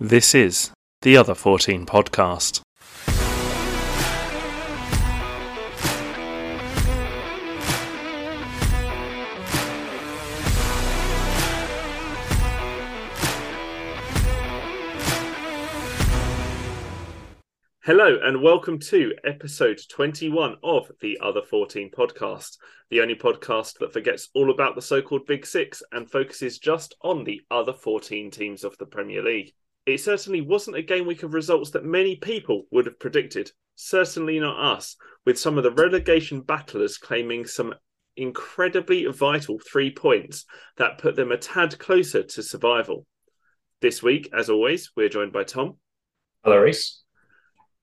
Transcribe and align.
This 0.00 0.32
is 0.32 0.70
the 1.02 1.16
Other 1.16 1.34
14 1.34 1.84
podcast. 1.84 2.60
Hello, 17.82 18.20
and 18.22 18.40
welcome 18.40 18.78
to 18.78 19.12
episode 19.24 19.80
21 19.90 20.58
of 20.62 20.92
the 21.00 21.18
Other 21.20 21.42
14 21.42 21.90
podcast, 21.90 22.58
the 22.90 23.00
only 23.00 23.16
podcast 23.16 23.80
that 23.80 23.92
forgets 23.92 24.28
all 24.32 24.52
about 24.52 24.76
the 24.76 24.82
so 24.82 25.02
called 25.02 25.26
Big 25.26 25.44
Six 25.44 25.82
and 25.90 26.08
focuses 26.08 26.60
just 26.60 26.94
on 27.02 27.24
the 27.24 27.40
other 27.50 27.72
14 27.72 28.30
teams 28.30 28.62
of 28.62 28.78
the 28.78 28.86
Premier 28.86 29.24
League. 29.24 29.54
It 29.88 30.00
certainly 30.00 30.42
wasn't 30.42 30.76
a 30.76 30.82
game 30.82 31.06
week 31.06 31.22
of 31.22 31.32
results 31.32 31.70
that 31.70 31.82
many 31.82 32.16
people 32.16 32.64
would 32.70 32.84
have 32.84 33.00
predicted, 33.00 33.50
certainly 33.74 34.38
not 34.38 34.74
us, 34.76 34.96
with 35.24 35.38
some 35.38 35.56
of 35.56 35.64
the 35.64 35.70
relegation 35.70 36.42
battlers 36.42 36.98
claiming 36.98 37.46
some 37.46 37.74
incredibly 38.14 39.06
vital 39.06 39.58
three 39.58 39.90
points 39.90 40.44
that 40.76 40.98
put 40.98 41.16
them 41.16 41.32
a 41.32 41.38
tad 41.38 41.78
closer 41.78 42.22
to 42.22 42.42
survival. 42.42 43.06
This 43.80 44.02
week, 44.02 44.28
as 44.36 44.50
always, 44.50 44.90
we're 44.94 45.08
joined 45.08 45.32
by 45.32 45.44
Tom. 45.44 45.78
Hello, 46.44 46.58
Reece. 46.58 47.02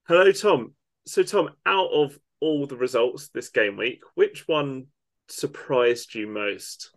Hello, 0.08 0.32
Tom. 0.32 0.76
So, 1.08 1.24
Tom, 1.24 1.50
out 1.66 1.90
of 1.92 2.20
all 2.40 2.68
the 2.68 2.78
results 2.78 3.30
this 3.30 3.50
game 3.50 3.78
week, 3.78 4.02
which 4.14 4.48
one 4.48 4.88
surprised 5.28 6.14
you 6.14 6.28
most? 6.28 6.92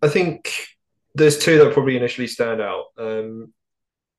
I 0.00 0.08
think 0.08 0.68
there's 1.14 1.38
two 1.38 1.58
that 1.58 1.74
probably 1.74 1.98
initially 1.98 2.28
stand 2.28 2.62
out. 2.62 2.84
Um, 2.96 3.52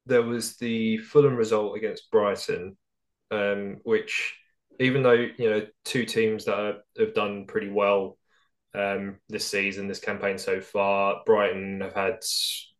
there 0.05 0.21
was 0.21 0.57
the 0.57 0.97
Fulham 0.97 1.35
result 1.35 1.77
against 1.77 2.11
Brighton, 2.11 2.77
um, 3.31 3.77
which, 3.83 4.37
even 4.79 5.03
though 5.03 5.27
you 5.37 5.49
know 5.49 5.65
two 5.83 6.05
teams 6.05 6.45
that 6.45 6.59
are, 6.59 6.75
have 6.97 7.13
done 7.13 7.45
pretty 7.45 7.69
well 7.69 8.17
um, 8.73 9.17
this 9.29 9.45
season, 9.45 9.87
this 9.87 9.99
campaign 9.99 10.37
so 10.37 10.61
far, 10.61 11.21
Brighton 11.25 11.81
have 11.81 11.93
had 11.93 12.19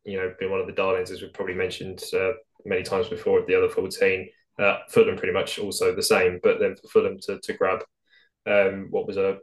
you 0.04 0.18
know 0.18 0.34
been 0.40 0.52
one 0.52 0.60
of 0.60 0.68
the 0.68 0.74
darlings, 0.74 1.12
as 1.12 1.22
we've 1.22 1.34
probably 1.34 1.56
mentioned 1.56 2.04
uh, 2.14 2.32
many 2.66 2.84
times 2.84 3.08
before, 3.08 3.40
of 3.40 3.48
the 3.48 3.56
other 3.56 3.70
fourteen. 3.70 4.30
Uh, 4.58 4.78
Fulham 4.90 5.18
pretty 5.18 5.34
much 5.34 5.60
also 5.60 5.94
the 5.94 6.04
same, 6.04 6.40
but 6.42 6.60
then 6.60 6.76
for 6.76 6.88
Fulham 6.88 7.20
to, 7.24 7.40
to 7.42 7.54
grab 7.54 7.84
um, 8.46 8.88
what 8.90 9.08
was 9.08 9.18
a 9.18 9.38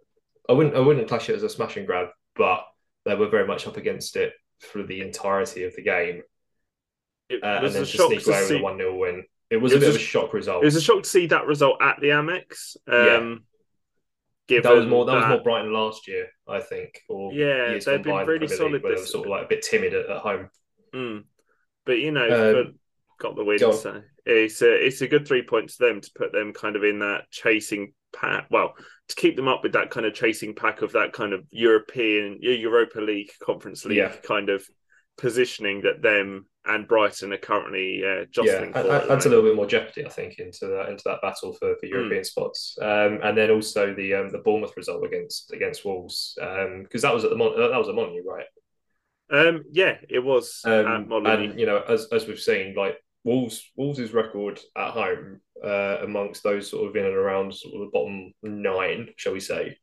I 0.48 0.52
wouldn't 0.52 0.74
I 0.74 0.80
wouldn't 0.80 1.08
clash 1.08 1.28
it 1.28 1.36
as 1.36 1.42
a 1.42 1.48
smash 1.48 1.76
and 1.76 1.86
grab, 1.86 2.08
but 2.34 2.64
they 3.04 3.14
were 3.14 3.28
very 3.28 3.46
much 3.46 3.66
up 3.66 3.76
against 3.76 4.16
it 4.16 4.32
for 4.60 4.82
the 4.82 5.00
entirety 5.00 5.64
of 5.64 5.74
the 5.74 5.82
game. 5.82 6.22
It 7.28 7.42
Uh, 7.42 7.46
and 7.46 7.62
was 7.64 7.72
then 7.74 7.82
a 7.82 7.86
shock 7.86 8.10
to 8.12 8.20
see. 8.20 8.58
a 8.58 8.62
one 8.62 8.76
0 8.78 8.96
win. 8.96 9.24
It 9.50 9.56
was 9.58 9.72
It 9.72 9.76
a 9.76 9.78
was 9.78 9.86
bit 9.86 9.88
a 9.88 9.96
of 9.96 9.96
a 9.96 10.04
shock 10.04 10.32
result. 10.34 10.62
It 10.62 10.66
was 10.66 10.76
a 10.76 10.80
shock 10.80 11.02
to 11.02 11.08
see 11.08 11.26
that 11.26 11.46
result 11.46 11.80
at 11.82 11.98
the 12.00 12.08
Amex. 12.08 12.76
Um, 12.86 13.44
given 14.48 14.62
that 14.70 14.76
was 14.76 14.86
more 14.86 15.04
that 15.06 15.14
was 15.14 15.26
more 15.28 15.42
Brighton 15.42 15.72
last 15.72 16.08
year, 16.08 16.28
I 16.48 16.60
think. 16.60 17.00
Or 17.08 17.32
Yeah, 17.32 17.72
they've 17.78 18.02
been 18.02 18.16
the 18.16 18.24
really 18.24 18.48
solid 18.48 18.72
League, 18.72 18.82
this- 18.82 19.10
sort 19.10 19.26
of 19.26 19.30
like 19.30 19.44
a 19.44 19.48
bit 19.48 19.62
timid 19.62 19.94
at, 19.94 20.08
at 20.10 20.18
home. 20.18 20.50
Mm. 20.94 21.24
But 21.84 21.98
you 22.00 22.10
know, 22.12 22.24
Um, 22.24 22.52
but 22.64 22.74
got 23.18 23.36
the 23.36 23.44
win. 23.44 23.58
go. 23.58 23.72
So 23.72 24.02
it's 24.26 24.62
a 24.62 24.72
it's 24.86 25.00
a 25.00 25.08
good 25.08 25.26
three 25.26 25.42
points 25.42 25.76
to 25.76 25.84
them 25.86 26.00
to 26.00 26.10
put 26.14 26.32
them 26.32 26.52
kind 26.52 26.76
of 26.76 26.84
in 26.84 26.98
that 27.00 27.30
chasing 27.30 27.94
pack. 28.12 28.46
Well, 28.50 28.74
to 29.08 29.14
keep 29.14 29.36
them 29.36 29.48
up 29.48 29.62
with 29.62 29.72
that 29.72 29.90
kind 29.90 30.06
of 30.06 30.14
chasing 30.14 30.54
pack 30.54 30.82
of 30.82 30.92
that 30.92 31.12
kind 31.12 31.32
of 31.32 31.44
European 31.50 32.38
Europa 32.40 33.00
League, 33.00 33.30
Conference 33.42 33.84
League 33.84 33.98
Yeah. 33.98 34.14
kind 34.22 34.48
of 34.50 34.66
positioning 35.18 35.82
that 35.82 36.02
them 36.02 36.46
and 36.66 36.86
Brighton 36.86 37.32
are 37.32 37.38
currently 37.38 38.02
uh, 38.04 38.08
Yeah, 38.20 38.24
jostling 38.30 38.72
for. 38.72 38.78
at 38.78 39.10
adds 39.10 39.26
a 39.26 39.28
little 39.28 39.44
bit 39.44 39.56
more 39.56 39.66
jeopardy, 39.66 40.06
I 40.06 40.08
think, 40.08 40.38
into 40.38 40.66
that 40.66 40.88
into 40.90 41.02
that 41.06 41.20
battle 41.22 41.52
for, 41.54 41.68
Hmm. 41.68 41.74
for 41.80 41.86
European 41.86 42.24
spots. 42.24 42.76
Um, 42.80 43.18
and 43.22 43.36
then 43.36 43.50
also 43.50 43.94
the 43.94 44.14
um, 44.14 44.30
the 44.30 44.38
Bournemouth 44.38 44.76
result 44.76 45.04
against 45.04 45.52
against 45.52 45.84
Wolves 45.84 46.34
because 46.36 47.02
that 47.02 47.14
was 47.14 47.24
at 47.24 47.30
the 47.30 47.36
Mon- 47.36 47.60
uh, 47.60 47.68
that 47.68 47.78
was 47.78 47.88
a 47.88 47.92
Molineux, 47.92 48.22
right? 48.24 48.46
Um, 49.30 49.64
yeah, 49.72 49.96
it 50.08 50.18
was 50.18 50.60
at 50.66 50.84
Um, 50.84 51.10
and 51.26 51.58
you 51.58 51.66
know, 51.66 51.82
as 51.88 52.06
as 52.12 52.26
we've 52.26 52.38
seen, 52.40 52.74
like 52.74 52.96
Wolves 53.24 53.70
Wolves' 53.76 54.12
record 54.12 54.60
at 54.76 54.90
home 54.90 55.40
uh, 55.64 55.98
amongst 56.02 56.42
those 56.42 56.68
sort 56.68 56.88
of 56.88 56.96
in 56.96 57.06
and 57.06 57.14
around 57.14 57.54
sort 57.54 57.74
of 57.74 57.80
the 57.80 57.90
bottom 57.92 58.32
nine, 58.42 59.08
shall 59.16 59.32
we 59.32 59.40
say, 59.40 59.78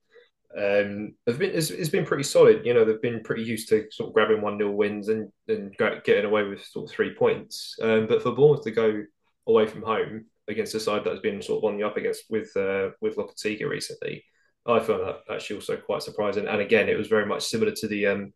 um, 0.57 1.13
have 1.27 1.37
been 1.37 1.51
it's, 1.53 1.69
it's 1.69 1.89
been 1.89 2.05
pretty 2.05 2.23
solid. 2.23 2.65
You 2.65 2.73
know, 2.73 2.83
they've 2.83 3.01
been 3.01 3.21
pretty 3.21 3.43
used 3.43 3.69
to 3.69 3.85
sort 3.91 4.09
of 4.09 4.13
grabbing 4.13 4.41
one 4.41 4.57
nil 4.57 4.71
wins 4.71 5.09
and 5.09 5.31
and 5.47 5.75
getting 5.77 6.25
away 6.25 6.43
with 6.43 6.63
sort 6.63 6.89
of 6.89 6.95
three 6.95 7.13
points. 7.13 7.75
Um, 7.81 8.07
but 8.07 8.23
for 8.23 8.31
Bournemouth 8.31 8.63
to 8.63 8.71
go 8.71 9.03
away 9.47 9.67
from 9.67 9.83
home 9.83 10.25
against 10.47 10.75
a 10.75 10.79
side 10.79 11.03
that 11.03 11.11
has 11.11 11.19
been 11.19 11.41
sort 11.41 11.63
of 11.63 11.69
on 11.69 11.77
the 11.77 11.83
up 11.83 11.97
against 11.97 12.23
with 12.29 12.55
uh, 12.57 12.89
with 12.99 13.15
Lopetegui 13.15 13.69
recently, 13.69 14.23
I 14.65 14.79
found 14.79 15.03
that 15.03 15.19
actually 15.31 15.57
also 15.57 15.77
quite 15.77 16.01
surprising. 16.01 16.47
And 16.47 16.61
again, 16.61 16.89
it 16.89 16.97
was 16.97 17.07
very 17.07 17.27
much 17.27 17.43
similar 17.43 17.71
to 17.71 17.87
the 17.87 18.07
um, 18.07 18.33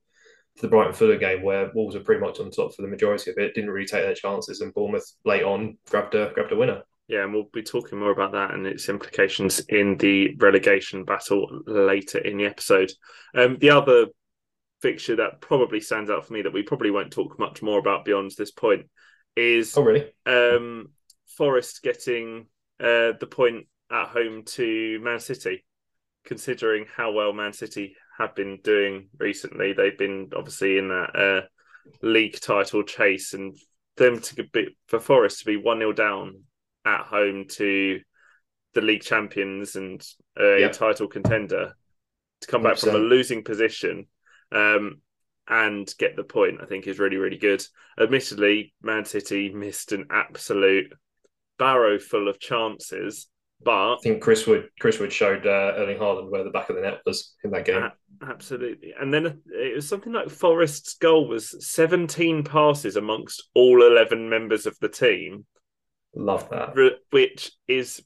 to 0.57 0.61
the 0.61 0.67
Brighton 0.67 0.93
Fulham 0.93 1.19
game 1.19 1.41
where 1.41 1.71
Wolves 1.73 1.95
were 1.95 2.03
pretty 2.03 2.21
much 2.21 2.39
on 2.39 2.51
top 2.51 2.75
for 2.75 2.83
the 2.83 2.87
majority 2.87 3.31
of 3.31 3.37
it, 3.37 3.55
didn't 3.55 3.71
really 3.71 3.87
take 3.87 4.03
their 4.03 4.13
chances, 4.13 4.61
and 4.61 4.73
Bournemouth 4.73 5.11
late 5.25 5.43
on 5.43 5.79
grabbed 5.89 6.13
a 6.13 6.31
grabbed 6.33 6.51
a 6.51 6.55
winner. 6.55 6.83
Yeah, 7.07 7.23
and 7.23 7.33
we'll 7.33 7.49
be 7.51 7.63
talking 7.63 7.99
more 7.99 8.11
about 8.11 8.31
that 8.31 8.53
and 8.53 8.65
its 8.65 8.87
implications 8.87 9.59
in 9.59 9.97
the 9.97 10.35
relegation 10.37 11.03
battle 11.03 11.61
later 11.67 12.17
in 12.19 12.37
the 12.37 12.45
episode. 12.45 12.91
Um, 13.35 13.57
the 13.59 13.71
other 13.71 14.07
fixture 14.81 15.17
that 15.17 15.41
probably 15.41 15.79
stands 15.79 16.09
out 16.09 16.25
for 16.25 16.33
me 16.33 16.41
that 16.43 16.53
we 16.53 16.63
probably 16.63 16.91
won't 16.91 17.11
talk 17.11 17.37
much 17.39 17.61
more 17.61 17.79
about 17.79 18.05
beyond 18.05 18.31
this 18.37 18.51
point 18.51 18.85
is 19.35 19.77
Oh, 19.77 19.83
really? 19.83 20.11
um, 20.25 20.89
Forest 21.37 21.81
getting 21.83 22.47
uh, 22.79 23.13
the 23.19 23.27
point 23.29 23.67
at 23.91 24.07
home 24.07 24.43
to 24.43 24.99
Man 25.01 25.19
City, 25.19 25.65
considering 26.25 26.85
how 26.95 27.11
well 27.11 27.33
Man 27.33 27.53
City 27.53 27.95
have 28.17 28.35
been 28.35 28.59
doing 28.63 29.09
recently. 29.17 29.73
They've 29.73 29.97
been 29.97 30.29
obviously 30.35 30.77
in 30.77 30.87
that 30.89 31.15
uh, 31.15 31.47
league 32.01 32.39
title 32.39 32.83
chase, 32.83 33.33
and 33.33 33.55
them 33.97 34.19
to 34.21 34.43
be 34.43 34.77
for 34.87 34.99
Forest 34.99 35.39
to 35.39 35.45
be 35.45 35.57
one 35.57 35.79
0 35.79 35.93
down 35.93 36.43
at 36.85 37.01
home 37.05 37.45
to 37.49 38.01
the 38.73 38.81
league 38.81 39.03
champions 39.03 39.75
and 39.75 40.05
a 40.37 40.61
Yeah. 40.61 40.67
title 40.69 41.07
contender 41.07 41.75
to 42.41 42.47
come 42.47 42.63
back 42.63 42.77
from 42.77 42.95
a 42.95 42.99
losing 42.99 43.43
position. 43.43 44.07
Um, 44.51 45.01
and 45.47 45.93
get 45.97 46.15
the 46.15 46.23
point, 46.23 46.61
I 46.61 46.65
think 46.65 46.87
is 46.87 46.99
really, 46.99 47.17
really 47.17 47.37
good. 47.37 47.65
Admittedly, 47.99 48.73
Man 48.81 49.03
City 49.03 49.49
missed 49.53 49.91
an 49.91 50.05
absolute 50.09 50.93
barrow 51.59 51.99
full 51.99 52.29
of 52.29 52.39
chances, 52.39 53.27
but 53.61 53.95
I 53.95 53.97
think 54.01 54.23
Chris 54.23 54.47
Wood 54.47 54.69
Chris 54.79 54.99
Wood 54.99 55.11
showed 55.11 55.45
uh, 55.45 55.73
Erling 55.75 55.97
Haaland 55.97 56.31
where 56.31 56.45
the 56.45 56.49
back 56.49 56.69
of 56.69 56.77
the 56.77 56.81
net 56.81 57.01
was 57.05 57.35
in 57.43 57.51
that 57.51 57.65
game. 57.65 57.91
Absolutely. 58.21 58.93
And 58.97 59.13
then 59.13 59.41
it 59.47 59.75
was 59.75 59.87
something 59.87 60.13
like 60.13 60.29
Forest's 60.29 60.93
goal 60.93 61.27
was 61.27 61.53
17 61.67 62.45
passes 62.45 62.95
amongst 62.95 63.43
all 63.53 63.85
11 63.85 64.29
members 64.29 64.65
of 64.65 64.77
the 64.79 64.89
team, 64.89 65.45
Love 66.15 66.49
that. 66.49 66.75
which 67.11 67.51
is 67.67 68.01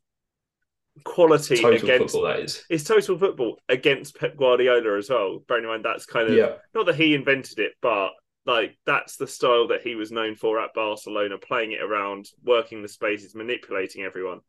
quality 1.04 1.58
Total 1.58 1.74
against. 1.74 2.14
football 2.14 2.30
that 2.30 2.40
is. 2.40 2.64
It's 2.70 2.84
total 2.84 3.18
football 3.18 3.60
against 3.70 4.18
Pep 4.18 4.38
Guardiola 4.38 4.98
as 4.98 5.10
well. 5.10 5.40
Bearing 5.48 5.64
in 5.66 5.70
mind 5.70 5.86
that's 5.86 6.06
kind 6.06 6.30
of 6.30 6.36
Yeah, 6.36 6.54
not 6.74 6.86
that 6.88 6.96
he 6.96 7.14
invented 7.14 7.60
it, 7.60 7.74
but 7.82 8.12
like 8.46 8.78
that's 8.86 9.18
the 9.18 9.28
style 9.28 9.68
that 9.68 9.82
he 9.82 9.96
was 9.96 10.12
known 10.12 10.36
for 10.36 10.60
at 10.60 10.74
Barcelona, 10.74 11.38
playing 11.38 11.74
it 11.74 11.82
around, 11.82 12.30
working 12.44 12.82
the 12.82 12.88
spaces, 12.88 13.36
manipulating 13.36 14.04
everyone, 14.04 14.40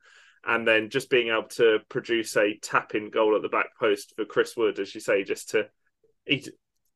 and 0.47 0.67
then 0.67 0.89
just 0.89 1.11
being 1.11 1.29
able 1.29 1.49
to 1.49 1.81
produce 1.89 2.37
a 2.37 2.57
tap-in 2.63 3.11
goal 3.11 3.35
at 3.35 3.43
the 3.43 3.49
back 3.49 3.77
post 3.79 4.15
for 4.17 4.25
Chris 4.25 4.57
Wood, 4.57 4.79
as 4.79 4.95
you 4.95 5.01
say, 5.01 5.25
just 5.25 5.51
to. 5.51 5.69
He, 6.25 6.47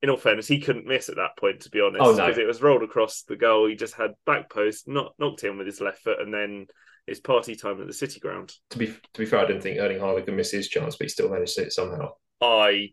in 0.02 0.10
all 0.10 0.16
fairness, 0.16 0.48
he 0.48 0.58
couldn't 0.60 0.86
miss 0.86 1.08
at 1.08 1.16
that 1.16 1.36
point, 1.38 1.60
to 1.60 1.70
be 1.70 1.80
honest, 1.80 2.02
Oh, 2.02 2.12
no. 2.12 2.26
because 2.26 2.38
it 2.38 2.46
was 2.46 2.60
rolled 2.62 2.82
across 2.82 3.22
the 3.22 3.36
goal. 3.36 3.68
He 3.68 3.76
just 3.76 3.94
had 3.94 4.12
back 4.26 4.50
post, 4.50 4.88
not 4.88 5.14
knocked 5.18 5.44
in 5.44 5.58
with 5.58 5.66
his 5.66 5.80
left 5.80 6.02
foot, 6.02 6.20
and 6.20 6.32
then 6.34 6.66
it's 7.06 7.20
party 7.20 7.54
time 7.54 7.80
at 7.80 7.86
the 7.86 7.92
City 7.92 8.20
ground. 8.20 8.52
to 8.70 8.78
be 8.78 8.86
to 8.86 9.18
be 9.20 9.26
fair, 9.26 9.40
I 9.40 9.46
didn't 9.46 9.62
think 9.62 9.78
Erling 9.78 9.98
Haaland 9.98 10.24
could 10.24 10.34
miss 10.34 10.50
his 10.50 10.68
chance, 10.68 10.96
but 10.96 11.04
he 11.04 11.08
still 11.08 11.30
managed 11.30 11.58
it 11.58 11.72
somehow. 11.72 12.10
I, 12.40 12.88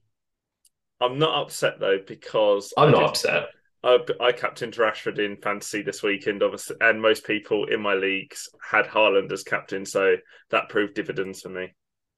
I'm 1.01 1.17
not 1.19 1.43
upset 1.43 1.79
though 1.79 1.99
because 2.05 2.73
I'm 2.77 2.89
I 2.89 2.91
not 2.91 2.99
did- 2.99 3.09
upset. 3.09 3.43
I, 3.81 3.97
I 4.19 4.31
captained 4.33 4.73
Rashford 4.75 5.19
in 5.19 5.37
fantasy 5.37 5.81
this 5.81 6.03
weekend, 6.03 6.43
obviously, 6.43 6.75
and 6.81 7.01
most 7.01 7.25
people 7.25 7.63
in 7.65 7.79
my 7.81 7.93
leagues 7.93 8.49
had 8.61 8.85
Haaland 8.85 9.31
as 9.31 9.43
captain, 9.43 9.85
so 9.85 10.15
that 10.51 10.67
proved 10.67 10.95
dividends 10.95 11.39
for 11.41 11.47
me. 11.47 11.73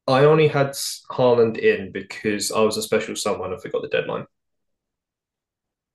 I 0.07 0.23
only 0.25 0.47
had 0.47 0.69
Haaland 1.11 1.59
in 1.59 1.91
because 1.91 2.51
I 2.51 2.61
was 2.61 2.77
a 2.77 2.81
special 2.81 3.15
someone 3.15 3.53
and 3.53 3.61
forgot 3.61 3.83
the 3.83 3.89
deadline. 3.89 4.25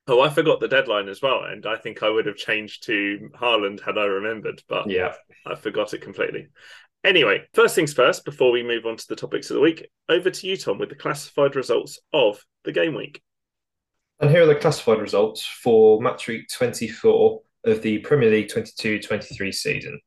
Oh, 0.08 0.20
I 0.20 0.28
forgot 0.30 0.60
the 0.60 0.68
deadline 0.68 1.08
as 1.08 1.20
well, 1.20 1.44
and 1.44 1.66
I 1.66 1.76
think 1.76 2.02
I 2.02 2.08
would 2.08 2.26
have 2.26 2.36
changed 2.36 2.84
to 2.84 3.28
Haaland 3.40 3.80
had 3.80 3.98
I 3.98 4.04
remembered, 4.04 4.62
but 4.68 4.88
Yeah, 4.88 5.14
I 5.46 5.56
forgot 5.56 5.94
it 5.94 6.00
completely. 6.02 6.48
Anyway, 7.02 7.42
first 7.54 7.74
things 7.74 7.92
first, 7.92 8.24
before 8.24 8.50
we 8.52 8.62
move 8.62 8.86
on 8.86 8.96
to 8.96 9.08
the 9.08 9.16
topics 9.16 9.50
of 9.50 9.54
the 9.54 9.60
week, 9.60 9.88
over 10.08 10.30
to 10.30 10.46
you, 10.46 10.56
Tom, 10.56 10.78
with 10.78 10.88
the 10.88 10.94
classified 10.94 11.56
results 11.56 11.98
of 12.12 12.40
the 12.64 12.72
game 12.72 12.94
week. 12.94 13.20
And 14.20 14.30
here 14.30 14.42
are 14.42 14.46
the 14.46 14.54
classified 14.54 15.00
results 15.00 15.44
for 15.44 16.00
match 16.00 16.26
week 16.28 16.48
24 16.52 17.42
of 17.64 17.82
the 17.82 17.98
Premier 17.98 18.30
League 18.30 18.48
22 18.48 19.00
23 19.00 19.52
season. 19.52 20.00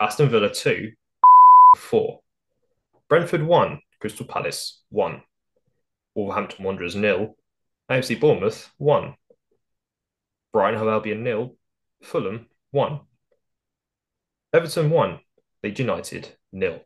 Aston 0.00 0.28
Villa 0.28 0.52
2, 0.52 0.92
4. 1.76 2.20
Brentford 3.08 3.42
1, 3.42 3.80
Crystal 4.00 4.26
Palace 4.26 4.82
1. 4.90 5.22
Wolverhampton 6.14 6.64
Wanderers 6.64 6.94
nil. 6.94 7.36
AFC 7.90 8.20
Bournemouth 8.20 8.70
1. 8.76 9.14
Brighton 10.52 10.78
Hove 10.78 10.88
Albion 10.88 11.24
nil. 11.24 11.54
Fulham 12.02 12.46
1. 12.72 13.00
Everton 14.52 14.90
1. 14.90 15.20
Leeds 15.64 15.80
United 15.80 16.28
nil. 16.52 16.80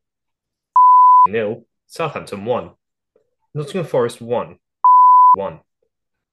Nil. 1.28 1.64
Southampton 1.88 2.44
1. 2.44 2.70
Nottingham 3.54 3.84
Forest 3.84 4.20
1. 4.20 4.58
1. 5.34 5.60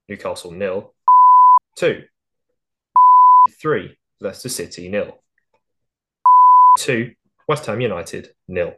Newcastle 0.08 0.52
nil. 0.52 0.94
2. 1.76 2.04
3. 3.60 3.96
Leicester 4.20 4.48
City 4.48 4.88
nil. 4.88 5.18
2. 6.78 7.12
West 7.48 7.66
Ham 7.66 7.80
United 7.80 8.34
nil. 8.46 8.74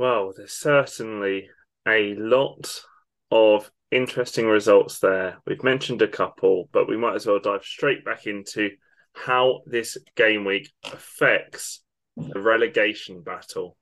Well, 0.00 0.32
there's 0.36 0.52
certainly 0.52 1.48
a 1.86 2.16
lot 2.16 2.82
of 3.30 3.70
interesting 3.90 4.46
results 4.46 4.98
there. 5.00 5.38
We've 5.46 5.62
mentioned 5.62 6.02
a 6.02 6.08
couple, 6.08 6.68
but 6.72 6.88
we 6.88 6.96
might 6.96 7.14
as 7.14 7.26
well 7.26 7.40
dive 7.40 7.64
straight 7.64 8.04
back 8.04 8.26
into 8.26 8.70
how 9.12 9.62
this 9.66 9.96
game 10.14 10.44
week 10.44 10.70
affects 10.84 11.82
the 12.16 12.40
relegation 12.40 13.22
battle. 13.22 13.76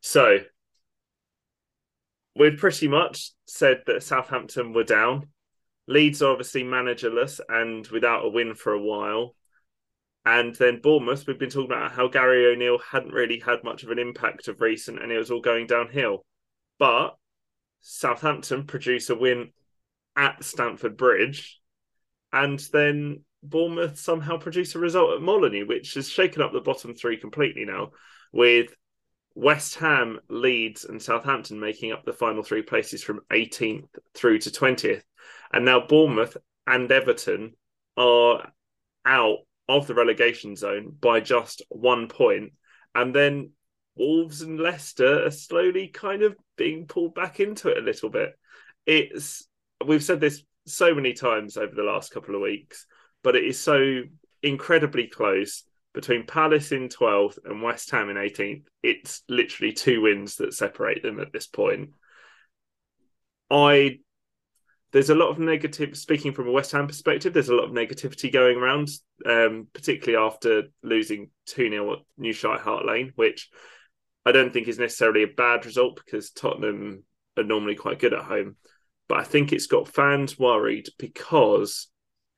So, 0.00 0.38
we'd 2.36 2.58
pretty 2.58 2.88
much 2.88 3.32
said 3.46 3.82
that 3.86 4.02
Southampton 4.02 4.72
were 4.72 4.84
down. 4.84 5.28
Leeds 5.86 6.22
are 6.22 6.30
obviously 6.30 6.62
managerless 6.62 7.40
and 7.48 7.86
without 7.88 8.24
a 8.24 8.28
win 8.28 8.54
for 8.54 8.72
a 8.72 8.80
while. 8.80 9.34
And 10.24 10.54
then 10.54 10.80
Bournemouth, 10.80 11.26
we've 11.26 11.38
been 11.38 11.50
talking 11.50 11.72
about 11.72 11.92
how 11.92 12.06
Gary 12.06 12.46
O'Neill 12.46 12.78
hadn't 12.78 13.12
really 13.12 13.40
had 13.40 13.64
much 13.64 13.82
of 13.82 13.90
an 13.90 13.98
impact 13.98 14.48
of 14.48 14.60
recent 14.60 15.02
and 15.02 15.10
it 15.10 15.18
was 15.18 15.30
all 15.30 15.40
going 15.40 15.66
downhill. 15.66 16.24
But 16.78 17.16
Southampton 17.80 18.64
produce 18.64 19.10
a 19.10 19.14
win 19.14 19.50
at 20.16 20.44
Stamford 20.44 20.96
Bridge. 20.96 21.60
And 22.32 22.58
then 22.72 23.24
Bournemouth 23.42 23.98
somehow 23.98 24.36
produce 24.36 24.74
a 24.74 24.78
result 24.78 25.14
at 25.14 25.22
Molineux, 25.22 25.66
which 25.66 25.94
has 25.94 26.08
shaken 26.08 26.42
up 26.42 26.52
the 26.52 26.60
bottom 26.60 26.94
three 26.94 27.16
completely 27.16 27.64
now, 27.64 27.90
with 28.32 28.74
West 29.34 29.76
Ham, 29.76 30.20
Leeds, 30.28 30.84
and 30.84 31.00
Southampton 31.00 31.58
making 31.58 31.92
up 31.92 32.04
the 32.04 32.12
final 32.12 32.42
three 32.42 32.62
places 32.62 33.02
from 33.02 33.20
18th 33.30 33.88
through 34.14 34.38
to 34.40 34.50
20th. 34.50 35.02
And 35.52 35.64
now 35.64 35.80
Bournemouth 35.80 36.36
and 36.66 36.90
Everton 36.90 37.54
are 37.96 38.52
out 39.04 39.38
of 39.68 39.86
the 39.86 39.94
relegation 39.94 40.56
zone 40.56 40.94
by 41.00 41.20
just 41.20 41.62
one 41.68 42.08
point. 42.08 42.52
And 42.94 43.14
then 43.14 43.52
Wolves 43.96 44.42
and 44.42 44.58
Leicester 44.58 45.26
are 45.26 45.30
slowly 45.30 45.88
kind 45.88 46.22
of 46.22 46.36
being 46.56 46.86
pulled 46.86 47.14
back 47.14 47.40
into 47.40 47.68
it 47.68 47.78
a 47.78 47.82
little 47.82 48.08
bit. 48.08 48.38
It's 48.86 49.46
we've 49.84 50.04
said 50.04 50.20
this 50.20 50.42
so 50.66 50.94
many 50.94 51.12
times 51.12 51.56
over 51.56 51.74
the 51.74 51.82
last 51.82 52.12
couple 52.12 52.34
of 52.34 52.40
weeks, 52.40 52.86
but 53.22 53.36
it 53.36 53.44
is 53.44 53.60
so 53.60 54.02
incredibly 54.42 55.06
close 55.06 55.64
between 55.92 56.26
Palace 56.26 56.72
in 56.72 56.88
12th 56.88 57.38
and 57.44 57.62
West 57.62 57.90
Ham 57.90 58.10
in 58.10 58.16
18th. 58.16 58.64
It's 58.82 59.22
literally 59.28 59.72
two 59.72 60.02
wins 60.02 60.36
that 60.36 60.54
separate 60.54 61.02
them 61.02 61.20
at 61.20 61.32
this 61.32 61.46
point. 61.46 61.90
I 63.50 63.98
there's 64.92 65.10
a 65.10 65.14
lot 65.14 65.30
of 65.30 65.38
negative 65.38 65.96
speaking 65.96 66.32
from 66.32 66.48
a 66.48 66.52
West 66.52 66.72
Ham 66.72 66.86
perspective, 66.86 67.32
there's 67.32 67.48
a 67.48 67.54
lot 67.54 67.66
of 67.66 67.70
negativity 67.70 68.32
going 68.32 68.56
around, 68.56 68.88
um, 69.24 69.68
particularly 69.72 70.24
after 70.24 70.64
losing 70.82 71.30
2-0 71.48 71.92
at 71.92 71.98
New 72.18 72.32
Shite 72.32 72.60
Hart 72.60 72.84
Lane, 72.84 73.12
which 73.14 73.50
I 74.26 74.32
don't 74.32 74.52
think 74.52 74.68
is 74.68 74.78
necessarily 74.78 75.22
a 75.22 75.28
bad 75.28 75.64
result 75.66 76.00
because 76.04 76.30
Tottenham 76.30 77.04
are 77.36 77.44
normally 77.44 77.74
quite 77.74 77.98
good 77.98 78.14
at 78.14 78.24
home. 78.24 78.56
But 79.08 79.18
I 79.18 79.24
think 79.24 79.52
it's 79.52 79.66
got 79.66 79.92
fans 79.92 80.38
worried 80.38 80.88
because 80.98 81.88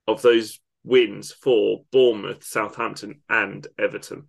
of 0.06 0.22
those 0.22 0.60
wins 0.84 1.32
for 1.32 1.82
Bournemouth, 1.92 2.44
Southampton, 2.44 3.20
and 3.28 3.66
Everton. 3.78 4.28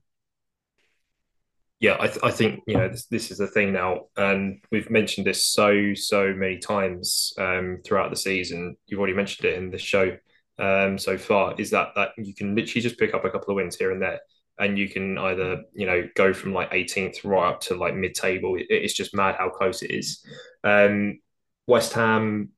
Yeah, 1.80 1.98
I, 2.00 2.08
th- 2.08 2.20
I 2.24 2.32
think 2.32 2.62
you 2.66 2.78
know 2.78 2.88
this, 2.88 3.08
this 3.08 3.30
is 3.30 3.40
the 3.40 3.48
thing 3.48 3.74
now, 3.74 4.06
and 4.16 4.62
we've 4.72 4.90
mentioned 4.90 5.28
this 5.28 5.46
so 5.46 5.94
so 5.94 6.34
many 6.34 6.58
times 6.58 7.34
um, 7.38 7.80
throughout 7.86 8.10
the 8.10 8.16
season. 8.16 8.78
You've 8.88 9.00
already 9.00 9.16
mentioned 9.16 9.50
it 9.50 9.58
in 9.58 9.70
the 9.70 9.78
show 9.78 10.18
um, 10.60 10.98
so 10.98 11.18
far. 11.18 11.56
Is 11.58 11.72
that 11.72 11.90
that 11.96 12.12
you 12.18 12.34
can 12.34 12.56
literally 12.56 12.82
just 12.82 12.98
pick 12.98 13.14
up 13.14 13.26
a 13.26 13.30
couple 13.30 13.52
of 13.52 13.58
wins 13.58 13.76
here 13.76 13.92
and 13.92 14.02
there, 14.02 14.22
and 14.64 14.78
you 14.78 14.90
can 14.90 15.18
either 15.18 15.64
you 15.74 15.86
know 15.86 16.08
go 16.16 16.34
from 16.34 16.54
like 16.54 16.72
18th 16.72 17.24
right 17.24 17.50
up 17.50 17.62
to 17.62 17.76
like 17.76 17.96
mid-table. 17.96 18.58
It's 18.58 18.94
just 18.94 19.16
mad 19.16 19.36
how 19.38 19.50
close 19.50 19.82
it 19.82 19.92
is. 19.92 20.26
Um, 20.64 21.20
West 21.68 21.94
Ham 21.94 22.50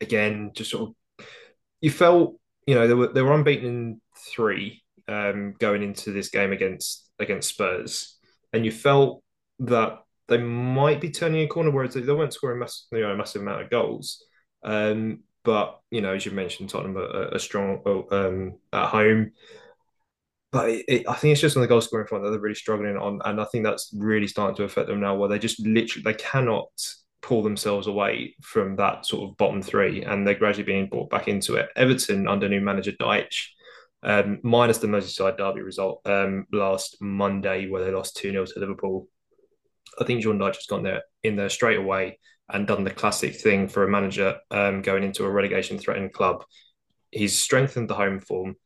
again, 0.00 0.52
just 0.54 0.70
sort 0.70 0.90
of 0.90 1.26
you 1.80 1.90
felt 1.90 2.36
you 2.66 2.74
know 2.74 2.86
they 2.86 2.94
were 2.94 3.08
they 3.08 3.22
were 3.22 3.34
unbeaten 3.34 3.66
in 3.66 4.00
three 4.16 4.82
um, 5.08 5.54
going 5.58 5.82
into 5.82 6.12
this 6.12 6.28
game 6.28 6.52
against 6.52 7.08
against 7.18 7.48
Spurs 7.48 8.18
and 8.52 8.64
you 8.64 8.72
felt 8.72 9.22
that 9.60 9.98
they 10.28 10.38
might 10.38 11.00
be 11.00 11.10
turning 11.10 11.42
a 11.42 11.48
corner, 11.48 11.70
whereas 11.70 11.94
they 11.94 12.00
weren't 12.00 12.32
scoring 12.32 12.60
mass, 12.60 12.86
you 12.92 13.00
know, 13.00 13.10
a 13.10 13.16
massive 13.16 13.42
amount 13.42 13.62
of 13.62 13.70
goals. 13.70 14.24
Um, 14.62 15.20
but 15.44 15.80
you 15.90 16.00
know, 16.00 16.14
as 16.14 16.26
you 16.26 16.32
mentioned, 16.32 16.70
Tottenham 16.70 16.98
are, 16.98 17.34
are 17.34 17.38
strong 17.38 17.80
um, 18.10 18.54
at 18.72 18.88
home. 18.88 19.32
But 20.52 20.70
it, 20.70 20.84
it, 20.88 21.08
I 21.08 21.14
think 21.14 21.32
it's 21.32 21.40
just 21.40 21.56
on 21.56 21.62
the 21.62 21.68
goal 21.68 21.80
scoring 21.80 22.06
front 22.06 22.24
that 22.24 22.30
they're 22.30 22.40
really 22.40 22.54
struggling 22.54 22.96
on, 22.96 23.20
and 23.24 23.40
I 23.40 23.44
think 23.44 23.64
that's 23.64 23.94
really 23.96 24.26
starting 24.26 24.56
to 24.56 24.64
affect 24.64 24.88
them 24.88 25.00
now. 25.00 25.16
Where 25.16 25.28
they 25.28 25.38
just 25.38 25.64
literally 25.64 26.02
they 26.02 26.14
cannot 26.14 26.68
pull 27.22 27.42
themselves 27.42 27.86
away 27.86 28.34
from 28.42 28.76
that 28.76 29.06
sort 29.06 29.28
of 29.30 29.36
bottom 29.36 29.62
three, 29.62 30.02
and 30.02 30.26
they're 30.26 30.34
gradually 30.34 30.64
being 30.64 30.88
brought 30.88 31.10
back 31.10 31.28
into 31.28 31.54
it. 31.54 31.68
Everton 31.76 32.26
under 32.26 32.48
new 32.48 32.60
manager 32.60 32.92
Dyche 32.92 33.48
um, 34.02 34.40
minus 34.42 34.78
the 34.78 34.86
Merseyside 34.86 35.36
derby 35.36 35.60
result 35.60 36.00
um, 36.06 36.46
last 36.52 36.96
Monday 37.00 37.68
where 37.68 37.84
they 37.84 37.92
lost 37.92 38.16
2 38.16 38.30
0 38.30 38.46
to 38.46 38.60
Liverpool. 38.60 39.08
I 40.00 40.04
think 40.04 40.22
Sean 40.22 40.38
Dyche 40.38 40.56
has 40.56 40.66
gone 40.66 40.82
there 40.82 41.02
in 41.22 41.36
there 41.36 41.48
straight 41.48 41.78
away 41.78 42.18
and 42.48 42.66
done 42.66 42.84
the 42.84 42.90
classic 42.90 43.36
thing 43.36 43.68
for 43.68 43.84
a 43.84 43.90
manager 43.90 44.38
um, 44.50 44.82
going 44.82 45.04
into 45.04 45.24
a 45.24 45.30
relegation 45.30 45.78
threatened 45.78 46.12
club. 46.12 46.44
He's 47.10 47.38
strengthened 47.38 47.90
the 47.90 47.94
home 47.94 48.20
form 48.20 48.56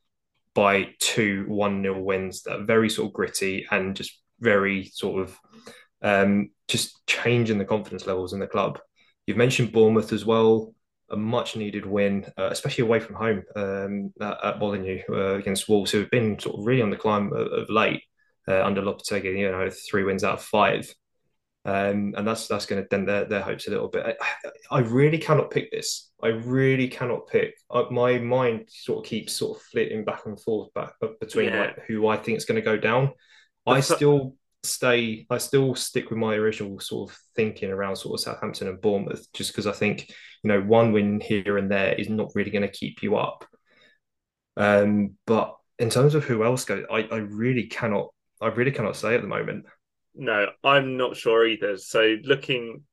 by 0.55 0.87
two 0.99 1.45
1 1.47 1.83
0 1.83 2.01
wins 2.01 2.41
that 2.43 2.59
are 2.59 2.63
very 2.63 2.89
sort 2.89 3.07
of 3.07 3.13
gritty 3.13 3.67
and 3.69 3.95
just 3.95 4.19
very 4.39 4.85
sort 4.85 5.21
of 5.21 5.37
um, 6.01 6.49
just 6.67 7.05
changing 7.05 7.57
the 7.57 7.65
confidence 7.65 8.07
levels 8.07 8.33
in 8.33 8.39
the 8.39 8.47
club. 8.47 8.79
You've 9.27 9.37
mentioned 9.37 9.71
Bournemouth 9.71 10.13
as 10.13 10.25
well 10.25 10.73
a 11.11 11.17
much 11.17 11.55
needed 11.55 11.85
win, 11.85 12.25
uh, 12.37 12.49
especially 12.51 12.83
away 12.83 12.99
from 12.99 13.15
home 13.15 13.43
um, 13.55 14.13
at, 14.21 14.43
at 14.43 14.59
Molineux 14.59 15.01
uh, 15.09 15.35
against 15.35 15.69
Wolves, 15.69 15.91
who 15.91 15.99
have 15.99 16.09
been 16.09 16.39
sort 16.39 16.57
of 16.57 16.65
really 16.65 16.81
on 16.81 16.89
the 16.89 16.97
climb 16.97 17.31
of, 17.31 17.47
of 17.47 17.69
late 17.69 18.01
uh, 18.47 18.63
under 18.63 18.81
Lopetegui. 18.81 19.37
You 19.37 19.51
know, 19.51 19.69
three 19.69 20.03
wins 20.03 20.23
out 20.23 20.39
of 20.39 20.43
five, 20.43 20.91
um, 21.65 22.13
and 22.15 22.27
that's 22.27 22.47
that's 22.47 22.67
going 22.67 22.81
to 22.81 22.87
dent 22.87 23.07
their, 23.07 23.25
their 23.25 23.41
hopes 23.41 23.67
a 23.67 23.71
little 23.71 23.87
bit. 23.87 24.05
I, 24.05 24.77
I, 24.77 24.79
really 24.81 25.17
cannot 25.17 25.49
pick 25.49 25.71
this. 25.71 26.11
I 26.21 26.27
really 26.27 26.87
cannot 26.87 27.27
pick. 27.27 27.55
I, 27.71 27.85
my 27.89 28.19
mind 28.19 28.69
sort 28.69 29.03
of 29.03 29.09
keeps 29.09 29.33
sort 29.33 29.57
of 29.57 29.63
flitting 29.63 30.05
back 30.05 30.27
and 30.27 30.39
forth 30.39 30.71
back 30.75 30.93
between 31.19 31.49
yeah. 31.49 31.61
like 31.61 31.85
who 31.87 32.07
I 32.07 32.17
think 32.17 32.37
is 32.37 32.45
going 32.45 32.57
to 32.57 32.61
go 32.61 32.77
down. 32.77 33.13
I 33.65 33.79
still 33.79 34.35
stay 34.61 35.25
I 35.29 35.39
still 35.39 35.75
stick 35.75 36.09
with 36.09 36.19
my 36.19 36.35
original 36.35 36.79
sort 36.79 37.09
of 37.09 37.17
thinking 37.35 37.71
around 37.71 37.95
sort 37.95 38.19
of 38.19 38.23
Southampton 38.23 38.67
and 38.67 38.81
Bournemouth 38.81 39.25
just 39.33 39.51
because 39.51 39.67
I 39.67 39.71
think 39.71 40.09
you 40.43 40.47
know 40.47 40.61
one 40.61 40.91
win 40.91 41.19
here 41.19 41.57
and 41.57 41.69
there 41.69 41.93
is 41.93 42.09
not 42.09 42.31
really 42.35 42.51
going 42.51 42.63
to 42.63 42.67
keep 42.67 43.01
you 43.03 43.15
up 43.15 43.45
um 44.57 45.11
but 45.25 45.55
in 45.79 45.89
terms 45.89 46.15
of 46.15 46.23
who 46.23 46.43
else 46.43 46.65
goes 46.65 46.85
I, 46.91 47.01
I 47.11 47.17
really 47.17 47.67
cannot 47.67 48.09
I 48.41 48.47
really 48.47 48.71
cannot 48.71 48.95
say 48.95 49.15
at 49.15 49.21
the 49.21 49.27
moment 49.27 49.65
no 50.15 50.47
I'm 50.63 50.97
not 50.97 51.15
sure 51.15 51.45
either 51.45 51.77
so 51.77 52.15
looking 52.23 52.83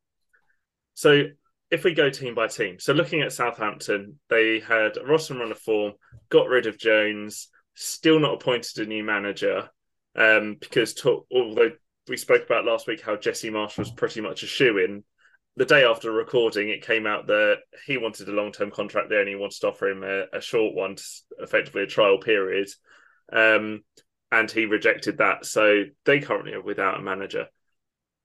so 0.95 1.25
if 1.71 1.85
we 1.85 1.95
go 1.95 2.11
team 2.11 2.35
by 2.35 2.49
team 2.49 2.79
so 2.79 2.93
looking 2.93 3.23
at 3.23 3.33
Southampton 3.33 4.19
they 4.29 4.61
had 4.61 4.97
a 4.97 5.05
roster 5.05 5.35
run 5.35 5.53
of 5.53 5.59
form 5.59 5.93
got 6.29 6.49
rid 6.49 6.67
of 6.67 6.79
Jones 6.79 7.49
still 7.75 8.21
not 8.21 8.35
appointed 8.35 8.79
a 8.79 8.87
new 8.87 9.03
manager 9.03 9.69
um, 10.15 10.57
because 10.61 10.95
to, 10.95 11.25
although 11.33 11.71
we 12.09 12.17
spoke 12.17 12.45
about 12.45 12.65
last 12.65 12.87
week 12.87 13.01
how 13.01 13.17
Jesse 13.17 13.51
Marsch 13.51 13.79
was 13.79 13.91
pretty 13.91 14.21
much 14.21 14.43
a 14.43 14.47
shoe 14.47 14.79
in, 14.79 15.05
the 15.57 15.65
day 15.65 15.85
after 15.85 16.11
recording, 16.11 16.71
it 16.71 16.85
came 16.85 17.07
out 17.07 17.27
that 17.27 17.59
he 17.87 17.99
wanted 17.99 18.29
a 18.29 18.33
long 18.33 18.53
term 18.53 18.71
contract 18.71 19.11
there 19.11 19.21
and 19.21 19.29
he 19.29 19.35
wanted 19.35 19.61
to 19.61 19.69
offer 19.69 19.89
him 19.89 20.03
a, 20.03 20.25
a 20.33 20.41
short 20.41 20.75
one, 20.75 20.97
effectively 21.39 21.83
a 21.83 21.87
trial 21.87 22.19
period. 22.19 22.69
Um, 23.33 23.83
and 24.33 24.51
he 24.51 24.65
rejected 24.65 25.19
that. 25.19 25.45
So 25.45 25.85
they 26.07 26.19
currently 26.19 26.55
are 26.55 26.63
without 26.63 26.99
a 26.99 27.03
manager. 27.03 27.47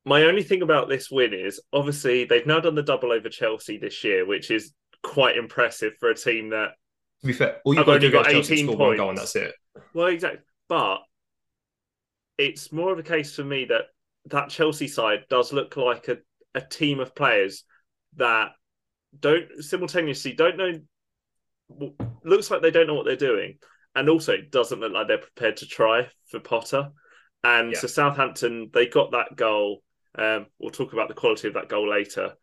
My 0.05 0.23
only 0.23 0.41
thing 0.41 0.61
about 0.61 0.87
this 0.87 1.11
win 1.11 1.33
is 1.33 1.59
obviously 1.73 2.23
they've 2.23 2.47
now 2.47 2.61
done 2.61 2.75
the 2.75 2.81
double 2.81 3.11
over 3.11 3.27
Chelsea 3.27 3.77
this 3.77 4.05
year, 4.05 4.25
which 4.25 4.49
is 4.49 4.73
quite 5.03 5.37
impressive 5.37 5.93
for 5.99 6.09
a 6.09 6.15
team 6.15 6.51
that. 6.51 6.69
To 7.21 7.27
be 7.27 7.33
fair, 7.33 7.57
all 7.65 7.75
you've 7.75 7.85
got 7.85 7.99
to 7.99 8.09
do 8.09 8.19
is 8.19 8.49
18 8.49 8.77
points. 8.77 8.99
Goal 8.99 9.09
and 9.09 9.17
that's 9.17 9.35
it. 9.35 9.53
Well, 9.93 10.07
exactly. 10.07 10.39
But 10.69 10.99
it's 12.37 12.71
more 12.71 12.93
of 12.93 12.99
a 12.99 13.03
case 13.03 13.35
for 13.35 13.43
me 13.43 13.65
that 13.65 13.85
that 14.27 14.49
Chelsea 14.49 14.87
side 14.87 15.25
does 15.29 15.51
look 15.51 15.75
like 15.75 16.07
a, 16.07 16.17
a 16.55 16.61
team 16.61 17.01
of 17.01 17.15
players 17.15 17.63
that 18.15 18.51
don't 19.19 19.45
simultaneously 19.59 20.33
don't 20.33 20.57
know 20.57 20.73
looks 22.23 22.51
like 22.51 22.61
they 22.61 22.71
don't 22.71 22.87
know 22.87 22.93
what 22.93 23.05
they're 23.05 23.15
doing 23.15 23.57
and 23.97 24.09
also 24.09 24.31
it 24.33 24.51
doesn't 24.51 24.79
look 24.79 24.93
like 24.93 25.07
they're 25.07 25.17
prepared 25.17 25.57
to 25.57 25.65
try 25.65 26.07
for 26.29 26.39
Potter. 26.39 26.91
And 27.43 27.71
yeah. 27.71 27.79
so 27.79 27.87
Southampton, 27.87 28.69
they 28.71 28.85
got 28.85 29.11
that 29.11 29.35
goal. 29.35 29.81
Um, 30.15 30.45
we'll 30.59 30.69
talk 30.69 30.93
about 30.93 31.07
the 31.07 31.15
quality 31.15 31.47
of 31.47 31.55
that 31.55 31.67
goal 31.67 31.89
later, 31.89 32.33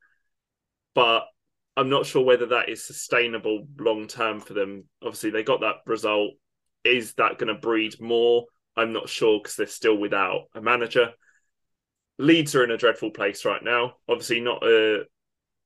but 0.97 1.27
I'm 1.77 1.91
not 1.91 2.07
sure 2.07 2.25
whether 2.25 2.47
that 2.47 2.69
is 2.69 2.85
sustainable 2.85 3.69
long 3.79 4.09
term 4.09 4.41
for 4.41 4.53
them. 4.53 4.85
Obviously, 5.01 5.31
they 5.31 5.45
got 5.45 5.61
that 5.61 5.77
result. 5.87 6.33
Is 6.83 7.15
that 7.15 7.39
going 7.39 7.55
to 7.55 7.61
breed 7.61 8.01
more? 8.01 8.47
I'm 8.77 8.93
not 8.93 9.09
sure 9.09 9.39
because 9.39 9.55
they're 9.55 9.67
still 9.69 9.97
without 9.97 10.47
a 10.55 10.61
manager. 10.61 11.13
Leeds 12.19 12.57
are 12.57 12.65
in 12.65 12.73
a 12.73 12.77
dreadful 12.77 13.11
place 13.11 13.45
right 13.45 13.63
now. 13.63 13.95
Obviously, 14.09 14.41
not 14.41 14.65
a 14.65 15.05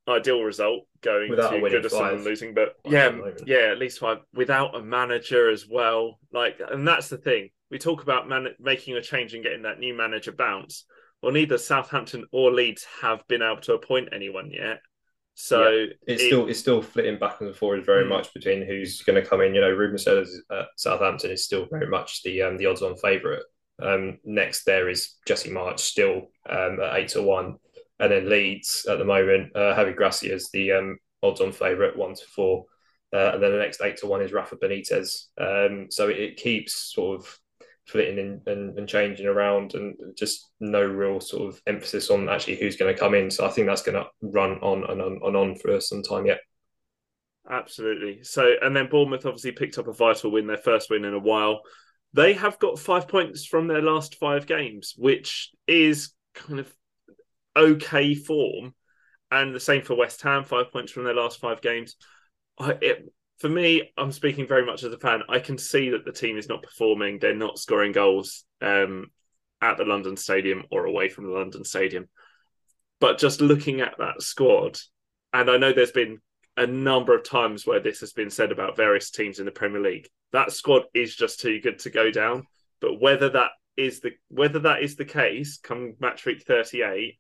ideal 0.07 0.43
result 0.43 0.87
going 1.03 1.31
without 1.31 1.51
to 1.51 1.57
Goodison 1.59 2.15
and 2.15 2.25
losing, 2.25 2.55
but 2.55 2.77
yeah, 2.85 3.17
yeah, 3.47 3.71
at 3.71 3.79
least 3.79 3.99
five 3.99 4.19
without 4.35 4.75
a 4.75 4.83
manager 4.83 5.51
as 5.51 5.67
well. 5.69 6.19
Like, 6.33 6.61
and 6.71 6.87
that's 6.87 7.09
the 7.09 7.19
thing. 7.19 7.51
We 7.71 7.79
talk 7.79 8.03
about 8.03 8.29
man- 8.29 8.55
making 8.59 8.97
a 8.97 9.03
change 9.03 9.35
and 9.35 9.43
getting 9.43 9.63
that 9.63 9.79
new 9.79 9.95
manager 9.95 10.33
bounce. 10.33 10.85
Well, 11.23 11.33
neither 11.33 11.59
Southampton 11.59 12.27
or 12.33 12.53
Leeds 12.53 12.87
have 13.03 13.27
been 13.29 13.43
able 13.43 13.61
to 13.63 13.75
appoint 13.75 14.11
anyone 14.13 14.51
yet. 14.51 14.81
So 15.41 15.69
yeah. 15.69 15.87
it's 16.07 16.23
it, 16.23 16.27
still 16.27 16.49
it's 16.49 16.59
still 16.59 16.83
flitting 16.83 17.19
back 17.19 17.41
and 17.41 17.55
forth 17.55 17.87
very 17.87 18.05
mm. 18.05 18.09
much 18.09 18.35
between 18.35 18.67
who's 18.67 19.03
going 19.03 19.23
to 19.23 19.29
come 19.29 19.41
in. 19.41 19.55
You 19.55 19.61
know, 19.61 19.71
Ruben 19.71 19.97
Selles 19.97 20.43
uh, 20.51 20.65
Southampton 20.77 21.31
is 21.31 21.45
still 21.45 21.67
very 21.71 21.87
much 21.87 22.25
the 22.25 22.43
um, 22.43 22.57
the 22.57 22.67
odds 22.67 22.83
on 22.83 22.97
favourite. 22.97 23.43
Um, 23.81 24.19
next 24.25 24.65
there 24.65 24.89
is 24.89 25.15
Jesse 25.27 25.51
Marsch 25.51 25.79
still 25.79 26.33
um, 26.49 26.81
at 26.81 26.97
eight 26.97 27.09
to 27.11 27.23
one 27.23 27.59
and 28.01 28.13
then 28.13 28.29
Leeds 28.29 28.87
at 28.89 28.99
the 28.99 29.05
moment, 29.05 29.55
uh, 29.57 29.93
Gracia 29.93 30.33
is 30.33 30.51
the 30.51 30.73
um, 30.73 30.99
odds 31.23 31.41
on 31.41 31.53
favourite, 31.53 31.97
one 31.97 32.15
to 32.15 32.25
four. 32.27 32.65
Uh, 33.13 33.33
and 33.35 33.43
then 33.43 33.53
the 33.53 33.59
next 33.59 33.81
eight 33.81 33.97
to 33.99 34.07
one 34.07 34.21
is 34.23 34.33
Rafa 34.33 34.57
Benitez. 34.57 35.27
Um, 35.39 35.87
so 35.91 36.09
it, 36.09 36.19
it, 36.19 36.37
keeps 36.37 36.93
sort 36.95 37.21
of 37.21 37.39
flitting 37.87 38.19
and, 38.19 38.47
and, 38.47 38.79
and, 38.79 38.87
changing 38.87 39.27
around 39.27 39.75
and 39.75 39.97
just 40.15 40.51
no 40.61 40.85
real 40.85 41.19
sort 41.19 41.49
of 41.49 41.61
emphasis 41.67 42.11
on 42.11 42.29
actually 42.29 42.57
who's 42.57 42.77
going 42.77 42.93
to 42.93 43.01
come 43.01 43.15
in. 43.15 43.31
So 43.31 43.47
I 43.47 43.49
think 43.49 43.67
that's 43.67 43.83
going 43.83 43.95
to 43.95 44.07
run 44.21 44.59
on 44.61 44.85
and 44.91 45.01
on 45.01 45.21
and 45.23 45.37
on 45.37 45.57
for 45.57 45.81
some 45.81 46.03
time 46.03 46.27
yet. 46.27 46.41
Absolutely. 47.51 48.23
So, 48.25 48.53
and 48.61 48.77
then 48.77 48.91
Bournemouth 48.91 49.25
obviously 49.25 49.53
picked 49.53 49.79
up 49.79 49.89
a 49.89 49.93
vital 49.93 50.31
win, 50.31 50.47
their 50.47 50.59
first 50.59 50.91
win 50.91 51.07
in 51.07 51.15
a 51.15 51.19
while. 51.19 51.63
They 52.13 52.35
have 52.35 52.59
got 52.59 52.79
five 52.79 53.09
points 53.09 53.47
from 53.47 53.69
their 53.69 53.81
last 53.81 54.17
five 54.17 54.47
games, 54.47 54.95
which 54.99 55.51
is 55.67 56.13
kind 56.35 56.61
of 56.61 56.71
okay 57.59 58.15
form, 58.15 58.75
and 59.31 59.55
the 59.55 59.61
same 59.61 59.83
for 59.83 59.95
West 59.95 60.23
Ham, 60.23 60.45
five 60.45 60.73
points 60.73 60.93
from 60.93 61.05
their 61.05 61.15
last 61.15 61.41
five 61.41 61.61
games. 61.61 61.97
I, 62.59 62.77
it, 62.81 63.13
for 63.39 63.49
me, 63.49 63.93
I'm 63.97 64.13
speaking 64.13 64.47
very 64.47 64.65
much 64.65 64.83
as 64.85 64.93
a 64.93 64.99
fan. 64.99 65.23
I 65.29 65.39
can 65.39 65.59
see 65.59 65.91
that 65.91 66.05
the 66.05 66.13
team 66.13 66.39
is 66.39 66.49
not 66.49 66.63
performing; 66.63 67.19
they're 67.19 67.35
not 67.35 67.59
scoring 67.59 67.93
goals 67.93 68.45
um, 68.63 69.11
at 69.61 69.77
the 69.77 69.85
London 69.85 70.17
Stadium 70.17 70.65
or 70.71 70.87
away 70.87 71.09
from 71.09 71.25
the 71.25 71.33
London 71.33 71.65
Stadium. 71.65 72.09
But 73.01 73.19
just 73.19 73.41
looking 73.41 73.81
at 73.81 73.95
that 73.99 74.23
squad, 74.23 74.79
and 75.33 75.51
I 75.51 75.57
know 75.57 75.73
there's 75.73 75.93
been 75.93 76.21
a 76.57 76.67
number 76.67 77.15
of 77.15 77.23
times 77.23 77.67
where 77.67 77.81
this 77.81 78.01
has 78.01 78.13
been 78.13 78.31
said 78.31 78.51
about 78.51 78.77
various 78.77 79.11
teams 79.11 79.39
in 79.39 79.47
the 79.47 79.53
Premier 79.53 79.81
League. 79.81 80.09
That 80.33 80.53
squad 80.53 80.83
is 80.93 81.15
just 81.15 81.41
too 81.41 81.61
good 81.61 81.79
to 81.81 81.91
go 81.91 82.11
down. 82.11 82.45
But 82.81 83.01
whether 83.01 83.29
that 83.31 83.51
is 83.77 84.01
the 84.01 84.13
whether 84.29 84.59
that 84.59 84.83
is 84.83 84.97
the 84.97 85.05
case 85.05 85.59
come 85.63 85.95
match 86.01 86.27
week 86.27 86.43
38 86.43 87.17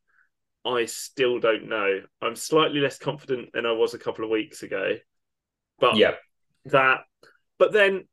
I 0.68 0.84
still 0.86 1.40
don't 1.40 1.68
know. 1.68 2.00
I'm 2.20 2.36
slightly 2.36 2.80
less 2.80 2.98
confident 2.98 3.50
than 3.52 3.66
I 3.66 3.72
was 3.72 3.94
a 3.94 3.98
couple 3.98 4.24
of 4.24 4.30
weeks 4.30 4.62
ago. 4.62 4.96
But 5.78 5.96
yeah, 5.96 6.14
that. 6.66 7.00
But 7.58 7.72
then 7.72 8.06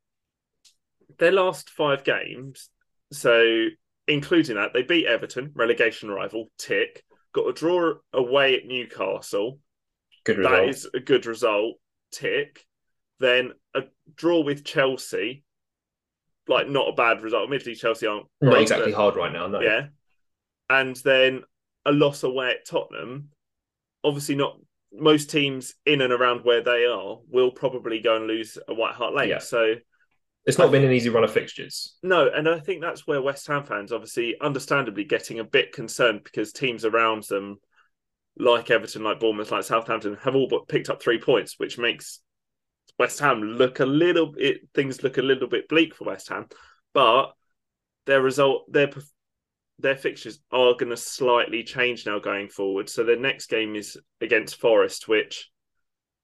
their 1.19 1.31
last 1.31 1.69
five 1.69 2.03
games, 2.03 2.69
so 3.11 3.67
including 4.07 4.55
that, 4.55 4.73
they 4.73 4.83
beat 4.83 5.07
Everton, 5.07 5.51
relegation 5.53 6.09
rival, 6.09 6.49
tick. 6.57 7.03
Got 7.33 7.49
a 7.49 7.53
draw 7.53 7.95
away 8.13 8.55
at 8.55 8.65
Newcastle. 8.65 9.59
Good 10.23 10.37
result. 10.37 10.55
That 10.55 10.69
is 10.69 10.87
a 10.93 10.99
good 10.99 11.25
result, 11.25 11.75
tick. 12.11 12.65
Then 13.19 13.51
a 13.73 13.83
draw 14.15 14.41
with 14.41 14.63
Chelsea, 14.63 15.43
like 16.47 16.69
not 16.69 16.89
a 16.89 16.93
bad 16.93 17.21
result. 17.21 17.43
Admittedly, 17.43 17.75
Chelsea 17.75 18.07
aren't 18.07 18.27
not 18.41 18.61
exactly 18.61 18.91
hard 18.91 19.15
right 19.15 19.31
now. 19.31 19.47
No. 19.47 19.61
Yeah, 19.61 19.87
and 20.69 20.95
then 20.97 21.43
a 21.85 21.91
loss 21.91 22.23
away 22.23 22.51
at 22.51 22.65
Tottenham, 22.65 23.29
obviously 24.03 24.35
not 24.35 24.57
most 24.91 25.29
teams 25.29 25.75
in 25.85 26.01
and 26.01 26.13
around 26.13 26.43
where 26.43 26.61
they 26.61 26.85
are 26.85 27.17
will 27.29 27.51
probably 27.51 27.99
go 27.99 28.15
and 28.15 28.27
lose 28.27 28.57
a 28.67 28.73
White 28.73 28.95
Hart 28.95 29.13
Lane. 29.13 29.29
Yeah. 29.29 29.39
So 29.39 29.75
it's 30.45 30.57
not 30.57 30.69
I, 30.69 30.71
been 30.71 30.85
an 30.85 30.91
easy 30.91 31.09
run 31.09 31.23
of 31.23 31.31
fixtures. 31.31 31.97
No, 32.03 32.29
and 32.33 32.47
I 32.47 32.59
think 32.59 32.81
that's 32.81 33.07
where 33.07 33.21
West 33.21 33.47
Ham 33.47 33.63
fans 33.63 33.91
obviously 33.91 34.35
understandably 34.39 35.03
getting 35.03 35.39
a 35.39 35.43
bit 35.43 35.73
concerned 35.73 36.21
because 36.23 36.53
teams 36.53 36.85
around 36.85 37.23
them 37.23 37.57
like 38.37 38.69
Everton, 38.69 39.03
like 39.03 39.19
Bournemouth, 39.19 39.51
like 39.51 39.63
Southampton 39.63 40.17
have 40.21 40.35
all 40.35 40.47
but 40.47 40.67
picked 40.67 40.89
up 40.89 41.01
three 41.01 41.19
points, 41.19 41.55
which 41.57 41.77
makes 41.77 42.21
West 42.99 43.19
Ham 43.19 43.41
look 43.41 43.79
a 43.79 43.85
little 43.85 44.27
bit 44.27 44.67
things 44.73 45.03
look 45.03 45.17
a 45.17 45.21
little 45.21 45.47
bit 45.47 45.67
bleak 45.67 45.95
for 45.95 46.05
West 46.05 46.29
Ham. 46.29 46.47
But 46.93 47.33
their 48.05 48.21
result 48.21 48.71
their 48.71 48.91
their 49.79 49.95
fixtures 49.95 50.39
are 50.51 50.73
going 50.73 50.89
to 50.89 50.97
slightly 50.97 51.63
change 51.63 52.05
now 52.05 52.19
going 52.19 52.49
forward. 52.49 52.89
So 52.89 53.03
their 53.03 53.19
next 53.19 53.47
game 53.47 53.75
is 53.75 53.97
against 54.21 54.59
Forest, 54.59 55.07
which, 55.07 55.49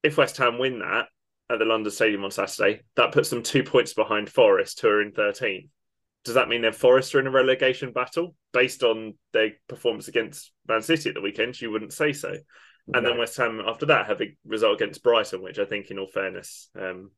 if 0.04 0.18
West 0.18 0.38
Ham 0.38 0.58
win 0.58 0.80
that 0.80 1.08
at 1.50 1.60
the 1.60 1.66
London 1.66 1.92
Stadium 1.92 2.24
on 2.24 2.32
Saturday, 2.32 2.82
that 2.96 3.12
puts 3.12 3.30
them 3.30 3.44
two 3.44 3.64
points 3.64 3.94
behind 3.94 4.30
Forest, 4.30 4.80
who 4.82 4.88
are 4.88 5.02
in 5.02 5.12
13. 5.12 5.70
Does 6.24 6.36
that 6.36 6.50
mean 6.50 6.62
that 6.62 6.76
Forest 6.76 7.16
are 7.16 7.20
in 7.20 7.28
a 7.28 7.32
relegation 7.32 7.92
battle 7.92 8.36
based 8.54 8.84
on 8.84 9.16
their 9.34 9.52
performance 9.68 10.08
against 10.08 10.52
Man 10.68 10.82
City 10.82 11.10
at 11.10 11.16
the 11.16 11.22
weekend? 11.22 11.60
You 11.60 11.72
wouldn't 11.72 11.94
say 11.94 12.14
so. 12.14 12.34
And 12.94 13.04
no. 13.04 13.10
then 13.10 13.20
West 13.20 13.38
Ham 13.38 13.62
after 13.66 13.88
that 13.88 14.08
have 14.08 14.22
a 14.22 14.36
result 14.46 14.82
against 14.82 15.04
Brighton, 15.04 15.42
which 15.42 15.60
I 15.60 15.66
think, 15.66 15.92
in 15.92 16.00
all 16.00 16.08
fairness, 16.08 16.70
um, 16.80 17.12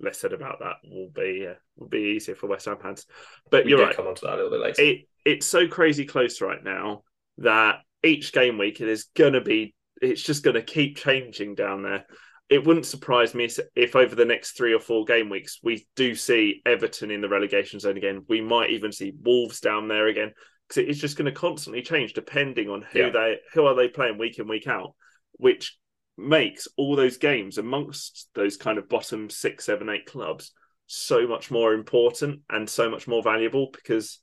less 0.00 0.18
said 0.18 0.32
about 0.32 0.60
that 0.60 0.76
will 0.84 1.10
be 1.10 1.46
uh, 1.48 1.54
will 1.76 1.88
be 1.88 2.14
easier 2.16 2.34
for 2.34 2.48
West 2.48 2.66
Ham 2.66 2.78
fans. 2.80 3.06
But 3.50 3.64
we 3.64 3.70
you're 3.70 3.84
right. 3.84 3.94
Come 3.94 4.06
on 4.06 4.14
to 4.16 4.26
that 4.26 4.34
a 4.34 4.36
little 4.36 4.50
bit 4.50 4.60
later. 4.60 4.82
It, 4.82 5.08
it's 5.24 5.46
so 5.46 5.66
crazy 5.68 6.04
close 6.04 6.40
right 6.40 6.62
now 6.62 7.02
that 7.38 7.80
each 8.02 8.32
game 8.32 8.58
week 8.58 8.80
it 8.80 8.88
is 8.88 9.04
going 9.14 9.34
to 9.34 9.40
be. 9.40 9.74
It's 10.00 10.22
just 10.22 10.42
going 10.42 10.54
to 10.54 10.62
keep 10.62 10.96
changing 10.96 11.54
down 11.54 11.82
there. 11.82 12.04
It 12.48 12.66
wouldn't 12.66 12.86
surprise 12.86 13.34
me 13.34 13.48
if 13.76 13.96
over 13.96 14.14
the 14.14 14.24
next 14.24 14.52
three 14.52 14.74
or 14.74 14.80
four 14.80 15.04
game 15.04 15.30
weeks 15.30 15.60
we 15.62 15.86
do 15.96 16.14
see 16.14 16.60
Everton 16.66 17.10
in 17.10 17.20
the 17.20 17.28
relegation 17.28 17.80
zone 17.80 17.96
again. 17.96 18.24
We 18.28 18.40
might 18.40 18.70
even 18.70 18.92
see 18.92 19.14
Wolves 19.22 19.60
down 19.60 19.88
there 19.88 20.08
again 20.08 20.32
because 20.68 20.88
it's 20.88 20.98
just 20.98 21.16
going 21.16 21.32
to 21.32 21.38
constantly 21.38 21.82
change 21.82 22.12
depending 22.12 22.68
on 22.68 22.82
who 22.92 22.98
yeah. 22.98 23.10
they 23.10 23.36
who 23.54 23.64
are 23.64 23.74
they 23.74 23.88
playing 23.88 24.18
week 24.18 24.38
in 24.38 24.48
week 24.48 24.66
out, 24.66 24.94
which 25.34 25.78
makes 26.18 26.68
all 26.76 26.96
those 26.96 27.16
games 27.16 27.58
amongst 27.58 28.28
those 28.34 28.56
kind 28.56 28.78
of 28.78 28.88
bottom 28.88 29.30
six, 29.30 29.64
seven, 29.64 29.88
eight 29.88 30.06
clubs 30.06 30.52
so 30.86 31.26
much 31.26 31.50
more 31.50 31.72
important 31.72 32.40
and 32.50 32.68
so 32.68 32.90
much 32.90 33.08
more 33.08 33.22
valuable 33.22 33.70
because 33.72 34.18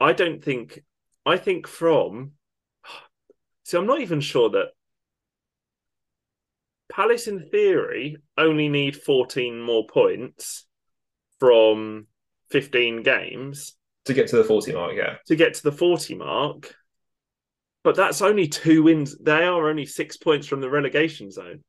I 0.00 0.12
don't 0.12 0.42
think 0.42 0.80
I 1.24 1.36
think 1.36 1.66
from 1.66 2.32
see 3.64 3.76
I'm 3.76 3.86
not 3.86 4.00
even 4.00 4.20
sure 4.20 4.50
that 4.50 4.68
Palace 6.90 7.26
in 7.26 7.48
theory 7.50 8.16
only 8.38 8.68
need 8.68 8.96
14 8.96 9.60
more 9.60 9.86
points 9.86 10.66
from 11.40 12.06
15 12.50 13.02
games 13.02 13.74
to 14.06 14.14
get 14.14 14.28
to 14.28 14.36
the 14.36 14.44
40 14.44 14.72
mark, 14.72 14.94
yeah. 14.96 15.16
To 15.26 15.36
get 15.36 15.54
to 15.54 15.62
the 15.62 15.72
40 15.72 16.14
mark. 16.14 16.74
But 17.82 17.96
that's 17.96 18.22
only 18.22 18.48
two 18.48 18.84
wins. 18.84 19.16
They 19.18 19.44
are 19.44 19.68
only 19.68 19.86
six 19.86 20.16
points 20.16 20.46
from 20.46 20.60
the 20.60 20.70
relegation 20.70 21.30
zone. 21.30 21.62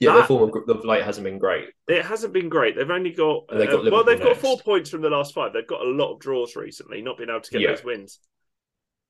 Yeah, 0.00 0.10
that, 0.12 0.18
their 0.18 0.26
form 0.26 0.52
of 0.68 0.84
late 0.84 1.02
hasn't 1.02 1.24
been 1.24 1.38
great. 1.38 1.70
It 1.88 2.04
hasn't 2.04 2.32
been 2.32 2.48
great. 2.48 2.76
They've 2.76 2.88
only 2.88 3.10
got, 3.10 3.44
uh, 3.50 3.64
got 3.64 3.90
well, 3.90 4.04
they've 4.04 4.18
next. 4.18 4.28
got 4.28 4.36
four 4.36 4.58
points 4.58 4.90
from 4.90 5.02
the 5.02 5.10
last 5.10 5.34
five. 5.34 5.52
They've 5.52 5.66
got 5.66 5.80
a 5.80 5.90
lot 5.90 6.14
of 6.14 6.20
draws 6.20 6.54
recently, 6.54 7.02
not 7.02 7.18
being 7.18 7.30
able 7.30 7.40
to 7.40 7.50
get 7.50 7.60
yeah. 7.62 7.70
those 7.70 7.82
wins. 7.82 8.20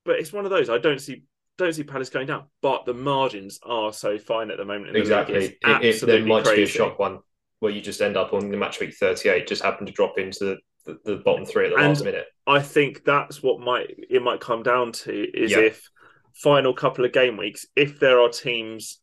But 0.06 0.18
it's 0.18 0.32
one 0.32 0.46
of 0.46 0.50
those. 0.50 0.70
I 0.70 0.78
don't 0.78 1.00
see 1.00 1.24
don't 1.58 1.74
see 1.74 1.82
Palace 1.82 2.08
going 2.08 2.26
down, 2.26 2.44
but 2.62 2.86
the 2.86 2.94
margins 2.94 3.58
are 3.62 3.92
so 3.92 4.16
fine 4.16 4.50
at 4.50 4.56
the 4.56 4.64
moment. 4.64 4.94
The 4.94 5.00
exactly, 5.00 5.44
it, 5.44 5.58
it, 5.62 6.06
there 6.06 6.24
might 6.24 6.44
crazy. 6.44 6.56
be 6.56 6.62
a 6.62 6.66
shock 6.66 6.98
one 6.98 7.18
where 7.58 7.72
you 7.72 7.82
just 7.82 8.00
end 8.00 8.16
up 8.16 8.32
on 8.32 8.50
the 8.50 8.56
match 8.56 8.80
week 8.80 8.94
thirty-eight, 8.94 9.46
just 9.46 9.62
happen 9.62 9.84
to 9.84 9.92
drop 9.92 10.16
into 10.16 10.44
the, 10.44 10.56
the, 10.86 10.98
the 11.04 11.16
bottom 11.16 11.44
three 11.44 11.66
at 11.66 11.70
the 11.70 11.76
and 11.76 11.88
last 11.88 12.04
minute. 12.04 12.26
I 12.46 12.60
think 12.60 13.04
that's 13.04 13.42
what 13.42 13.60
might 13.60 13.90
it 14.08 14.22
might 14.22 14.40
come 14.40 14.62
down 14.62 14.92
to 14.92 15.12
is 15.12 15.52
if 15.52 15.90
final 16.32 16.72
couple 16.72 17.04
of 17.04 17.12
game 17.12 17.36
weeks, 17.36 17.66
if 17.76 18.00
there 18.00 18.20
are 18.20 18.30
teams 18.30 19.00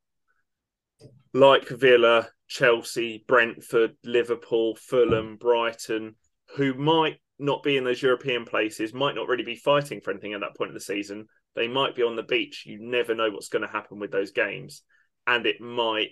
like 1.36 1.68
Villa, 1.68 2.30
Chelsea, 2.48 3.25
Brentford, 3.27 3.98
Liverpool, 4.06 4.77
Fulham, 4.77 5.36
Brighton, 5.36 6.15
who 6.56 6.74
might 6.75 7.18
not 7.38 7.62
be 7.62 7.75
in 7.75 7.84
those 7.84 8.01
European 8.01 8.46
places, 8.46 8.94
might 8.94 9.15
not 9.15 9.27
really 9.27 9.44
be 9.44 9.58
fighting 9.58 10.00
for 10.00 10.12
anything 10.12 10.34
at 10.34 10.39
that 10.39 10.56
point 10.56 10.70
in 10.70 10.74
the 10.74 10.80
season. 10.80 11.27
They 11.54 11.68
might 11.68 11.94
be 11.94 12.04
on 12.04 12.15
the 12.15 12.24
beach. 12.24 12.63
You 12.65 12.80
never 12.80 13.13
know 13.13 13.30
what's 13.30 13.50
going 13.50 13.63
to 13.63 13.68
happen 13.68 14.00
with 14.00 14.12
those 14.12 14.32
games. 14.32 14.84
And 15.27 15.46
it 15.46 15.60
might, 15.60 16.12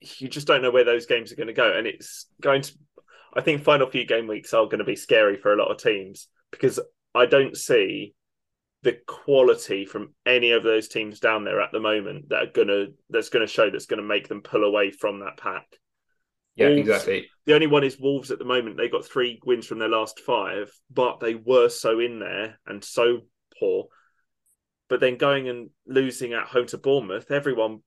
you 0.00 0.28
just 0.28 0.46
don't 0.46 0.62
know 0.62 0.70
where 0.70 0.84
those 0.84 1.04
games 1.04 1.30
are 1.30 1.36
going 1.36 1.48
to 1.48 1.52
go. 1.52 1.76
And 1.76 1.86
it's 1.86 2.28
going 2.40 2.62
to, 2.62 2.72
I 3.34 3.42
think 3.42 3.62
final 3.62 3.90
few 3.90 4.06
game 4.06 4.26
weeks 4.26 4.54
are 4.54 4.64
going 4.64 4.78
to 4.78 4.84
be 4.84 4.96
scary 4.96 5.36
for 5.36 5.52
a 5.52 5.58
lot 5.58 5.70
of 5.70 5.82
teams 5.82 6.28
because 6.50 6.80
I 7.14 7.26
don't 7.26 7.58
see 7.58 8.14
the 8.82 8.98
quality 9.06 9.84
from 9.84 10.14
any 10.24 10.52
of 10.52 10.62
those 10.62 10.88
teams 10.88 11.18
down 11.20 11.44
there 11.44 11.60
at 11.60 11.72
the 11.72 11.80
moment 11.80 12.28
that 12.28 12.42
are 12.42 12.52
gonna 12.52 12.86
that's 13.10 13.28
gonna 13.28 13.46
show 13.46 13.70
that's 13.70 13.86
gonna 13.86 14.02
make 14.02 14.28
them 14.28 14.42
pull 14.42 14.64
away 14.64 14.90
from 14.90 15.20
that 15.20 15.36
pack. 15.36 15.66
Yeah, 16.54 16.68
Wolves, 16.68 16.80
exactly. 16.80 17.26
The 17.46 17.54
only 17.54 17.66
one 17.66 17.84
is 17.84 17.98
Wolves 17.98 18.30
at 18.30 18.38
the 18.38 18.44
moment. 18.44 18.76
They 18.76 18.88
got 18.88 19.04
three 19.04 19.40
wins 19.44 19.66
from 19.66 19.78
their 19.78 19.88
last 19.88 20.20
five, 20.20 20.72
but 20.90 21.20
they 21.20 21.34
were 21.34 21.68
so 21.68 22.00
in 22.00 22.18
there 22.18 22.58
and 22.66 22.82
so 22.82 23.20
poor. 23.58 23.86
But 24.88 25.00
then 25.00 25.16
going 25.16 25.48
and 25.48 25.70
losing 25.86 26.32
at 26.32 26.46
home 26.46 26.66
to 26.68 26.78
Bournemouth, 26.78 27.30
everyone 27.30 27.80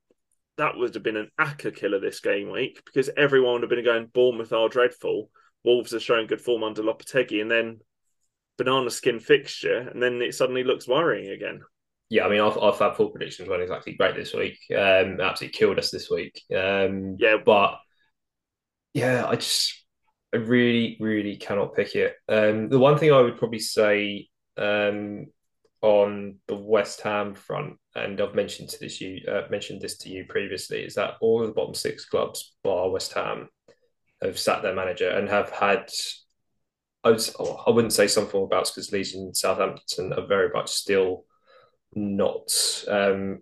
that 0.58 0.78
would 0.78 0.94
have 0.94 1.04
been 1.04 1.18
an 1.18 1.32
acca 1.40 1.76
killer 1.76 2.00
this 2.00 2.20
game 2.20 2.52
week 2.52 2.82
because 2.86 3.10
everyone 3.18 3.54
would 3.54 3.64
have 3.64 3.70
been 3.70 3.84
going 3.84 4.08
Bournemouth 4.08 4.54
are 4.54 4.70
dreadful. 4.70 5.30
Wolves 5.64 5.94
are 5.94 6.00
showing 6.00 6.28
good 6.28 6.42
form 6.42 6.64
under 6.64 6.84
Lopetegui, 6.84 7.42
and 7.42 7.50
then 7.50 7.80
banana 8.58 8.90
skin 8.90 9.20
fixture, 9.20 9.90
and 9.90 10.02
then 10.02 10.22
it 10.22 10.36
suddenly 10.36 10.64
looks 10.64 10.88
worrying 10.88 11.32
again. 11.32 11.62
Yeah, 12.10 12.26
I 12.26 12.30
mean, 12.30 12.42
our, 12.42 12.58
our 12.60 12.74
Fab 12.74 12.98
Four 12.98 13.12
predictions 13.12 13.48
weren't 13.48 13.62
exactly 13.62 13.94
great 13.94 14.16
this 14.16 14.34
week. 14.34 14.58
Um, 14.72 15.22
absolutely 15.22 15.50
killed 15.50 15.80
us 15.80 15.92
this 15.92 16.10
week. 16.10 16.42
Um, 16.54 17.16
yeah, 17.18 17.38
but 17.44 17.80
yeah, 18.94 19.26
I 19.26 19.36
just, 19.36 19.86
I 20.34 20.38
really, 20.38 20.98
really 21.00 21.38
cannot 21.38 21.74
pick 21.74 21.96
it. 21.96 22.16
Um, 22.28 22.68
the 22.68 22.80
one 22.80 22.98
thing 22.98 23.14
I 23.14 23.22
would 23.22 23.38
probably 23.38 23.60
say 23.60 24.28
um, 24.58 25.28
on 25.82 26.40
the 26.48 26.56
West 26.56 27.00
Ham 27.02 27.34
front, 27.34 27.78
and 27.96 28.20
I've 28.20 28.36
mentioned 28.36 28.70
to 28.70 28.80
this 28.80 29.00
you 29.00 29.22
uh, 29.28 29.44
mentioned 29.50 29.82
this 29.82 29.98
to 30.00 30.10
you 30.10 30.26
previously, 30.28 30.84
is 30.84 30.96
that 30.96 31.16
all 31.22 31.42
of 31.42 31.48
the 31.48 31.54
bottom 31.54 31.74
six 31.74 32.06
clubs, 32.06 32.54
bar 32.62 32.90
West 32.90 33.14
Ham, 33.14 33.48
have 34.22 34.38
sat 34.38 34.62
their 34.62 34.76
manager 34.76 35.10
and 35.10 35.30
have 35.30 35.50
had 35.50 35.90
I 37.04 37.12
would 37.12 37.30
oh, 37.40 37.64
I 37.66 37.72
wouldn't 37.72 37.94
say 37.94 38.08
some 38.08 38.28
form 38.28 38.46
of 38.46 38.50
bouts 38.50 38.72
because 38.72 38.92
Leeds 38.92 39.16
and 39.16 39.36
Southampton 39.36 40.14
are 40.14 40.26
very 40.26 40.50
much 40.54 40.70
still 40.70 41.26
not 41.94 42.52
um, 42.88 43.40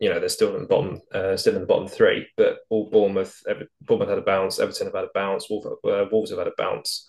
you 0.00 0.08
know 0.08 0.18
they're 0.18 0.28
still 0.28 0.54
in 0.56 0.62
the 0.62 0.68
bottom 0.68 1.00
uh, 1.14 1.36
still 1.36 1.54
in 1.54 1.60
the 1.60 1.66
bottom 1.66 1.88
three 1.88 2.26
but 2.36 2.58
all 2.68 2.90
Bournemouth 2.90 3.40
Ever- 3.48 3.68
Bournemouth 3.80 4.08
had 4.08 4.18
a 4.18 4.22
bounce 4.22 4.58
Everton 4.58 4.88
have 4.88 4.94
had 4.94 5.04
a 5.04 5.10
bounce 5.14 5.48
Wolves, 5.48 5.66
uh, 5.66 6.04
Wolves 6.10 6.30
have 6.30 6.38
had 6.38 6.48
a 6.48 6.52
bounce. 6.58 7.08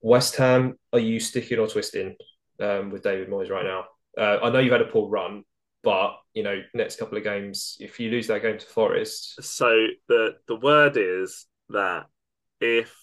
West 0.00 0.36
Ham 0.36 0.78
are 0.92 1.00
you 1.00 1.18
sticking 1.18 1.58
or 1.58 1.66
twisting 1.66 2.14
um, 2.60 2.90
with 2.90 3.02
David 3.02 3.28
Moyes 3.28 3.50
right 3.50 3.64
now? 3.64 3.86
Uh, 4.16 4.38
I 4.42 4.50
know 4.50 4.60
you've 4.60 4.72
had 4.72 4.82
a 4.82 4.86
poor 4.86 5.08
run 5.08 5.42
but 5.82 6.16
you 6.34 6.42
know 6.42 6.60
next 6.74 6.98
couple 6.98 7.16
of 7.18 7.24
games 7.24 7.76
if 7.80 8.00
you 8.00 8.10
lose 8.10 8.26
that 8.28 8.42
game 8.42 8.58
to 8.58 8.66
Forest. 8.66 9.42
So 9.42 9.86
the 10.08 10.36
the 10.46 10.56
word 10.56 10.96
is 10.96 11.46
that 11.70 12.06
if 12.60 12.94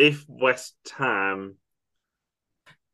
if 0.00 0.24
West 0.28 0.74
Ham 0.96 1.56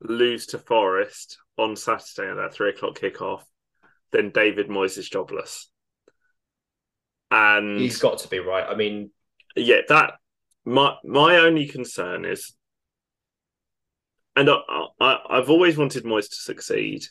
lose 0.00 0.46
to 0.46 0.58
Forest 0.58 1.38
on 1.56 1.76
Saturday 1.76 2.30
at 2.30 2.34
that 2.34 2.52
three 2.52 2.70
o'clock 2.70 2.98
kickoff, 2.98 3.42
then 4.10 4.30
David 4.30 4.68
Moyes 4.68 4.98
is 4.98 5.08
jobless. 5.08 5.70
And 7.30 7.78
he's 7.78 7.98
got 7.98 8.18
to 8.18 8.28
be 8.28 8.40
right. 8.40 8.66
I 8.68 8.74
mean, 8.74 9.10
yeah, 9.54 9.80
that 9.88 10.14
my 10.64 10.96
my 11.04 11.36
only 11.36 11.66
concern 11.66 12.24
is, 12.24 12.54
and 14.34 14.50
I, 14.50 14.56
I 15.00 15.18
I've 15.30 15.50
always 15.50 15.76
wanted 15.76 16.04
Moyes 16.04 16.28
to 16.28 16.36
succeed, 16.36 17.04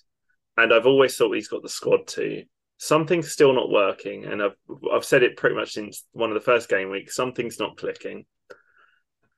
and 0.57 0.73
I've 0.73 0.87
always 0.87 1.15
thought 1.15 1.33
he's 1.33 1.47
got 1.47 1.63
the 1.63 1.69
squad 1.69 2.07
to. 2.09 2.43
Something's 2.77 3.31
still 3.31 3.53
not 3.53 3.69
working, 3.69 4.25
and 4.25 4.43
I've 4.43 4.57
I've 4.93 5.05
said 5.05 5.23
it 5.23 5.37
pretty 5.37 5.55
much 5.55 5.71
since 5.71 6.05
one 6.11 6.29
of 6.29 6.35
the 6.35 6.41
first 6.51 6.69
game 6.69 6.89
weeks. 6.89 7.15
Something's 7.15 7.59
not 7.59 7.77
clicking. 7.77 8.25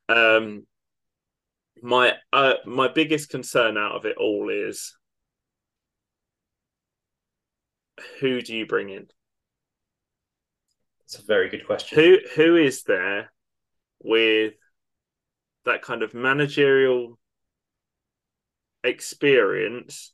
Um, 0.08 0.66
my 1.82 2.14
uh, 2.32 2.54
my 2.66 2.88
biggest 2.88 3.30
concern 3.30 3.76
out 3.76 3.92
of 3.92 4.04
it 4.04 4.16
all 4.16 4.48
is 4.50 4.96
who 8.20 8.40
do 8.40 8.54
you 8.56 8.66
bring 8.66 8.90
in? 8.90 9.06
It's 11.04 11.18
a 11.18 11.22
very 11.22 11.48
good 11.48 11.66
question. 11.66 11.98
Who 11.98 12.18
who 12.34 12.56
is 12.56 12.82
there 12.84 13.32
with 14.02 14.54
that 15.64 15.82
kind 15.82 16.02
of 16.02 16.14
managerial 16.14 17.18
experience 18.84 20.12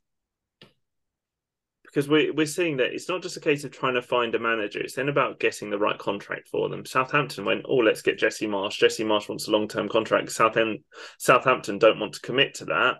because 1.94 2.08
we're 2.08 2.32
we're 2.32 2.44
seeing 2.44 2.78
that 2.78 2.92
it's 2.92 3.08
not 3.08 3.22
just 3.22 3.36
a 3.36 3.40
case 3.40 3.62
of 3.62 3.70
trying 3.70 3.94
to 3.94 4.02
find 4.02 4.34
a 4.34 4.38
manager, 4.38 4.80
it's 4.80 4.94
then 4.94 5.08
about 5.08 5.38
getting 5.38 5.70
the 5.70 5.78
right 5.78 5.98
contract 5.98 6.48
for 6.48 6.68
them. 6.68 6.84
Southampton 6.84 7.44
went, 7.44 7.66
oh, 7.68 7.76
let's 7.76 8.02
get 8.02 8.18
Jesse 8.18 8.48
Marsch. 8.48 8.78
Jesse 8.78 9.04
Marsch 9.04 9.28
wants 9.28 9.46
a 9.46 9.52
long 9.52 9.68
term 9.68 9.88
contract. 9.88 10.32
Southampton, 10.32 10.82
Southampton 11.18 11.78
don't 11.78 12.00
want 12.00 12.14
to 12.14 12.20
commit 12.20 12.54
to 12.54 12.64
that 12.64 12.96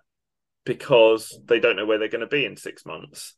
because 0.65 1.37
they 1.45 1.59
don't 1.59 1.75
know 1.75 1.87
where 1.87 1.99
they're 1.99 2.09
going 2.09 2.21
to 2.21 2.29
be 2.29 2.45
in 2.45 2.57
six 2.57 2.87
months. 2.87 3.35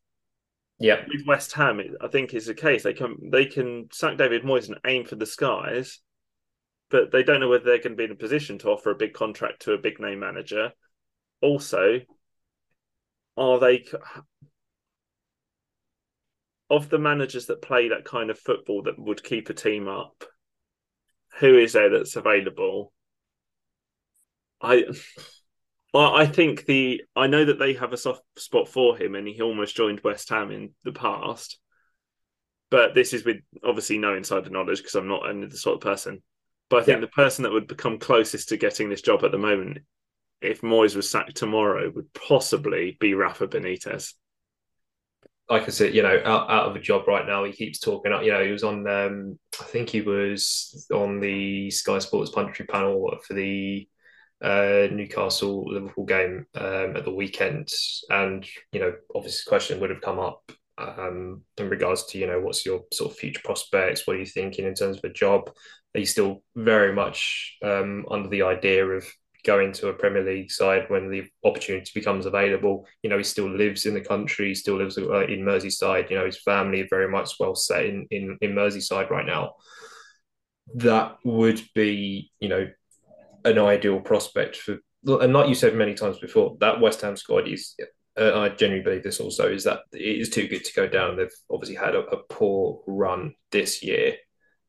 Yeah, 0.78 1.04
with 1.08 1.26
West 1.26 1.52
Ham, 1.52 1.80
I 2.02 2.08
think 2.08 2.34
is 2.34 2.46
the 2.46 2.54
case. 2.54 2.82
They 2.82 2.92
can 2.92 3.16
they 3.32 3.46
can 3.46 3.88
sack 3.90 4.18
David 4.18 4.42
Moyes 4.42 4.68
and 4.68 4.76
aim 4.86 5.06
for 5.06 5.16
the 5.16 5.24
skies, 5.24 6.00
but 6.90 7.12
they 7.12 7.22
don't 7.22 7.40
know 7.40 7.48
whether 7.48 7.64
they're 7.64 7.78
going 7.78 7.92
to 7.92 7.96
be 7.96 8.04
in 8.04 8.10
a 8.10 8.16
position 8.16 8.58
to 8.58 8.68
offer 8.68 8.90
a 8.90 8.94
big 8.96 9.14
contract 9.14 9.62
to 9.62 9.72
a 9.72 9.78
big 9.78 10.00
name 10.00 10.20
manager. 10.20 10.72
Also, 11.40 12.00
are 13.38 13.58
they 13.58 13.86
of 16.70 16.88
the 16.88 16.98
managers 16.98 17.46
that 17.46 17.62
play 17.62 17.88
that 17.88 18.04
kind 18.04 18.30
of 18.30 18.38
football 18.38 18.82
that 18.82 18.98
would 18.98 19.22
keep 19.22 19.50
a 19.50 19.54
team 19.54 19.88
up, 19.88 20.24
who 21.38 21.58
is 21.58 21.72
there 21.74 21.90
that's 21.90 22.16
available? 22.16 22.92
I 24.60 24.84
I 25.94 26.26
think 26.26 26.66
the 26.66 27.02
I 27.14 27.26
know 27.26 27.44
that 27.44 27.58
they 27.58 27.74
have 27.74 27.92
a 27.92 27.96
soft 27.96 28.22
spot 28.36 28.68
for 28.68 28.96
him 28.96 29.14
and 29.14 29.26
he 29.26 29.40
almost 29.40 29.76
joined 29.76 30.00
West 30.00 30.28
Ham 30.30 30.50
in 30.50 30.70
the 30.84 30.92
past. 30.92 31.58
But 32.70 32.94
this 32.94 33.12
is 33.12 33.24
with 33.24 33.38
obviously 33.64 33.98
no 33.98 34.16
insider 34.16 34.50
knowledge 34.50 34.78
because 34.78 34.96
I'm 34.96 35.08
not 35.08 35.22
the 35.22 35.56
sort 35.56 35.76
of 35.76 35.80
person. 35.80 36.22
But 36.68 36.82
I 36.82 36.84
think 36.84 36.96
yeah. 36.96 37.02
the 37.02 37.08
person 37.08 37.44
that 37.44 37.52
would 37.52 37.68
become 37.68 37.98
closest 37.98 38.48
to 38.48 38.56
getting 38.56 38.88
this 38.88 39.02
job 39.02 39.24
at 39.24 39.30
the 39.30 39.38
moment, 39.38 39.78
if 40.40 40.62
Moyes 40.62 40.96
was 40.96 41.08
sacked 41.08 41.36
tomorrow, 41.36 41.90
would 41.94 42.12
possibly 42.12 42.96
be 42.98 43.14
Rafa 43.14 43.46
Benitez 43.46 44.14
like 45.48 45.62
I 45.62 45.68
said, 45.68 45.94
you 45.94 46.02
know, 46.02 46.20
out, 46.24 46.50
out 46.50 46.68
of 46.68 46.76
a 46.76 46.80
job 46.80 47.06
right 47.06 47.26
now. 47.26 47.44
He 47.44 47.52
keeps 47.52 47.78
talking. 47.78 48.12
You 48.22 48.32
know, 48.32 48.44
he 48.44 48.52
was 48.52 48.64
on. 48.64 48.86
Um, 48.88 49.38
I 49.60 49.64
think 49.64 49.90
he 49.90 50.00
was 50.00 50.86
on 50.92 51.20
the 51.20 51.70
Sky 51.70 51.98
Sports 51.98 52.32
punditry 52.32 52.68
panel 52.68 53.16
for 53.26 53.34
the 53.34 53.88
uh, 54.42 54.88
Newcastle 54.90 55.72
Liverpool 55.72 56.04
game 56.04 56.46
um, 56.56 56.96
at 56.96 57.04
the 57.04 57.14
weekend, 57.14 57.68
and 58.10 58.46
you 58.72 58.80
know, 58.80 58.92
obviously, 59.14 59.42
the 59.44 59.48
question 59.48 59.80
would 59.80 59.90
have 59.90 60.00
come 60.00 60.18
up 60.18 60.50
um, 60.78 61.42
in 61.58 61.68
regards 61.68 62.04
to 62.06 62.18
you 62.18 62.26
know, 62.26 62.40
what's 62.40 62.66
your 62.66 62.82
sort 62.92 63.12
of 63.12 63.18
future 63.18 63.40
prospects? 63.44 64.06
What 64.06 64.16
are 64.16 64.20
you 64.20 64.26
thinking 64.26 64.66
in 64.66 64.74
terms 64.74 64.98
of 64.98 65.04
a 65.04 65.12
job? 65.12 65.50
Are 65.94 66.00
you 66.00 66.06
still 66.06 66.42
very 66.54 66.92
much 66.92 67.56
um, 67.62 68.04
under 68.10 68.28
the 68.28 68.42
idea 68.42 68.84
of 68.84 69.06
going 69.46 69.72
to 69.72 69.88
a 69.88 69.94
Premier 69.94 70.24
League 70.24 70.50
side 70.50 70.86
when 70.88 71.08
the 71.08 71.24
opportunity 71.44 71.90
becomes 71.94 72.26
available. 72.26 72.84
You 73.02 73.10
know, 73.10 73.16
he 73.16 73.22
still 73.22 73.48
lives 73.48 73.86
in 73.86 73.94
the 73.94 74.00
country, 74.00 74.54
still 74.54 74.76
lives 74.76 74.98
uh, 74.98 75.26
in 75.26 75.40
Merseyside. 75.40 76.10
You 76.10 76.18
know, 76.18 76.26
his 76.26 76.42
family 76.42 76.82
are 76.82 76.88
very 76.90 77.08
much 77.08 77.36
well 77.38 77.54
set 77.54 77.86
in, 77.86 78.06
in, 78.10 78.36
in 78.40 78.50
Merseyside 78.52 79.08
right 79.08 79.24
now. 79.24 79.54
That 80.74 81.16
would 81.24 81.62
be, 81.74 82.32
you 82.40 82.48
know, 82.48 82.68
an 83.44 83.58
ideal 83.58 84.00
prospect 84.00 84.56
for, 84.56 84.78
and 85.04 85.32
like 85.32 85.48
you 85.48 85.54
said 85.54 85.76
many 85.76 85.94
times 85.94 86.18
before, 86.18 86.56
that 86.58 86.80
West 86.80 87.00
Ham 87.02 87.16
squad 87.16 87.48
is. 87.48 87.74
Uh, 88.18 88.40
I 88.40 88.48
genuinely 88.48 88.82
believe 88.82 89.02
this 89.02 89.20
also 89.20 89.52
is 89.52 89.64
that 89.64 89.80
it 89.92 90.00
is 90.00 90.30
too 90.30 90.48
good 90.48 90.64
to 90.64 90.72
go 90.72 90.88
down. 90.88 91.16
They've 91.16 91.28
obviously 91.50 91.76
had 91.76 91.94
a, 91.94 92.00
a 92.00 92.22
poor 92.30 92.82
run 92.86 93.34
this 93.52 93.82
year, 93.82 94.14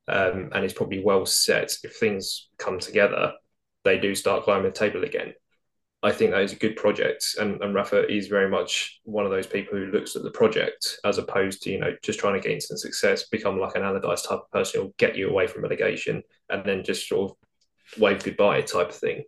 um, 0.09 0.49
and 0.53 0.65
it's 0.65 0.73
probably 0.73 1.01
well 1.01 1.25
set 1.25 1.77
if 1.81 1.95
things 1.95 2.49
come 2.59 2.79
together 2.79 3.31
they 3.87 3.99
do 3.99 4.13
start 4.15 4.43
climbing 4.43 4.65
the 4.65 4.71
table 4.71 5.03
again. 5.03 5.33
I 6.03 6.11
think 6.11 6.31
that 6.31 6.43
is 6.43 6.53
a 6.53 6.57
good 6.57 6.75
project, 6.75 7.35
and, 7.39 7.61
and 7.61 7.73
Rafa 7.73 8.07
is 8.07 8.27
very 8.27 8.49
much 8.49 8.99
one 9.03 9.25
of 9.25 9.31
those 9.31 9.47
people 9.47 9.77
who 9.77 9.87
looks 9.87 10.15
at 10.15 10.21
the 10.21 10.29
project 10.29 10.99
as 11.03 11.17
opposed 11.17 11.63
to 11.63 11.71
you 11.71 11.79
know 11.79 11.95
just 12.03 12.19
trying 12.19 12.39
to 12.39 12.47
gain 12.47 12.61
some 12.61 12.77
success, 12.77 13.27
become 13.29 13.59
like 13.59 13.75
an 13.75 13.83
Allardyce 13.83 14.21
type 14.21 14.39
of 14.39 14.51
person 14.51 14.81
who'll 14.81 14.93
get 14.97 15.17
you 15.17 15.29
away 15.29 15.47
from 15.47 15.63
relegation, 15.63 16.21
and 16.49 16.63
then 16.63 16.83
just 16.83 17.09
sort 17.09 17.31
of 17.31 17.37
wave 17.99 18.23
goodbye 18.23 18.61
type 18.61 18.89
of 18.89 18.95
thing. 18.95 19.23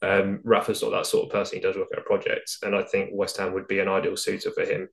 Um, 0.00 0.40
Rafa's 0.44 0.82
of 0.82 0.92
that 0.92 1.06
sort 1.06 1.26
of 1.26 1.32
person. 1.32 1.58
He 1.58 1.62
does 1.62 1.76
look 1.76 1.92
at 1.92 1.98
a 1.98 2.02
project, 2.02 2.56
and 2.62 2.74
I 2.74 2.82
think 2.82 3.10
West 3.12 3.36
Ham 3.36 3.52
would 3.52 3.68
be 3.68 3.80
an 3.80 3.88
ideal 3.88 4.16
suitor 4.16 4.50
for 4.50 4.64
him. 4.64 4.88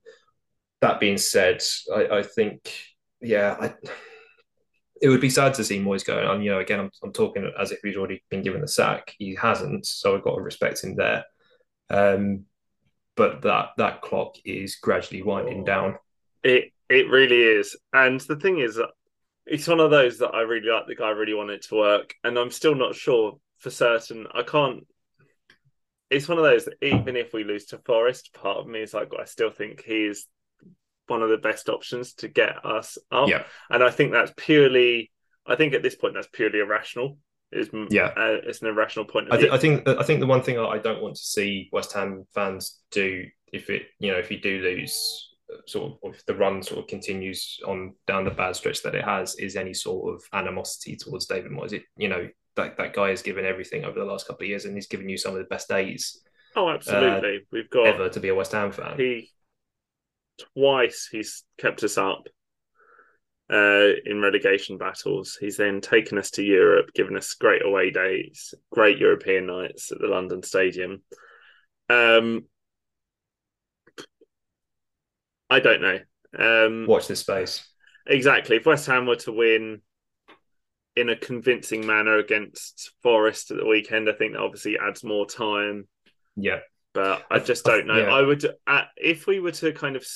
That 0.82 1.00
being 1.00 1.18
said, 1.18 1.62
I, 1.94 2.18
I 2.18 2.22
think 2.22 2.72
yeah, 3.22 3.56
I 3.58 3.74
it 5.02 5.08
would 5.08 5.20
be 5.20 5.28
sad 5.28 5.52
to 5.54 5.64
see 5.64 5.80
Moyes 5.80 6.06
go. 6.06 6.32
And 6.32 6.44
you 6.44 6.50
know, 6.50 6.60
again, 6.60 6.78
I'm, 6.78 6.90
I'm 7.02 7.12
talking 7.12 7.50
as 7.58 7.72
if 7.72 7.80
he's 7.82 7.96
already 7.96 8.22
been 8.30 8.42
given 8.42 8.60
the 8.60 8.68
sack. 8.68 9.12
He 9.18 9.34
hasn't, 9.34 9.84
so 9.84 10.14
I've 10.14 10.22
got 10.22 10.36
to 10.36 10.40
respect 10.40 10.82
him 10.82 10.94
there. 10.94 11.24
Um, 11.90 12.44
but 13.16 13.42
that 13.42 13.70
that 13.76 14.00
clock 14.00 14.36
is 14.44 14.76
gradually 14.76 15.22
winding 15.22 15.64
down. 15.64 15.96
It 16.44 16.72
it 16.88 17.10
really 17.10 17.42
is, 17.42 17.76
and 17.92 18.20
the 18.20 18.36
thing 18.36 18.60
is, 18.60 18.80
it's 19.44 19.66
one 19.66 19.80
of 19.80 19.90
those 19.90 20.18
that 20.18 20.34
I 20.34 20.42
really 20.42 20.70
like. 20.70 20.86
The 20.86 20.94
guy 20.94 21.10
really 21.10 21.34
wanted 21.34 21.62
to 21.62 21.74
work, 21.74 22.14
and 22.22 22.38
I'm 22.38 22.52
still 22.52 22.76
not 22.76 22.94
sure 22.94 23.38
for 23.58 23.70
certain. 23.70 24.28
I 24.32 24.42
can't. 24.42 24.86
It's 26.10 26.28
one 26.28 26.38
of 26.38 26.44
those 26.44 26.68
even 26.80 27.16
if 27.16 27.32
we 27.32 27.42
lose 27.42 27.66
to 27.66 27.78
Forest, 27.78 28.34
part 28.34 28.58
of 28.58 28.66
me 28.66 28.82
is 28.82 28.94
like, 28.94 29.10
I 29.18 29.24
still 29.24 29.50
think 29.50 29.82
he's 29.82 30.26
one 31.12 31.22
of 31.22 31.28
the 31.28 31.36
best 31.36 31.68
options 31.68 32.14
to 32.14 32.28
get 32.28 32.64
us 32.64 32.98
up. 33.12 33.28
Yeah. 33.28 33.44
And 33.70 33.84
I 33.84 33.90
think 33.90 34.12
that's 34.12 34.32
purely, 34.36 35.12
I 35.46 35.54
think 35.54 35.74
at 35.74 35.82
this 35.82 35.94
point 35.94 36.14
that's 36.14 36.28
purely 36.32 36.58
irrational. 36.58 37.18
Is 37.52 37.68
yeah, 37.90 38.06
uh, 38.16 38.40
it's 38.44 38.62
an 38.62 38.68
irrational 38.68 39.04
point. 39.04 39.28
I, 39.30 39.36
th- 39.36 39.52
I, 39.52 39.58
think 39.58 39.86
I 39.86 40.02
think 40.02 40.20
the 40.20 40.26
one 40.26 40.42
thing 40.42 40.58
I 40.58 40.78
don't 40.78 41.02
want 41.02 41.16
to 41.16 41.22
see 41.22 41.68
West 41.70 41.92
Ham 41.92 42.24
fans 42.34 42.80
do 42.90 43.26
if 43.52 43.68
it 43.68 43.82
you 43.98 44.10
know 44.10 44.16
if 44.16 44.30
you 44.30 44.40
do 44.40 44.62
lose 44.62 45.28
sort 45.66 45.92
of 45.92 46.14
if 46.14 46.24
the 46.24 46.34
run 46.34 46.62
sort 46.62 46.80
of 46.80 46.86
continues 46.86 47.60
on 47.66 47.94
down 48.06 48.24
the 48.24 48.30
bad 48.30 48.56
stretch 48.56 48.82
that 48.82 48.94
it 48.94 49.04
has 49.04 49.34
is 49.34 49.54
any 49.54 49.74
sort 49.74 50.14
of 50.14 50.22
animosity 50.32 50.96
towards 50.96 51.26
David 51.26 51.52
Moyes. 51.52 51.74
It 51.74 51.82
you 51.98 52.08
know 52.08 52.26
that 52.56 52.78
that 52.78 52.94
guy 52.94 53.10
has 53.10 53.20
given 53.20 53.44
everything 53.44 53.84
over 53.84 53.98
the 53.98 54.06
last 54.06 54.26
couple 54.26 54.44
of 54.44 54.48
years 54.48 54.64
and 54.64 54.74
he's 54.74 54.86
given 54.86 55.10
you 55.10 55.18
some 55.18 55.32
of 55.32 55.38
the 55.38 55.44
best 55.44 55.68
days. 55.68 56.22
Oh, 56.56 56.70
absolutely. 56.70 57.36
Uh, 57.36 57.40
We've 57.50 57.68
got 57.68 57.86
ever 57.86 58.08
to 58.08 58.20
be 58.20 58.28
a 58.28 58.34
West 58.34 58.52
Ham 58.52 58.72
fan. 58.72 58.96
He 58.96 59.30
twice 60.54 61.08
he's 61.10 61.44
kept 61.58 61.82
us 61.84 61.98
up 61.98 62.26
uh, 63.52 63.88
in 64.04 64.20
relegation 64.20 64.78
battles. 64.78 65.36
He's 65.40 65.56
then 65.56 65.80
taken 65.80 66.18
us 66.18 66.30
to 66.32 66.42
Europe, 66.42 66.92
given 66.94 67.16
us 67.16 67.34
great 67.34 67.64
away 67.64 67.90
days, 67.90 68.54
great 68.70 68.98
European 68.98 69.46
nights 69.46 69.92
at 69.92 69.98
the 69.98 70.06
London 70.06 70.42
Stadium. 70.42 71.02
Um, 71.88 72.46
I 75.50 75.60
don't 75.60 75.82
know. 75.82 75.98
Um, 76.38 76.86
Watch 76.86 77.08
this 77.08 77.20
space. 77.20 77.68
Exactly. 78.06 78.56
If 78.56 78.66
West 78.66 78.86
Ham 78.86 79.06
were 79.06 79.16
to 79.16 79.32
win 79.32 79.82
in 80.96 81.08
a 81.10 81.16
convincing 81.16 81.86
manner 81.86 82.16
against 82.18 82.92
Forest 83.02 83.50
at 83.50 83.58
the 83.58 83.66
weekend, 83.66 84.08
I 84.08 84.12
think 84.12 84.32
that 84.32 84.40
obviously 84.40 84.78
adds 84.78 85.04
more 85.04 85.26
time. 85.26 85.86
Yeah 86.36 86.60
but 86.94 87.24
I 87.30 87.38
just 87.38 87.64
don't 87.64 87.86
know. 87.86 87.98
Yeah. 87.98 88.12
I 88.12 88.22
would 88.22 88.44
uh, 88.66 88.82
if 88.96 89.26
we 89.26 89.40
were 89.40 89.52
to 89.52 89.72
kind 89.72 89.96
of 89.96 90.06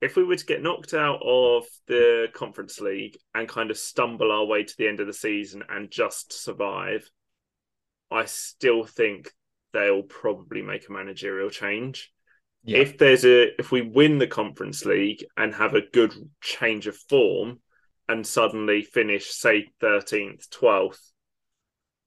if 0.00 0.16
we 0.16 0.24
were 0.24 0.36
to 0.36 0.46
get 0.46 0.62
knocked 0.62 0.94
out 0.94 1.20
of 1.24 1.64
the 1.86 2.28
Conference 2.32 2.80
League 2.80 3.18
and 3.34 3.48
kind 3.48 3.70
of 3.70 3.78
stumble 3.78 4.30
our 4.30 4.44
way 4.44 4.62
to 4.62 4.74
the 4.76 4.86
end 4.86 5.00
of 5.00 5.06
the 5.06 5.12
season 5.12 5.64
and 5.68 5.90
just 5.90 6.32
survive, 6.32 7.08
I 8.10 8.26
still 8.26 8.84
think 8.84 9.32
they'll 9.72 10.02
probably 10.02 10.62
make 10.62 10.88
a 10.88 10.92
managerial 10.92 11.50
change. 11.50 12.12
Yeah. 12.64 12.78
If 12.78 12.98
there's 12.98 13.24
a 13.24 13.58
if 13.58 13.70
we 13.70 13.82
win 13.82 14.18
the 14.18 14.26
Conference 14.26 14.84
League 14.84 15.24
and 15.36 15.54
have 15.54 15.74
a 15.74 15.86
good 15.92 16.12
change 16.40 16.86
of 16.86 16.96
form 16.96 17.60
and 18.08 18.26
suddenly 18.26 18.82
finish 18.82 19.30
say 19.30 19.68
13th, 19.82 20.48
12th, 20.48 21.00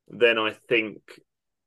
then 0.07 0.37
I 0.37 0.51
think 0.67 0.97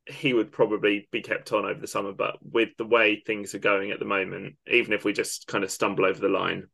he 0.06 0.34
would 0.34 0.52
probably 0.52 1.08
be 1.10 1.22
kept 1.22 1.52
on 1.52 1.64
over 1.64 1.80
the 1.80 1.86
summer. 1.86 2.12
But 2.12 2.36
with 2.42 2.70
the 2.76 2.86
way 2.86 3.22
things 3.24 3.54
are 3.54 3.60
going 3.60 3.90
at 3.90 3.98
the 3.98 4.04
moment, 4.04 4.56
even 4.66 4.92
if 4.92 5.04
we 5.04 5.12
just 5.12 5.46
kind 5.46 5.64
of 5.64 5.70
stumble 5.70 6.04
over 6.04 6.20
the 6.20 6.28
line, 6.28 6.68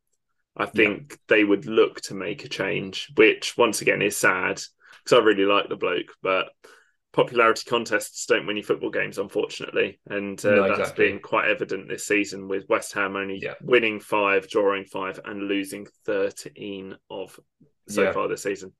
I 0.56 0.66
think 0.66 1.06
yeah. 1.10 1.16
they 1.28 1.44
would 1.44 1.66
look 1.66 2.00
to 2.02 2.14
make 2.14 2.44
a 2.44 2.48
change, 2.48 3.12
which 3.16 3.56
once 3.56 3.82
again 3.82 4.02
is 4.02 4.16
sad 4.16 4.60
because 5.04 5.18
I 5.18 5.24
really 5.24 5.44
like 5.44 5.68
the 5.68 5.76
bloke, 5.76 6.12
but 6.22 6.48
popularity 7.12 7.62
contests 7.68 8.26
don't 8.26 8.46
win 8.46 8.56
you 8.56 8.62
football 8.62 8.90
games, 8.90 9.18
unfortunately, 9.18 10.00
and 10.06 10.44
uh, 10.44 10.50
no, 10.50 10.64
exactly. 10.64 10.76
that's 10.76 10.96
been 10.96 11.20
quite 11.20 11.48
evident 11.48 11.88
this 11.88 12.06
season 12.06 12.48
with 12.48 12.68
West 12.68 12.92
Ham 12.94 13.16
only 13.16 13.38
yeah. 13.40 13.54
winning 13.62 14.00
five, 14.00 14.48
drawing 14.48 14.84
five, 14.84 15.20
and 15.24 15.44
losing 15.44 15.86
thirteen 16.04 16.96
of 17.08 17.38
so 17.88 18.02
yeah. 18.02 18.12
far 18.12 18.28
this 18.28 18.42
season. 18.42 18.72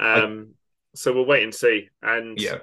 Um, 0.00 0.48
I... 0.48 0.54
so 0.94 1.12
we'll 1.12 1.26
wait 1.26 1.44
and 1.44 1.54
see. 1.54 1.90
And 2.02 2.40
yeah 2.40 2.58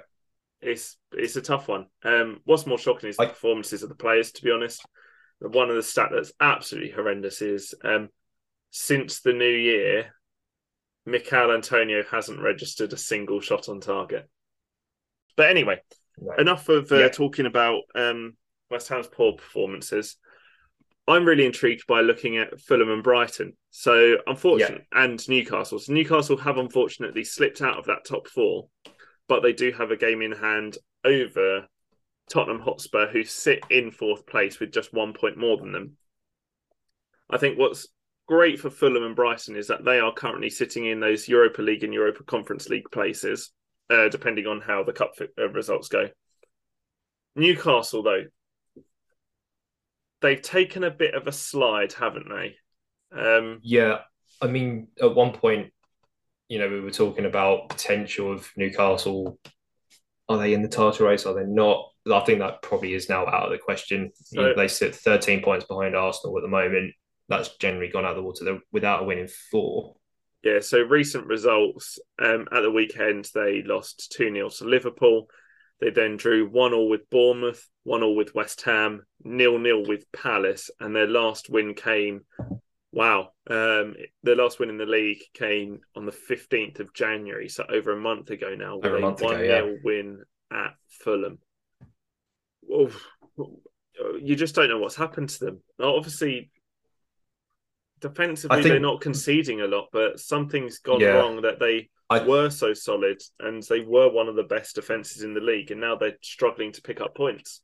it's 0.62 0.96
it's 1.12 1.36
a 1.36 1.42
tough 1.42 1.68
one. 1.68 1.86
Um, 2.04 2.40
what's 2.44 2.66
more 2.66 2.78
shocking 2.78 3.08
is 3.08 3.16
the 3.16 3.26
performances 3.26 3.82
of 3.82 3.88
the 3.88 3.94
players. 3.94 4.32
To 4.32 4.42
be 4.42 4.52
honest, 4.52 4.84
one 5.40 5.70
of 5.70 5.76
the 5.76 5.82
stat 5.82 6.10
that's 6.12 6.32
absolutely 6.40 6.90
horrendous 6.90 7.42
is 7.42 7.74
um, 7.84 8.08
since 8.70 9.20
the 9.20 9.32
new 9.32 9.44
year, 9.44 10.14
Michail 11.04 11.52
Antonio 11.52 12.02
hasn't 12.10 12.40
registered 12.40 12.92
a 12.92 12.96
single 12.96 13.40
shot 13.40 13.68
on 13.68 13.80
target. 13.80 14.28
But 15.36 15.50
anyway, 15.50 15.80
right. 16.20 16.38
enough 16.38 16.68
of 16.68 16.92
uh, 16.92 16.96
yeah. 16.96 17.08
talking 17.08 17.46
about 17.46 17.82
um, 17.94 18.36
West 18.70 18.88
Ham's 18.88 19.08
poor 19.08 19.32
performances. 19.32 20.16
I'm 21.08 21.24
really 21.24 21.44
intrigued 21.44 21.88
by 21.88 22.00
looking 22.00 22.38
at 22.38 22.60
Fulham 22.60 22.90
and 22.90 23.02
Brighton. 23.02 23.54
So, 23.70 24.18
unfortunately, 24.26 24.86
yeah. 24.92 25.04
and 25.04 25.28
Newcastle. 25.28 25.80
So, 25.80 25.92
Newcastle 25.92 26.36
have 26.36 26.58
unfortunately 26.58 27.24
slipped 27.24 27.60
out 27.60 27.78
of 27.78 27.86
that 27.86 28.04
top 28.04 28.28
four 28.28 28.68
but 29.28 29.42
they 29.42 29.52
do 29.52 29.72
have 29.72 29.90
a 29.90 29.96
game 29.96 30.22
in 30.22 30.32
hand 30.32 30.78
over 31.04 31.66
Tottenham 32.30 32.60
Hotspur, 32.60 33.08
who 33.08 33.24
sit 33.24 33.60
in 33.70 33.90
fourth 33.90 34.26
place 34.26 34.60
with 34.60 34.72
just 34.72 34.92
one 34.92 35.12
point 35.12 35.36
more 35.36 35.56
than 35.56 35.72
them. 35.72 35.96
I 37.30 37.38
think 37.38 37.58
what's 37.58 37.88
great 38.26 38.60
for 38.60 38.70
Fulham 38.70 39.04
and 39.04 39.16
Brighton 39.16 39.56
is 39.56 39.68
that 39.68 39.84
they 39.84 39.98
are 39.98 40.12
currently 40.12 40.50
sitting 40.50 40.86
in 40.86 41.00
those 41.00 41.28
Europa 41.28 41.62
League 41.62 41.84
and 41.84 41.92
Europa 41.92 42.24
Conference 42.24 42.68
League 42.68 42.90
places, 42.90 43.50
uh, 43.90 44.08
depending 44.08 44.46
on 44.46 44.60
how 44.60 44.84
the 44.84 44.92
cup 44.92 45.12
uh, 45.38 45.48
results 45.48 45.88
go. 45.88 46.08
Newcastle, 47.34 48.02
though, 48.02 48.24
they've 50.20 50.42
taken 50.42 50.84
a 50.84 50.90
bit 50.90 51.14
of 51.14 51.26
a 51.26 51.32
slide, 51.32 51.92
haven't 51.92 52.28
they? 52.28 52.56
Um, 53.18 53.60
yeah, 53.62 53.98
I 54.40 54.46
mean, 54.46 54.88
at 55.00 55.14
one 55.14 55.32
point 55.32 55.72
you 56.52 56.58
know, 56.58 56.68
we 56.68 56.80
were 56.80 56.90
talking 56.90 57.24
about 57.24 57.70
potential 57.70 58.30
of 58.30 58.46
Newcastle. 58.58 59.38
Are 60.28 60.36
they 60.36 60.52
in 60.52 60.60
the 60.60 60.68
title 60.68 61.06
race? 61.06 61.24
Are 61.24 61.32
they 61.32 61.46
not? 61.46 61.88
I 62.12 62.20
think 62.20 62.40
that 62.40 62.60
probably 62.60 62.92
is 62.92 63.08
now 63.08 63.26
out 63.26 63.46
of 63.46 63.52
the 63.52 63.56
question. 63.56 64.10
So, 64.14 64.38
you 64.38 64.46
know, 64.48 64.54
they 64.54 64.68
sit 64.68 64.94
13 64.94 65.42
points 65.42 65.64
behind 65.64 65.96
Arsenal 65.96 66.36
at 66.36 66.42
the 66.42 66.48
moment. 66.48 66.92
That's 67.30 67.56
generally 67.56 67.88
gone 67.88 68.04
out 68.04 68.10
of 68.10 68.16
the 68.16 68.22
water 68.22 68.44
They're 68.44 68.60
without 68.70 69.02
a 69.02 69.06
win 69.06 69.16
in 69.16 69.28
four. 69.50 69.94
Yeah, 70.44 70.60
so 70.60 70.82
recent 70.82 71.26
results 71.26 71.98
um, 72.22 72.46
at 72.52 72.60
the 72.60 72.70
weekend, 72.70 73.30
they 73.34 73.62
lost 73.62 74.12
2 74.14 74.30
0 74.34 74.50
to 74.50 74.64
Liverpool. 74.66 75.30
They 75.80 75.88
then 75.88 76.18
drew 76.18 76.50
1 76.50 76.72
0 76.72 76.84
with 76.84 77.08
Bournemouth, 77.08 77.66
1 77.84 78.00
0 78.00 78.12
with 78.12 78.34
West 78.34 78.60
Ham, 78.62 79.06
0 79.26 79.62
0 79.62 79.88
with 79.88 80.04
Palace, 80.12 80.68
and 80.80 80.94
their 80.94 81.06
last 81.08 81.48
win 81.48 81.72
came 81.72 82.26
Wow. 82.92 83.30
Um, 83.48 83.96
the 84.22 84.34
last 84.34 84.60
win 84.60 84.68
in 84.68 84.76
the 84.76 84.86
league 84.86 85.22
came 85.34 85.80
on 85.96 86.04
the 86.04 86.12
15th 86.12 86.78
of 86.80 86.92
January, 86.92 87.48
so 87.48 87.64
over 87.68 87.92
a 87.92 88.00
month 88.00 88.30
ago 88.30 88.54
now, 88.54 88.76
over 88.76 88.96
a, 88.96 89.06
a 89.06 89.10
1 89.12 89.16
0 89.18 89.78
win 89.82 90.22
at 90.52 90.74
Fulham. 91.02 91.38
Oh, 92.70 92.90
you 94.20 94.36
just 94.36 94.54
don't 94.54 94.68
know 94.68 94.78
what's 94.78 94.96
happened 94.96 95.30
to 95.30 95.44
them. 95.44 95.60
Obviously, 95.80 96.50
defensively, 98.00 98.62
think, 98.62 98.72
they're 98.72 98.80
not 98.80 99.00
conceding 99.00 99.62
a 99.62 99.66
lot, 99.66 99.88
but 99.92 100.20
something's 100.20 100.78
gone 100.78 101.00
yeah, 101.00 101.08
wrong 101.08 101.42
that 101.42 101.58
they 101.58 101.88
I, 102.10 102.22
were 102.26 102.50
so 102.50 102.74
solid 102.74 103.22
and 103.40 103.62
they 103.62 103.80
were 103.80 104.10
one 104.10 104.28
of 104.28 104.36
the 104.36 104.42
best 104.42 104.74
defenses 104.74 105.22
in 105.22 105.32
the 105.32 105.40
league, 105.40 105.70
and 105.70 105.80
now 105.80 105.96
they're 105.96 106.18
struggling 106.20 106.72
to 106.72 106.82
pick 106.82 107.00
up 107.00 107.14
points. 107.14 107.62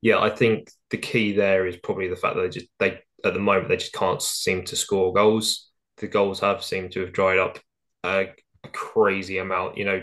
Yeah, 0.00 0.18
I 0.18 0.30
think 0.30 0.70
the 0.90 0.98
key 0.98 1.32
there 1.32 1.66
is 1.66 1.76
probably 1.76 2.08
the 2.08 2.16
fact 2.16 2.36
that 2.36 2.42
they 2.42 2.48
just 2.48 2.66
they 2.78 3.00
at 3.24 3.34
the 3.34 3.40
moment 3.40 3.68
they 3.68 3.76
just 3.76 3.92
can't 3.92 4.22
seem 4.22 4.64
to 4.64 4.76
score 4.76 5.12
goals. 5.12 5.70
The 5.98 6.08
goals 6.08 6.40
have 6.40 6.62
seemed 6.62 6.92
to 6.92 7.00
have 7.00 7.12
dried 7.12 7.38
up 7.38 7.58
a 8.04 8.26
crazy 8.72 9.38
amount. 9.38 9.76
You 9.76 9.84
know, 9.84 10.02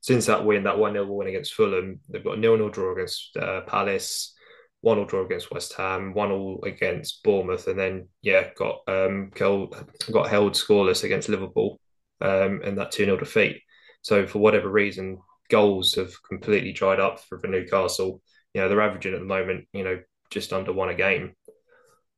since 0.00 0.26
that 0.26 0.44
win, 0.44 0.64
that 0.64 0.78
1 0.78 0.92
0 0.92 1.06
win 1.06 1.28
against 1.28 1.54
Fulham, 1.54 2.00
they've 2.08 2.24
got 2.24 2.38
a 2.38 2.40
0 2.40 2.56
0 2.56 2.70
draw 2.70 2.92
against 2.92 3.36
uh, 3.36 3.62
Palace, 3.62 4.34
1 4.80 4.96
0 4.96 5.06
draw 5.06 5.24
against 5.24 5.50
West 5.50 5.74
Ham, 5.74 6.14
1 6.14 6.28
0 6.28 6.60
against 6.64 7.22
Bournemouth, 7.22 7.68
and 7.68 7.78
then, 7.78 8.08
yeah, 8.20 8.48
got 8.56 8.80
um, 8.88 9.30
got 9.34 10.28
held 10.28 10.54
scoreless 10.54 11.04
against 11.04 11.28
Liverpool 11.28 11.80
um, 12.20 12.62
in 12.62 12.76
that 12.76 12.92
2 12.92 13.04
0 13.04 13.16
defeat. 13.16 13.62
So, 14.02 14.26
for 14.26 14.38
whatever 14.40 14.68
reason, 14.68 15.18
goals 15.50 15.94
have 15.94 16.12
completely 16.22 16.72
dried 16.72 16.98
up 17.00 17.20
for, 17.20 17.38
for 17.38 17.46
Newcastle. 17.46 18.20
You 18.54 18.60
know, 18.60 18.68
they're 18.68 18.80
averaging 18.80 19.14
at 19.14 19.20
the 19.20 19.26
moment, 19.26 19.66
you 19.72 19.84
know, 19.84 20.00
just 20.30 20.52
under 20.52 20.72
one 20.72 20.88
a 20.88 20.94
game. 20.94 21.34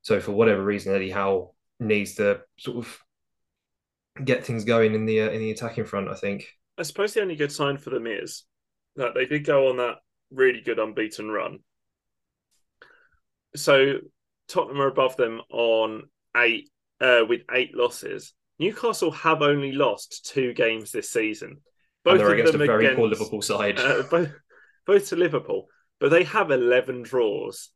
So 0.05 0.21
for 0.21 0.31
whatever 0.31 0.63
reason, 0.63 0.95
Eddie 0.95 1.11
Howe 1.11 1.53
needs 1.81 2.15
to 2.15 2.41
sort 2.59 2.79
of 2.79 2.99
get 4.25 4.45
things 4.47 4.65
going 4.65 4.95
in 4.95 5.07
the 5.07 5.23
uh, 5.23 5.31
in 5.31 5.41
the 5.41 5.51
attacking 5.51 5.87
front. 5.87 6.09
I 6.09 6.15
think. 6.15 6.47
I 6.79 6.83
suppose 6.83 7.13
the 7.13 7.23
only 7.23 7.37
good 7.37 7.53
sign 7.53 7.79
for 7.79 7.91
them 7.91 8.07
is 8.07 8.45
that 8.97 9.15
they 9.15 9.27
did 9.27 9.45
go 9.45 9.69
on 9.69 9.79
that 9.79 9.97
really 10.31 10.61
good 10.61 10.79
unbeaten 10.79 11.31
run. 11.31 11.59
So 13.57 13.99
Tottenham 14.49 14.81
are 14.81 14.89
above 14.89 15.17
them 15.17 15.41
on 15.51 16.05
eight 16.37 16.71
uh, 17.01 17.23
with 17.29 17.43
eight 17.53 17.75
losses, 17.75 18.35
Newcastle 18.59 19.11
have 19.11 19.43
only 19.43 19.73
lost 19.73 20.31
two 20.33 20.53
games 20.53 20.93
this 20.93 21.11
season. 21.11 21.59
Both 22.05 22.13
and 22.13 22.21
they're 22.21 22.35
against 22.35 22.55
a 22.55 22.59
very 22.59 22.85
against, 22.85 22.99
poor 22.99 23.09
Liverpool 23.09 23.43
side. 23.43 23.79
Uh, 23.79 24.03
both, 24.11 24.31
both 24.87 25.09
to 25.09 25.17
Liverpool, 25.17 25.69
but 25.99 26.11
they 26.11 26.25
have 26.25 26.51
11 26.51 27.03
draws. 27.03 27.71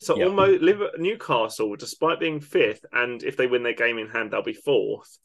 So 0.00 0.16
yep. 0.16 0.28
almost 0.28 0.62
Newcastle, 0.98 1.74
despite 1.76 2.20
being 2.20 2.40
fifth, 2.40 2.84
and 2.92 3.22
if 3.22 3.36
they 3.36 3.46
win 3.46 3.64
their 3.64 3.74
game 3.74 3.98
in 3.98 4.08
hand, 4.08 4.30
they'll 4.30 4.42
be 4.42 4.52
fourth. 4.52 5.18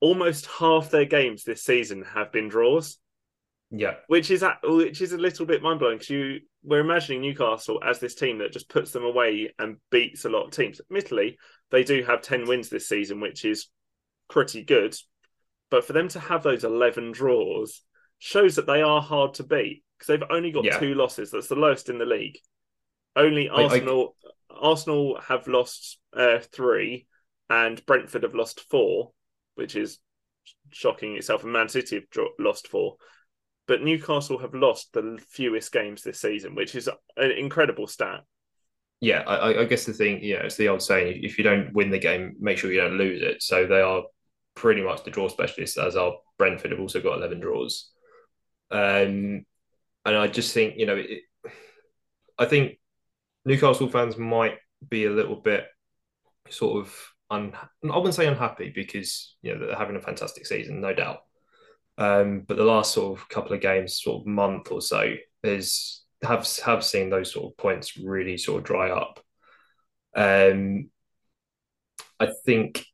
Almost 0.00 0.46
half 0.46 0.90
their 0.90 1.04
games 1.04 1.44
this 1.44 1.62
season 1.62 2.04
have 2.14 2.32
been 2.32 2.48
draws. 2.48 2.98
Yeah, 3.70 3.94
which 4.08 4.30
is 4.30 4.44
which 4.64 5.00
is 5.00 5.12
a 5.12 5.18
little 5.18 5.46
bit 5.46 5.62
mind 5.62 5.78
blowing 5.78 5.96
because 5.98 6.10
you 6.10 6.40
we're 6.62 6.80
imagining 6.80 7.20
Newcastle 7.20 7.80
as 7.84 8.00
this 8.00 8.14
team 8.14 8.38
that 8.38 8.52
just 8.52 8.68
puts 8.68 8.90
them 8.90 9.04
away 9.04 9.52
and 9.58 9.76
beats 9.90 10.24
a 10.24 10.28
lot 10.28 10.46
of 10.46 10.50
teams. 10.50 10.80
Admittedly, 10.80 11.38
they 11.70 11.84
do 11.84 12.02
have 12.02 12.22
ten 12.22 12.46
wins 12.46 12.68
this 12.68 12.88
season, 12.88 13.20
which 13.20 13.44
is 13.44 13.68
pretty 14.28 14.62
good. 14.62 14.96
But 15.70 15.84
for 15.84 15.92
them 15.92 16.08
to 16.08 16.20
have 16.20 16.42
those 16.42 16.64
eleven 16.64 17.12
draws 17.12 17.82
shows 18.18 18.56
that 18.56 18.66
they 18.66 18.82
are 18.82 19.00
hard 19.00 19.34
to 19.34 19.44
beat 19.44 19.82
because 19.98 20.08
they've 20.08 20.30
only 20.30 20.50
got 20.50 20.64
yeah. 20.64 20.78
two 20.78 20.94
losses. 20.94 21.30
That's 21.30 21.48
the 21.48 21.56
lowest 21.56 21.88
in 21.88 21.98
the 21.98 22.04
league. 22.04 22.38
Only 23.16 23.48
Arsenal. 23.48 24.16
I, 24.24 24.28
I... 24.28 24.68
Arsenal 24.70 25.20
have 25.20 25.48
lost 25.48 25.98
uh, 26.16 26.38
three, 26.52 27.06
and 27.50 27.84
Brentford 27.86 28.22
have 28.22 28.34
lost 28.34 28.60
four, 28.70 29.12
which 29.56 29.76
is 29.76 29.98
shocking 30.70 31.16
itself. 31.16 31.42
And 31.42 31.52
Man 31.52 31.68
City 31.68 31.96
have 31.96 32.24
lost 32.38 32.68
four, 32.68 32.96
but 33.66 33.82
Newcastle 33.82 34.38
have 34.38 34.54
lost 34.54 34.92
the 34.92 35.18
fewest 35.28 35.72
games 35.72 36.02
this 36.02 36.20
season, 36.20 36.54
which 36.54 36.74
is 36.74 36.88
an 37.16 37.30
incredible 37.30 37.86
stat. 37.86 38.20
Yeah, 39.00 39.22
I, 39.26 39.60
I 39.60 39.64
guess 39.64 39.84
the 39.84 39.92
thing, 39.92 40.20
yeah, 40.22 40.42
it's 40.44 40.56
the 40.56 40.68
old 40.68 40.82
saying: 40.82 41.20
if 41.22 41.36
you 41.36 41.44
don't 41.44 41.72
win 41.74 41.90
the 41.90 41.98
game, 41.98 42.36
make 42.40 42.58
sure 42.58 42.72
you 42.72 42.80
don't 42.80 42.96
lose 42.96 43.22
it. 43.22 43.42
So 43.42 43.66
they 43.66 43.80
are 43.80 44.04
pretty 44.54 44.82
much 44.82 45.04
the 45.04 45.10
draw 45.10 45.28
specialists, 45.28 45.76
as 45.76 45.96
our 45.96 46.14
Brentford 46.38 46.70
have 46.70 46.80
also 46.80 47.00
got 47.00 47.18
eleven 47.18 47.40
draws. 47.40 47.90
Um, 48.70 49.44
and 50.06 50.16
I 50.16 50.26
just 50.28 50.54
think, 50.54 50.74
you 50.78 50.86
know, 50.86 50.96
it, 50.96 51.20
I 52.38 52.46
think 52.46 52.78
Newcastle 53.44 53.88
fans 53.88 54.16
might 54.16 54.58
be 54.88 55.04
a 55.04 55.10
little 55.10 55.36
bit 55.36 55.66
sort 56.48 56.84
of 56.84 56.94
un, 57.30 57.52
I 57.82 57.96
wouldn't 57.96 58.14
say 58.14 58.26
unhappy 58.26 58.72
because 58.74 59.36
you 59.42 59.54
know 59.54 59.66
they're 59.66 59.76
having 59.76 59.96
a 59.96 60.00
fantastic 60.00 60.46
season, 60.46 60.80
no 60.80 60.94
doubt. 60.94 61.18
Um, 61.96 62.40
but 62.46 62.56
the 62.56 62.64
last 62.64 62.92
sort 62.92 63.18
of 63.18 63.28
couple 63.28 63.52
of 63.52 63.60
games, 63.60 64.00
sort 64.02 64.22
of 64.22 64.26
month 64.26 64.70
or 64.70 64.80
so, 64.80 65.14
is 65.42 66.02
have 66.22 66.48
have 66.64 66.84
seen 66.84 67.10
those 67.10 67.32
sort 67.32 67.52
of 67.52 67.56
points 67.56 67.96
really 67.96 68.36
sort 68.36 68.58
of 68.58 68.64
dry 68.64 68.90
up. 68.90 69.20
Um, 70.16 70.90
I 72.18 72.28
think 72.44 72.84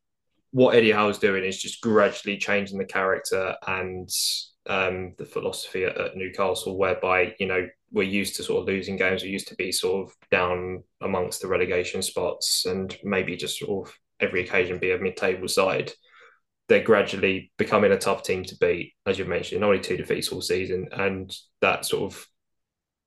what 0.51 0.75
Eddie 0.75 0.91
Howe 0.91 1.09
is 1.09 1.17
doing 1.17 1.43
is 1.43 1.61
just 1.61 1.81
gradually 1.81 2.37
changing 2.37 2.77
the 2.77 2.85
character 2.85 3.55
and 3.65 4.09
um, 4.67 5.13
the 5.17 5.25
philosophy 5.25 5.85
at, 5.85 5.97
at, 5.97 6.17
Newcastle, 6.17 6.77
whereby 6.77 7.35
you 7.39 7.47
know 7.47 7.67
we're 7.91 8.03
used 8.03 8.35
to 8.37 8.43
sort 8.43 8.61
of 8.61 8.67
losing 8.67 8.97
games. 8.97 9.23
We 9.23 9.29
used 9.29 9.49
to 9.49 9.55
be 9.55 9.71
sort 9.71 10.07
of 10.07 10.15
down 10.29 10.83
amongst 11.01 11.41
the 11.41 11.47
relegation 11.47 12.01
spots, 12.01 12.65
and 12.65 12.95
maybe 13.03 13.35
just 13.35 13.59
sort 13.59 13.87
of 13.87 13.95
every 14.19 14.41
occasion 14.41 14.79
be 14.79 14.91
a 14.91 14.97
mid-table 14.97 15.47
side. 15.47 15.91
They're 16.69 16.83
gradually 16.83 17.51
becoming 17.57 17.91
a 17.91 17.97
tough 17.97 18.23
team 18.23 18.43
to 18.45 18.57
beat, 18.57 18.93
as 19.05 19.19
you've 19.19 19.27
mentioned. 19.27 19.63
Only 19.63 19.79
two 19.79 19.97
defeats 19.97 20.29
all 20.29 20.41
season, 20.41 20.87
and 20.91 21.35
that 21.61 21.85
sort 21.85 22.13
of 22.13 22.27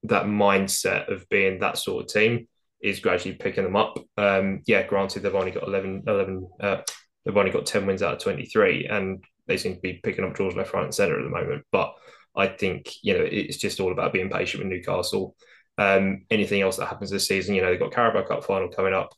that 0.04 0.26
mindset 0.26 1.10
of 1.10 1.26
being 1.30 1.60
that 1.60 1.78
sort 1.78 2.04
of 2.04 2.12
team 2.12 2.46
is 2.82 3.00
gradually 3.00 3.34
picking 3.34 3.64
them 3.64 3.76
up. 3.76 3.98
Um, 4.18 4.60
yeah, 4.66 4.86
granted, 4.86 5.20
they've 5.22 5.34
only 5.34 5.50
got 5.50 5.66
11, 5.66 6.04
11 6.06 6.48
uh, 6.60 6.76
they've 7.24 7.36
only 7.36 7.50
got 7.50 7.64
10 7.64 7.86
wins 7.86 8.02
out 8.02 8.14
of 8.14 8.18
23, 8.18 8.86
and 8.86 9.24
they 9.46 9.56
seem 9.56 9.74
to 9.74 9.80
be 9.80 10.00
picking 10.02 10.24
up 10.24 10.34
draws 10.34 10.54
left, 10.54 10.74
right, 10.74 10.84
and 10.84 10.94
centre 10.94 11.18
at 11.18 11.24
the 11.24 11.30
moment. 11.30 11.64
But 11.72 11.94
I 12.36 12.48
think 12.48 12.90
you 13.02 13.14
know 13.14 13.24
it's 13.24 13.56
just 13.56 13.80
all 13.80 13.92
about 13.92 14.12
being 14.12 14.30
patient 14.30 14.62
with 14.62 14.72
Newcastle. 14.72 15.36
Um, 15.76 16.24
anything 16.30 16.62
else 16.62 16.76
that 16.76 16.86
happens 16.86 17.10
this 17.10 17.26
season, 17.26 17.54
you 17.54 17.62
know, 17.62 17.70
they've 17.70 17.80
got 17.80 17.92
Carabao 17.92 18.28
Cup 18.28 18.44
final 18.44 18.68
coming 18.68 18.94
up, 18.94 19.12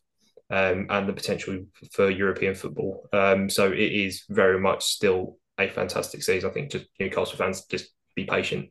um, 0.49 0.87
and 0.89 1.07
the 1.07 1.13
potential 1.13 1.65
for 1.91 2.09
European 2.09 2.55
football. 2.55 3.07
Um, 3.13 3.49
so 3.49 3.71
it 3.71 3.77
is 3.77 4.23
very 4.29 4.59
much 4.59 4.83
still 4.83 5.37
a 5.59 5.67
fantastic 5.67 6.23
season. 6.23 6.49
I 6.49 6.53
think 6.53 6.71
just 6.71 6.85
Newcastle 6.99 7.37
fans 7.37 7.65
just 7.65 7.91
be 8.15 8.25
patient. 8.25 8.69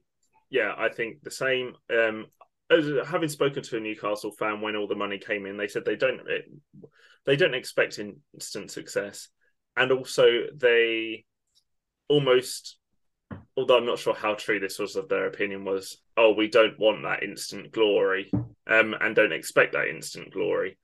Yeah, 0.51 0.75
I 0.77 0.89
think 0.89 1.23
the 1.23 1.31
same. 1.31 1.75
Um, 1.91 2.27
as, 2.71 2.87
having 3.07 3.29
spoken 3.29 3.63
to 3.63 3.77
a 3.77 3.81
Newcastle 3.81 4.33
fan 4.33 4.61
when 4.61 4.77
all 4.77 4.89
the 4.89 4.95
money 4.95 5.19
came 5.19 5.47
in, 5.47 5.57
they 5.57 5.69
said 5.69 5.85
they 5.85 5.97
don't 5.97 6.21
they 7.25 7.37
don't 7.37 7.55
expect 7.55 7.99
instant 7.99 8.71
success, 8.71 9.29
and 9.77 9.93
also 9.93 10.27
they 10.55 11.25
almost 12.09 12.79
although 13.57 13.79
I'm 13.79 13.87
not 13.87 13.99
sure 13.99 14.15
how 14.15 14.35
true 14.35 14.61
this 14.61 14.79
was 14.79 14.97
of 14.97 15.09
their 15.09 15.27
opinion 15.27 15.65
was, 15.65 15.99
oh, 16.17 16.33
we 16.33 16.49
don't 16.49 16.79
want 16.79 17.03
that 17.03 17.23
instant 17.23 17.73
glory, 17.73 18.31
um, 18.67 18.95
and 19.01 19.17
don't 19.17 19.33
expect 19.33 19.73
that 19.73 19.89
instant 19.89 20.33
glory. 20.33 20.79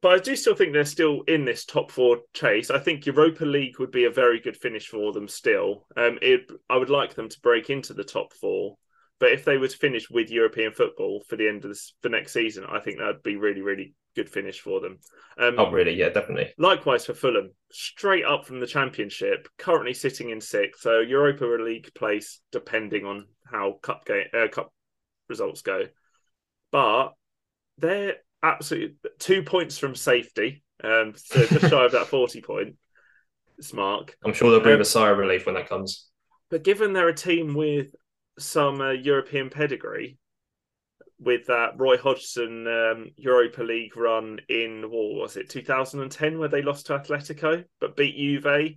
But 0.00 0.12
I 0.12 0.18
do 0.18 0.36
still 0.36 0.54
think 0.54 0.72
they're 0.72 0.84
still 0.84 1.22
in 1.22 1.44
this 1.44 1.64
top 1.64 1.90
four 1.90 2.18
chase. 2.32 2.70
I 2.70 2.78
think 2.78 3.04
Europa 3.04 3.44
League 3.44 3.80
would 3.80 3.90
be 3.90 4.04
a 4.04 4.10
very 4.10 4.38
good 4.38 4.56
finish 4.56 4.86
for 4.86 5.12
them 5.12 5.26
still. 5.26 5.86
Um, 5.96 6.18
it, 6.22 6.48
I 6.70 6.76
would 6.76 6.90
like 6.90 7.14
them 7.14 7.28
to 7.28 7.40
break 7.40 7.68
into 7.68 7.94
the 7.94 8.04
top 8.04 8.32
four, 8.34 8.76
but 9.18 9.32
if 9.32 9.44
they 9.44 9.58
were 9.58 9.66
to 9.68 9.76
finish 9.76 10.08
with 10.08 10.30
European 10.30 10.72
football 10.72 11.24
for 11.28 11.34
the 11.34 11.48
end 11.48 11.64
of 11.64 11.70
this 11.70 11.94
for 12.00 12.10
next 12.10 12.32
season, 12.32 12.64
I 12.68 12.78
think 12.78 12.98
that'd 12.98 13.24
be 13.24 13.36
really, 13.36 13.62
really 13.62 13.94
good 14.18 14.28
finish 14.28 14.60
for 14.60 14.80
them. 14.80 14.98
Um, 15.38 15.54
oh, 15.58 15.70
really? 15.70 15.94
Yeah, 15.94 16.08
definitely. 16.08 16.52
Likewise 16.58 17.06
for 17.06 17.14
Fulham, 17.14 17.52
straight 17.70 18.24
up 18.24 18.44
from 18.44 18.58
the 18.58 18.66
Championship, 18.66 19.48
currently 19.58 19.94
sitting 19.94 20.30
in 20.30 20.40
sixth, 20.40 20.82
so 20.82 20.98
Europa 20.98 21.44
League 21.44 21.94
place, 21.94 22.40
depending 22.50 23.06
on 23.06 23.26
how 23.48 23.78
cup 23.80 24.04
game 24.04 24.24
uh, 24.34 24.48
cup 24.48 24.72
results 25.28 25.62
go. 25.62 25.84
But 26.72 27.10
they're 27.78 28.16
absolutely 28.42 28.96
two 29.20 29.44
points 29.44 29.78
from 29.78 29.94
safety, 29.94 30.64
um, 30.82 31.12
so 31.14 31.46
just 31.46 31.70
shy 31.70 31.84
of 31.84 31.92
that 31.92 32.06
forty 32.08 32.42
point 32.42 32.74
mark. 33.72 34.16
I'm 34.24 34.32
sure 34.32 34.50
they'll 34.50 34.60
breathe 34.60 34.76
um, 34.76 34.80
a 34.80 34.84
sigh 34.84 35.10
of 35.10 35.18
relief 35.18 35.46
when 35.46 35.54
that 35.54 35.68
comes. 35.68 36.08
But 36.50 36.64
given 36.64 36.92
they're 36.92 37.08
a 37.08 37.14
team 37.14 37.54
with 37.54 37.94
some 38.38 38.80
uh, 38.80 38.90
European 38.90 39.48
pedigree, 39.48 40.18
with 41.20 41.46
that 41.46 41.78
Roy 41.78 41.96
Hodgson 41.96 42.66
um, 42.66 43.10
Europa 43.16 43.62
League 43.62 43.96
run 43.96 44.40
in 44.48 44.82
what 44.82 45.20
was 45.20 45.36
it 45.36 45.50
2010 45.50 46.38
where 46.38 46.48
they 46.48 46.62
lost 46.62 46.86
to 46.86 46.98
Atletico 46.98 47.64
but 47.80 47.96
beat 47.96 48.16
Juve. 48.16 48.76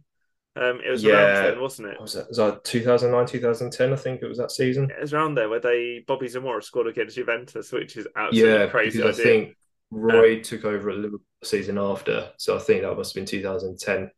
Um, 0.54 0.82
it 0.86 0.90
was 0.92 1.02
yeah. 1.04 1.14
around 1.14 1.46
then, 1.46 1.62
wasn't 1.62 1.88
it? 1.90 2.02
Was 2.02 2.14
that, 2.14 2.28
was 2.28 2.38
that 2.38 2.64
2009, 2.66 3.26
2010? 3.26 3.94
I 3.94 3.96
think 3.96 4.22
it 4.22 4.28
was 4.28 4.38
that 4.38 4.52
season. 4.52 4.90
It 4.92 5.00
was 5.00 5.14
around 5.14 5.36
there 5.36 5.48
where 5.48 5.62
they 5.62 6.04
Bobby 6.06 6.28
Zamora 6.28 6.62
scored 6.62 6.88
against 6.88 7.16
Juventus, 7.16 7.72
which 7.72 7.96
is 7.96 8.08
absolutely 8.18 8.60
yeah, 8.60 8.68
crazy. 8.68 9.04
I 9.04 9.14
think 9.14 9.56
Roy 9.92 10.38
um, 10.38 10.44
took 10.44 10.66
over 10.66 10.90
at 10.90 10.98
Liverpool 10.98 11.26
season 11.44 11.78
after, 11.78 12.32
so 12.38 12.58
I 12.58 12.60
think 12.60 12.82
that 12.82 12.96
must 12.98 13.16
have 13.16 13.22
been 13.22 13.26
2010. 13.26 14.12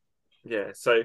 Yeah, 0.44 0.72
so 0.74 1.04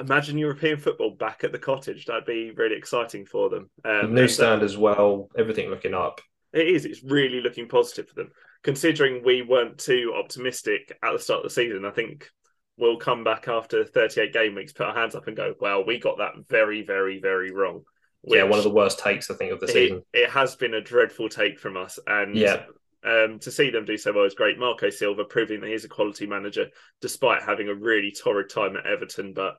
imagine 0.00 0.38
European 0.38 0.78
football 0.78 1.10
back 1.10 1.44
at 1.44 1.52
the 1.52 1.58
cottage. 1.58 2.06
That'd 2.06 2.24
be 2.24 2.50
really 2.52 2.76
exciting 2.76 3.26
for 3.26 3.48
them. 3.48 3.70
Um, 3.84 4.14
new 4.14 4.28
stand 4.28 4.62
as 4.62 4.76
well. 4.76 5.28
Everything 5.36 5.70
looking 5.70 5.94
up. 5.94 6.20
It 6.52 6.68
is. 6.68 6.84
It's 6.84 7.02
really 7.02 7.40
looking 7.40 7.68
positive 7.68 8.08
for 8.08 8.14
them. 8.14 8.30
Considering 8.62 9.22
we 9.24 9.42
weren't 9.42 9.78
too 9.78 10.14
optimistic 10.16 10.96
at 11.02 11.12
the 11.12 11.18
start 11.18 11.38
of 11.38 11.44
the 11.44 11.50
season, 11.50 11.84
I 11.84 11.90
think 11.90 12.30
we'll 12.76 12.96
come 12.96 13.24
back 13.24 13.48
after 13.48 13.84
38 13.84 14.32
game 14.32 14.54
weeks, 14.54 14.72
put 14.72 14.86
our 14.86 14.94
hands 14.94 15.14
up, 15.14 15.26
and 15.26 15.36
go, 15.36 15.54
"Well, 15.60 15.84
we 15.84 15.98
got 15.98 16.18
that 16.18 16.32
very, 16.48 16.82
very, 16.82 17.20
very 17.20 17.50
wrong." 17.50 17.82
yeah, 18.24 18.42
one 18.42 18.58
of 18.58 18.64
the 18.64 18.70
worst 18.70 18.98
takes 18.98 19.30
I 19.30 19.34
think 19.34 19.52
of 19.52 19.60
the 19.60 19.68
season. 19.68 20.02
It, 20.12 20.20
it 20.20 20.30
has 20.30 20.56
been 20.56 20.74
a 20.74 20.80
dreadful 20.80 21.28
take 21.28 21.58
from 21.58 21.76
us, 21.76 21.98
and 22.06 22.34
yeah. 22.34 22.64
Um, 23.04 23.38
to 23.40 23.52
see 23.52 23.70
them 23.70 23.84
do 23.84 23.96
so 23.96 24.12
well 24.12 24.24
is 24.24 24.34
great. 24.34 24.58
Marco 24.58 24.90
Silva 24.90 25.24
proving 25.24 25.60
that 25.60 25.70
he's 25.70 25.84
a 25.84 25.88
quality 25.88 26.26
manager, 26.26 26.66
despite 27.00 27.42
having 27.42 27.68
a 27.68 27.74
really 27.74 28.10
torrid 28.10 28.50
time 28.50 28.76
at 28.76 28.86
Everton. 28.86 29.32
But 29.32 29.54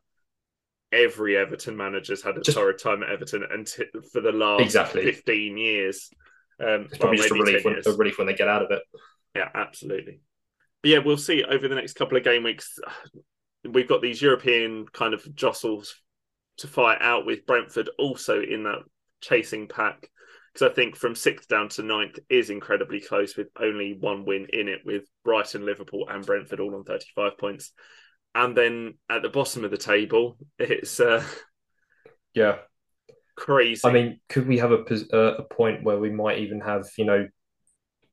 every 0.92 1.38
Everton 1.38 1.78
manager's 1.78 2.24
had 2.24 2.38
a 2.38 2.42
just, 2.42 2.58
torrid 2.58 2.80
time 2.80 3.04
at 3.04 3.10
Everton 3.10 3.44
and 3.50 3.68
for 3.68 4.22
the 4.22 4.32
last 4.32 4.62
exactly. 4.62 5.04
15 5.04 5.58
years. 5.58 6.10
Um, 6.60 6.88
it's 6.90 6.98
probably 6.98 7.20
well, 7.20 7.28
just 7.28 7.32
a 7.32 7.44
relief, 7.44 7.66
when, 7.66 7.82
a 7.86 7.98
relief 7.98 8.18
when 8.18 8.28
they 8.28 8.34
get 8.34 8.48
out 8.48 8.64
of 8.64 8.72
it. 8.72 8.82
Yeah, 9.36 9.50
absolutely. 9.54 10.22
But 10.82 10.90
yeah, 10.90 11.00
we'll 11.00 11.18
see 11.18 11.44
over 11.44 11.68
the 11.68 11.76
next 11.76 11.94
couple 11.94 12.18
of 12.18 12.24
game 12.24 12.44
weeks. 12.44 12.80
We've 13.70 13.90
got 13.90 14.02
these 14.02 14.22
European 14.22 14.86
kind 14.88 15.14
of 15.14 15.36
jostles 15.36 15.94
to 16.60 16.68
fight 16.68 17.00
out 17.02 17.26
with 17.26 17.46
Brentford 17.46 17.90
also 18.00 18.42
in 18.42 18.64
that 18.64 18.80
chasing 19.22 19.68
pack. 19.68 20.10
Because 20.54 20.72
I 20.72 20.74
think 20.74 20.96
from 20.96 21.14
sixth 21.14 21.50
down 21.50 21.68
to 21.70 21.84
ninth 21.84 22.18
is 22.30 22.50
incredibly 22.50 23.02
close 23.02 23.36
with 23.36 23.50
only 23.62 23.98
one 24.00 24.26
win 24.26 24.48
in 24.52 24.70
it, 24.70 24.80
with 24.86 25.04
Brighton, 25.24 25.66
Liverpool, 25.66 26.08
and 26.10 26.26
Brentford 26.26 26.62
all 26.62 26.74
on 26.74 26.86
35 26.86 27.38
points 27.38 27.74
and 28.36 28.56
then 28.56 28.96
at 29.10 29.22
the 29.22 29.30
bottom 29.30 29.64
of 29.64 29.72
the 29.72 29.78
table, 29.78 30.38
it's 30.60 31.00
uh, 31.00 31.24
yeah, 32.34 32.58
crazy. 33.36 33.88
I 33.88 33.92
mean, 33.92 34.20
could 34.30 34.48
we 34.48 34.58
have 34.60 34.72
a 34.72 34.84
a 35.16 35.44
point 35.44 35.84
where 35.84 36.00
we 36.00 36.10
might 36.10 36.40
even 36.40 36.62
have 36.62 36.88
you 36.98 37.06
know 37.06 37.28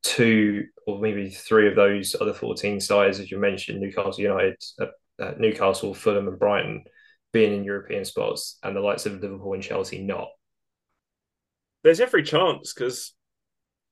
two 0.03 0.67
or 0.87 1.01
maybe 1.01 1.31
three 1.31 1.69
of 1.69 1.75
those 1.75 2.15
other 2.21 2.33
14 2.33 2.81
sides, 2.81 3.19
as 3.19 3.31
you 3.31 3.39
mentioned, 3.39 3.81
Newcastle 3.81 4.21
United, 4.21 4.57
uh, 4.81 4.87
uh, 5.21 5.33
Newcastle, 5.37 5.95
Fulham, 5.95 6.29
and 6.29 6.39
Brighton 6.39 6.85
being 7.33 7.53
in 7.53 7.65
European 7.65 8.05
spots, 8.05 8.59
and 8.63 8.77
the 8.77 8.81
likes 8.81 9.05
of 9.05 9.21
Liverpool 9.21 9.55
and 9.55 9.63
Chelsea 9.63 10.03
not. 10.03 10.29
There's 11.83 12.01
every 12.01 12.23
chance 12.23 12.73
because 12.73 13.15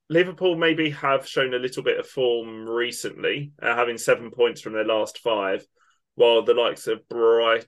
Liverpool 0.09 0.57
maybe 0.57 0.91
have 0.91 1.27
shown 1.27 1.55
a 1.55 1.59
little 1.59 1.83
bit 1.83 1.99
of 1.99 2.07
form 2.07 2.69
recently, 2.69 3.53
uh, 3.61 3.75
having 3.75 3.99
seven 3.99 4.31
points 4.31 4.61
from 4.61 4.73
their 4.73 4.85
last 4.85 5.19
five, 5.19 5.67
while 6.15 6.43
the 6.43 6.55
likes 6.55 6.87
of 6.87 7.09
Bright, 7.09 7.67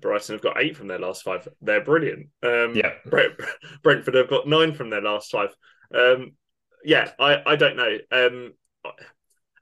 Brighton 0.00 0.34
have 0.34 0.42
got 0.42 0.60
eight 0.60 0.76
from 0.76 0.88
their 0.88 0.98
last 0.98 1.22
five. 1.22 1.48
They're 1.60 1.84
brilliant. 1.84 2.28
Um, 2.42 2.74
yeah, 2.74 2.92
Brentford 3.82 4.14
have 4.14 4.30
got 4.30 4.46
nine 4.46 4.74
from 4.74 4.90
their 4.90 5.02
last 5.02 5.30
five. 5.30 5.54
Um, 5.94 6.32
yeah, 6.84 7.10
I, 7.18 7.42
I 7.46 7.56
don't 7.56 7.76
know. 7.76 7.98
Um, 8.10 8.52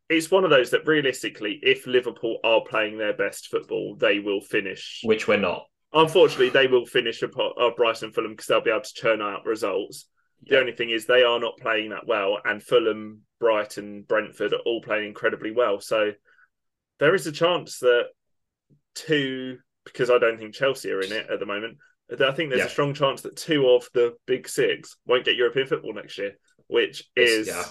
it's 0.08 0.30
one 0.30 0.44
of 0.44 0.50
those 0.50 0.70
that 0.70 0.86
realistically, 0.86 1.58
if 1.62 1.86
Liverpool 1.86 2.38
are 2.42 2.62
playing 2.62 2.98
their 2.98 3.12
best 3.12 3.48
football, 3.48 3.96
they 3.96 4.20
will 4.20 4.40
finish. 4.40 5.00
Which 5.04 5.28
we're 5.28 5.36
not. 5.36 5.66
Unfortunately, 5.92 6.50
they 6.50 6.66
will 6.66 6.86
finish 6.86 7.22
above 7.22 7.76
Brighton 7.76 8.12
Fulham 8.12 8.32
because 8.32 8.46
they'll 8.46 8.60
be 8.60 8.70
able 8.70 8.82
to 8.82 8.94
churn 8.94 9.22
out 9.22 9.46
results. 9.46 10.06
Yeah. 10.42 10.56
The 10.56 10.60
only 10.60 10.72
thing 10.72 10.90
is 10.90 11.06
they 11.06 11.22
are 11.22 11.40
not 11.40 11.56
playing 11.58 11.90
that 11.90 12.06
well, 12.06 12.38
and 12.44 12.62
Fulham, 12.62 13.22
Brighton, 13.40 14.02
Brentford 14.02 14.52
are 14.52 14.60
all 14.60 14.82
playing 14.82 15.08
incredibly 15.08 15.50
well. 15.50 15.80
So 15.80 16.12
there 16.98 17.14
is 17.14 17.26
a 17.26 17.32
chance 17.32 17.78
that 17.80 18.06
two, 18.94 19.58
because 19.84 20.10
I 20.10 20.18
don't 20.18 20.38
think 20.38 20.54
Chelsea 20.54 20.90
are 20.90 21.00
in 21.00 21.12
it 21.12 21.30
at 21.30 21.40
the 21.40 21.46
moment. 21.46 21.78
I 22.10 22.32
think 22.32 22.50
there's 22.50 22.60
yeah. 22.60 22.66
a 22.66 22.70
strong 22.70 22.94
chance 22.94 23.22
that 23.22 23.36
two 23.36 23.68
of 23.68 23.88
the 23.92 24.14
big 24.26 24.48
six 24.48 24.96
won't 25.06 25.24
get 25.24 25.36
European 25.36 25.66
football 25.66 25.92
next 25.92 26.16
year, 26.16 26.32
which 26.66 27.04
is 27.14 27.48
yeah. 27.48 27.64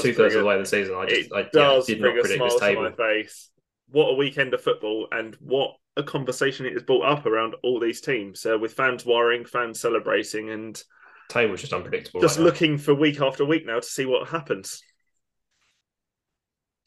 two 0.00 0.12
thirds 0.12 0.34
of 0.34 0.42
the 0.42 0.46
way 0.46 0.54
of 0.54 0.60
the 0.60 0.66
season. 0.66 0.94
I 0.94 1.06
just 1.06 1.30
it 1.30 1.32
I, 1.34 1.48
does 1.52 1.88
yeah, 1.88 1.94
did 1.94 2.02
bring 2.02 2.18
a 2.18 2.24
smile 2.24 2.58
to 2.58 2.74
my 2.74 2.92
face. 2.92 3.50
What 3.90 4.10
a 4.10 4.14
weekend 4.14 4.52
of 4.52 4.60
football, 4.60 5.08
and 5.10 5.34
what 5.40 5.76
a 5.96 6.02
conversation 6.02 6.66
it 6.66 6.74
has 6.74 6.82
brought 6.82 7.06
up 7.06 7.24
around 7.24 7.54
all 7.62 7.80
these 7.80 8.02
teams, 8.02 8.44
uh, 8.44 8.58
with 8.58 8.74
fans 8.74 9.06
worrying, 9.06 9.46
fans 9.46 9.80
celebrating, 9.80 10.50
and 10.50 10.80
table's 11.30 11.62
just 11.62 11.72
unpredictable. 11.72 12.20
Just 12.20 12.36
right 12.36 12.44
looking 12.44 12.76
for 12.76 12.94
week 12.94 13.20
after 13.22 13.46
week 13.46 13.64
now 13.64 13.80
to 13.80 13.86
see 13.86 14.04
what 14.04 14.28
happens. 14.28 14.82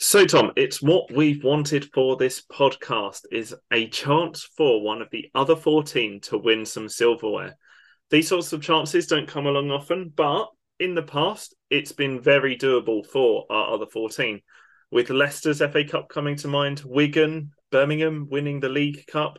So, 0.03 0.25
Tom, 0.25 0.51
it's 0.55 0.81
what 0.81 1.11
we've 1.11 1.43
wanted 1.43 1.87
for 1.93 2.17
this 2.17 2.41
podcast 2.41 3.21
is 3.31 3.53
a 3.71 3.87
chance 3.87 4.49
for 4.57 4.81
one 4.81 4.99
of 4.99 5.11
the 5.11 5.29
other 5.35 5.55
14 5.55 6.21
to 6.21 6.39
win 6.39 6.65
some 6.65 6.89
silverware. 6.89 7.55
These 8.09 8.27
sorts 8.27 8.51
of 8.51 8.63
chances 8.63 9.05
don't 9.05 9.27
come 9.27 9.45
along 9.45 9.69
often, 9.69 10.11
but 10.13 10.47
in 10.79 10.95
the 10.95 11.03
past, 11.03 11.53
it's 11.69 11.91
been 11.91 12.19
very 12.19 12.57
doable 12.57 13.05
for 13.05 13.45
our 13.51 13.75
other 13.75 13.85
14. 13.85 14.41
With 14.89 15.11
Leicester's 15.11 15.59
FA 15.59 15.83
Cup 15.83 16.09
coming 16.09 16.35
to 16.37 16.47
mind, 16.47 16.81
Wigan, 16.83 17.51
Birmingham 17.71 18.27
winning 18.27 18.59
the 18.59 18.69
League 18.69 19.05
Cup, 19.05 19.37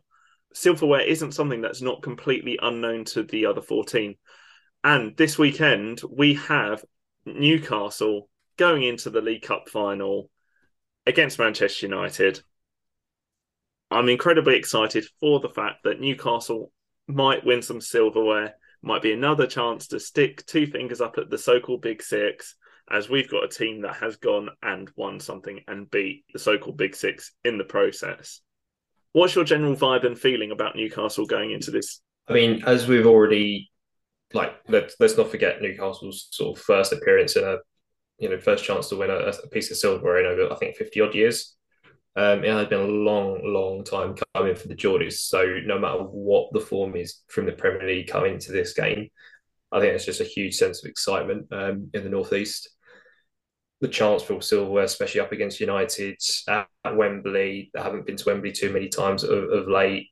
silverware 0.54 1.00
isn't 1.00 1.32
something 1.32 1.60
that's 1.60 1.82
not 1.82 2.04
completely 2.04 2.56
unknown 2.62 3.04
to 3.06 3.24
the 3.24 3.46
other 3.46 3.62
14. 3.62 4.14
And 4.84 5.16
this 5.16 5.36
weekend, 5.36 6.02
we 6.08 6.34
have 6.34 6.84
Newcastle 7.26 8.28
going 8.56 8.84
into 8.84 9.10
the 9.10 9.20
League 9.20 9.42
Cup 9.42 9.68
final 9.68 10.30
against 11.06 11.38
Manchester 11.38 11.86
United. 11.86 12.40
I'm 13.90 14.08
incredibly 14.08 14.56
excited 14.56 15.04
for 15.20 15.40
the 15.40 15.48
fact 15.48 15.84
that 15.84 16.00
Newcastle 16.00 16.72
might 17.06 17.44
win 17.44 17.62
some 17.62 17.80
silverware, 17.80 18.54
might 18.82 19.02
be 19.02 19.12
another 19.12 19.46
chance 19.46 19.88
to 19.88 20.00
stick 20.00 20.44
two 20.46 20.66
fingers 20.66 21.00
up 21.00 21.18
at 21.18 21.30
the 21.30 21.38
so 21.38 21.60
called 21.60 21.82
Big 21.82 22.02
Six, 22.02 22.56
as 22.90 23.08
we've 23.08 23.30
got 23.30 23.44
a 23.44 23.48
team 23.48 23.82
that 23.82 23.96
has 23.96 24.16
gone 24.16 24.48
and 24.62 24.90
won 24.96 25.20
something 25.20 25.60
and 25.68 25.90
beat 25.90 26.24
the 26.32 26.38
so 26.38 26.58
called 26.58 26.78
Big 26.78 26.96
Six 26.96 27.32
in 27.44 27.58
the 27.58 27.64
process. 27.64 28.40
What's 29.12 29.34
your 29.34 29.44
general 29.44 29.76
vibe 29.76 30.06
and 30.06 30.18
feeling 30.18 30.52
about 30.52 30.74
Newcastle 30.74 31.26
going 31.26 31.50
into 31.50 31.70
this? 31.70 32.00
I 32.28 32.32
mean, 32.32 32.62
as 32.66 32.88
we've 32.88 33.06
already 33.06 33.70
like 34.32 34.54
let's 34.68 34.96
let's 34.98 35.16
not 35.16 35.30
forget 35.30 35.60
Newcastle's 35.60 36.28
sort 36.30 36.56
of 36.56 36.64
first 36.64 36.92
appearance 36.92 37.36
in 37.36 37.44
a 37.44 37.58
you 38.18 38.28
know 38.28 38.38
first 38.38 38.64
chance 38.64 38.88
to 38.88 38.96
win 38.96 39.10
a, 39.10 39.14
a 39.14 39.48
piece 39.48 39.70
of 39.70 39.76
silver 39.76 40.18
in 40.18 40.26
over 40.26 40.52
I 40.52 40.56
think 40.56 40.76
fifty 40.76 41.00
odd 41.00 41.14
years. 41.14 41.56
Um, 42.14 42.44
it 42.44 42.52
has 42.52 42.66
been 42.66 42.80
a 42.80 42.84
long, 42.84 43.40
long 43.42 43.84
time 43.84 44.14
coming 44.34 44.54
for 44.54 44.68
the 44.68 44.74
Geordies. 44.74 45.14
So 45.14 45.60
no 45.64 45.78
matter 45.78 46.00
what 46.00 46.52
the 46.52 46.60
form 46.60 46.94
is 46.94 47.22
from 47.28 47.46
the 47.46 47.52
Premier 47.52 47.86
League 47.86 48.08
coming 48.08 48.38
to 48.38 48.52
this 48.52 48.74
game, 48.74 49.08
I 49.70 49.80
think 49.80 49.94
it's 49.94 50.04
just 50.04 50.20
a 50.20 50.24
huge 50.24 50.54
sense 50.54 50.84
of 50.84 50.90
excitement 50.90 51.46
um, 51.50 51.88
in 51.94 52.04
the 52.04 52.10
northeast. 52.10 52.68
The 53.80 53.88
chance 53.88 54.22
for 54.22 54.42
silverware, 54.42 54.84
especially 54.84 55.22
up 55.22 55.32
against 55.32 55.58
United 55.58 56.18
at, 56.48 56.68
Wembley, 56.94 57.70
I 57.76 57.82
haven't 57.82 58.06
been 58.06 58.16
to 58.16 58.24
Wembley 58.26 58.52
too 58.52 58.70
many 58.70 58.88
times 58.88 59.24
of, 59.24 59.50
of 59.50 59.66
late. 59.66 60.08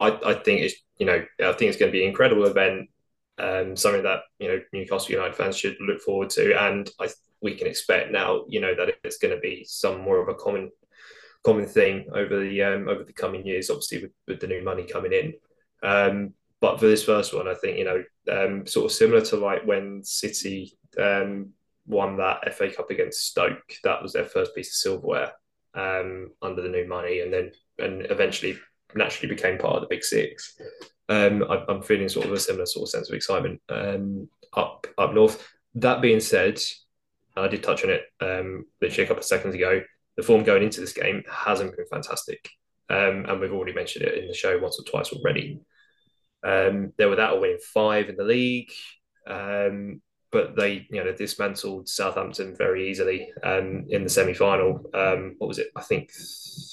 I, 0.00 0.18
I 0.24 0.34
think 0.34 0.62
it's 0.62 0.74
you 0.96 1.06
know 1.06 1.24
I 1.40 1.52
think 1.52 1.68
it's 1.68 1.76
going 1.76 1.92
to 1.92 1.96
be 1.96 2.02
an 2.02 2.08
incredible 2.08 2.46
event, 2.46 2.88
um, 3.38 3.76
something 3.76 4.02
that 4.02 4.20
you 4.38 4.48
know 4.48 4.60
Newcastle 4.72 5.12
United 5.12 5.34
fans 5.34 5.56
should 5.56 5.76
look 5.80 6.00
forward 6.00 6.30
to, 6.30 6.58
and 6.60 6.90
I 7.00 7.08
we 7.40 7.54
can 7.54 7.66
expect 7.66 8.12
now 8.12 8.44
you 8.48 8.60
know 8.60 8.74
that 8.74 8.94
it's 9.04 9.18
going 9.18 9.34
to 9.34 9.40
be 9.40 9.64
some 9.68 10.00
more 10.00 10.20
of 10.20 10.28
a 10.28 10.34
common 10.34 10.70
common 11.44 11.66
thing 11.66 12.06
over 12.14 12.38
the 12.40 12.62
um, 12.62 12.88
over 12.88 13.04
the 13.04 13.12
coming 13.12 13.46
years, 13.46 13.70
obviously 13.70 14.02
with, 14.02 14.12
with 14.28 14.40
the 14.40 14.46
new 14.46 14.62
money 14.62 14.84
coming 14.84 15.12
in. 15.12 15.34
Um, 15.82 16.34
but 16.60 16.78
for 16.78 16.86
this 16.86 17.04
first 17.04 17.34
one, 17.34 17.48
I 17.48 17.54
think 17.54 17.78
you 17.78 17.84
know 17.84 18.04
um, 18.30 18.66
sort 18.66 18.86
of 18.86 18.92
similar 18.92 19.20
to 19.22 19.36
like 19.36 19.64
when 19.64 20.02
City 20.04 20.76
um, 20.98 21.50
won 21.86 22.16
that 22.18 22.54
FA 22.54 22.70
Cup 22.70 22.90
against 22.90 23.26
Stoke, 23.26 23.74
that 23.82 24.02
was 24.02 24.12
their 24.12 24.24
first 24.24 24.54
piece 24.54 24.68
of 24.68 24.74
silverware 24.74 25.32
um, 25.74 26.30
under 26.40 26.62
the 26.62 26.68
new 26.68 26.86
money, 26.86 27.20
and 27.20 27.32
then 27.32 27.50
and 27.78 28.06
eventually 28.10 28.58
naturally 28.94 29.34
became 29.34 29.58
part 29.58 29.76
of 29.76 29.82
the 29.82 29.88
Big 29.88 30.04
Six. 30.04 30.58
Um, 31.08 31.44
I, 31.48 31.64
am 31.68 31.82
feeling 31.82 32.08
sort 32.08 32.26
of 32.26 32.32
a 32.32 32.38
similar 32.38 32.66
sort 32.66 32.84
of 32.84 32.90
sense 32.90 33.08
of 33.08 33.14
excitement 33.14 33.60
um, 33.68 34.28
up 34.54 34.86
up 34.98 35.12
north. 35.14 35.46
That 35.74 36.00
being 36.00 36.20
said, 36.20 36.60
I 37.36 37.48
did 37.48 37.62
touch 37.62 37.84
on 37.84 37.90
it 37.90 38.02
um, 38.20 38.66
literally 38.80 39.04
a 39.04 39.06
couple 39.06 39.20
of 39.20 39.26
seconds 39.26 39.54
ago. 39.54 39.82
The 40.16 40.22
form 40.22 40.44
going 40.44 40.62
into 40.62 40.80
this 40.80 40.92
game 40.92 41.22
hasn't 41.28 41.76
been 41.76 41.86
fantastic, 41.86 42.48
um, 42.90 43.26
and 43.28 43.40
we've 43.40 43.52
already 43.52 43.72
mentioned 43.72 44.04
it 44.04 44.18
in 44.18 44.28
the 44.28 44.34
show 44.34 44.58
once 44.58 44.78
or 44.78 44.84
twice 44.84 45.12
already. 45.12 45.60
Um, 46.44 46.92
they 46.96 47.04
were 47.04 47.10
without 47.10 47.36
a 47.36 47.40
winning 47.40 47.58
five 47.72 48.08
in 48.08 48.16
the 48.16 48.24
league, 48.24 48.72
um, 49.26 50.02
but 50.30 50.54
they 50.56 50.86
you 50.90 51.02
know 51.02 51.12
dismantled 51.12 51.88
Southampton 51.88 52.54
very 52.56 52.90
easily 52.90 53.32
um, 53.42 53.86
in 53.88 54.04
the 54.04 54.10
semi 54.10 54.34
final. 54.34 54.74
What 54.92 55.48
was 55.48 55.58
it? 55.58 55.68
I 55.74 55.82
think 55.82 56.12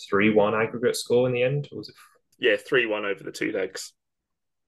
three 0.10 0.32
one 0.34 0.54
aggregate 0.54 0.96
score 0.96 1.28
in 1.28 1.34
the 1.34 1.44
end. 1.44 1.70
Or 1.72 1.80
was 1.80 1.90
it 1.90 1.96
yeah, 2.40 2.56
three 2.56 2.86
one 2.86 3.06
over 3.06 3.24
the 3.24 3.32
two 3.32 3.52
legs. 3.52 3.94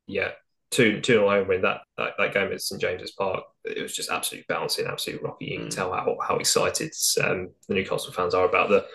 Yeah, 0.08 0.32
two 0.72 1.02
two 1.02 1.20
nil 1.20 1.30
home 1.30 1.48
win. 1.48 1.62
That, 1.62 1.82
that 1.98 2.14
that 2.18 2.34
game 2.34 2.52
at 2.52 2.62
St 2.62 2.82
James's 2.82 3.12
Park, 3.12 3.44
it 3.66 3.82
was 3.82 3.96
just 3.96 4.10
absolutely 4.10 4.46
bouncing, 4.50 4.88
absolutely 4.88 5.26
rocky. 5.26 5.46
You 5.46 5.60
can 5.60 5.68
mm. 5.68 5.76
tell 5.76 5.92
how, 5.92 6.18
how 6.26 6.38
excited 6.38 6.92
um, 7.24 7.50
the 7.68 7.76
Newcastle 7.76 8.14
fans 8.14 8.34
are 8.34 8.46
about 8.46 8.70
the, 8.70 8.86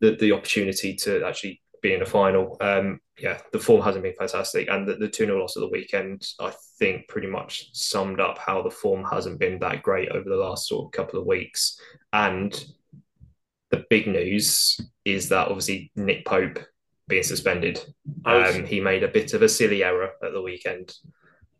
the 0.00 0.16
the 0.16 0.32
opportunity 0.32 0.94
to 0.96 1.24
actually 1.24 1.60
be 1.82 1.94
in 1.94 2.02
a 2.02 2.06
final. 2.06 2.56
Um, 2.60 3.00
yeah, 3.18 3.38
the 3.52 3.58
form 3.58 3.82
hasn't 3.82 4.04
been 4.04 4.14
fantastic, 4.14 4.68
and 4.68 4.86
the, 4.86 4.94
the 4.94 5.08
2 5.08 5.26
0 5.26 5.40
loss 5.40 5.56
of 5.56 5.62
the 5.62 5.68
weekend, 5.68 6.26
I 6.40 6.52
think, 6.78 7.08
pretty 7.08 7.28
much 7.28 7.70
summed 7.72 8.20
up 8.20 8.38
how 8.38 8.62
the 8.62 8.70
form 8.70 9.04
hasn't 9.04 9.40
been 9.40 9.58
that 9.60 9.82
great 9.82 10.10
over 10.10 10.28
the 10.28 10.36
last 10.36 10.68
sort 10.68 10.86
of 10.86 10.92
couple 10.92 11.18
of 11.18 11.26
weeks. 11.26 11.80
And 12.12 12.52
the 13.70 13.84
big 13.90 14.06
news 14.06 14.80
is 15.04 15.28
that 15.28 15.48
obviously 15.48 15.90
Nick 15.94 16.24
Pope 16.24 16.58
being 17.08 17.22
suspended. 17.22 17.80
Um, 18.24 18.64
he 18.64 18.80
made 18.80 19.02
a 19.02 19.08
bit 19.08 19.34
of 19.34 19.42
a 19.42 19.48
silly 19.48 19.82
error 19.82 20.12
at 20.22 20.32
the 20.32 20.42
weekend 20.42 20.94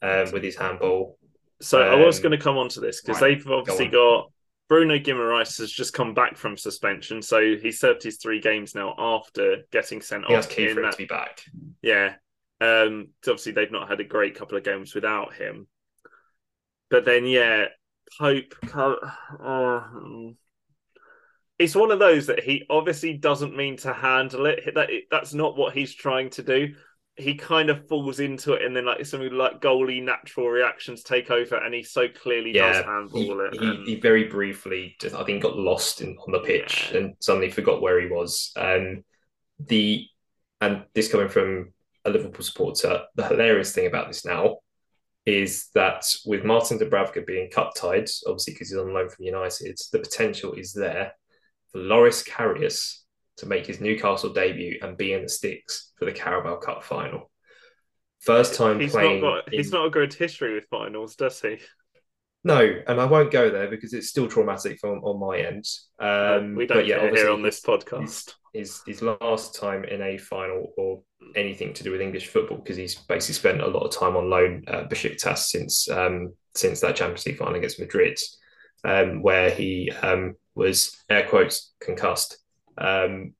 um, 0.02 0.30
with 0.32 0.42
his 0.42 0.56
handball. 0.56 1.18
So 1.60 1.80
I 1.80 1.96
was 1.96 2.18
um, 2.18 2.22
going 2.22 2.38
to 2.38 2.42
come 2.42 2.56
on 2.56 2.68
to 2.70 2.80
this 2.80 3.00
because 3.00 3.20
right, 3.20 3.36
they've 3.36 3.48
obviously 3.48 3.88
go 3.88 4.22
got 4.22 4.32
Bruno 4.68 4.98
Guimaraes 4.98 5.58
has 5.58 5.72
just 5.72 5.94
come 5.94 6.14
back 6.14 6.36
from 6.36 6.56
suspension, 6.56 7.22
so 7.22 7.56
he 7.56 7.72
served 7.72 8.02
his 8.02 8.18
three 8.18 8.40
games 8.40 8.74
now 8.74 8.94
after 8.98 9.64
getting 9.72 10.00
sent 10.00 10.26
he 10.26 10.34
off. 10.34 10.48
key 10.48 10.68
for 10.68 10.82
that, 10.82 10.92
to 10.92 10.98
be 10.98 11.06
back. 11.06 11.42
Yeah, 11.82 12.14
um, 12.60 13.08
obviously 13.26 13.52
they've 13.52 13.72
not 13.72 13.88
had 13.88 14.00
a 14.00 14.04
great 14.04 14.36
couple 14.36 14.58
of 14.58 14.64
games 14.64 14.94
without 14.94 15.34
him. 15.34 15.66
But 16.90 17.04
then, 17.04 17.26
yeah, 17.26 17.66
Pope. 18.18 18.54
Uh, 19.40 19.80
it's 21.58 21.74
one 21.74 21.90
of 21.90 21.98
those 21.98 22.26
that 22.26 22.42
he 22.42 22.64
obviously 22.70 23.14
doesn't 23.14 23.56
mean 23.56 23.76
to 23.78 23.92
handle 23.92 24.46
it. 24.46 24.74
That 24.74 24.90
that's 25.10 25.34
not 25.34 25.56
what 25.56 25.74
he's 25.74 25.94
trying 25.94 26.30
to 26.30 26.42
do. 26.42 26.74
He 27.16 27.34
kind 27.34 27.68
of 27.68 27.88
falls 27.88 28.20
into 28.20 28.52
it, 28.52 28.62
and 28.62 28.76
then 28.76 28.86
like 28.86 29.04
something 29.04 29.32
like 29.32 29.60
goalie 29.60 30.02
natural 30.02 30.48
reactions 30.48 31.02
take 31.02 31.32
over, 31.32 31.56
and 31.56 31.74
he 31.74 31.82
so 31.82 32.06
clearly 32.08 32.54
yeah, 32.54 32.74
does 32.74 32.84
handle 32.84 33.20
he, 33.20 33.28
it. 33.28 33.54
He, 33.54 33.68
and... 33.68 33.88
he, 33.88 34.00
very 34.00 34.24
briefly, 34.24 34.94
just, 35.00 35.16
I 35.16 35.24
think, 35.24 35.42
got 35.42 35.56
lost 35.56 36.00
in, 36.00 36.16
on 36.26 36.32
the 36.32 36.38
pitch 36.40 36.90
yeah. 36.92 36.98
and 36.98 37.14
suddenly 37.18 37.50
forgot 37.50 37.82
where 37.82 38.00
he 38.00 38.06
was. 38.06 38.52
Um, 38.56 39.04
the 39.58 40.06
and 40.60 40.84
this 40.94 41.10
coming 41.10 41.28
from 41.28 41.72
a 42.04 42.10
Liverpool 42.10 42.44
supporter, 42.44 43.02
the 43.16 43.26
hilarious 43.26 43.72
thing 43.72 43.86
about 43.86 44.06
this 44.06 44.24
now 44.24 44.58
is 45.26 45.68
that 45.74 46.04
with 46.24 46.44
Martin 46.44 46.78
Dubravka 46.78 47.26
being 47.26 47.50
cup 47.50 47.74
tied, 47.74 48.08
obviously 48.26 48.54
because 48.54 48.70
he's 48.70 48.78
on 48.78 48.94
loan 48.94 49.10
from 49.10 49.26
United, 49.26 49.78
the 49.92 49.98
potential 49.98 50.54
is 50.54 50.72
there 50.72 51.12
for 51.72 51.78
Loris 51.78 52.22
Karius 52.22 52.98
to 53.38 53.46
make 53.46 53.66
his 53.66 53.80
Newcastle 53.80 54.32
debut 54.32 54.78
and 54.82 54.96
be 54.96 55.12
in 55.12 55.22
the 55.22 55.28
sticks 55.28 55.92
for 55.96 56.04
the 56.04 56.12
Carabao 56.12 56.56
Cup 56.56 56.84
final. 56.84 57.30
First 58.20 58.54
time 58.54 58.80
he's 58.80 58.92
playing. 58.92 59.20
Not 59.20 59.44
got, 59.44 59.52
in... 59.52 59.58
He's 59.58 59.72
not 59.72 59.86
a 59.86 59.90
good 59.90 60.12
history 60.12 60.54
with 60.54 60.66
finals, 60.70 61.14
does 61.14 61.40
he? 61.40 61.58
No, 62.44 62.60
and 62.86 63.00
I 63.00 63.04
won't 63.04 63.30
go 63.30 63.50
there 63.50 63.68
because 63.68 63.92
it's 63.92 64.08
still 64.08 64.28
traumatic 64.28 64.78
from 64.80 65.04
on 65.04 65.20
my 65.20 65.38
end. 65.38 65.64
Um, 65.98 66.54
we 66.54 66.66
don't 66.66 66.86
yeah, 66.86 66.98
care 66.98 67.14
here 67.14 67.30
on 67.30 67.42
this 67.42 67.60
podcast. 67.60 68.34
His, 68.54 68.80
his 68.86 69.02
last 69.02 69.54
time 69.54 69.84
in 69.84 70.00
a 70.02 70.18
final 70.18 70.72
or 70.76 71.02
anything 71.36 71.74
to 71.74 71.84
do 71.84 71.90
with 71.90 72.00
English 72.00 72.28
football 72.28 72.58
because 72.58 72.76
he's 72.76 72.94
basically 72.94 73.34
spent 73.34 73.60
a 73.60 73.66
lot 73.66 73.82
of 73.84 73.94
time 73.94 74.16
on 74.16 74.30
loan 74.30 74.64
at 74.68 74.88
Besiktas 74.88 75.38
since 75.38 75.88
um, 75.90 76.32
since 76.54 76.80
that 76.80 76.96
Champions 76.96 77.26
League 77.26 77.38
final 77.38 77.56
against 77.56 77.80
Madrid, 77.80 78.18
um, 78.84 79.22
where 79.22 79.50
he 79.50 79.92
um, 80.02 80.34
was 80.58 81.02
air 81.08 81.26
quotes 81.26 81.72
concussed 81.80 82.38
um, 82.76 83.32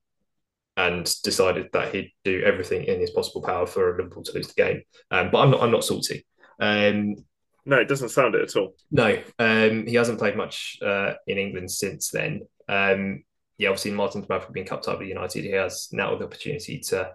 and 0.77 1.13
decided 1.23 1.69
that 1.73 1.93
he'd 1.93 2.11
do 2.23 2.41
everything 2.43 2.85
in 2.85 2.99
his 2.99 3.11
possible 3.11 3.41
power 3.41 3.67
for 3.67 3.95
Liverpool 3.97 4.23
to 4.23 4.33
lose 4.33 4.47
the 4.47 4.61
game. 4.61 4.81
Um, 5.11 5.29
but 5.31 5.39
I'm 5.39 5.51
not 5.51 5.61
I'm 5.61 5.71
not 5.71 5.83
salty. 5.83 6.25
Um, 6.59 7.15
no, 7.65 7.77
it 7.77 7.87
doesn't 7.87 8.09
sound 8.09 8.35
it 8.35 8.41
at 8.41 8.55
all. 8.55 8.73
No, 8.89 9.21
um, 9.37 9.85
he 9.85 9.95
hasn't 9.95 10.17
played 10.17 10.35
much 10.35 10.79
uh, 10.81 11.13
in 11.27 11.37
England 11.37 11.69
since 11.69 12.09
then. 12.09 12.41
Um, 12.67 13.23
yeah, 13.57 13.69
obviously 13.69 13.91
Martin 13.91 14.23
Dubravka 14.23 14.53
being 14.53 14.65
cup 14.65 14.81
tied 14.81 14.97
with 14.97 15.07
United, 15.07 15.43
he 15.43 15.51
has 15.51 15.89
now 15.91 16.15
the 16.15 16.25
opportunity 16.25 16.79
to 16.79 17.11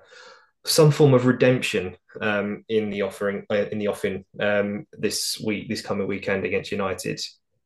some 0.65 0.91
form 0.91 1.15
of 1.15 1.27
redemption 1.27 1.97
um, 2.21 2.65
in 2.69 2.91
the 2.91 3.03
offering 3.03 3.45
uh, 3.51 3.67
in 3.73 3.79
the 3.79 3.89
offing 3.89 4.25
um, 4.41 4.87
this 4.93 5.41
week, 5.45 5.69
this 5.69 5.83
coming 5.83 6.07
weekend 6.07 6.45
against 6.45 6.71
United. 6.71 7.21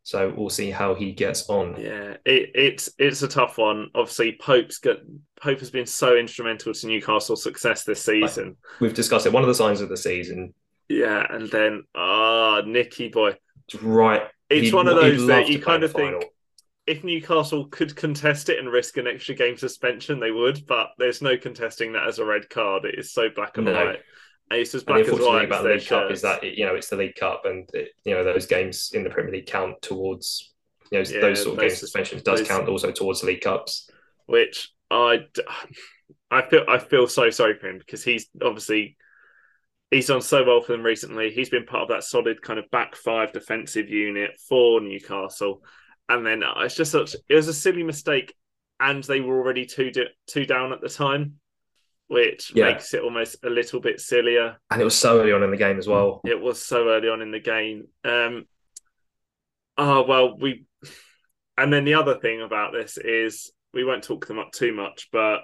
So 0.08 0.32
we'll 0.34 0.48
see 0.48 0.70
how 0.70 0.94
he 0.94 1.12
gets 1.12 1.50
on. 1.50 1.78
Yeah, 1.78 2.16
it, 2.24 2.52
it's 2.54 2.88
it's 2.98 3.20
a 3.20 3.28
tough 3.28 3.58
one. 3.58 3.90
Obviously, 3.94 4.38
Pope's 4.40 4.78
got 4.78 4.96
Pope 5.38 5.58
has 5.58 5.70
been 5.70 5.84
so 5.84 6.16
instrumental 6.16 6.72
to 6.72 6.86
Newcastle's 6.86 7.42
success 7.42 7.84
this 7.84 8.02
season. 8.02 8.56
We've 8.80 8.94
discussed 8.94 9.26
it. 9.26 9.34
One 9.34 9.42
of 9.42 9.48
the 9.48 9.54
signs 9.54 9.82
of 9.82 9.90
the 9.90 9.98
season. 9.98 10.54
Yeah, 10.88 11.26
and 11.28 11.50
then 11.50 11.82
ah, 11.94 12.56
uh, 12.56 12.62
Nicky 12.62 13.10
boy, 13.10 13.34
right. 13.82 14.22
It's 14.48 14.68
he'd, 14.68 14.74
one 14.74 14.88
of 14.88 14.96
those 14.96 15.26
that 15.26 15.50
you 15.50 15.60
kind 15.60 15.82
of 15.82 15.92
think 15.92 16.24
if 16.86 17.04
Newcastle 17.04 17.66
could 17.66 17.94
contest 17.94 18.48
it 18.48 18.58
and 18.58 18.72
risk 18.72 18.96
an 18.96 19.06
extra 19.06 19.34
game 19.34 19.58
suspension, 19.58 20.20
they 20.20 20.30
would. 20.30 20.66
But 20.66 20.88
there's 20.96 21.20
no 21.20 21.36
contesting 21.36 21.92
that 21.92 22.08
as 22.08 22.18
a 22.18 22.24
red 22.24 22.48
card. 22.48 22.86
It 22.86 22.98
is 22.98 23.12
so 23.12 23.28
black 23.28 23.58
and 23.58 23.66
no. 23.66 23.74
white. 23.74 24.00
And 24.50 24.60
it's 24.60 24.72
just 24.72 24.86
black 24.86 25.06
and, 25.06 25.20
white. 25.20 25.44
about 25.44 25.62
the 25.62 25.70
League 25.70 25.86
Cup 25.86 26.10
is 26.10 26.22
that 26.22 26.42
you 26.42 26.64
know 26.64 26.74
it's 26.74 26.88
the 26.88 26.96
League 26.96 27.16
Cup, 27.16 27.42
and 27.44 27.68
it, 27.74 27.90
you 28.04 28.14
know 28.14 28.24
those 28.24 28.46
games 28.46 28.92
in 28.94 29.04
the 29.04 29.10
Premier 29.10 29.32
League 29.32 29.46
count 29.46 29.80
towards 29.82 30.54
you 30.90 30.98
know 30.98 31.04
yeah, 31.04 31.20
those 31.20 31.42
sort 31.42 31.54
of 31.54 31.60
game 31.60 31.70
suspensions 31.70 32.22
does 32.22 32.40
those, 32.40 32.48
count 32.48 32.68
also 32.68 32.90
towards 32.90 33.20
the 33.20 33.26
League 33.26 33.42
Cups. 33.42 33.90
Which 34.26 34.70
I 34.90 35.26
I 36.30 36.42
feel 36.42 36.64
I 36.68 36.78
feel 36.78 37.06
so 37.08 37.30
sorry 37.30 37.58
for 37.58 37.68
him 37.68 37.78
because 37.78 38.02
he's 38.02 38.26
obviously 38.42 38.96
he's 39.90 40.06
done 40.06 40.22
so 40.22 40.44
well 40.44 40.62
for 40.62 40.72
them 40.72 40.82
recently. 40.82 41.30
He's 41.30 41.50
been 41.50 41.66
part 41.66 41.82
of 41.82 41.88
that 41.88 42.04
solid 42.04 42.40
kind 42.40 42.58
of 42.58 42.70
back 42.70 42.96
five 42.96 43.32
defensive 43.32 43.88
unit 43.88 44.40
for 44.48 44.80
Newcastle 44.80 45.62
and 46.08 46.26
then 46.26 46.42
it's 46.58 46.74
just 46.74 46.92
such 46.92 47.14
it 47.28 47.34
was 47.34 47.48
a 47.48 47.54
silly 47.54 47.82
mistake, 47.82 48.34
and 48.80 49.04
they 49.04 49.20
were 49.20 49.38
already 49.38 49.66
two 49.66 49.92
two 50.26 50.46
down 50.46 50.72
at 50.72 50.80
the 50.80 50.88
time, 50.88 51.34
which 52.08 52.52
yeah. 52.54 52.66
makes 52.66 52.92
it 52.94 53.02
almost 53.02 53.36
a 53.44 53.50
little 53.50 53.80
bit 53.80 54.00
sillier. 54.00 54.56
And 54.70 54.80
it 54.80 54.84
was 54.84 54.96
so 54.96 55.20
early 55.20 55.32
on 55.32 55.42
in 55.42 55.50
the 55.50 55.56
game 55.56 55.78
as 55.78 55.86
well. 55.86 56.20
It 56.24 56.40
was 56.40 56.62
so 56.62 56.88
early 56.88 57.08
on 57.08 57.22
in 57.22 57.30
the 57.30 57.40
game. 57.40 57.88
Um, 58.04 58.46
oh 59.76 60.02
well, 60.02 60.36
we, 60.38 60.64
and 61.56 61.72
then 61.72 61.84
the 61.84 61.94
other 61.94 62.18
thing 62.18 62.42
about 62.42 62.72
this 62.72 62.98
is 62.98 63.52
we 63.72 63.84
won't 63.84 64.04
talk 64.04 64.26
them 64.26 64.38
up 64.38 64.52
too 64.52 64.74
much, 64.74 65.08
but 65.12 65.40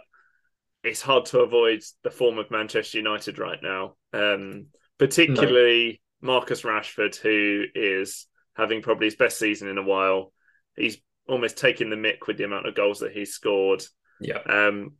it's 0.82 1.02
hard 1.02 1.26
to 1.26 1.40
avoid 1.40 1.82
the 2.02 2.10
form 2.10 2.38
of 2.38 2.50
Manchester 2.50 2.98
United 2.98 3.38
right 3.38 3.58
now, 3.62 3.94
um, 4.12 4.66
particularly 4.98 6.00
no. 6.20 6.34
Marcus 6.34 6.62
Rashford, 6.62 7.16
who 7.16 7.64
is 7.74 8.26
having 8.56 8.82
probably 8.82 9.06
his 9.06 9.16
best 9.16 9.38
season 9.38 9.68
in 9.68 9.78
a 9.78 9.82
while 9.82 10.32
he's 10.76 10.98
almost 11.28 11.56
taking 11.56 11.90
the 11.90 11.96
mick 11.96 12.26
with 12.26 12.36
the 12.36 12.44
amount 12.44 12.66
of 12.66 12.74
goals 12.74 13.00
that 13.00 13.12
he's 13.12 13.32
scored. 13.32 13.82
Yeah. 14.20 14.38
Um. 14.38 14.92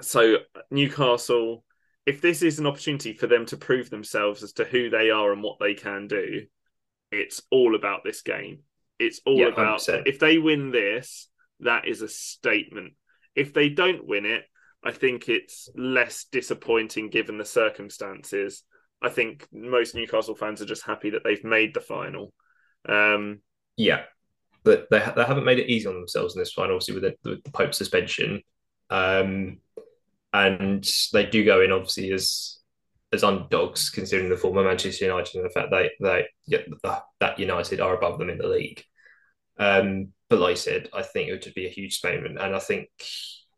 So 0.00 0.36
Newcastle, 0.70 1.64
if 2.06 2.20
this 2.20 2.42
is 2.42 2.58
an 2.58 2.66
opportunity 2.66 3.12
for 3.12 3.26
them 3.26 3.46
to 3.46 3.56
prove 3.56 3.90
themselves 3.90 4.42
as 4.42 4.52
to 4.54 4.64
who 4.64 4.90
they 4.90 5.10
are 5.10 5.32
and 5.32 5.42
what 5.42 5.58
they 5.60 5.74
can 5.74 6.08
do, 6.08 6.42
it's 7.10 7.42
all 7.50 7.74
about 7.74 8.02
this 8.04 8.22
game. 8.22 8.60
It's 8.98 9.20
all 9.26 9.38
yeah, 9.38 9.48
about 9.48 9.80
100%. 9.80 10.06
if 10.06 10.18
they 10.18 10.38
win 10.38 10.70
this, 10.70 11.28
that 11.60 11.86
is 11.86 12.02
a 12.02 12.08
statement. 12.08 12.94
If 13.34 13.52
they 13.52 13.68
don't 13.68 14.06
win 14.06 14.26
it, 14.26 14.44
I 14.84 14.92
think 14.92 15.28
it's 15.28 15.68
less 15.76 16.24
disappointing 16.24 17.10
given 17.10 17.38
the 17.38 17.44
circumstances. 17.44 18.64
I 19.00 19.08
think 19.08 19.46
most 19.52 19.94
Newcastle 19.94 20.34
fans 20.34 20.60
are 20.62 20.66
just 20.66 20.84
happy 20.84 21.10
that 21.10 21.22
they've 21.24 21.44
made 21.44 21.74
the 21.74 21.80
final. 21.80 22.32
Um, 22.88 23.40
yeah, 23.76 24.02
but 24.64 24.88
they, 24.90 24.98
they 24.98 25.24
haven't 25.24 25.44
made 25.44 25.58
it 25.58 25.68
easy 25.68 25.86
on 25.88 25.94
themselves 25.94 26.34
in 26.34 26.40
this 26.40 26.52
final, 26.52 26.76
obviously 26.76 27.00
with 27.00 27.14
the, 27.22 27.40
the 27.44 27.50
Pope 27.50 27.74
suspension. 27.74 28.42
Um, 28.90 29.58
and 30.32 30.88
they 31.12 31.26
do 31.26 31.44
go 31.44 31.60
in 31.60 31.72
obviously 31.72 32.12
as 32.12 32.58
as 33.12 33.22
underdogs, 33.22 33.90
considering 33.90 34.30
the 34.30 34.36
former 34.36 34.64
Manchester 34.64 35.04
United 35.04 35.36
and 35.36 35.44
the 35.44 35.50
fact 35.50 35.70
that 35.70 35.90
they 36.00 36.26
yeah, 36.46 36.60
that 37.20 37.38
United 37.38 37.80
are 37.80 37.94
above 37.94 38.18
them 38.18 38.30
in 38.30 38.38
the 38.38 38.48
league. 38.48 38.82
Um, 39.58 40.08
but 40.30 40.38
like 40.38 40.52
I 40.52 40.54
said, 40.54 40.88
I 40.94 41.02
think 41.02 41.28
it 41.28 41.32
would 41.32 41.54
be 41.54 41.66
a 41.66 41.70
huge 41.70 41.94
statement, 41.94 42.38
and 42.40 42.54
I 42.54 42.58
think 42.58 42.88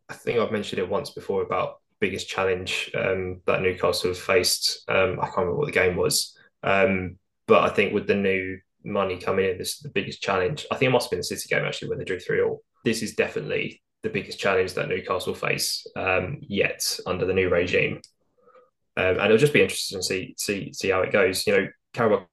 I 0.08 0.14
think 0.14 0.38
I've 0.38 0.52
mentioned 0.52 0.80
it 0.80 0.88
once 0.88 1.10
before 1.10 1.42
about 1.42 1.76
biggest 2.00 2.28
challenge 2.28 2.90
um, 2.94 3.40
that 3.46 3.62
Newcastle 3.62 4.10
have 4.10 4.18
faced. 4.18 4.84
Um, 4.88 5.18
I 5.20 5.26
can't 5.26 5.38
remember 5.38 5.58
what 5.58 5.66
the 5.66 5.72
game 5.72 5.96
was, 5.96 6.36
um, 6.64 7.18
but 7.46 7.62
I 7.62 7.68
think 7.72 7.94
with 7.94 8.08
the 8.08 8.16
new 8.16 8.58
money 8.84 9.16
coming 9.16 9.48
in, 9.48 9.56
this 9.56 9.76
is 9.76 9.80
the 9.80 9.88
biggest 9.88 10.20
challenge. 10.20 10.66
I 10.70 10.76
think 10.76 10.90
it 10.90 10.92
must 10.92 11.06
have 11.06 11.10
been 11.12 11.20
the 11.20 11.24
City 11.24 11.48
game 11.48 11.64
actually 11.64 11.88
when 11.88 11.98
they 11.98 12.04
drew 12.04 12.18
three 12.18 12.42
all. 12.42 12.62
This 12.84 13.02
is 13.02 13.14
definitely 13.14 13.80
the 14.04 14.10
biggest 14.10 14.38
challenge 14.38 14.74
that 14.74 14.88
Newcastle 14.88 15.34
face 15.34 15.84
um, 15.96 16.38
yet 16.42 17.00
under 17.06 17.24
the 17.24 17.32
new 17.32 17.48
regime. 17.48 18.00
Um, 18.96 19.18
and 19.18 19.24
it'll 19.24 19.38
just 19.38 19.54
be 19.54 19.62
interesting 19.62 19.98
to 19.98 20.04
see 20.04 20.34
see 20.38 20.72
see 20.72 20.90
how 20.90 21.00
it 21.00 21.10
goes. 21.10 21.44
You 21.46 21.56
know, 21.56 21.68
Carabao 21.94 22.28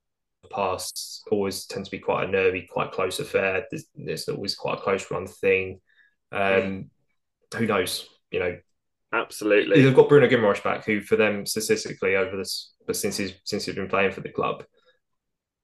past 0.52 1.24
always 1.32 1.66
tends 1.66 1.88
to 1.88 1.96
be 1.96 2.00
quite 2.00 2.28
a 2.28 2.32
nervy, 2.32 2.68
quite 2.70 2.92
close 2.92 3.20
affair. 3.20 3.66
There's, 3.72 3.86
there's 3.96 4.28
always 4.28 4.54
quite 4.54 4.80
a 4.80 4.82
close 4.82 5.10
run 5.10 5.26
thing. 5.26 5.80
Um, 6.32 6.90
who 7.56 7.66
knows? 7.66 8.08
You 8.32 8.40
know, 8.40 8.58
absolutely. 9.14 9.82
They've 9.82 9.96
got 9.96 10.10
Bruno 10.10 10.28
Guimaraes 10.28 10.64
back, 10.64 10.86
who 10.86 11.02
for 11.02 11.16
them 11.16 11.46
statistically 11.46 12.16
over 12.16 12.36
this, 12.36 12.74
but 12.86 12.98
since 12.98 13.18
he's 13.18 13.34
since 13.46 13.66
he's 13.66 13.76
been 13.76 13.88
playing 13.88 14.12
for 14.12 14.22
the 14.22 14.30
club, 14.30 14.66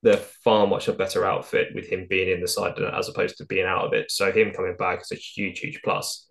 they're 0.08 0.16
far 0.16 0.66
much 0.66 0.88
a 0.88 0.94
better 0.94 1.26
outfit 1.26 1.76
with 1.76 1.90
him 1.90 2.08
being 2.10 2.30
in 2.30 2.40
the 2.40 2.48
side 2.48 2.80
as 2.80 3.10
opposed 3.10 3.36
to 3.36 3.46
being 3.46 3.66
out 3.66 3.84
of 3.84 3.92
it. 3.92 4.10
So 4.10 4.32
him 4.32 4.54
coming 4.54 4.78
back 4.80 5.02
is 5.02 5.12
a 5.12 5.16
huge, 5.16 5.60
huge 5.60 5.82
plus. 5.84 6.30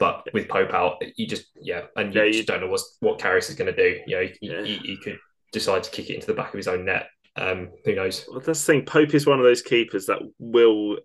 But 0.00 0.26
with 0.34 0.48
Pope 0.48 0.74
out, 0.74 1.00
you 1.14 1.28
just 1.28 1.44
yeah, 1.54 1.82
and 1.94 2.12
you, 2.12 2.20
yeah, 2.20 2.32
just 2.32 2.48
don't 2.48 2.62
know 2.62 2.66
what 2.66 2.80
what 2.98 3.20
Karius 3.20 3.48
is 3.48 3.54
going 3.54 3.72
to 3.72 3.76
do. 3.76 4.00
You 4.08 4.16
know, 4.16 4.22
he, 4.22 4.38
yeah. 4.40 4.64
he, 4.64 4.76
he, 4.78 4.96
could 4.96 5.18
decide 5.52 5.84
to 5.84 5.90
kick 5.90 6.10
it 6.10 6.14
into 6.14 6.26
the 6.26 6.34
back 6.34 6.48
of 6.48 6.56
his 6.56 6.66
own 6.66 6.84
net. 6.84 7.06
Um, 7.36 7.68
who 7.84 7.94
knows? 7.94 8.26
Well, 8.28 8.40
that's 8.40 8.64
the 8.64 8.72
thing. 8.72 8.86
Pope 8.86 9.14
is 9.14 9.26
one 9.26 9.38
of 9.38 9.44
those 9.44 9.62
keepers 9.62 10.06
that 10.06 10.18
will. 10.40 10.96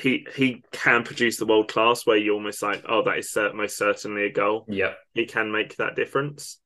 He 0.00 0.26
he 0.34 0.64
can 0.72 1.02
produce 1.02 1.36
the 1.36 1.44
world 1.44 1.68
class 1.68 2.06
where 2.06 2.16
you're 2.16 2.34
almost 2.34 2.62
like, 2.62 2.82
oh, 2.88 3.02
that 3.02 3.18
is 3.18 3.36
most 3.52 3.76
certainly 3.76 4.24
a 4.24 4.32
goal. 4.32 4.64
Yeah, 4.68 4.92
he 5.12 5.26
can 5.26 5.52
make 5.52 5.76
that 5.76 5.96
difference. 5.96 6.60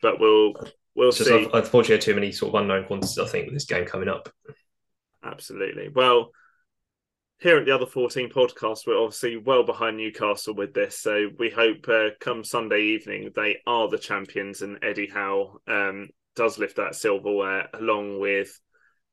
But 0.00 0.20
we'll 0.20 0.54
we'll 0.94 1.08
it's 1.08 1.24
see. 1.24 1.48
unfortunately, 1.52 2.04
too 2.04 2.14
many 2.14 2.32
sort 2.32 2.54
of 2.54 2.60
unknown 2.60 2.84
quantities. 2.84 3.18
I 3.18 3.26
think 3.26 3.46
with 3.46 3.54
this 3.54 3.64
game 3.64 3.86
coming 3.86 4.08
up. 4.08 4.28
Absolutely. 5.24 5.88
Well, 5.88 6.32
here 7.42 7.58
at 7.58 7.66
the 7.66 7.74
other 7.74 7.86
14 7.86 8.30
podcast, 8.30 8.86
we're 8.86 8.98
obviously 8.98 9.36
well 9.36 9.64
behind 9.64 9.96
Newcastle 9.96 10.54
with 10.54 10.74
this. 10.74 11.00
So 11.00 11.28
we 11.38 11.50
hope 11.50 11.88
uh, 11.88 12.10
come 12.20 12.44
Sunday 12.44 12.82
evening, 12.82 13.30
they 13.34 13.58
are 13.66 13.88
the 13.88 13.98
champions 13.98 14.62
and 14.62 14.78
Eddie 14.82 15.10
Howe 15.12 15.58
um, 15.66 16.08
does 16.36 16.58
lift 16.58 16.76
that 16.76 16.94
silverware 16.94 17.68
along 17.74 18.20
with 18.20 18.60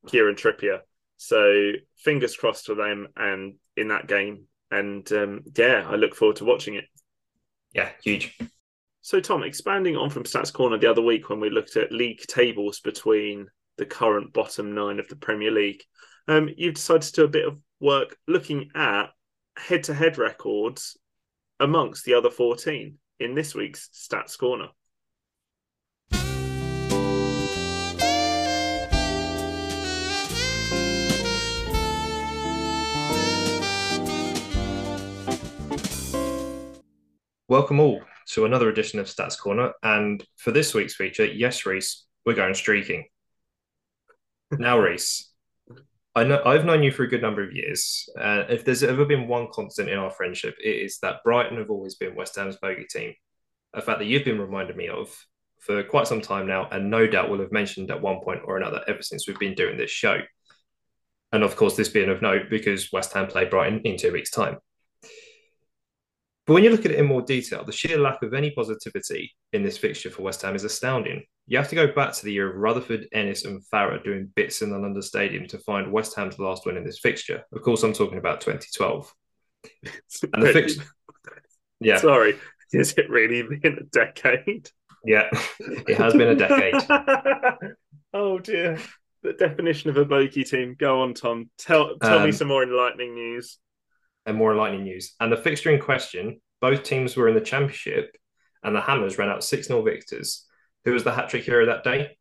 Kieran 0.06 0.36
Trippier. 0.36 0.80
So 1.16 1.72
fingers 1.98 2.36
crossed 2.36 2.66
for 2.66 2.76
them 2.76 3.08
and 3.16 3.54
in 3.76 3.88
that 3.88 4.06
game. 4.06 4.44
And 4.70 5.10
um, 5.12 5.42
yeah, 5.56 5.84
I 5.88 5.96
look 5.96 6.14
forward 6.14 6.36
to 6.36 6.44
watching 6.44 6.74
it. 6.74 6.84
Yeah, 7.72 7.88
huge. 8.02 8.38
So, 9.02 9.18
Tom, 9.18 9.42
expanding 9.42 9.96
on 9.96 10.10
from 10.10 10.24
Stats 10.24 10.52
Corner 10.52 10.76
the 10.76 10.90
other 10.90 11.00
week 11.00 11.30
when 11.30 11.40
we 11.40 11.48
looked 11.48 11.76
at 11.76 11.90
league 11.90 12.20
tables 12.28 12.80
between 12.80 13.48
the 13.78 13.86
current 13.86 14.34
bottom 14.34 14.74
nine 14.74 14.98
of 14.98 15.08
the 15.08 15.16
Premier 15.16 15.50
League, 15.50 15.82
um, 16.28 16.50
you've 16.54 16.74
decided 16.74 17.02
to 17.02 17.12
do 17.12 17.24
a 17.24 17.28
bit 17.28 17.48
of 17.48 17.58
work 17.80 18.18
looking 18.28 18.70
at 18.74 19.06
head 19.56 19.84
to 19.84 19.94
head 19.94 20.18
records 20.18 20.98
amongst 21.60 22.04
the 22.04 22.12
other 22.12 22.28
14 22.28 22.98
in 23.20 23.34
this 23.34 23.54
week's 23.54 23.88
Stats 23.88 24.36
Corner. 24.36 24.68
Welcome 37.48 37.80
all 37.80 38.02
to 38.32 38.44
another 38.44 38.68
edition 38.68 38.98
of 38.98 39.06
Stats 39.06 39.38
Corner. 39.38 39.72
And 39.82 40.24
for 40.36 40.52
this 40.52 40.74
week's 40.74 40.94
feature, 40.94 41.24
yes, 41.24 41.66
Reece, 41.66 42.04
we're 42.24 42.34
going 42.34 42.54
streaking. 42.54 43.06
now, 44.52 44.78
Reece, 44.78 45.30
I 46.14 46.24
know 46.24 46.42
I've 46.44 46.64
known 46.64 46.82
you 46.82 46.90
for 46.90 47.04
a 47.04 47.08
good 47.08 47.22
number 47.22 47.42
of 47.42 47.52
years. 47.52 48.08
Uh, 48.18 48.44
if 48.48 48.64
there's 48.64 48.82
ever 48.82 49.04
been 49.04 49.28
one 49.28 49.48
constant 49.52 49.88
in 49.88 49.98
our 49.98 50.10
friendship, 50.10 50.56
it 50.62 50.68
is 50.68 50.98
that 51.02 51.22
Brighton 51.24 51.58
have 51.58 51.70
always 51.70 51.94
been 51.94 52.16
West 52.16 52.36
Ham's 52.36 52.56
bogey 52.56 52.86
team. 52.90 53.14
A 53.74 53.80
fact 53.80 54.00
that 54.00 54.06
you've 54.06 54.24
been 54.24 54.40
reminded 54.40 54.76
me 54.76 54.88
of 54.88 55.14
for 55.60 55.82
quite 55.84 56.08
some 56.08 56.20
time 56.20 56.46
now, 56.46 56.68
and 56.70 56.90
no 56.90 57.06
doubt 57.06 57.30
will 57.30 57.40
have 57.40 57.52
mentioned 57.52 57.90
at 57.90 58.00
one 58.00 58.20
point 58.20 58.40
or 58.44 58.56
another 58.56 58.82
ever 58.88 59.02
since 59.02 59.28
we've 59.28 59.38
been 59.38 59.54
doing 59.54 59.76
this 59.76 59.90
show. 59.90 60.18
And 61.32 61.44
of 61.44 61.54
course, 61.54 61.76
this 61.76 61.88
being 61.88 62.08
of 62.08 62.22
note 62.22 62.50
because 62.50 62.90
West 62.90 63.12
Ham 63.12 63.28
play 63.28 63.44
Brighton 63.44 63.80
in 63.84 63.96
two 63.96 64.12
weeks' 64.12 64.30
time. 64.30 64.58
But 66.46 66.54
when 66.54 66.64
you 66.64 66.70
look 66.70 66.84
at 66.84 66.90
it 66.90 66.98
in 66.98 67.06
more 67.06 67.22
detail, 67.22 67.64
the 67.64 67.72
sheer 67.72 67.98
lack 67.98 68.22
of 68.22 68.34
any 68.34 68.50
positivity 68.50 69.32
in 69.52 69.62
this 69.62 69.78
fixture 69.78 70.10
for 70.10 70.22
West 70.22 70.42
Ham 70.42 70.56
is 70.56 70.64
astounding. 70.64 71.24
You 71.46 71.58
have 71.58 71.68
to 71.68 71.74
go 71.74 71.92
back 71.92 72.12
to 72.12 72.24
the 72.24 72.32
year 72.32 72.50
of 72.50 72.56
Rutherford, 72.56 73.08
Ennis, 73.12 73.44
and 73.44 73.62
Farah 73.72 74.02
doing 74.02 74.30
bits 74.34 74.62
in 74.62 74.70
the 74.70 74.78
London 74.78 75.02
Stadium 75.02 75.46
to 75.48 75.58
find 75.58 75.92
West 75.92 76.16
Ham's 76.16 76.38
last 76.38 76.66
win 76.66 76.76
in 76.76 76.84
this 76.84 76.98
fixture. 76.98 77.44
Of 77.52 77.62
course, 77.62 77.82
I'm 77.82 77.92
talking 77.92 78.18
about 78.18 78.40
2012. 78.40 79.12
and 80.32 80.42
the 80.42 80.52
fixture. 80.52 80.82
Yeah. 81.80 81.98
Sorry. 81.98 82.36
Has 82.72 82.92
it 82.92 83.10
really 83.10 83.42
been 83.42 83.78
a 83.78 83.84
decade? 83.84 84.70
Yeah, 85.04 85.28
it 85.58 85.96
has 85.96 86.12
been 86.12 86.28
a 86.28 86.34
decade. 86.34 86.74
oh 88.14 88.38
dear. 88.38 88.78
The 89.22 89.32
definition 89.34 89.90
of 89.90 89.96
a 89.96 90.04
bogey 90.04 90.44
team. 90.44 90.76
Go 90.78 91.02
on, 91.02 91.14
Tom. 91.14 91.50
Tell 91.58 91.96
tell 91.98 92.18
um, 92.18 92.24
me 92.24 92.32
some 92.32 92.48
more 92.48 92.62
enlightening 92.62 93.14
news. 93.14 93.58
And 94.30 94.38
more 94.38 94.52
enlightening 94.52 94.84
news. 94.84 95.16
And 95.18 95.32
the 95.32 95.36
fixture 95.36 95.70
in 95.70 95.80
question, 95.80 96.40
both 96.60 96.84
teams 96.84 97.16
were 97.16 97.28
in 97.28 97.34
the 97.34 97.40
championship, 97.40 98.16
and 98.62 98.76
the 98.76 98.80
Hammers 98.80 99.18
ran 99.18 99.28
out 99.28 99.42
6 99.42 99.66
0 99.66 99.82
victors. 99.82 100.46
Who 100.84 100.92
was 100.92 101.02
the 101.02 101.10
hat 101.10 101.28
trick 101.28 101.42
hero 101.42 101.66
that 101.66 101.82
day? 101.82 102.16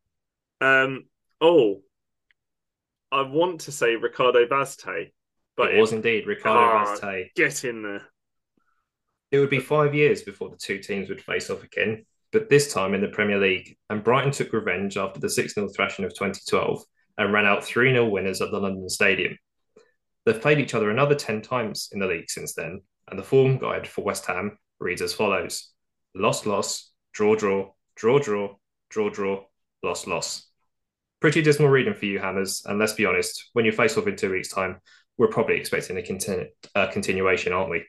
Um. 0.59 1.05
Oh, 1.39 1.81
I 3.11 3.21
want 3.21 3.61
to 3.61 3.71
say 3.71 3.95
Ricardo 3.95 4.47
Vaz 4.47 4.75
Tê, 4.75 5.11
but 5.55 5.71
it, 5.71 5.79
was 5.79 5.93
indeed 5.93 6.25
Ricardo 6.25 6.59
oh, 6.59 6.83
Vaz 6.83 6.99
Tê. 6.99 7.27
Get 7.35 7.63
in 7.63 7.83
there. 7.83 8.07
It 9.31 9.37
would 9.37 9.51
be 9.51 9.59
five 9.59 9.93
years 9.93 10.23
before 10.23 10.49
the 10.49 10.57
two 10.57 10.79
teams 10.79 11.09
would 11.09 11.21
face 11.21 11.51
off 11.51 11.63
again, 11.63 12.07
but 12.31 12.49
this 12.49 12.73
time 12.73 12.95
in 12.95 13.01
the 13.01 13.07
Premier 13.07 13.37
League. 13.37 13.77
And 13.91 14.03
Brighton 14.03 14.31
took 14.31 14.51
revenge 14.51 14.97
after 14.97 15.19
the 15.19 15.29
6 15.29 15.53
0 15.53 15.69
thrashing 15.75 16.05
of 16.05 16.13
2012 16.15 16.83
and 17.19 17.31
ran 17.31 17.45
out 17.45 17.63
3 17.63 17.91
0 17.91 18.09
winners 18.09 18.41
at 18.41 18.49
the 18.49 18.59
London 18.59 18.89
Stadium. 18.89 19.37
They've 20.25 20.41
played 20.41 20.59
each 20.59 20.73
other 20.73 20.89
another 20.89 21.15
10 21.15 21.41
times 21.41 21.89
in 21.91 21.99
the 21.99 22.07
league 22.07 22.29
since 22.29 22.53
then, 22.53 22.81
and 23.07 23.17
the 23.17 23.23
form 23.23 23.57
guide 23.57 23.87
for 23.87 24.03
West 24.03 24.25
Ham 24.25 24.57
reads 24.79 25.01
as 25.01 25.13
follows 25.13 25.71
loss, 26.15 26.45
loss, 26.45 26.91
draw, 27.13 27.35
draw, 27.35 27.71
draw, 27.95 28.19
draw, 28.19 28.55
draw, 28.89 29.09
draw, 29.09 29.43
loss, 29.83 30.07
loss. 30.07 30.47
Pretty 31.19 31.41
dismal 31.41 31.69
reading 31.69 31.93
for 31.93 32.05
you, 32.05 32.19
Hammers, 32.19 32.63
and 32.65 32.79
let's 32.79 32.93
be 32.93 33.05
honest, 33.05 33.49
when 33.53 33.65
you 33.65 33.71
face 33.71 33.97
off 33.97 34.07
in 34.07 34.15
two 34.15 34.31
weeks' 34.31 34.53
time, 34.53 34.79
we're 35.17 35.27
probably 35.27 35.57
expecting 35.57 35.97
a, 35.97 36.01
continu- 36.01 36.47
a 36.75 36.87
continuation, 36.87 37.51
aren't 37.51 37.69
we? 37.69 37.83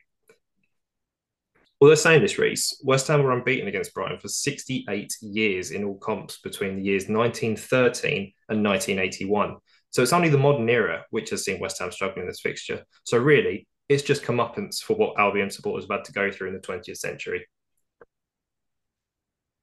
Although 1.79 1.95
saying 1.95 2.21
this, 2.21 2.37
Reece, 2.37 2.79
West 2.83 3.07
Ham 3.07 3.23
were 3.23 3.31
unbeaten 3.31 3.67
against 3.67 3.93
Brighton 3.93 4.19
for 4.19 4.27
68 4.27 5.13
years 5.21 5.71
in 5.71 5.83
all 5.83 5.97
comps 5.97 6.39
between 6.39 6.75
the 6.75 6.83
years 6.83 7.07
1913 7.07 8.33
and 8.49 8.63
1981. 8.63 9.57
So 9.91 10.01
it's 10.01 10.13
only 10.13 10.29
the 10.29 10.37
modern 10.37 10.69
era 10.69 11.05
which 11.09 11.29
has 11.29 11.43
seen 11.43 11.59
West 11.59 11.79
Ham 11.79 11.91
struggling 11.91 12.23
in 12.23 12.27
this 12.27 12.41
fixture. 12.41 12.83
So 13.03 13.17
really, 13.17 13.67
it's 13.89 14.03
just 14.03 14.23
comeuppance 14.23 14.81
for 14.81 14.95
what 14.95 15.19
Albion 15.19 15.49
supporters 15.49 15.85
have 15.89 15.99
had 15.99 16.05
to 16.05 16.13
go 16.13 16.31
through 16.31 16.47
in 16.47 16.53
the 16.53 16.61
20th 16.61 16.97
century. 16.97 17.45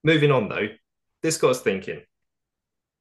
Moving 0.05 0.31
on, 0.31 0.49
though, 0.49 0.69
this 1.23 1.39
got 1.39 1.51
us 1.53 1.63
thinking. 1.63 2.03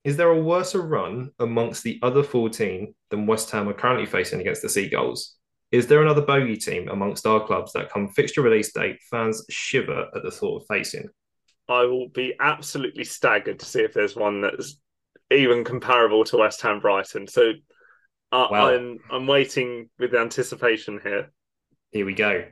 Is 0.04 0.16
there 0.16 0.30
a 0.30 0.42
worse 0.42 0.74
run 0.74 1.32
amongst 1.38 1.84
the 1.84 2.00
other 2.02 2.24
14 2.24 2.96
than 3.10 3.26
West 3.26 3.52
Ham 3.52 3.68
are 3.68 3.74
currently 3.74 4.06
facing 4.06 4.40
against 4.40 4.62
the 4.62 4.70
Seagulls? 4.70 5.36
Is 5.72 5.88
there 5.88 6.02
another 6.02 6.22
bogey 6.22 6.56
team 6.56 6.88
amongst 6.88 7.28
our 7.28 7.46
clubs 7.46 7.74
that 7.74 7.92
come 7.92 8.08
fixture 8.10 8.42
release 8.42 8.72
date 8.72 9.00
fans 9.12 9.46
shiver 9.50 10.08
at 10.16 10.24
the 10.24 10.32
thought 10.32 10.62
of 10.62 10.68
facing? 10.68 11.10
I 11.68 11.84
will 11.84 12.08
be 12.08 12.36
absolutely 12.40 13.04
staggered 13.04 13.60
to 13.60 13.66
see 13.66 13.82
if 13.82 13.94
there's 13.94 14.16
one 14.16 14.40
that's 14.40 14.80
even 15.32 15.64
comparable 15.64 16.24
to 16.26 16.38
West 16.38 16.62
Ham 16.62 16.80
Brighton. 16.80 17.28
So 17.28 17.54
uh, 18.32 18.48
well, 18.52 18.68
I'm 18.68 19.00
I'm 19.10 19.28
waiting 19.28 19.90
with 20.00 20.14
anticipation 20.14 21.00
here. 21.04 21.32
Here 21.92 22.06
we 22.06 22.14
go. 22.14 22.46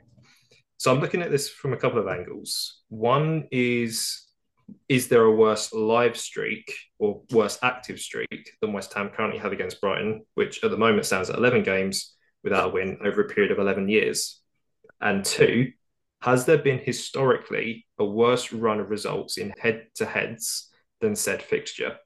So 0.77 0.91
I'm 0.91 0.99
looking 0.99 1.21
at 1.21 1.31
this 1.31 1.49
from 1.49 1.73
a 1.73 1.77
couple 1.77 1.99
of 1.99 2.07
angles. 2.07 2.81
One 2.89 3.47
is 3.51 4.25
is 4.89 5.07
there 5.07 5.23
a 5.23 5.31
worse 5.31 5.73
live 5.73 6.17
streak 6.17 6.73
or 6.97 7.21
worse 7.31 7.59
active 7.61 7.99
streak 7.99 8.51
than 8.61 8.73
West 8.73 8.93
Ham 8.93 9.09
currently 9.09 9.39
have 9.39 9.51
against 9.51 9.79
Brighton, 9.79 10.25
which 10.33 10.63
at 10.63 10.71
the 10.71 10.77
moment 10.77 11.05
stands 11.05 11.29
at 11.29 11.37
11 11.37 11.63
games 11.63 12.15
without 12.43 12.69
a 12.69 12.73
win 12.73 12.97
over 13.05 13.21
a 13.21 13.27
period 13.27 13.51
of 13.51 13.59
11 13.59 13.89
years? 13.89 14.41
And 15.01 15.23
two, 15.23 15.71
has 16.21 16.45
there 16.45 16.57
been 16.57 16.79
historically 16.79 17.85
a 17.99 18.05
worse 18.05 18.51
run 18.51 18.79
of 18.79 18.89
results 18.89 19.37
in 19.37 19.53
head 19.59 19.87
to 19.95 20.05
heads 20.05 20.71
than 20.99 21.15
said 21.15 21.43
fixture? 21.43 21.97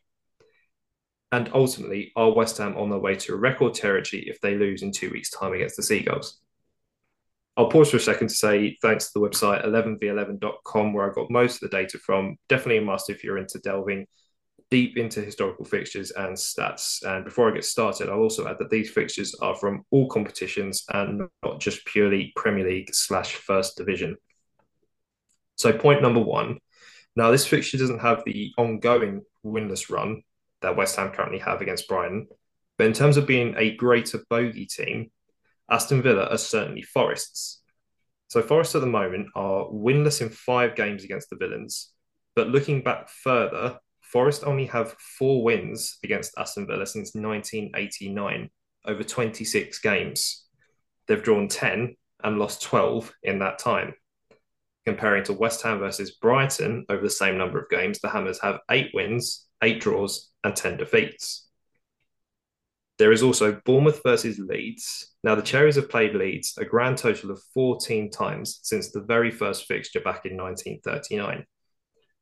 And 1.31 1.49
ultimately, 1.53 2.11
are 2.15 2.33
West 2.33 2.57
Ham 2.57 2.75
on 2.77 2.89
their 2.89 2.99
way 2.99 3.15
to 3.15 3.33
a 3.33 3.37
record 3.37 3.75
territory 3.75 4.23
if 4.27 4.41
they 4.41 4.55
lose 4.55 4.81
in 4.81 4.91
two 4.91 5.11
weeks' 5.11 5.29
time 5.29 5.53
against 5.53 5.77
the 5.77 5.83
Seagulls? 5.83 6.39
I'll 7.55 7.69
pause 7.69 7.91
for 7.91 7.97
a 7.97 7.99
second 7.99 8.29
to 8.29 8.33
say 8.33 8.77
thanks 8.81 9.11
to 9.11 9.19
the 9.19 9.27
website 9.27 9.65
11v11.com, 9.65 10.93
where 10.93 11.09
I 11.09 11.13
got 11.13 11.29
most 11.29 11.61
of 11.61 11.69
the 11.69 11.77
data 11.77 11.99
from. 11.99 12.37
Definitely 12.47 12.77
a 12.77 12.81
must 12.81 13.09
if 13.09 13.23
you're 13.23 13.37
into 13.37 13.59
delving 13.59 14.07
deep 14.69 14.97
into 14.97 15.21
historical 15.21 15.65
fixtures 15.65 16.11
and 16.11 16.35
stats. 16.35 17.03
And 17.03 17.25
before 17.25 17.49
I 17.49 17.53
get 17.53 17.65
started, 17.65 18.09
I'll 18.09 18.19
also 18.19 18.47
add 18.47 18.57
that 18.59 18.69
these 18.69 18.89
fixtures 18.89 19.35
are 19.41 19.55
from 19.55 19.83
all 19.89 20.07
competitions 20.07 20.85
and 20.93 21.23
not 21.43 21.59
just 21.59 21.85
purely 21.85 22.33
Premier 22.35 22.67
League 22.67 22.93
slash 22.93 23.33
First 23.33 23.77
Division. 23.77 24.15
So, 25.55 25.73
point 25.73 26.01
number 26.01 26.21
one. 26.21 26.59
Now, 27.15 27.31
this 27.31 27.45
fixture 27.45 27.77
doesn't 27.77 27.99
have 27.99 28.23
the 28.25 28.53
ongoing 28.57 29.23
winless 29.43 29.89
run 29.89 30.21
that 30.61 30.75
West 30.75 30.95
Ham 30.95 31.11
currently 31.11 31.39
have 31.39 31.61
against 31.61 31.87
Brighton. 31.87 32.27
But 32.77 32.87
in 32.87 32.93
terms 32.93 33.17
of 33.17 33.27
being 33.27 33.55
a 33.57 33.75
greater 33.75 34.23
bogey 34.29 34.65
team, 34.65 35.11
Aston 35.69 36.01
Villa 36.01 36.25
are 36.25 36.37
certainly 36.37 36.81
Forests. 36.81 37.61
So 38.29 38.41
Forest 38.41 38.75
at 38.75 38.81
the 38.81 38.87
moment 38.87 39.29
are 39.35 39.65
winless 39.65 40.21
in 40.21 40.29
five 40.29 40.75
games 40.75 41.03
against 41.03 41.29
the 41.29 41.35
Villains. 41.35 41.91
But 42.35 42.49
looking 42.49 42.83
back 42.83 43.09
further, 43.09 43.79
Forest 44.01 44.43
only 44.45 44.65
have 44.67 44.93
four 44.93 45.43
wins 45.43 45.97
against 46.03 46.33
Aston 46.37 46.67
Villa 46.67 46.85
since 46.85 47.13
1989 47.13 48.49
over 48.85 49.03
26 49.03 49.79
games. 49.79 50.45
They've 51.07 51.21
drawn 51.21 51.47
10 51.47 51.95
and 52.23 52.39
lost 52.39 52.61
12 52.63 53.11
in 53.23 53.39
that 53.39 53.59
time. 53.59 53.93
Comparing 54.85 55.23
to 55.25 55.33
West 55.33 55.61
Ham 55.63 55.79
versus 55.79 56.11
Brighton 56.11 56.85
over 56.89 57.01
the 57.01 57.09
same 57.09 57.37
number 57.37 57.59
of 57.59 57.69
games, 57.69 57.99
the 57.99 58.09
Hammers 58.09 58.39
have 58.41 58.59
eight 58.71 58.91
wins, 58.93 59.47
eight 59.63 59.81
draws, 59.81 60.29
and 60.43 60.55
10 60.55 60.77
defeats. 60.77 61.47
There 62.97 63.11
is 63.11 63.23
also 63.23 63.61
Bournemouth 63.65 64.01
versus 64.03 64.39
Leeds. 64.39 65.15
Now, 65.23 65.35
the 65.35 65.41
Cherries 65.41 65.75
have 65.75 65.89
played 65.89 66.15
Leeds 66.15 66.57
a 66.57 66.65
grand 66.65 66.97
total 66.97 67.31
of 67.31 67.41
14 67.53 68.11
times 68.11 68.59
since 68.63 68.91
the 68.91 69.01
very 69.01 69.31
first 69.31 69.65
fixture 69.65 70.01
back 70.01 70.25
in 70.25 70.35
1939 70.35 71.45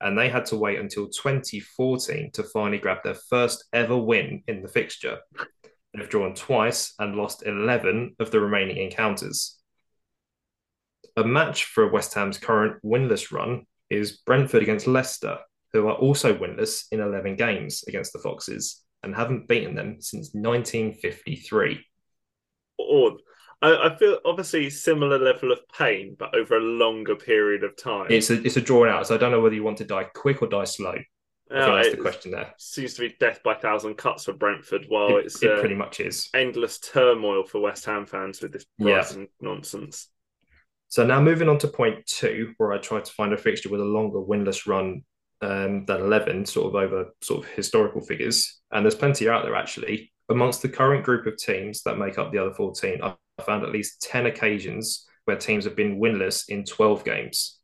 and 0.02 0.18
they 0.18 0.30
had 0.30 0.46
to 0.48 0.58
wait 0.58 0.80
until 0.80 1.08
2014 1.08 2.32
to 2.32 2.44
finally 2.44 2.78
grab 2.78 3.00
their 3.04 3.16
first 3.16 3.66
ever 3.74 3.98
win 3.98 4.44
in 4.48 4.62
the 4.62 4.68
fixture. 4.68 5.20
They've 5.94 6.10
drawn 6.10 6.36
twice 6.36 6.94
and 7.00 7.16
lost 7.16 7.46
11 7.46 8.16
of 8.20 8.30
the 8.30 8.40
remaining 8.40 8.78
encounters. 8.78 9.58
A 11.16 11.24
match 11.24 11.66
for 11.66 11.90
West 11.90 12.14
Ham's 12.14 12.38
current 12.38 12.80
winless 12.84 13.32
run 13.32 13.66
is 13.90 14.18
Brentford 14.18 14.62
against 14.62 14.86
Leicester, 14.86 15.40
who 15.82 15.88
are 15.88 15.96
also 15.96 16.38
winless 16.38 16.86
in 16.92 17.00
11 17.00 17.36
games 17.36 17.84
against 17.88 18.14
the 18.14 18.20
Foxes 18.20 18.84
and 19.04 19.16
haven't 19.16 19.48
beaten 19.48 19.76
them 19.76 19.98
since 20.00 20.34
1953. 20.34 21.86
Odd. 22.80 23.14
I, 23.62 23.88
I, 23.88 23.98
feel 23.98 24.20
obviously 24.24 24.70
similar 24.70 25.18
level 25.18 25.52
of 25.52 25.60
pain, 25.76 26.16
but 26.18 26.36
over 26.36 26.58
a 26.58 26.62
longer 26.62 27.16
period 27.16 27.64
of 27.64 27.76
time. 27.76 28.08
It's 28.10 28.30
a 28.30 28.40
it's 28.44 28.58
a 28.58 28.62
drawn 28.62 28.88
out. 28.88 29.08
So 29.08 29.16
I 29.16 29.18
don't 29.18 29.32
know 29.32 29.42
whether 29.42 29.56
you 29.56 29.64
want 29.64 29.78
to 29.80 29.86
die 29.86 30.04
quick 30.04 30.44
or 30.44 30.48
die 30.48 30.66
slow. 30.66 30.96
I 31.50 31.64
think 31.64 31.76
that's 31.76 31.96
the 31.96 32.02
question 32.02 32.32
there. 32.32 32.54
Seems 32.58 32.94
to 32.96 33.02
be 33.02 33.16
death 33.20 33.42
by 33.44 33.56
thousand 33.56 33.96
cuts 33.96 34.26
for 34.26 34.34
Brentford, 34.34 34.86
while 34.90 35.18
it, 35.18 35.26
it's 35.26 35.42
it 35.42 35.50
uh, 35.52 35.60
pretty 35.60 35.76
much 35.76 36.00
is 36.00 36.30
endless 36.34 36.78
turmoil 36.80 37.46
for 37.46 37.62
West 37.62 37.86
Ham 37.86 38.06
fans 38.06 38.42
with 38.42 38.52
this 38.52 38.66
Brighton 38.78 39.22
yeah. 39.22 39.28
nonsense. 39.50 40.10
So 40.90 41.06
now 41.06 41.22
moving 41.22 41.50
on 41.50 41.58
to 41.60 41.68
point 41.68 42.06
two, 42.06 42.54
where 42.58 42.74
I 42.74 42.78
tried 42.78 43.06
to 43.06 43.14
find 43.14 43.34
a 43.34 43.38
fixture 43.38 43.70
with 43.70 43.82
a 43.82 43.86
longer 43.86 44.20
winless 44.20 44.68
run 44.68 45.04
um, 45.42 45.86
than 45.86 46.02
eleven, 46.02 46.46
sort 46.46 46.68
of 46.68 46.76
over 46.76 47.14
sort 47.22 47.44
of 47.44 47.52
historical 47.52 48.02
figures, 48.02 48.62
and 48.72 48.86
there's 48.86 48.96
plenty 48.96 49.30
out 49.30 49.44
there 49.44 49.56
actually. 49.56 50.12
Amongst 50.30 50.62
the 50.62 50.70
current 50.70 51.06
group 51.06 51.26
of 51.26 51.38
teams 51.38 51.84
that 51.84 51.98
make 51.98 52.18
up 52.18 52.34
the 52.34 52.38
other 52.40 52.54
14, 52.54 53.00
I 53.02 53.16
found 53.44 53.64
at 53.64 53.72
least 53.72 54.02
10 54.02 54.26
occasions 54.26 55.08
where 55.24 55.38
teams 55.38 55.64
have 55.64 55.76
been 55.76 56.02
winless 56.02 56.50
in 56.50 56.66
12 56.66 57.06
games. 57.06 57.60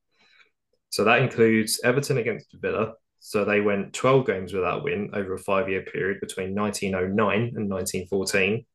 So 0.89 1.03
that 1.03 1.21
includes 1.21 1.81
Everton 1.83 2.19
against 2.19 2.53
Villa. 2.53 2.93
So 3.19 3.45
they 3.45 3.61
went 3.61 3.93
12 3.93 4.27
games 4.27 4.53
without 4.53 4.83
win 4.83 5.09
over 5.13 5.33
a 5.33 5.39
five 5.39 5.69
year 5.69 5.81
period 5.81 6.19
between 6.19 6.53
1909 6.53 7.53
and 7.55 7.69
1914. 7.69 8.65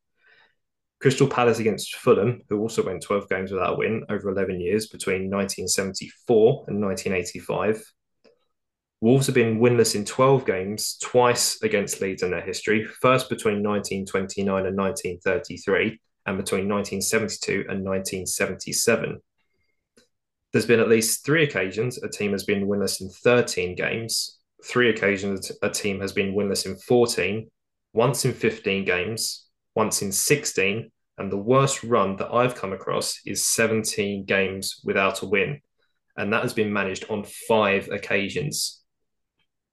Crystal 1.01 1.29
Palace 1.29 1.61
against 1.61 1.95
Fulham, 1.95 2.43
who 2.49 2.59
also 2.59 2.85
went 2.85 3.03
12 3.03 3.29
games 3.29 3.53
without 3.53 3.75
a 3.75 3.77
win 3.77 4.05
over 4.09 4.31
11 4.31 4.61
years 4.61 4.89
between 4.89 5.31
1974 5.31 6.65
and 6.69 6.81
1985. 6.83 7.85
Wolves 9.01 9.27
have 9.27 9.35
been 9.35 9.61
winless 9.61 9.95
in 9.95 10.05
12 10.05 10.45
games, 10.45 10.99
twice 11.01 11.63
against 11.63 12.01
Leeds 12.01 12.25
in 12.25 12.33
their 12.33 12.41
history, 12.41 12.85
first 12.85 13.29
between 13.29 13.63
1929 13.63 14.67
and 14.67 14.77
1933, 14.77 16.01
and 16.27 16.37
between 16.37 16.69
1972 16.69 17.61
and 17.69 17.85
1977. 17.85 19.21
There's 20.53 20.67
been 20.67 20.81
at 20.81 20.89
least 20.89 21.25
three 21.25 21.45
occasions 21.45 22.03
a 22.03 22.09
team 22.09 22.33
has 22.33 22.43
been 22.43 22.67
winless 22.67 23.01
in 23.01 23.09
13 23.09 23.77
games, 23.77 24.39
three 24.65 24.91
occasions 24.91 25.53
a 25.63 25.71
team 25.71 26.01
has 26.01 26.13
been 26.13 26.35
winless 26.35 26.67
in 26.67 26.77
14, 26.77 27.49
once 27.93 28.25
in 28.25 28.33
15 28.33 28.85
games, 28.85 29.47
once 29.77 30.03
in 30.03 30.11
16, 30.11 30.91
and 31.19 31.33
the 31.33 31.37
worst 31.37 31.85
run 31.85 32.17
that 32.17 32.33
I've 32.33 32.57
come 32.57 32.73
across 32.73 33.21
is 33.25 33.45
17 33.45 34.25
games 34.25 34.81
without 34.85 35.23
a 35.23 35.27
win. 35.27 35.61
And 36.17 36.33
that 36.33 36.43
has 36.43 36.53
been 36.53 36.73
managed 36.73 37.05
on 37.09 37.25
five 37.25 37.89
occasions. 37.91 38.83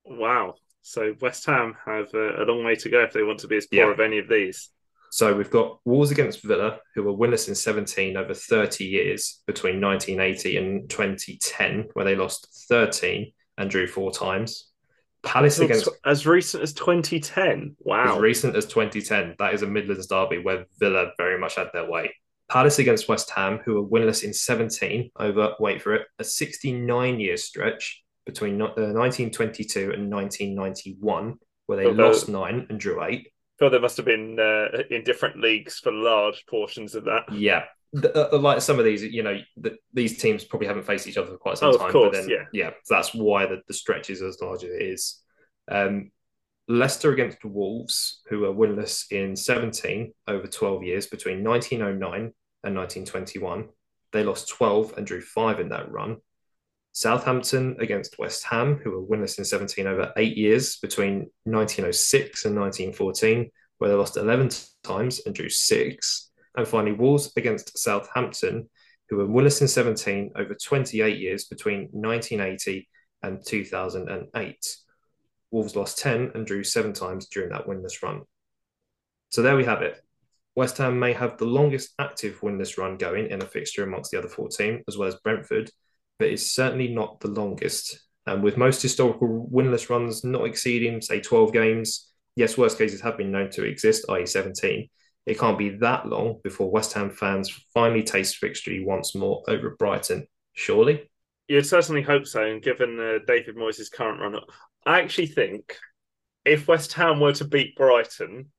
Wow. 0.06 0.56
So 0.82 1.16
West 1.20 1.46
Ham 1.48 1.76
have 1.86 2.14
a, 2.14 2.44
a 2.44 2.46
long 2.46 2.64
way 2.64 2.76
to 2.76 2.90
go 2.90 3.02
if 3.02 3.14
they 3.14 3.24
want 3.24 3.40
to 3.40 3.48
be 3.48 3.58
as 3.58 3.66
poor 3.66 3.80
yeah. 3.80 3.92
of 3.92 4.00
any 4.00 4.20
of 4.20 4.30
these. 4.30 4.70
So 5.12 5.34
we've 5.36 5.50
got 5.50 5.80
Wolves 5.86 6.12
against 6.12 6.44
Villa, 6.44 6.80
who 6.94 7.04
were 7.04 7.14
winless 7.14 7.48
in 7.48 7.56
17 7.56 8.18
over 8.18 8.34
30 8.34 8.84
years 8.84 9.42
between 9.48 9.80
1980 9.82 10.58
and 10.58 10.90
2010, 10.90 11.88
where 11.94 12.06
they 12.06 12.16
lost 12.16 12.66
13 12.70 13.32
and 13.58 13.70
drew 13.70 13.88
four 13.88 14.12
times. 14.12 14.70
Palace 15.24 15.58
against 15.58 15.90
as 16.06 16.28
recent 16.28 16.62
as 16.62 16.74
2010. 16.74 17.78
Wow. 17.80 18.16
As 18.16 18.22
recent 18.22 18.56
as 18.56 18.66
2010. 18.66 19.36
That 19.40 19.54
is 19.54 19.64
a 19.64 19.68
Midlands 19.68 20.08
derby 20.08 20.40
where 20.40 20.66
Villa 20.80 21.12
very 21.18 21.40
much 21.40 21.56
had 21.56 21.70
their 21.74 21.90
way. 21.90 22.14
Palace 22.50 22.78
against 22.78 23.10
West 23.10 23.32
Ham, 23.32 23.60
who 23.66 23.82
were 23.82 23.88
winless 23.88 24.24
in 24.24 24.34
17 24.34 25.10
over, 25.18 25.56
wait 25.60 25.82
for 25.82 25.96
it, 25.96 26.06
a 26.20 26.24
69 26.24 27.20
year 27.20 27.38
stretch 27.38 28.04
between 28.26 28.58
1922 28.58 29.80
uh, 29.80 29.94
and 29.94 30.12
1991, 30.12 31.36
where 31.68 31.78
they 31.78 31.86
Although, 31.86 32.08
lost 32.08 32.30
nine 32.30 32.68
and 32.70 32.80
drew 32.80 33.04
eight. 33.04 33.28
I 33.28 33.56
feel 33.60 33.70
they 33.70 33.80
must 33.80 33.98
have 33.98 34.06
been 34.06 34.40
uh, 34.40 34.84
in 34.90 35.04
different 35.04 35.40
leagues 35.40 35.80
for 35.80 35.92
large 35.92 36.46
portions 36.48 36.96
of 36.96 37.06
that. 37.06 37.32
Yeah. 37.32 37.66
The, 37.94 38.34
uh, 38.34 38.38
like 38.38 38.62
some 38.62 38.78
of 38.78 38.84
these, 38.84 39.04
you 39.04 39.24
know, 39.24 39.40
the, 39.56 39.78
these 39.94 40.18
teams 40.18 40.44
probably 40.44 40.68
haven't 40.68 40.86
faced 40.86 41.08
each 41.08 41.18
other 41.18 41.28
for 41.28 41.38
quite 41.38 41.58
some 41.58 41.70
oh, 41.70 41.78
time. 41.78 41.92
Course, 41.92 42.10
but 42.12 42.22
then, 42.22 42.30
yeah, 42.30 42.46
yeah, 42.52 42.72
that's 42.90 43.14
why 43.14 43.46
the, 43.46 43.62
the 43.68 43.74
stretch 43.74 44.10
is 44.10 44.22
as 44.22 44.42
large 44.42 44.64
as 44.66 44.72
it 44.72 44.82
is. 44.82 45.22
Um, 45.72 46.12
Leicester 46.68 47.12
against 47.14 47.46
Wolves, 47.46 48.22
who 48.28 48.40
were 48.40 48.54
winless 48.54 49.06
in 49.12 49.36
17 49.36 50.14
over 50.28 50.48
12 50.48 50.84
years 50.84 51.08
between 51.08 51.44
1909 51.44 52.34
and 52.64 52.76
1921. 52.76 53.70
They 54.12 54.24
lost 54.24 54.50
12 54.50 54.96
and 54.98 55.06
drew 55.06 55.22
five 55.22 55.60
in 55.60 55.70
that 55.70 55.92
run. 55.92 56.18
Southampton 56.96 57.76
against 57.80 58.18
West 58.18 58.46
Ham, 58.46 58.80
who 58.82 58.92
were 58.92 59.06
winless 59.06 59.38
in 59.38 59.44
17 59.44 59.86
over 59.86 60.14
eight 60.16 60.38
years 60.38 60.78
between 60.78 61.30
1906 61.44 62.46
and 62.46 62.56
1914, 62.56 63.52
where 63.78 63.90
they 63.90 63.96
lost 63.98 64.16
11 64.16 64.50
times 64.82 65.20
and 65.26 65.36
drew 65.36 65.50
six. 65.50 66.32
And 66.56 66.66
finally, 66.66 66.94
Wolves 66.94 67.34
against 67.36 67.78
Southampton, 67.78 68.70
who 69.10 69.18
were 69.18 69.28
winless 69.28 69.60
in 69.60 69.68
17 69.68 70.32
over 70.38 70.56
28 70.56 71.20
years 71.20 71.44
between 71.44 71.90
1980 71.92 72.88
and 73.24 73.46
2008. 73.46 74.78
Wolves 75.52 75.76
lost 75.76 76.00
10 76.00 76.32
and 76.34 76.48
drew 76.48 76.64
seven 76.64 76.94
times 76.94 77.28
during 77.28 77.50
that 77.50 77.68
winless 77.68 78.02
run. 78.04 78.22
So 79.32 79.42
there 79.42 79.58
we 79.58 79.66
have 79.66 79.82
it. 79.82 80.02
West 80.56 80.78
Ham 80.78 80.98
may 80.98 81.12
have 81.12 81.38
the 81.38 81.44
longest 81.44 81.94
active 82.00 82.40
winless 82.40 82.78
run 82.78 82.96
going 82.96 83.28
in 83.28 83.42
a 83.42 83.46
fixture 83.46 83.84
amongst 83.84 84.12
the 84.12 84.18
other 84.18 84.30
14, 84.30 84.86
as 84.88 84.98
well 84.98 85.10
as 85.10 85.16
Brentford, 85.16 85.70
but 86.20 86.28
it's 86.30 86.52
certainly 86.54 86.88
not 86.88 87.20
the 87.20 87.28
longest. 87.28 88.00
And 88.26 88.44
with 88.44 88.58
most 88.58 88.82
historical 88.82 89.48
winless 89.52 89.90
runs 89.90 90.24
not 90.24 90.46
exceeding, 90.46 91.02
say, 91.02 91.20
12 91.20 91.54
games, 91.54 92.10
yes, 92.36 92.58
worst 92.58 92.78
cases 92.78 93.02
have 93.02 93.18
been 93.18 93.32
known 93.32 93.50
to 93.52 93.64
exist, 93.64 94.06
i.e., 94.10 94.26
17. 94.26 94.90
It 95.26 95.40
can't 95.40 95.58
be 95.58 95.70
that 95.78 96.08
long 96.08 96.40
before 96.44 96.72
West 96.72 96.94
Ham 96.94 97.10
fans 97.10 97.50
finally 97.74 98.04
taste 98.04 98.40
victory 98.40 98.84
once 98.84 99.16
more 99.16 99.44
over 99.48 99.76
Brighton, 99.78 100.28
surely? 100.54 101.10
You'd 101.48 101.66
certainly 101.66 102.02
hope 102.02 102.26
so. 102.26 102.44
And 102.44 102.62
given 102.62 103.00
uh, 103.00 103.20
David 103.26 103.56
Moyes' 103.56 103.92
current 103.92 104.22
run, 104.22 104.40
I 104.86 105.02
actually 105.02 105.28
think 105.28 105.78
if 106.44 106.68
West 106.68 106.94
Ham 106.94 107.20
were 107.20 107.34
to 107.34 107.46
beat 107.46 107.76
Brighton, 107.76 108.52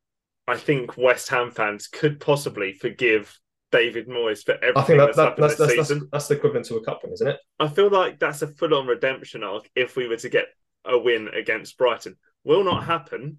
I 0.48 0.56
think 0.56 0.96
West 0.96 1.28
Ham 1.28 1.50
fans 1.50 1.88
could 1.88 2.20
possibly 2.20 2.72
forgive 2.72 3.38
David 3.72 4.08
Moyes 4.08 4.44
for 4.44 4.54
everything 4.54 4.76
I 4.76 4.82
think 4.82 4.98
that, 4.98 5.06
that's, 5.06 5.16
that, 5.16 5.36
that's, 5.36 5.56
that's, 5.56 5.72
season. 5.72 5.98
That's, 5.98 6.10
that's, 6.12 6.28
the 6.28 6.36
equivalent 6.36 6.66
to 6.66 6.76
a 6.76 6.84
cup 6.84 7.00
win, 7.02 7.12
isn't 7.12 7.28
it? 7.28 7.38
I 7.58 7.68
feel 7.68 7.90
like 7.90 8.18
that's 8.18 8.42
a 8.42 8.46
full-on 8.46 8.86
redemption 8.86 9.42
arc 9.42 9.68
if 9.74 9.96
we 9.96 10.06
were 10.06 10.16
to 10.16 10.28
get 10.28 10.46
a 10.84 10.96
win 10.98 11.28
against 11.28 11.76
Brighton. 11.76 12.16
Will 12.44 12.64
not 12.64 12.84
happen 12.84 13.38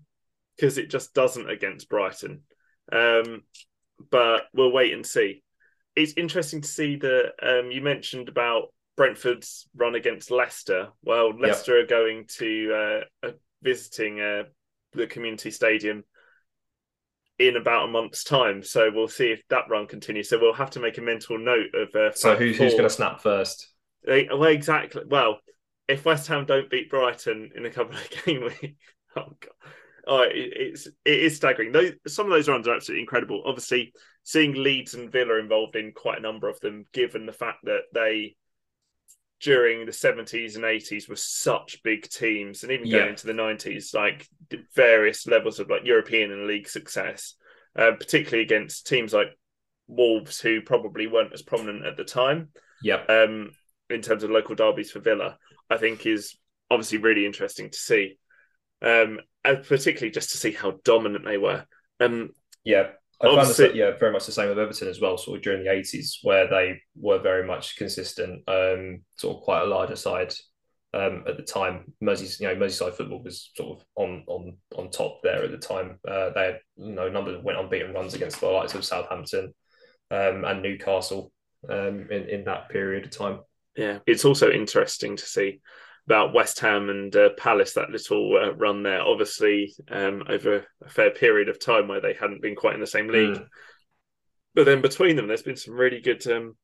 because 0.55 0.78
it 0.78 0.89
just 0.89 1.13
doesn't 1.13 1.49
against 1.49 1.89
Brighton. 1.89 2.41
Um, 2.91 3.43
but 4.11 4.43
we'll 4.53 4.71
wait 4.71 4.93
and 4.93 5.05
see. 5.05 5.43
It's 5.95 6.13
interesting 6.17 6.61
to 6.61 6.67
see 6.67 6.97
that 6.97 7.34
um, 7.41 7.71
you 7.71 7.82
mentioned 7.82 8.30
about 8.30 8.73
Brentford's 8.95 9.67
run 9.75 9.95
against 9.95 10.32
Leicester. 10.32 10.89
Well, 11.03 11.38
Leicester 11.38 11.78
yep. 11.78 11.86
are 11.86 11.88
going 11.88 12.25
to 12.38 13.03
uh, 13.23 13.32
visiting 13.61 14.19
uh, 14.19 14.43
the 14.93 15.07
community 15.07 15.51
stadium 15.51 16.03
in 17.40 17.56
about 17.56 17.86
a 17.86 17.92
month's 17.92 18.24
time. 18.24 18.64
So 18.64 18.90
we'll 18.94 19.08
see 19.08 19.32
if 19.32 19.42
that 19.50 19.70
run 19.70 19.88
continues. 19.88 20.30
So 20.30 20.40
we'll 20.40 20.54
have 20.54 20.72
to 20.72 20.80
make 20.80 20.98
a 20.98 21.02
mental 21.02 21.38
note 21.38 21.74
of. 21.74 21.94
Uh, 21.96 22.14
so 22.14 22.36
who's, 22.36 22.58
who's 22.58 22.74
going 22.74 22.84
to 22.84 22.90
snap 22.90 23.22
first? 23.22 23.70
well, 24.06 24.44
exactly. 24.46 25.04
Well, 25.08 25.40
if 25.88 26.06
West 26.06 26.28
Ham 26.28 26.46
don't 26.46 26.70
beat 26.70 26.90
Brighton 26.90 27.52
in 27.56 27.66
a 27.66 27.70
couple 27.70 27.96
of 27.98 28.26
game 28.26 28.44
weeks, 28.44 28.78
oh 29.16 29.34
god. 29.40 29.72
Oh, 30.10 30.22
it, 30.22 30.32
it's 30.34 30.88
it 30.88 31.20
is 31.20 31.36
staggering. 31.36 31.74
Those 31.74 31.92
some 32.08 32.28
of 32.28 32.32
those 32.32 32.48
runs 32.48 32.68
are 32.68 32.76
absolutely 32.76 33.02
incredible. 33.02 33.44
Obviously, 33.46 33.92
seeing 34.24 34.54
Leeds 34.54 34.94
and 34.94 35.12
Villa 35.12 35.38
involved 35.38 35.76
in 35.76 35.92
quite 35.92 36.18
a 36.18 36.22
number 36.22 36.48
of 36.48 36.60
them, 36.62 36.86
given 36.94 37.26
the 37.26 37.34
fact 37.34 37.60
that 37.64 37.82
they 37.94 38.38
during 39.40 39.86
the 39.86 39.92
70s 39.92 40.56
and 40.56 40.64
80s 40.64 41.08
were 41.08 41.16
such 41.16 41.84
big 41.84 42.10
teams 42.10 42.64
and 42.64 42.72
even 42.72 42.90
going 42.90 43.04
yeah. 43.04 43.10
into 43.10 43.28
the 43.28 43.34
90s 43.34 43.94
like 43.94 44.28
various 44.74 45.28
levels 45.28 45.60
of 45.60 45.70
like 45.70 45.86
european 45.86 46.32
and 46.32 46.48
league 46.48 46.68
success 46.68 47.36
uh, 47.78 47.92
particularly 47.92 48.44
against 48.44 48.88
teams 48.88 49.14
like 49.14 49.38
wolves 49.88 50.40
who 50.40 50.62
probably 50.62 51.08
weren't 51.08 51.34
as 51.34 51.42
prominent 51.42 51.86
at 51.86 51.98
the 51.98 52.04
time. 52.04 52.50
Yeah 52.82 53.04
um 53.08 53.52
in 53.90 54.02
terms 54.02 54.24
of 54.24 54.30
local 54.30 54.54
derbies 54.56 54.92
for 54.92 55.00
villa 55.00 55.38
i 55.70 55.78
think 55.78 56.06
is 56.06 56.38
obviously 56.70 56.98
really 56.98 57.26
interesting 57.26 57.70
to 57.70 57.78
see. 57.78 58.18
Um 58.82 59.20
and 59.46 59.64
particularly 59.64 60.12
just 60.12 60.32
to 60.32 60.38
see 60.38 60.52
how 60.52 60.80
dominant 60.84 61.26
they 61.26 61.38
were. 61.38 61.66
Um 62.00 62.32
yeah 62.64 62.90
I 63.22 63.36
found 63.36 63.47
this, 63.47 63.74
yeah, 63.74 63.97
very 63.97 64.11
much 64.11 64.26
the 64.26 64.32
same 64.32 64.49
with 64.49 64.59
Everton 64.59 64.88
as 64.88 65.01
well. 65.01 65.18
Sort 65.18 65.38
of 65.38 65.43
during 65.43 65.63
the 65.63 65.72
eighties, 65.72 66.20
where 66.22 66.47
they 66.47 66.82
were 66.95 67.20
very 67.20 67.45
much 67.45 67.76
consistent, 67.78 68.43
um, 68.47 69.01
sort 69.15 69.38
of 69.38 69.43
quite 69.43 69.63
a 69.63 69.65
larger 69.65 69.95
side 69.95 70.34
um, 70.93 71.24
at 71.28 71.36
the 71.36 71.43
time. 71.43 71.93
Merseyside, 72.03 72.39
you 72.39 72.47
know, 72.47 72.55
Merseyside 72.55 72.93
football 72.93 73.24
was 73.24 73.51
sort 73.55 73.80
of 73.80 73.86
on 73.95 74.24
on 74.28 74.57
on 74.76 74.91
top 74.91 75.22
there 75.24 75.43
at 75.43 75.51
the 75.51 75.57
time. 75.57 75.99
Uh, 76.07 76.30
they 76.36 76.45
had 76.45 76.59
you 76.76 76.93
know 76.93 77.09
numbers 77.09 77.43
went 77.43 77.57
unbeaten 77.57 77.93
runs 77.93 78.13
against 78.13 78.39
the 78.39 78.47
likes 78.47 78.76
of 78.76 78.86
Southampton 78.86 79.53
um, 80.11 80.45
and 80.45 80.61
Newcastle 80.61 81.32
um, 81.70 82.07
in 82.11 82.30
in 82.30 82.43
that 82.45 82.70
period 82.70 83.05
of 83.05 83.11
time. 83.11 83.39
Yeah, 83.76 83.99
it's 84.05 84.26
also 84.26 84.51
interesting 84.51 85.15
to 85.15 85.26
see 85.26 85.61
about 86.08 86.34
West 86.34 86.60
Ham 86.62 86.89
and 86.89 87.14
uh, 87.16 87.30
Palace 87.38 87.74
that 87.74 87.89
little 87.91 88.38
uh, 88.41 88.53
run 88.55 88.82
there. 88.82 89.01
Obviously, 89.01 89.74
um, 89.91 90.24
over 90.30 90.66
a 90.84 90.89
fair 90.89 91.12
period 91.12 91.49
of 91.49 91.60
time 91.60 91.88
where 91.88 92.01
they 92.01 92.14
hadn't 92.14 92.41
been 92.41 92.55
quite 92.55 92.76
in 92.76 92.80
the 92.82 92.88
same 92.88 93.10
league, 93.10 93.36
mm. 93.36 93.47
but 94.55 94.66
then 94.66 94.82
between 94.82 95.18
them, 95.18 95.28
there's 95.28 95.43
been 95.43 95.58
some 95.58 95.74
really 95.74 95.99
good 95.99 96.26
um, 96.28 96.55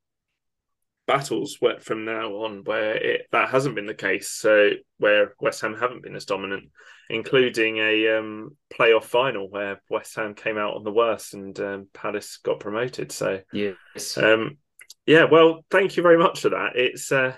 battles 1.06 1.58
from 1.80 2.06
now 2.06 2.30
on 2.36 2.64
where 2.64 2.94
it, 2.94 3.26
that 3.32 3.50
hasn't 3.50 3.74
been 3.74 3.84
the 3.86 3.94
case. 3.94 4.30
So 4.30 4.70
where 4.96 5.34
West 5.38 5.60
Ham 5.60 5.76
haven't 5.78 6.02
been 6.02 6.16
as 6.16 6.24
dominant, 6.24 6.70
including 7.10 7.76
a 7.76 8.18
um, 8.18 8.56
playoff 8.72 9.04
final 9.04 9.50
where 9.50 9.82
West 9.90 10.16
Ham 10.16 10.34
came 10.34 10.56
out 10.56 10.74
on 10.74 10.84
the 10.84 10.92
worst 10.92 11.34
and 11.34 11.58
um, 11.60 11.88
Palace 11.92 12.38
got 12.38 12.60
promoted. 12.60 13.12
So 13.12 13.40
yes, 13.52 14.16
um, 14.16 14.56
yeah. 15.04 15.24
Well, 15.24 15.66
thank 15.70 15.98
you 15.98 16.02
very 16.02 16.18
much 16.18 16.40
for 16.40 16.48
that. 16.48 16.76
It's 16.76 17.12
uh, 17.12 17.36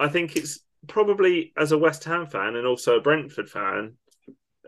I 0.00 0.08
think 0.08 0.36
it's 0.36 0.60
probably 0.86 1.52
as 1.56 1.72
a 1.72 1.78
West 1.78 2.04
Ham 2.04 2.26
fan 2.26 2.56
and 2.56 2.66
also 2.66 2.96
a 2.96 3.02
Brentford 3.02 3.48
fan, 3.48 3.94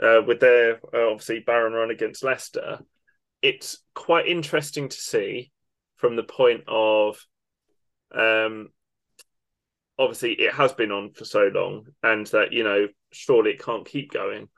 uh, 0.03 0.23
with 0.27 0.41
their 0.41 0.77
uh, 0.95 1.11
obviously 1.11 1.41
barren 1.41 1.73
run 1.73 1.91
against 1.91 2.25
Leicester, 2.25 2.81
it's 3.43 3.79
quite 3.95 4.27
interesting 4.27 4.89
to 4.89 4.97
see 4.97 5.51
from 5.97 6.17
the 6.17 6.23
point 6.23 6.63
of 6.69 7.19
um, 8.15 8.69
obviously 9.99 10.33
it 10.33 10.55
has 10.55 10.73
been 10.73 10.93
on 10.93 11.11
for 11.11 11.25
so 11.25 11.51
long, 11.53 11.87
and 12.03 12.27
that 12.29 12.53
you 12.53 12.65
know 12.65 12.89
surely 13.13 13.53
it 13.53 13.63
can't 13.65 13.87
keep 13.87 14.13
going. 14.13 14.49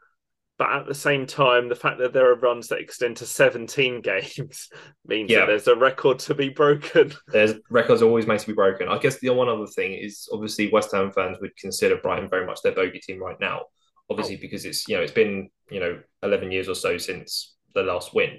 But 0.60 0.72
at 0.72 0.86
the 0.86 0.94
same 0.94 1.24
time, 1.24 1.70
the 1.70 1.74
fact 1.74 2.00
that 2.00 2.12
there 2.12 2.30
are 2.30 2.34
runs 2.34 2.68
that 2.68 2.80
extend 2.80 3.16
to 3.16 3.26
17 3.26 4.00
games 4.02 4.68
means 5.06 5.30
Yeah. 5.30 5.38
that 5.40 5.46
there's 5.46 5.68
a 5.68 5.74
record 5.74 6.18
to 6.18 6.34
be 6.34 6.50
broken. 6.50 7.14
There's 7.28 7.54
records 7.70 8.02
always 8.02 8.26
made 8.26 8.40
to 8.40 8.46
be 8.46 8.52
broken. 8.52 8.86
I 8.86 8.98
guess 8.98 9.18
the 9.20 9.30
one 9.30 9.48
other 9.48 9.66
thing 9.66 9.94
is 9.94 10.28
obviously 10.30 10.70
West 10.70 10.92
Ham 10.92 11.12
fans 11.12 11.38
would 11.40 11.56
consider 11.56 11.96
Brighton 11.96 12.28
very 12.28 12.44
much 12.44 12.60
their 12.60 12.74
bogey 12.74 12.98
team 13.00 13.22
right 13.22 13.40
now. 13.40 13.62
Obviously, 14.10 14.36
because 14.36 14.66
it's 14.66 14.86
you 14.86 14.96
know 14.98 15.02
it's 15.02 15.12
been 15.12 15.48
you 15.70 15.80
know 15.80 15.98
11 16.22 16.52
years 16.52 16.68
or 16.68 16.74
so 16.74 16.98
since 16.98 17.56
the 17.74 17.82
last 17.82 18.12
win. 18.14 18.38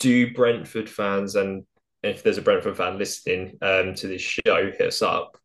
Do 0.00 0.30
Brentford 0.34 0.90
fans 0.90 1.36
and 1.36 1.64
if 2.02 2.22
there's 2.22 2.36
a 2.36 2.42
Brentford 2.42 2.76
fan 2.76 2.98
listening 2.98 3.56
um, 3.62 3.94
to 3.94 4.08
this 4.08 4.20
show, 4.20 4.70
hit 4.76 4.88
us 4.88 5.00
up. 5.00 5.38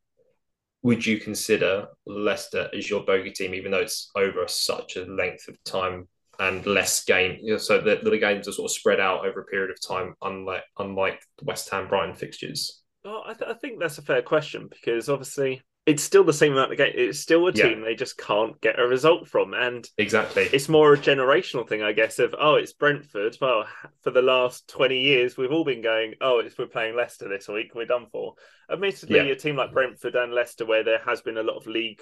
Would 0.83 1.05
you 1.05 1.19
consider 1.19 1.87
Leicester 2.05 2.69
as 2.73 2.89
your 2.89 3.03
bogey 3.03 3.31
team, 3.31 3.53
even 3.53 3.71
though 3.71 3.79
it's 3.79 4.11
over 4.15 4.47
such 4.47 4.95
a 4.95 5.05
length 5.05 5.47
of 5.47 5.61
time 5.65 6.07
and 6.39 6.65
less 6.65 7.03
game, 7.03 7.37
you 7.41 7.53
know, 7.53 7.57
so 7.57 7.81
that 7.81 8.03
the 8.03 8.17
games 8.17 8.47
are 8.47 8.53
sort 8.53 8.71
of 8.71 8.75
spread 8.75 8.99
out 8.99 9.25
over 9.25 9.41
a 9.41 9.45
period 9.45 9.71
of 9.71 9.77
time, 9.85 10.15
unlike 10.21 10.63
unlike 10.77 11.21
West 11.43 11.69
Ham 11.69 11.89
Brighton 11.89 12.15
fixtures? 12.15 12.81
Well, 13.03 13.23
I, 13.25 13.33
th- 13.33 13.49
I 13.49 13.53
think 13.55 13.79
that's 13.79 13.97
a 13.97 14.03
fair 14.03 14.21
question 14.21 14.67
because 14.69 15.09
obviously 15.09 15.61
it's 15.89 16.03
still 16.03 16.23
the 16.23 16.31
same 16.33 16.51
amount 16.53 16.71
of 16.71 16.77
game. 16.77 16.93
It's 16.95 17.19
still 17.19 17.47
a 17.47 17.51
Yeah. 17.51 17.69
team 17.69 17.81
they 17.81 17.95
just 17.95 18.17
can't 18.17 18.59
get 18.61 18.79
a 18.79 18.87
result 18.87 19.27
from, 19.27 19.53
and 19.55 19.89
Exactly. 19.97 20.43
it's 20.53 20.69
more 20.69 20.93
a 20.93 20.97
generational 20.97 21.67
thing, 21.67 21.81
I 21.81 21.93
guess. 21.93 22.19
Of 22.19 22.35
oh, 22.37 22.55
it's 22.55 22.73
Brentford. 22.73 23.37
Well, 23.41 23.67
for 24.03 24.11
the 24.11 24.21
last 24.21 24.69
twenty 24.69 25.01
years, 25.01 25.35
we've 25.35 25.51
all 25.51 25.65
been 25.65 25.81
going, 25.81 26.13
oh, 26.21 26.39
it's 26.39 26.57
we're 26.57 26.67
playing 26.67 26.95
Leicester 26.95 27.27
this 27.27 27.47
week. 27.47 27.73
We're 27.73 27.85
done 27.85 28.05
for. 28.11 28.35
Admittedly, 28.71 29.17
Yeah. 29.17 29.23
a 29.23 29.35
team 29.35 29.55
like 29.55 29.71
Brentford 29.73 30.15
and 30.15 30.31
Leicester, 30.33 30.65
where 30.65 30.83
there 30.83 30.99
has 30.99 31.21
been 31.21 31.37
a 31.37 31.43
lot 31.43 31.57
of 31.57 31.65
league 31.65 32.01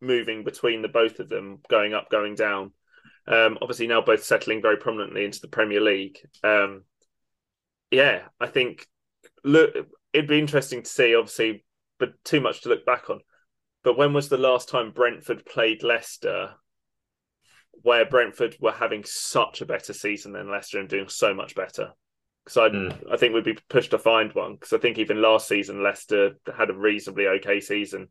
moving 0.00 0.44
between 0.44 0.82
the 0.82 0.88
both 0.88 1.18
of 1.18 1.28
them, 1.28 1.60
going 1.68 1.94
up, 1.94 2.10
going 2.10 2.36
down. 2.36 2.72
Um, 3.26 3.58
obviously 3.60 3.86
now 3.86 4.02
both 4.02 4.22
settling 4.22 4.60
very 4.62 4.76
prominently 4.76 5.24
into 5.24 5.40
the 5.40 5.48
Premier 5.48 5.80
League. 5.80 6.18
Um, 6.44 6.84
yeah, 7.90 8.28
I 8.38 8.46
think 8.46 8.86
look, 9.42 9.74
it'd 10.12 10.28
be 10.28 10.38
interesting 10.38 10.82
to 10.82 10.90
see. 10.90 11.14
Obviously, 11.14 11.64
but 11.98 12.12
too 12.24 12.40
much 12.40 12.62
to 12.62 12.68
look 12.68 12.84
back 12.84 13.10
on. 13.10 13.20
But 13.82 13.98
when 13.98 14.12
was 14.12 14.28
the 14.28 14.38
last 14.38 14.68
time 14.68 14.92
Brentford 14.92 15.44
played 15.44 15.82
Leicester, 15.82 16.54
where 17.82 18.06
Brentford 18.06 18.56
were 18.60 18.72
having 18.72 19.04
such 19.04 19.60
a 19.60 19.66
better 19.66 19.92
season 19.92 20.32
than 20.32 20.50
Leicester 20.50 20.80
and 20.80 20.88
doing 20.88 21.08
so 21.08 21.34
much 21.34 21.54
better? 21.54 21.92
Because 22.44 22.56
I, 22.56 22.68
Mm. 22.68 23.12
I 23.12 23.16
think 23.16 23.34
we'd 23.34 23.44
be 23.44 23.58
pushed 23.68 23.90
to 23.92 23.98
find 23.98 24.32
one. 24.32 24.54
Because 24.54 24.72
I 24.72 24.78
think 24.78 24.98
even 24.98 25.22
last 25.22 25.48
season 25.48 25.82
Leicester 25.82 26.36
had 26.56 26.70
a 26.70 26.74
reasonably 26.74 27.26
okay 27.26 27.60
season. 27.60 28.08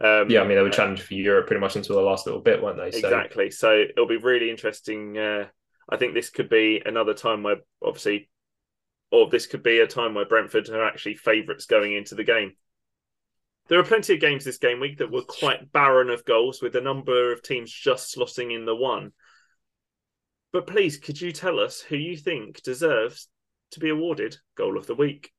Um, 0.00 0.30
Yeah, 0.30 0.40
I 0.40 0.46
mean 0.46 0.56
they 0.56 0.62
were 0.62 0.70
challenged 0.70 1.02
for 1.02 1.14
Europe 1.14 1.46
pretty 1.46 1.60
much 1.60 1.76
until 1.76 1.96
the 1.96 2.02
last 2.02 2.26
little 2.26 2.40
bit, 2.40 2.62
weren't 2.62 2.78
they? 2.78 2.90
So 2.90 2.98
Exactly. 2.98 3.50
So 3.50 3.84
it'll 3.90 4.06
be 4.06 4.16
really 4.16 4.50
interesting. 4.50 5.18
Uh, 5.18 5.48
I 5.88 5.96
think 5.96 6.14
this 6.14 6.30
could 6.30 6.48
be 6.48 6.80
another 6.84 7.14
time 7.14 7.42
where, 7.42 7.56
obviously, 7.82 8.30
or 9.10 9.28
this 9.28 9.46
could 9.46 9.62
be 9.62 9.80
a 9.80 9.86
time 9.86 10.14
where 10.14 10.24
Brentford 10.24 10.68
are 10.70 10.84
actually 10.86 11.16
favourites 11.16 11.66
going 11.66 11.94
into 11.94 12.14
the 12.14 12.24
game. 12.24 12.52
There 13.70 13.78
are 13.78 13.84
plenty 13.84 14.14
of 14.14 14.20
games 14.20 14.44
this 14.44 14.58
game 14.58 14.80
week 14.80 14.98
that 14.98 15.12
were 15.12 15.22
quite 15.22 15.70
barren 15.70 16.10
of 16.10 16.24
goals, 16.24 16.60
with 16.60 16.74
a 16.74 16.80
number 16.80 17.32
of 17.32 17.40
teams 17.40 17.70
just 17.70 18.12
slotting 18.12 18.52
in 18.52 18.64
the 18.64 18.74
one. 18.74 19.12
But 20.52 20.66
please, 20.66 20.96
could 20.96 21.20
you 21.20 21.30
tell 21.30 21.60
us 21.60 21.80
who 21.80 21.94
you 21.94 22.16
think 22.16 22.64
deserves 22.64 23.28
to 23.70 23.78
be 23.78 23.90
awarded 23.90 24.38
Goal 24.56 24.76
of 24.76 24.88
the 24.88 24.96
Week? 24.96 25.30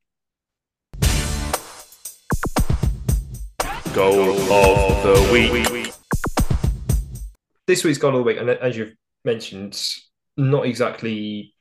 Goal 3.93 4.29
of 4.53 5.03
the 5.03 5.29
Week. 5.33 5.93
this 7.67 7.83
week's 7.83 7.97
goal 7.97 8.11
of 8.11 8.19
the 8.19 8.23
week, 8.23 8.37
and 8.37 8.49
as 8.49 8.77
you've 8.77 8.95
mentioned, 9.25 9.77
not 10.37 10.65
exactly 10.65 11.53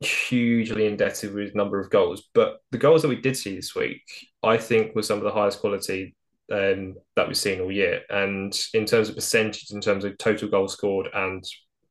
hugely 0.00 0.86
indebted 0.86 1.34
with 1.34 1.54
number 1.54 1.80
of 1.80 1.90
goals, 1.90 2.28
but 2.34 2.58
the 2.70 2.78
goals 2.78 3.02
that 3.02 3.08
we 3.08 3.20
did 3.20 3.36
see 3.36 3.56
this 3.56 3.74
week, 3.74 4.02
I 4.42 4.56
think, 4.56 4.94
were 4.94 5.02
some 5.02 5.18
of 5.18 5.24
the 5.24 5.32
highest 5.32 5.60
quality 5.60 6.14
um, 6.52 6.94
that 7.16 7.26
we've 7.26 7.36
seen 7.36 7.60
all 7.60 7.72
year. 7.72 8.02
And 8.08 8.56
in 8.74 8.86
terms 8.86 9.08
of 9.08 9.16
percentage, 9.16 9.70
in 9.70 9.80
terms 9.80 10.04
of 10.04 10.16
total 10.18 10.48
goals 10.48 10.72
scored 10.72 11.08
and 11.12 11.44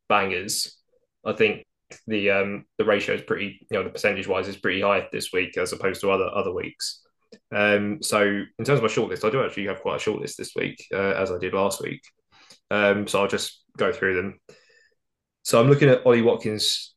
bangers, 0.09 0.77
I 1.25 1.33
think 1.33 1.65
the 2.05 2.31
um, 2.31 2.65
the 2.77 2.85
ratio 2.85 3.15
is 3.15 3.21
pretty, 3.21 3.59
you 3.69 3.77
know, 3.77 3.83
the 3.83 3.89
percentage 3.89 4.27
wise 4.27 4.47
is 4.47 4.57
pretty 4.57 4.81
high 4.81 5.07
this 5.11 5.31
week 5.31 5.57
as 5.57 5.73
opposed 5.73 6.01
to 6.01 6.11
other 6.11 6.29
other 6.33 6.53
weeks. 6.53 7.01
Um, 7.53 7.99
so 8.01 8.21
in 8.21 8.65
terms 8.65 8.79
of 8.79 8.83
my 8.83 8.87
shortlist, 8.87 9.25
I 9.25 9.29
do 9.29 9.43
actually 9.43 9.67
have 9.67 9.81
quite 9.81 10.01
a 10.01 10.09
shortlist 10.09 10.35
this 10.37 10.53
week, 10.55 10.85
uh, 10.93 11.13
as 11.13 11.31
I 11.31 11.37
did 11.37 11.53
last 11.53 11.81
week. 11.81 12.01
Um, 12.71 13.07
so 13.07 13.21
I'll 13.21 13.27
just 13.27 13.63
go 13.77 13.91
through 13.91 14.15
them. 14.15 14.39
So 15.47 15.61
I'm 15.61 15.69
looking 15.69 15.87
at 15.87 16.05
Ollie 16.05 16.23
Watkins, 16.23 16.93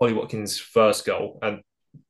Ollie 0.00 0.14
Watkins' 0.14 0.58
first 0.58 1.06
goal, 1.06 1.38
and 1.42 1.60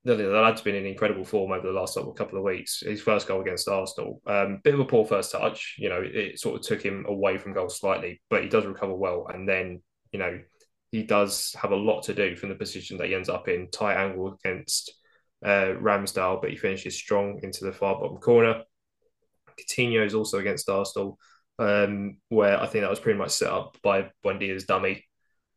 the 0.02 0.14
lad's 0.14 0.62
been 0.62 0.76
in 0.76 0.86
incredible 0.86 1.26
form 1.26 1.52
over 1.52 1.66
the 1.66 1.74
last 1.74 1.98
couple 2.16 2.38
of 2.38 2.42
weeks. 2.42 2.80
His 2.80 3.02
first 3.02 3.28
goal 3.28 3.42
against 3.42 3.68
Arsenal, 3.68 4.22
um, 4.26 4.62
bit 4.64 4.72
of 4.72 4.80
a 4.80 4.86
poor 4.86 5.04
first 5.04 5.32
touch. 5.32 5.74
You 5.76 5.90
know, 5.90 6.00
it, 6.00 6.16
it 6.16 6.40
sort 6.40 6.56
of 6.56 6.62
took 6.62 6.80
him 6.80 7.04
away 7.06 7.36
from 7.36 7.52
goal 7.52 7.68
slightly, 7.68 8.22
but 8.30 8.42
he 8.42 8.48
does 8.48 8.64
recover 8.64 8.94
well, 8.94 9.26
and 9.28 9.46
then 9.46 9.82
you 10.10 10.18
know 10.18 10.40
he 10.90 11.02
does 11.02 11.54
have 11.60 11.72
a 11.72 11.76
lot 11.76 12.04
to 12.04 12.14
do 12.14 12.34
from 12.34 12.48
the 12.48 12.54
position 12.54 12.96
that 12.96 13.08
he 13.08 13.14
ends 13.14 13.28
up 13.28 13.48
in. 13.48 13.70
Tight 13.70 14.02
angle 14.02 14.38
against 14.42 14.90
uh, 15.44 15.76
Ramsdale, 15.82 16.40
but 16.40 16.48
he 16.48 16.56
finishes 16.56 16.96
strong 16.96 17.40
into 17.42 17.66
the 17.66 17.72
far 17.72 18.00
bottom 18.00 18.16
corner. 18.16 18.62
Coutinho 19.60 20.06
is 20.06 20.14
also 20.14 20.38
against 20.38 20.70
Arsenal, 20.70 21.18
um, 21.58 22.16
where 22.30 22.58
I 22.58 22.68
think 22.68 22.84
that 22.84 22.90
was 22.90 23.00
pretty 23.00 23.18
much 23.18 23.32
set 23.32 23.52
up 23.52 23.76
by 23.82 24.10
Buendia's 24.24 24.64
dummy. 24.64 25.04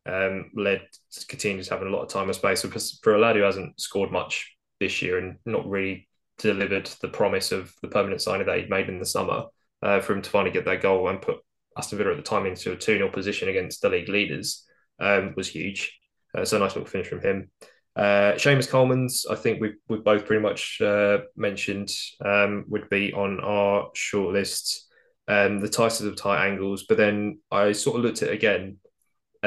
Um, 0.08 0.51
led 0.55 0.82
Coutinho's 1.14 1.68
having 1.68 1.88
a 1.88 1.91
lot 1.91 2.03
of 2.03 2.10
time 2.10 2.28
and 2.28 2.36
space 2.36 2.64
for, 3.01 3.16
a 3.16 3.20
lad 3.20 3.36
who 3.36 3.41
hasn't 3.41 3.80
scored 3.80 4.12
much 4.12 4.55
this 4.80 5.01
year 5.01 5.18
and 5.18 5.38
not 5.45 5.68
really 5.68 6.08
delivered 6.38 6.86
the 7.01 7.10
promise 7.10 7.51
of 7.51 7.74
the 7.82 7.88
permanent 7.88 8.22
signing 8.22 8.45
that 8.45 8.58
he'd 8.58 8.70
made 8.70 8.89
in 8.89 8.99
the 8.99 9.05
summer. 9.05 9.45
Uh, 9.84 9.99
for 9.99 10.14
him 10.14 10.24
to 10.24 10.30
finally 10.30 10.51
get 10.51 10.66
that 10.66 10.82
goal 10.82 11.08
and 11.08 11.22
put 11.22 11.38
Aston 11.78 11.99
Villa 11.99 12.12
at 12.12 12.18
the 12.18 12.24
time 12.24 12.47
into 12.47 12.72
a 12.72 12.76
2 12.76 12.97
0 12.97 13.10
position 13.10 13.47
against 13.47 13.82
the 13.82 13.89
league 13.89 14.10
leaders 14.10 14.66
um, 14.99 15.34
was 15.38 15.47
huge. 15.47 15.99
Uh, 16.36 16.45
so 16.45 16.58
nice 16.58 16.76
little 16.76 16.89
finish 16.89 17.08
from 17.08 17.22
him. 17.22 17.51
Uh, 17.95 18.34
Seamus 18.36 18.70
Coleman's, 18.70 19.26
I 19.30 19.36
think 19.36 19.60
we've, 19.60 19.76
we've 19.88 20.03
both 20.03 20.26
pretty 20.26 20.41
much 20.41 20.80
uh, 20.82 21.20
mentioned, 21.36 21.89
um, 22.24 22.66
would 22.68 22.89
be 22.89 23.12
on 23.14 23.39
our 23.39 23.89
shortlist. 23.95 24.82
Um, 25.28 25.60
the 25.60 25.68
tightest 25.68 26.01
of 26.01 26.16
tight 26.16 26.47
angles, 26.47 26.86
but 26.88 26.97
then 26.97 27.39
I 27.51 27.74
sort 27.74 27.97
of 27.97 28.03
looked 28.03 28.22
at 28.22 28.32
again, 28.32 28.78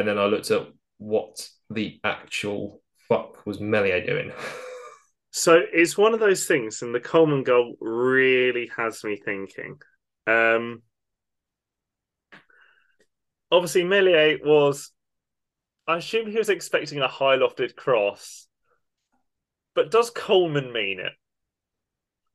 and 0.01 0.09
then 0.09 0.19
I 0.19 0.27
looked 0.27 0.51
at 0.51 0.67
what 0.99 1.49
the 1.71 2.01
actual 2.05 2.83
fuck 3.09 3.47
was 3.47 3.61
Meslier 3.61 4.05
doing. 4.05 4.33
So 5.33 5.61
it's 5.73 5.97
one 5.97 6.13
of 6.13 6.21
those 6.21 6.47
things, 6.47 6.83
and 6.83 6.93
the 6.93 7.01
Coleman 7.01 7.45
goal 7.45 7.77
really 7.81 8.69
has 8.77 9.05
me 9.05 9.17
thinking. 9.17 9.79
Um, 10.27 10.83
obviously, 13.53 13.85
Meslier 13.85 14.39
was, 14.43 14.91
I 15.87 15.99
assume 15.99 16.31
he 16.31 16.39
was 16.39 16.49
expecting 16.49 16.99
a 17.01 17.09
high 17.09 17.37
lofted 17.37 17.77
cross, 17.77 18.49
but 19.75 19.91
does 19.93 20.11
Coleman 20.11 20.73
mean 20.73 20.99
it? 20.99 21.13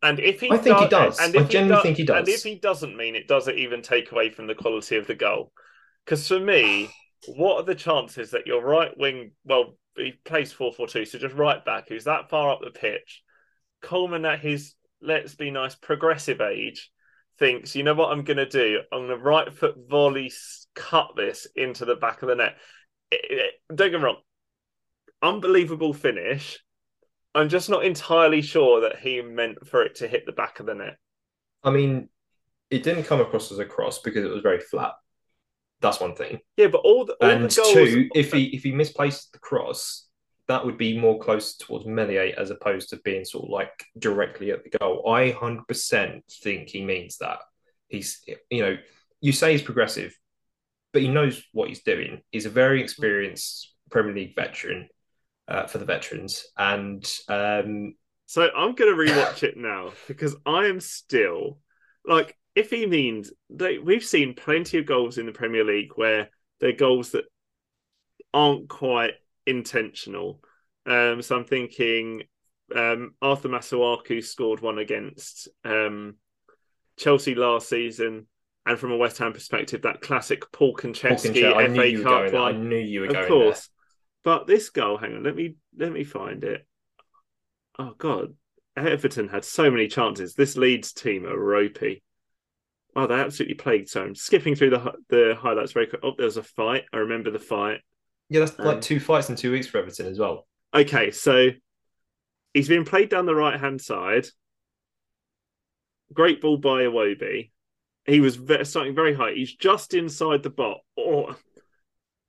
And 0.01 0.19
if 0.19 0.39
he, 0.39 0.51
I 0.51 0.57
think 0.57 0.77
he 0.77 0.87
does. 0.87 1.19
and 1.19 1.35
I 1.35 1.43
genuinely 1.43 1.75
do- 1.75 1.81
think 1.81 1.97
he 1.97 2.05
does. 2.05 2.19
And 2.19 2.29
if 2.29 2.43
he 2.43 2.55
doesn't 2.55 2.95
mean 2.95 3.15
it, 3.15 3.27
does 3.27 3.47
it 3.47 3.57
even 3.57 3.81
take 3.81 4.11
away 4.11 4.29
from 4.29 4.47
the 4.47 4.55
quality 4.55 4.97
of 4.97 5.07
the 5.07 5.15
goal? 5.15 5.51
Because 6.05 6.27
for 6.27 6.39
me, 6.39 6.89
what 7.27 7.57
are 7.57 7.63
the 7.63 7.75
chances 7.75 8.31
that 8.31 8.47
your 8.47 8.63
right 8.63 8.95
wing, 8.97 9.31
well, 9.43 9.77
he 9.95 10.13
plays 10.25 10.51
4 10.51 10.73
4 10.73 10.87
2, 10.87 11.05
so 11.05 11.17
just 11.17 11.35
right 11.35 11.63
back, 11.63 11.89
who's 11.89 12.05
that 12.05 12.29
far 12.29 12.51
up 12.51 12.59
the 12.63 12.71
pitch, 12.71 13.23
Coleman 13.81 14.25
at 14.25 14.39
his, 14.39 14.73
let's 15.01 15.35
be 15.35 15.51
nice, 15.51 15.75
progressive 15.75 16.41
age, 16.41 16.91
thinks, 17.39 17.75
you 17.75 17.83
know 17.83 17.93
what 17.93 18.11
I'm 18.11 18.23
going 18.23 18.37
to 18.37 18.45
do? 18.47 18.79
I'm 18.91 19.07
going 19.07 19.17
to 19.17 19.23
right 19.23 19.53
foot 19.53 19.75
volley 19.89 20.31
cut 20.73 21.11
this 21.15 21.47
into 21.55 21.85
the 21.85 21.95
back 21.95 22.21
of 22.21 22.29
the 22.29 22.35
net. 22.35 22.57
It- 23.11 23.31
it- 23.31 23.53
don't 23.75 23.91
get 23.91 23.99
me 23.99 24.05
wrong, 24.05 24.21
unbelievable 25.21 25.93
finish. 25.93 26.59
I'm 27.33 27.49
just 27.49 27.69
not 27.69 27.83
entirely 27.83 28.41
sure 28.41 28.81
that 28.81 28.99
he 28.99 29.21
meant 29.21 29.67
for 29.67 29.83
it 29.83 29.95
to 29.95 30.07
hit 30.07 30.25
the 30.25 30.31
back 30.31 30.59
of 30.59 30.65
the 30.65 30.75
net. 30.75 30.97
I 31.63 31.71
mean, 31.71 32.09
it 32.69 32.83
didn't 32.83 33.03
come 33.03 33.19
across 33.19 33.51
as 33.51 33.59
a 33.59 33.65
cross 33.65 33.99
because 33.99 34.23
it 34.23 34.31
was 34.31 34.41
very 34.41 34.59
flat. 34.59 34.93
That's 35.81 35.99
one 35.99 36.15
thing. 36.15 36.39
Yeah, 36.57 36.67
but 36.67 36.81
all 36.81 37.05
the, 37.05 37.13
all 37.13 37.29
and 37.29 37.49
the 37.49 37.55
goals. 37.55 37.73
two, 37.73 38.09
if 38.15 38.31
he 38.31 38.45
if 38.55 38.63
he 38.63 38.71
misplaced 38.71 39.33
the 39.33 39.39
cross, 39.39 40.07
that 40.47 40.65
would 40.65 40.77
be 40.77 40.97
more 40.97 41.19
close 41.19 41.57
towards 41.57 41.85
Meslier 41.85 42.33
as 42.37 42.49
opposed 42.49 42.89
to 42.89 42.97
being 42.97 43.25
sort 43.25 43.45
of 43.45 43.49
like 43.49 43.85
directly 43.97 44.51
at 44.51 44.63
the 44.63 44.77
goal. 44.77 45.07
I 45.09 45.31
hundred 45.31 45.67
percent 45.67 46.23
think 46.43 46.69
he 46.69 46.83
means 46.83 47.17
that. 47.17 47.39
He's 47.87 48.23
you 48.49 48.63
know, 48.63 48.77
you 49.21 49.31
say 49.31 49.51
he's 49.51 49.61
progressive, 49.61 50.17
but 50.93 51.01
he 51.01 51.07
knows 51.07 51.43
what 51.51 51.67
he's 51.69 51.83
doing. 51.83 52.21
He's 52.31 52.45
a 52.45 52.49
very 52.49 52.81
experienced 52.81 53.73
Premier 53.91 54.13
League 54.13 54.35
veteran 54.35 54.87
uh, 55.47 55.67
for 55.67 55.77
the 55.77 55.85
veterans, 55.85 56.47
and 56.57 57.05
um, 57.27 57.95
So 58.25 58.49
I'm 58.55 58.73
going 58.73 58.91
to 58.91 59.13
rewatch 59.13 59.43
it 59.43 59.55
now 59.55 59.91
because 60.07 60.35
I 60.45 60.65
am 60.65 60.79
still 60.79 61.59
like 62.05 62.35
if 62.55 62.69
he 62.69 62.85
means 62.85 63.31
we've 63.49 64.03
seen 64.03 64.33
plenty 64.33 64.77
of 64.77 64.85
goals 64.85 65.17
in 65.17 65.25
the 65.25 65.31
Premier 65.31 65.63
League 65.63 65.91
where 65.95 66.29
they're 66.59 66.71
goals 66.71 67.11
that 67.11 67.25
aren't 68.33 68.69
quite 68.69 69.13
intentional. 69.45 70.39
Um, 70.85 71.21
so 71.21 71.35
I'm 71.35 71.45
thinking 71.45 72.23
um, 72.73 73.13
Arthur 73.21 73.49
Masuaku 73.49 74.23
scored 74.23 74.61
one 74.61 74.79
against 74.79 75.49
um, 75.65 76.15
Chelsea 76.97 77.35
last 77.35 77.69
season, 77.69 78.27
and 78.65 78.79
from 78.79 78.91
a 78.91 78.97
West 78.97 79.17
Ham 79.17 79.33
perspective, 79.33 79.81
that 79.81 80.01
classic 80.01 80.43
Paul 80.51 80.75
Konchesky 80.75 81.41
FA 81.75 82.03
Cup 82.03 82.33
one. 82.33 82.55
I 82.55 82.57
knew 82.57 82.77
you 82.77 83.01
were 83.01 83.07
going 83.07 83.23
of 83.23 83.27
course. 83.27 83.69
But 84.23 84.47
this 84.47 84.69
goal, 84.69 84.97
hang 84.97 85.15
on, 85.15 85.23
let 85.23 85.35
me 85.35 85.55
let 85.77 85.91
me 85.91 86.03
find 86.03 86.43
it. 86.43 86.65
Oh 87.77 87.93
God, 87.97 88.33
Everton 88.77 89.27
had 89.27 89.43
so 89.43 89.69
many 89.69 89.87
chances. 89.87 90.33
This 90.33 90.57
Leeds 90.57 90.93
team 90.93 91.25
are 91.25 91.37
ropey. 91.37 92.01
Oh, 92.95 93.07
they 93.07 93.15
absolutely 93.15 93.55
plagued. 93.55 93.89
So 93.89 94.03
I'm 94.03 94.15
skipping 94.15 94.55
through 94.55 94.69
the 94.69 94.93
the 95.09 95.37
highlights 95.37 95.73
very 95.73 95.87
quick. 95.87 96.01
Oh, 96.03 96.13
there 96.17 96.25
was 96.25 96.37
a 96.37 96.43
fight. 96.43 96.83
I 96.93 96.97
remember 96.97 97.29
the 97.29 97.39
fight. 97.39 97.81
Yeah, 98.29 98.39
that's 98.39 98.57
um, 98.57 98.65
like 98.65 98.81
two 98.81 98.99
fights 98.99 99.29
in 99.29 99.35
two 99.35 99.51
weeks 99.51 99.67
for 99.67 99.79
Everton 99.79 100.07
as 100.07 100.17
well. 100.17 100.47
Okay, 100.73 101.11
so 101.11 101.49
he's 102.53 102.67
been 102.67 102.85
played 102.85 103.09
down 103.09 103.25
the 103.25 103.35
right 103.35 103.59
hand 103.59 103.81
side. 103.81 104.27
Great 106.13 106.41
ball 106.41 106.57
by 106.57 106.83
Iwobi. 106.83 107.51
He 108.05 108.19
was 108.19 108.39
starting 108.63 108.95
very 108.95 109.13
high. 109.13 109.33
He's 109.33 109.53
just 109.53 109.93
inside 109.93 110.43
the 110.43 110.49
bot. 110.49 110.77
Or 110.95 111.35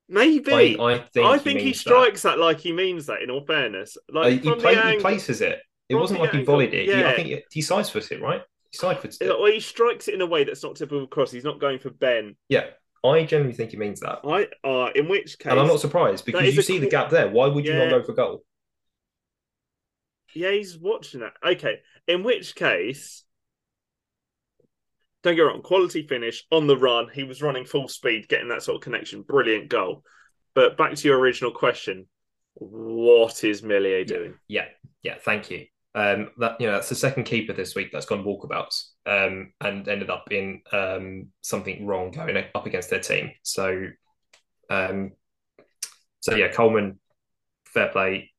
maybe. 0.09 0.79
I, 0.81 0.95
I 0.95 0.99
think, 0.99 1.27
I 1.27 1.39
think 1.39 1.61
he, 1.61 1.67
he 1.67 1.73
strikes 1.75 2.23
that. 2.23 2.37
that. 2.37 2.39
like 2.39 2.59
he 2.59 2.73
means 2.73 3.07
that. 3.07 3.23
In 3.23 3.31
all 3.31 3.45
fairness, 3.45 3.97
like 4.11 4.27
uh, 4.27 4.43
he, 4.43 4.55
play, 4.55 4.77
angle, 4.77 4.91
he 4.93 4.99
places 4.99 5.41
it. 5.43 5.61
It 5.89 5.95
wasn't 5.95 6.21
like 6.21 6.33
he 6.33 6.43
volleyed 6.43 6.75
it. 6.75 6.89
Yeah. 6.89 6.97
He, 6.97 7.05
I 7.05 7.15
think 7.15 7.29
he, 7.29 7.43
he 7.53 7.63
footed 7.63 8.13
it, 8.13 8.23
right? 8.23 8.43
He 8.71 8.79
side 8.79 8.99
it. 9.05 9.17
Well, 9.21 9.47
he 9.47 9.61
strikes 9.61 10.09
it 10.09 10.15
in 10.15 10.21
a 10.21 10.27
way 10.27 10.45
that's 10.45 10.63
not 10.63 10.77
typical 10.77 11.07
cross. 11.07 11.31
He's 11.31 11.45
not 11.45 11.61
going 11.61 11.79
for 11.79 11.91
Ben. 11.91 12.37
Yeah, 12.49 12.67
I 13.05 13.25
generally 13.25 13.55
think 13.55 13.71
he 13.71 13.77
means 13.77 14.01
that. 14.01 14.21
I 14.25 14.49
uh, 14.67 14.91
in 14.95 15.09
which 15.09 15.39
case, 15.39 15.51
and 15.51 15.61
I'm 15.61 15.67
not 15.67 15.81
surprised 15.81 16.25
because 16.25 16.55
you 16.55 16.63
see 16.63 16.79
the 16.79 16.89
gap 16.89 17.11
there. 17.11 17.29
Why 17.29 17.47
would 17.47 17.65
you 17.65 17.73
yeah. 17.73 17.85
not 17.85 17.91
go 17.91 18.03
for 18.03 18.13
goal? 18.13 18.45
Yeah, 20.35 20.51
he's 20.53 20.77
watching 20.79 21.21
that. 21.21 21.33
Okay, 21.47 21.81
in 22.07 22.23
which 22.23 22.55
case, 22.55 23.25
don't 25.23 25.37
get 25.37 25.43
wrong, 25.43 25.63
quality 25.63 26.07
finish 26.07 26.45
on 26.51 26.67
the 26.67 26.77
run. 26.77 27.09
He 27.13 27.25
was 27.25 27.43
running 27.43 27.65
full 27.65 27.89
speed, 27.89 28.29
getting 28.29 28.49
that 28.49 28.63
sort 28.63 28.77
of 28.77 28.83
connection. 28.83 29.23
Brilliant 29.23 29.69
goal. 29.69 30.03
But 30.55 30.77
back 30.77 30.95
to 30.95 31.09
your 31.09 31.19
original 31.19 31.51
question, 31.51 32.07
what 32.55 33.45
is 33.45 33.63
Meslier 33.63 34.05
doing? 34.05 34.35
Yeah, 34.49 34.67
yeah, 35.03 35.17
thank 35.23 35.51
you. 35.51 35.67
Um, 35.97 36.29
that 36.37 36.61
you 36.61 36.67
know 36.67 36.75
that's 36.75 36.91
the 36.91 36.95
second 36.95 37.25
keeper 37.25 37.55
this 37.55 37.75
week 37.75 37.91
that's 37.91 38.05
gone 38.05 38.23
walkabouts 38.23 38.89
um, 39.07 39.55
and 39.63 39.89
ended 39.89 40.11
up 40.11 40.31
in 40.31 40.61
um, 40.71 41.29
something 41.41 41.87
wrong 41.87 42.11
going 42.11 42.37
up 42.55 42.67
against 42.67 42.91
their 42.91 43.01
team. 43.01 43.31
So, 43.43 43.87
um, 44.69 45.13
so 46.21 46.37
yeah, 46.37 46.49
Coleman, 46.49 46.99
fair 47.65 47.89
play. 47.89 48.31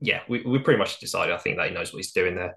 yeah, 0.00 0.22
we, 0.28 0.42
we 0.42 0.58
pretty 0.58 0.78
much 0.78 0.98
decided. 0.98 1.32
I 1.32 1.38
think 1.38 1.56
that 1.56 1.68
he 1.68 1.74
knows 1.74 1.92
what 1.92 1.98
he's 1.98 2.10
doing 2.10 2.34
there. 2.34 2.56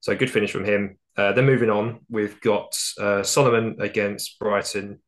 So 0.00 0.16
good 0.16 0.30
finish 0.30 0.50
from 0.50 0.64
him. 0.64 0.98
Uh, 1.14 1.32
then 1.32 1.44
moving 1.44 1.68
on, 1.68 2.00
we've 2.08 2.40
got 2.40 2.74
uh, 2.98 3.22
Solomon 3.22 3.76
against 3.80 4.38
Brighton. 4.38 5.00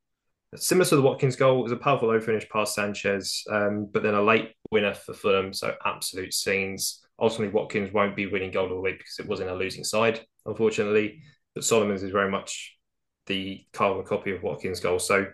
Similar 0.54 0.86
to 0.90 0.96
the 0.96 1.02
Watkins 1.02 1.36
goal, 1.36 1.60
it 1.60 1.62
was 1.62 1.72
a 1.72 1.76
powerful 1.76 2.08
low 2.08 2.20
finish 2.20 2.46
past 2.50 2.74
Sanchez, 2.74 3.42
um, 3.50 3.88
but 3.90 4.02
then 4.02 4.14
a 4.14 4.22
late 4.22 4.52
winner 4.70 4.92
for 4.92 5.14
Fulham. 5.14 5.54
So 5.54 5.74
absolute 5.86 6.34
scenes 6.34 7.02
ultimately 7.18 7.54
Watkins 7.54 7.92
won't 7.92 8.16
be 8.16 8.26
winning 8.26 8.50
goal 8.50 8.64
of 8.64 8.70
the 8.70 8.80
week 8.80 8.98
because 8.98 9.18
it 9.18 9.26
was 9.26 9.40
in 9.40 9.48
a 9.48 9.54
losing 9.54 9.84
side, 9.84 10.20
unfortunately. 10.46 11.22
But 11.54 11.64
Solomon's 11.64 12.02
is 12.02 12.12
very 12.12 12.30
much 12.30 12.76
the 13.26 13.64
carbon 13.72 14.04
copy 14.04 14.32
of 14.32 14.42
Watkins' 14.42 14.80
goal, 14.80 14.98
so 14.98 15.26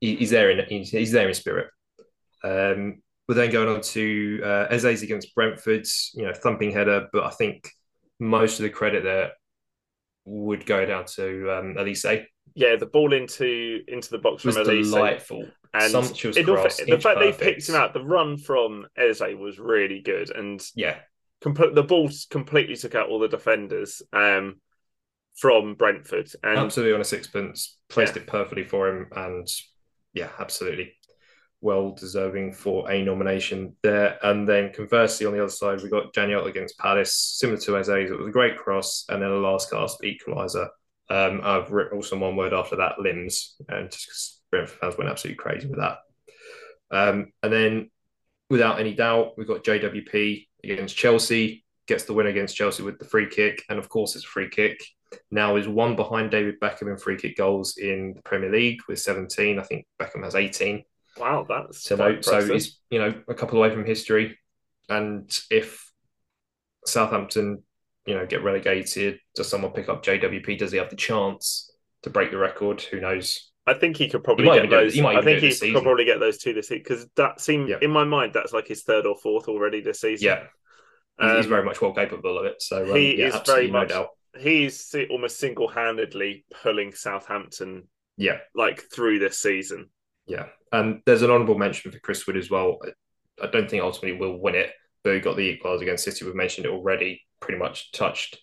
he, 0.00 0.16
he's 0.16 0.30
there 0.30 0.50
in 0.50 0.84
he's 0.84 1.12
there 1.12 1.28
in 1.28 1.34
spirit. 1.34 1.68
Um, 2.42 3.02
we're 3.28 3.34
then 3.34 3.50
going 3.50 3.68
on 3.68 3.80
to 3.80 4.40
uh, 4.42 4.66
against 4.70 5.34
Brentford, 5.34 5.86
you 6.14 6.26
know, 6.26 6.32
thumping 6.32 6.72
header, 6.72 7.08
but 7.12 7.24
I 7.24 7.30
think 7.30 7.68
most 8.18 8.58
of 8.58 8.64
the 8.64 8.70
credit 8.70 9.04
there 9.04 9.32
would 10.24 10.66
go 10.66 10.84
down 10.84 11.04
to 11.14 11.50
um, 11.50 11.76
Eze. 11.78 12.06
Yeah, 12.54 12.76
the 12.76 12.86
ball 12.86 13.12
into 13.12 13.80
into 13.86 14.10
the 14.10 14.18
box 14.18 14.44
was 14.44 14.56
from 14.56 14.68
Eze. 14.68 14.90
delightful. 14.90 15.46
And 15.72 15.92
Sumptuous 15.92 16.36
it, 16.36 16.46
cross, 16.46 16.78
the 16.78 16.98
fact 16.98 17.18
perfect. 17.18 17.38
they 17.38 17.44
picked 17.44 17.68
him 17.68 17.76
out, 17.76 17.94
the 17.94 18.04
run 18.04 18.38
from 18.38 18.86
Eze 18.96 19.20
was 19.38 19.60
really 19.60 20.00
good, 20.00 20.30
and 20.30 20.60
yeah, 20.74 20.96
comp- 21.42 21.74
the 21.74 21.82
ball 21.84 22.10
completely 22.28 22.74
took 22.74 22.96
out 22.96 23.08
all 23.08 23.20
the 23.20 23.28
defenders 23.28 24.02
um, 24.12 24.56
from 25.36 25.74
Brentford, 25.74 26.28
and 26.42 26.58
absolutely 26.58 26.94
on 26.94 27.00
a 27.00 27.04
sixpence, 27.04 27.78
placed 27.88 28.16
yeah. 28.16 28.22
it 28.22 28.26
perfectly 28.26 28.64
for 28.64 28.88
him, 28.88 29.08
and 29.14 29.46
yeah, 30.12 30.30
absolutely 30.40 30.92
well 31.60 31.92
deserving 31.92 32.52
for 32.52 32.90
a 32.90 33.04
nomination 33.04 33.76
there. 33.82 34.18
And 34.22 34.48
then 34.48 34.72
conversely, 34.72 35.26
on 35.26 35.32
the 35.32 35.42
other 35.42 35.50
side, 35.50 35.82
we 35.82 35.90
got 35.90 36.12
Daniel 36.12 36.46
against 36.46 36.78
Palace, 36.78 37.14
similar 37.14 37.60
to 37.60 37.78
Eze's. 37.78 38.10
It 38.10 38.18
was 38.18 38.28
a 38.28 38.32
great 38.32 38.58
cross, 38.58 39.04
and 39.08 39.22
then 39.22 39.30
a 39.30 39.34
last 39.34 39.70
cast 39.70 40.00
equaliser. 40.02 40.68
Um, 41.08 41.40
I've 41.44 41.70
written 41.70 41.96
also 41.96 42.18
one 42.18 42.36
word 42.36 42.52
after 42.52 42.76
that, 42.76 42.98
limbs, 42.98 43.56
and 43.68 43.90
just 43.90 44.06
because 44.06 44.39
Brentford 44.50 44.78
fans 44.78 44.98
went 44.98 45.10
absolutely 45.10 45.36
crazy 45.36 45.68
with 45.68 45.78
that. 45.78 45.98
Um, 46.90 47.32
and 47.42 47.52
then, 47.52 47.90
without 48.48 48.80
any 48.80 48.94
doubt, 48.94 49.34
we've 49.36 49.46
got 49.46 49.64
JWP 49.64 50.46
against 50.64 50.96
Chelsea, 50.96 51.64
gets 51.86 52.04
the 52.04 52.12
win 52.12 52.26
against 52.26 52.56
Chelsea 52.56 52.82
with 52.82 52.98
the 52.98 53.04
free 53.04 53.28
kick. 53.28 53.62
And 53.68 53.78
of 53.78 53.88
course, 53.88 54.16
it's 54.16 54.24
a 54.24 54.28
free 54.28 54.48
kick. 54.48 54.82
Now 55.30 55.56
is 55.56 55.66
one 55.66 55.96
behind 55.96 56.30
David 56.30 56.60
Beckham 56.60 56.90
in 56.90 56.96
free 56.96 57.16
kick 57.16 57.36
goals 57.36 57.76
in 57.76 58.14
the 58.14 58.22
Premier 58.22 58.50
League 58.50 58.80
with 58.88 59.00
17. 59.00 59.58
I 59.58 59.62
think 59.62 59.86
Beckham 60.00 60.24
has 60.24 60.34
18. 60.34 60.84
Wow, 61.18 61.44
that's 61.48 61.82
so, 61.82 61.96
no, 61.96 62.20
so 62.20 62.52
he's 62.52 62.78
you 62.88 63.00
know 63.00 63.12
a 63.28 63.34
couple 63.34 63.58
away 63.58 63.70
from 63.70 63.84
history. 63.84 64.38
And 64.88 65.30
if 65.50 65.90
Southampton, 66.86 67.62
you 68.06 68.14
know, 68.14 68.26
get 68.26 68.42
relegated, 68.42 69.18
does 69.34 69.48
someone 69.48 69.72
pick 69.72 69.88
up 69.88 70.04
JWP? 70.04 70.58
Does 70.58 70.72
he 70.72 70.78
have 70.78 70.90
the 70.90 70.96
chance 70.96 71.70
to 72.02 72.10
break 72.10 72.30
the 72.30 72.38
record? 72.38 72.80
Who 72.82 73.00
knows? 73.00 73.49
I 73.66 73.74
think 73.74 73.96
he 73.96 74.08
could 74.08 74.24
probably 74.24 74.48
he 74.48 74.60
get 74.60 74.70
those. 74.70 74.98
I 74.98 75.22
think 75.22 75.40
he 75.40 75.72
could 75.72 75.82
probably 75.82 76.04
get 76.04 76.18
those 76.18 76.38
two 76.38 76.54
this 76.54 76.70
week 76.70 76.82
because 76.82 77.06
that 77.16 77.40
seemed 77.40 77.68
yeah. 77.68 77.76
in 77.82 77.90
my 77.90 78.04
mind 78.04 78.32
that's 78.32 78.52
like 78.52 78.66
his 78.66 78.82
third 78.82 79.06
or 79.06 79.16
fourth 79.16 79.48
already 79.48 79.80
this 79.80 80.00
season. 80.00 80.26
Yeah, 80.26 80.44
um, 81.18 81.36
he's 81.36 81.46
very 81.46 81.64
much 81.64 81.80
well 81.80 81.92
capable 81.92 82.38
of 82.38 82.46
it. 82.46 82.62
So 82.62 82.84
um, 82.84 82.96
he 82.96 83.18
yeah, 83.18 83.28
is 83.28 83.40
very 83.46 83.70
much. 83.70 83.90
No 83.90 84.08
he's 84.38 84.94
almost 85.10 85.38
single 85.38 85.68
handedly 85.68 86.44
pulling 86.62 86.92
Southampton. 86.92 87.88
Yeah, 88.16 88.38
like 88.54 88.84
through 88.92 89.18
this 89.18 89.38
season. 89.38 89.90
Yeah, 90.26 90.46
and 90.72 91.00
there's 91.06 91.22
an 91.22 91.30
honourable 91.30 91.58
mention 91.58 91.90
for 91.90 91.98
Chris 92.00 92.26
Wood 92.26 92.36
as 92.36 92.50
well. 92.50 92.78
I 93.42 93.46
don't 93.46 93.70
think 93.70 93.82
ultimately 93.82 94.18
will 94.18 94.38
win 94.38 94.54
it, 94.54 94.70
but 95.02 95.14
he 95.14 95.20
got 95.20 95.36
the 95.36 95.56
equaliser 95.56 95.82
against 95.82 96.04
City. 96.04 96.24
We've 96.24 96.34
mentioned 96.34 96.66
it 96.66 96.72
already. 96.72 97.22
Pretty 97.40 97.58
much 97.58 97.92
touched 97.92 98.38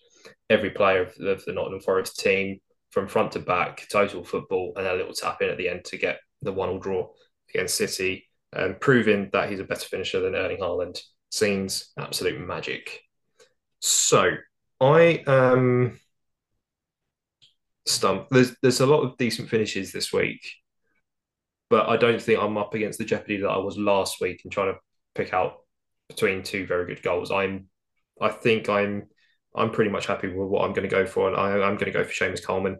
every 0.50 0.70
player 0.70 1.02
of 1.02 1.14
the, 1.14 1.30
of 1.30 1.44
the 1.44 1.52
Nottingham 1.52 1.80
Forest 1.80 2.18
team 2.18 2.60
from 2.90 3.08
front 3.08 3.32
to 3.32 3.38
back, 3.38 3.86
total 3.90 4.24
football, 4.24 4.72
and 4.76 4.86
a 4.86 4.94
little 4.94 5.12
tap 5.12 5.42
in 5.42 5.50
at 5.50 5.58
the 5.58 5.68
end 5.68 5.84
to 5.86 5.96
get 5.96 6.20
the 6.42 6.52
one 6.52 6.68
all 6.68 6.78
draw 6.78 7.08
against 7.50 7.76
City, 7.76 8.28
um, 8.54 8.76
proving 8.80 9.30
that 9.32 9.50
he's 9.50 9.60
a 9.60 9.64
better 9.64 9.86
finisher 9.86 10.20
than 10.20 10.34
Erling 10.34 10.58
Haaland. 10.60 11.00
Seems 11.30 11.92
absolute 11.98 12.40
magic. 12.40 13.02
So 13.80 14.36
I 14.80 15.22
um 15.26 15.98
stumped. 17.86 18.30
There's 18.30 18.56
there's 18.62 18.80
a 18.80 18.86
lot 18.86 19.02
of 19.02 19.16
decent 19.18 19.48
finishes 19.48 19.92
this 19.92 20.12
week, 20.12 20.40
but 21.70 21.88
I 21.88 21.96
don't 21.96 22.20
think 22.20 22.40
I'm 22.40 22.56
up 22.56 22.74
against 22.74 22.98
the 22.98 23.04
jeopardy 23.04 23.38
that 23.38 23.48
I 23.48 23.58
was 23.58 23.76
last 23.76 24.20
week 24.20 24.42
in 24.44 24.50
trying 24.50 24.72
to 24.72 24.80
pick 25.14 25.32
out 25.32 25.56
between 26.08 26.42
two 26.42 26.66
very 26.66 26.86
good 26.86 27.02
goals. 27.02 27.30
I'm 27.30 27.68
I 28.20 28.30
think 28.30 28.68
I'm 28.68 29.08
I'm 29.54 29.70
pretty 29.70 29.90
much 29.90 30.06
happy 30.06 30.28
with 30.28 30.48
what 30.48 30.64
I'm 30.64 30.72
going 30.72 30.88
to 30.88 30.94
go 30.94 31.06
for, 31.06 31.28
and 31.28 31.36
I, 31.36 31.52
am 31.52 31.76
going 31.76 31.86
to 31.86 31.90
go 31.90 32.04
for 32.04 32.12
Seamus 32.12 32.44
Coleman, 32.44 32.78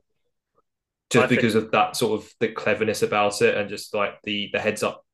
just 1.11 1.25
I 1.25 1.27
because 1.27 1.55
think... 1.55 1.67
of 1.67 1.71
that 1.73 1.97
sort 1.97 2.21
of 2.21 2.31
the 2.41 2.49
cleverness 2.49 3.03
about 3.03 3.41
it, 3.43 3.57
and 3.57 3.69
just 3.69 3.95
like 3.95 4.15
the 4.25 4.51
the 4.53 4.61
heads 4.61 4.83
up. 4.83 5.05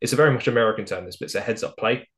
It's 0.00 0.12
a 0.12 0.16
very 0.16 0.32
much 0.32 0.48
American 0.48 0.84
term, 0.84 1.04
this, 1.04 1.16
but 1.16 1.26
it's 1.26 1.34
a 1.34 1.40
heads 1.40 1.64
up 1.64 1.76
play. 1.76 2.08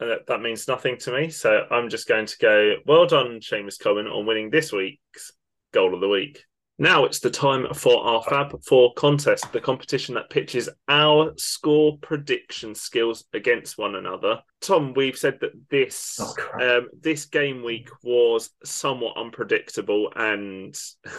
Uh, 0.00 0.16
that 0.26 0.40
means 0.40 0.66
nothing 0.66 0.98
to 0.98 1.12
me, 1.12 1.30
so 1.30 1.66
I'm 1.70 1.88
just 1.88 2.08
going 2.08 2.26
to 2.26 2.36
go. 2.38 2.74
Well 2.86 3.06
done, 3.06 3.40
Seamus 3.40 3.80
Coleman, 3.80 4.06
on 4.06 4.26
winning 4.26 4.50
this 4.50 4.72
week's 4.72 5.30
goal 5.72 5.94
of 5.94 6.00
the 6.00 6.08
week. 6.08 6.42
Now 6.78 7.04
it's 7.04 7.20
the 7.20 7.30
time 7.30 7.72
for 7.72 8.04
our 8.04 8.22
Fab 8.24 8.60
Four 8.64 8.94
contest, 8.94 9.52
the 9.52 9.60
competition 9.60 10.16
that 10.16 10.28
pitches 10.28 10.68
our 10.88 11.32
score 11.36 11.98
prediction 11.98 12.74
skills 12.74 13.24
against 13.32 13.78
one 13.78 13.94
another. 13.94 14.40
Tom, 14.60 14.92
we've 14.94 15.16
said 15.16 15.38
that 15.40 15.52
this 15.70 16.18
oh, 16.20 16.78
um, 16.78 16.88
this 17.00 17.26
game 17.26 17.62
week 17.62 17.90
was 18.02 18.50
somewhat 18.64 19.16
unpredictable, 19.16 20.12
and 20.16 20.74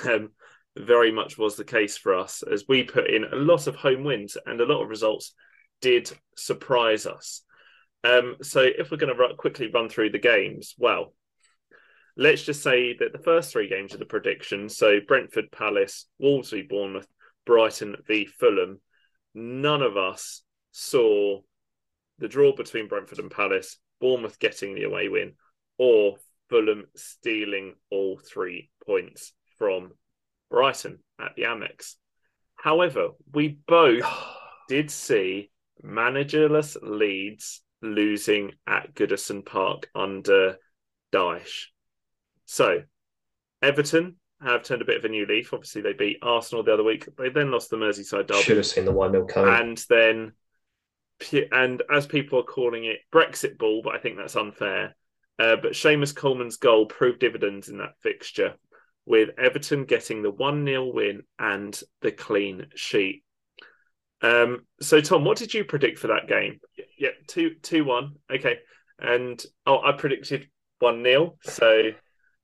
um, 0.09 0.31
very 0.77 1.11
much 1.11 1.37
was 1.37 1.55
the 1.55 1.63
case 1.63 1.95
for 1.95 2.15
us 2.15 2.43
as 2.43 2.65
we 2.67 2.83
put 2.83 3.09
in 3.09 3.23
a 3.23 3.35
lot 3.35 3.67
of 3.67 3.75
home 3.75 4.03
wins 4.03 4.35
and 4.45 4.59
a 4.59 4.65
lot 4.65 4.83
of 4.83 4.89
results 4.89 5.33
did 5.79 6.11
surprise 6.35 7.05
us. 7.05 7.43
Um, 8.03 8.35
so 8.41 8.59
if 8.61 8.91
we're 8.91 8.97
going 8.97 9.15
to 9.15 9.35
quickly 9.35 9.69
run 9.73 9.89
through 9.89 10.11
the 10.11 10.19
games, 10.19 10.75
well, 10.77 11.13
let's 12.17 12.43
just 12.43 12.63
say 12.63 12.95
that 12.97 13.11
the 13.11 13.23
first 13.23 13.51
three 13.51 13.67
games 13.67 13.93
are 13.93 13.97
the 13.97 14.05
predictions. 14.05 14.77
So 14.77 14.99
Brentford, 15.05 15.51
Palace, 15.51 16.05
Wolves 16.19 16.51
v 16.51 16.61
Bournemouth, 16.61 17.07
Brighton 17.45 17.95
v 18.07 18.25
Fulham. 18.25 18.81
None 19.33 19.81
of 19.81 19.97
us 19.97 20.41
saw 20.71 21.41
the 22.19 22.27
draw 22.27 22.55
between 22.55 22.87
Brentford 22.87 23.19
and 23.19 23.31
Palace, 23.31 23.77
Bournemouth 23.99 24.39
getting 24.39 24.75
the 24.75 24.83
away 24.83 25.09
win, 25.09 25.33
or 25.77 26.17
Fulham 26.49 26.85
stealing 26.95 27.75
all 27.89 28.17
three 28.17 28.69
points 28.85 29.33
from 29.57 29.91
Brighton 30.49 30.99
at 31.19 31.35
the 31.35 31.43
Amex. 31.43 31.95
However, 32.55 33.09
we 33.33 33.59
both 33.67 34.05
did 34.69 34.89
see 34.89 35.51
managerless 35.83 36.77
Leeds 36.81 37.61
losing 37.81 38.53
at 38.65 38.95
Goodison 38.95 39.45
Park 39.45 39.89
under 39.93 40.57
Dyche. 41.13 41.67
So, 42.45 42.83
Everton 43.61 44.15
have 44.41 44.63
turned 44.63 44.81
a 44.81 44.85
bit 44.85 44.97
of 44.97 45.05
a 45.05 45.09
new 45.09 45.25
leaf. 45.25 45.53
Obviously, 45.53 45.81
they 45.81 45.93
beat 45.93 46.19
Arsenal 46.21 46.63
the 46.63 46.73
other 46.73 46.83
week. 46.83 47.07
They 47.17 47.29
then 47.29 47.51
lost 47.51 47.69
the 47.69 47.77
Merseyside 47.77 48.27
derby. 48.27 48.43
Should 48.43 48.57
have 48.57 48.65
seen 48.65 48.85
the 48.85 48.91
1 48.91 49.11
0 49.11 49.25
coming. 49.25 49.53
And 49.53 49.85
then, 49.89 50.33
and 51.51 51.81
as 51.91 52.05
people 52.05 52.39
are 52.39 52.43
calling 52.43 52.85
it, 52.85 52.99
Brexit 53.11 53.57
ball, 53.57 53.81
but 53.83 53.95
I 53.95 53.99
think 53.99 54.17
that's 54.17 54.35
unfair. 54.35 54.95
Uh, 55.37 55.57
but 55.57 55.73
Seamus 55.73 56.15
Coleman's 56.15 56.57
goal 56.57 56.85
proved 56.85 57.19
dividends 57.19 57.67
in 57.69 57.77
that 57.79 57.95
fixture, 58.01 58.55
with 59.05 59.29
Everton 59.37 59.85
getting 59.85 60.21
the 60.21 60.31
1 60.31 60.65
0 60.65 60.93
win 60.93 61.23
and 61.39 61.79
the 62.01 62.11
clean 62.11 62.67
sheet. 62.75 63.23
Um, 64.21 64.65
so, 64.81 65.01
Tom, 65.01 65.23
what 65.23 65.37
did 65.37 65.53
you 65.53 65.65
predict 65.65 65.99
for 65.99 66.07
that 66.07 66.27
game? 66.27 66.59
Yeah, 66.97 67.09
2 67.27 67.55
2 67.61 67.83
1. 67.83 68.15
Okay. 68.33 68.57
And 68.99 69.43
oh, 69.65 69.81
I 69.83 69.91
predicted 69.91 70.49
1 70.79 71.03
0. 71.03 71.35
So, 71.43 71.91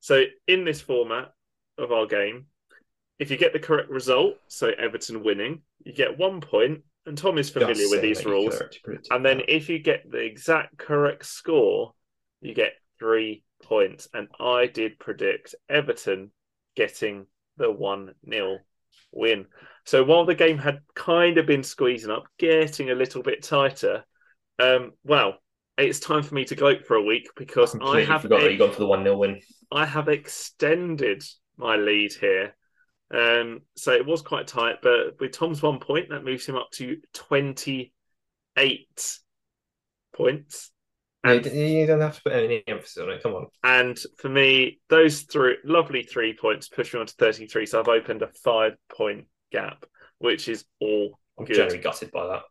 so 0.02 0.24
in 0.48 0.66
this 0.66 0.82
format 0.82 1.32
of 1.78 1.92
our 1.92 2.08
game, 2.08 2.48
if 3.20 3.30
you 3.30 3.38
get 3.38 3.54
the 3.54 3.60
correct 3.60 3.90
result, 3.90 4.36
so 4.48 4.72
Everton 4.78 5.24
winning, 5.24 5.62
you 5.84 5.94
get 5.94 6.18
one 6.18 6.42
point. 6.42 6.82
And 7.06 7.18
Tom 7.18 7.38
is 7.38 7.50
familiar 7.50 7.76
Just 7.76 7.92
with 7.92 8.02
these 8.02 8.26
rules. 8.26 8.58
could 8.58 8.66
actually 8.66 8.80
predict 8.84 9.08
And 9.12 9.26
then 9.26 9.42
if 9.48 9.70
you 9.70 9.80
get 9.80 10.10
the 10.10 10.20
exact 10.20 10.78
correct 10.78 11.26
score, 11.26 11.94
you 12.42 12.54
get 12.54 12.74
three 13.00 13.44
points. 13.64 14.08
And 14.14 14.28
I 14.40 14.68
did 14.68 15.00
predict 15.00 15.56
Everton 15.70 16.32
getting 16.76 17.28
the 17.58 17.72
1 17.72 18.14
0 18.30 18.58
win. 19.12 19.46
So 19.86 20.04
while 20.04 20.26
the 20.26 20.36
game 20.36 20.58
had 20.58 20.80
kind 20.96 21.38
of 21.38 21.46
been 21.46 21.64
squeezing 21.64 22.12
up, 22.12 22.24
getting 22.38 22.90
a 22.90 22.96
little 22.96 23.24
bit 23.24 23.44
tighter, 23.44 24.04
um, 24.60 24.94
well, 25.04 25.38
it's 25.78 26.00
time 26.00 26.24
for 26.24 26.36
me 26.36 26.46
to 26.46 26.56
gloat 26.56 26.86
for 26.86 26.96
a 26.96 27.02
week 27.02 27.28
because 27.36 27.76
I 27.82 28.04
have 28.04 28.22
forgot 28.22 28.42
that 28.42 28.52
you 28.52 28.58
gone 28.58 28.72
for 28.72 28.80
the 28.80 28.88
1 28.88 29.04
0 29.04 29.18
win. 29.18 29.42
I 29.72 29.86
have 29.86 30.08
extended 30.08 31.24
my 31.58 31.76
lead 31.76 32.14
here. 32.14 32.56
Um, 33.14 33.62
so 33.76 33.92
it 33.92 34.06
was 34.06 34.22
quite 34.22 34.48
tight, 34.48 34.78
but 34.82 35.20
with 35.20 35.34
Tom's 35.34 35.62
one 35.62 35.80
point, 35.80 36.10
that 36.10 36.24
moves 36.24 36.46
him 36.46 36.56
up 36.56 36.70
to 36.74 36.98
28 37.14 39.18
points. 40.16 40.72
And 41.24 41.46
And, 41.46 41.56
you 41.56 41.86
don't 41.86 42.02
have 42.02 42.16
to 42.16 42.24
put 42.24 42.34
any 42.34 42.64
emphasis 42.68 42.98
on 42.98 43.10
it. 43.10 43.22
Come 43.22 43.34
on. 43.34 43.48
and 43.64 44.00
for 44.18 44.30
me, 44.30 44.80
those 44.90 45.22
three 45.22 45.58
lovely 45.64 46.04
three 46.04 46.36
points 46.36 46.68
push 46.68 46.94
me 46.94 47.00
on 47.00 47.06
to 47.06 47.14
33. 47.14 47.66
So 47.66 47.80
I've 47.80 47.88
opened 47.88 48.22
a 48.22 48.30
five 48.44 48.74
point 48.96 49.26
gap, 49.52 49.86
which 50.20 50.48
is 50.48 50.66
all 50.80 51.20
I'm 51.38 51.46
Good. 51.46 51.56
generally 51.56 51.80
gutted 51.80 52.12
by 52.12 52.28
that. 52.28 52.44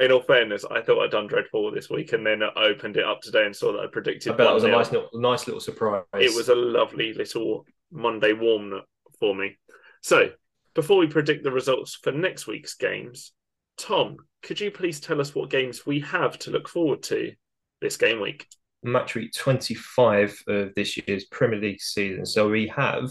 In 0.00 0.12
all 0.12 0.22
fairness, 0.22 0.64
I 0.64 0.80
thought 0.80 1.02
I'd 1.02 1.10
done 1.10 1.26
dreadful 1.26 1.70
this 1.70 1.90
week, 1.90 2.12
and 2.12 2.26
then 2.26 2.42
I 2.42 2.64
opened 2.64 2.96
it 2.96 3.04
up 3.04 3.20
today 3.20 3.46
and 3.46 3.54
saw 3.54 3.72
that 3.72 3.80
I 3.80 3.86
predicted. 3.86 4.32
I 4.32 4.36
bet 4.36 4.46
that 4.46 4.54
was 4.54 4.64
a 4.64 4.68
nice 4.68 4.90
little, 4.90 5.08
nice 5.14 5.46
little 5.46 5.60
surprise. 5.60 6.04
It 6.14 6.34
was 6.34 6.48
a 6.48 6.54
lovely 6.54 7.12
little 7.12 7.66
Monday 7.92 8.32
warm 8.32 8.80
for 9.18 9.34
me. 9.34 9.58
So, 10.02 10.30
before 10.74 10.98
we 10.98 11.06
predict 11.06 11.44
the 11.44 11.52
results 11.52 11.98
for 12.02 12.12
next 12.12 12.46
week's 12.46 12.74
games, 12.74 13.32
Tom, 13.76 14.16
could 14.42 14.60
you 14.60 14.70
please 14.70 15.00
tell 15.00 15.20
us 15.20 15.34
what 15.34 15.50
games 15.50 15.86
we 15.86 16.00
have 16.00 16.38
to 16.40 16.50
look 16.50 16.68
forward 16.68 17.02
to 17.04 17.32
this 17.80 17.96
game 17.96 18.20
week? 18.20 18.46
match 18.82 19.14
week 19.14 19.32
25 19.36 20.42
of 20.48 20.74
this 20.74 20.96
year's 20.96 21.24
Premier 21.26 21.60
League 21.60 21.80
season. 21.80 22.24
So 22.24 22.48
we 22.48 22.66
have 22.68 23.10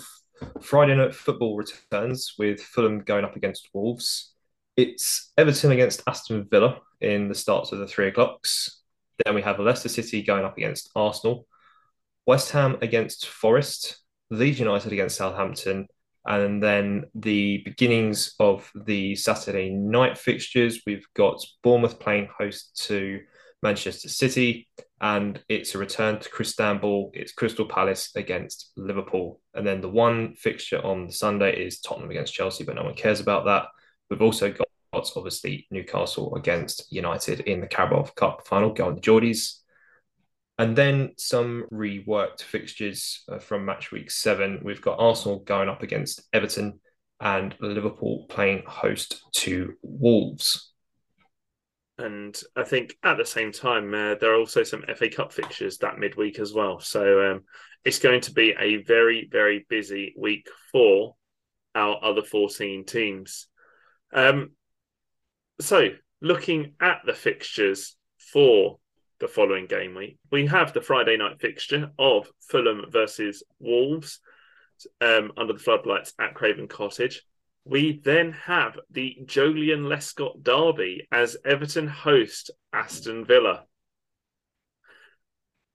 Friday 0.62 0.96
night 0.96 1.14
football 1.14 1.58
returns 1.58 2.34
with 2.38 2.62
Fulham 2.62 3.00
going 3.02 3.26
up 3.26 3.36
against 3.36 3.70
Wolves. 3.74 4.34
It's 4.80 5.34
Everton 5.38 5.74
against 5.74 6.04
Aston 6.08 6.48
Villa 6.50 6.80
in 7.02 7.28
the 7.28 7.36
starts 7.36 7.74
of 7.74 7.80
the 7.80 7.86
three 7.86 8.08
o'clocks. 8.08 8.80
Then 9.26 9.36
we 9.36 9.42
have 9.42 9.60
Leicester 9.60 9.90
City 9.90 10.22
going 10.22 10.46
up 10.46 10.56
against 10.56 10.90
Arsenal, 10.96 11.48
West 12.26 12.52
Ham 12.52 12.78
against 12.82 13.28
Forest, 13.28 14.00
Leeds 14.30 14.58
United 14.58 14.94
against 14.94 15.18
Southampton, 15.18 15.90
and 16.26 16.64
then 16.64 17.08
the 17.14 17.58
beginnings 17.66 18.36
of 18.40 18.72
the 18.74 19.18
Saturday 19.18 19.70
night 19.70 20.18
fixtures. 20.18 20.82
We've 20.88 21.06
got 21.14 21.46
Bournemouth 21.62 22.00
playing 22.00 22.30
host 22.38 22.82
to 22.88 23.20
Manchester 23.62 24.08
City, 24.08 24.70
and 25.02 25.44
it's 25.50 25.76
a 25.76 25.78
return 25.78 26.20
to 26.20 26.30
Istanbul. 26.40 27.12
It's 27.14 27.34
Crystal 27.34 27.66
Palace 27.66 28.12
against 28.16 28.72
Liverpool. 28.78 29.42
And 29.54 29.68
then 29.68 29.82
the 29.82 29.90
one 29.90 30.36
fixture 30.36 30.80
on 30.82 31.12
Sunday 31.12 31.66
is 31.66 31.82
Tottenham 31.82 32.12
against 32.12 32.34
Chelsea, 32.34 32.64
but 32.64 32.76
no 32.76 32.84
one 32.84 32.96
cares 32.96 33.20
about 33.20 33.44
that. 33.44 33.66
We've 34.10 34.22
also 34.22 34.52
got 34.52 34.69
obviously 34.94 35.68
Newcastle 35.72 36.36
against 36.36 36.92
United 36.92 37.42
in 37.42 37.62
the 37.62 37.68
Carabao 37.68 38.04
Cup 38.16 38.48
final, 38.48 38.74
going 38.74 38.96
the 38.96 39.02
Geordies. 39.02 39.60
And 40.58 40.76
then 40.76 41.12
some 41.18 41.66
reworked 41.72 42.42
fixtures 42.42 43.24
uh, 43.30 43.40
from 43.40 43.66
match 43.66 43.92
week 43.92 44.12
seven. 44.12 44.60
We've 44.64 44.82
got 44.82 45.00
Arsenal 45.00 45.40
going 45.40 45.70
up 45.70 45.84
against 45.84 46.22
Everton 46.34 46.82
and 47.22 47.56
Liverpool 47.60 48.26
playing 48.30 48.64
host 48.66 49.22
to 49.36 49.76
Wolves. 49.82 50.74
And 51.98 52.42
I 52.56 52.64
think 52.64 52.96
at 53.04 53.18
the 53.18 53.26
same 53.26 53.52
time, 53.52 53.94
uh, 53.94 54.16
there 54.16 54.34
are 54.34 54.40
also 54.40 54.64
some 54.64 54.84
FA 54.96 55.10
Cup 55.10 55.34
fixtures 55.34 55.78
that 55.80 56.00
midweek 56.00 56.40
as 56.40 56.54
well. 56.54 56.80
So 56.80 57.32
um, 57.32 57.44
it's 57.84 58.00
going 58.00 58.22
to 58.22 58.34
be 58.34 58.54
a 58.58 58.84
very, 58.84 59.28
very 59.30 59.66
busy 59.70 60.14
week 60.18 60.48
for 60.72 61.16
our 61.76 62.04
other 62.04 62.22
14 62.22 62.86
teams. 62.86 63.48
Um, 64.14 64.52
so, 65.62 65.90
looking 66.22 66.74
at 66.82 67.02
the 67.06 67.14
fixtures 67.14 67.96
for 68.18 68.80
the 69.20 69.28
following 69.28 69.68
game 69.68 69.96
week, 69.96 70.18
we 70.32 70.46
have 70.48 70.74
the 70.74 70.82
Friday 70.82 71.18
night 71.18 71.40
fixture 71.40 71.92
of 72.00 72.30
Fulham 72.50 72.86
versus 72.90 73.44
Wolves 73.60 74.20
um, 75.02 75.32
under 75.38 75.54
the 75.54 75.60
floodlights 75.60 76.14
at 76.20 76.34
Craven 76.34 76.68
Cottage. 76.68 77.24
We 77.66 78.00
then 78.04 78.32
have 78.32 78.80
the 78.90 79.18
Joleon 79.26 79.86
Lescott 79.88 80.42
Derby 80.44 81.08
as 81.12 81.38
Everton 81.46 81.88
host 81.88 82.52
Aston 82.74 83.26
Villa. 83.26 83.66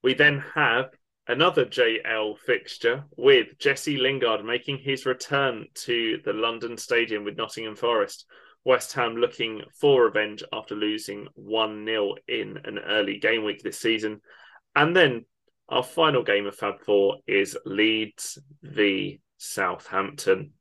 We 0.03 0.15
then 0.15 0.43
have 0.55 0.91
another 1.27 1.65
JL 1.65 2.39
fixture 2.39 3.05
with 3.17 3.59
Jesse 3.59 3.97
Lingard 3.97 4.45
making 4.45 4.79
his 4.79 5.07
return 5.07 5.67
to 5.75 6.21
the 6.25 6.33
London 6.33 6.77
Stadium 6.77 7.25
with 7.25 7.37
Nottingham 7.37 7.77
Forest. 7.77 8.27
West 8.65 8.93
Ham 8.95 9.17
looking 9.17 9.63
for 9.79 10.05
revenge 10.05 10.43
after 10.53 10.75
losing 10.75 11.29
1 11.35 11.85
0 11.87 12.15
in 12.29 12.59
an 12.65 12.79
early 12.79 13.19
game 13.19 13.45
week 13.45 13.63
this 13.63 13.79
season. 13.79 14.21
And 14.75 14.97
then 14.97 15.27
our 15.69 15.83
final 15.83 16.23
game 16.23 16.47
of 16.47 16.57
Fab 16.57 16.81
Four 16.81 17.19
is 17.27 17.57
Leeds 17.65 18.39
v 18.63 19.21
Southampton. 19.39 20.53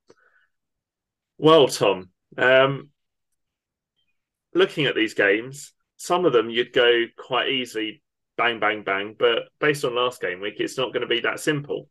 Well, 1.38 1.68
Tom, 1.68 2.10
um, 2.38 2.89
looking 4.54 4.86
at 4.86 4.95
these 4.95 5.14
games, 5.14 5.74
some 5.97 6.26
of 6.26 6.34
them 6.34 6.49
you'd 6.49 6.74
go 6.74 7.06
quite 7.18 7.49
easily 7.49 8.01
bang, 8.38 8.60
bang, 8.60 8.84
bang. 8.84 9.16
But 9.18 9.43
based 9.60 9.86
on 9.86 9.95
last 9.95 10.22
game 10.22 10.41
week, 10.41 10.56
it's 10.60 10.78
not 10.78 10.93
going 10.93 11.01
to 11.01 11.08
be 11.08 11.22
that 11.22 11.39
simple. 11.39 11.89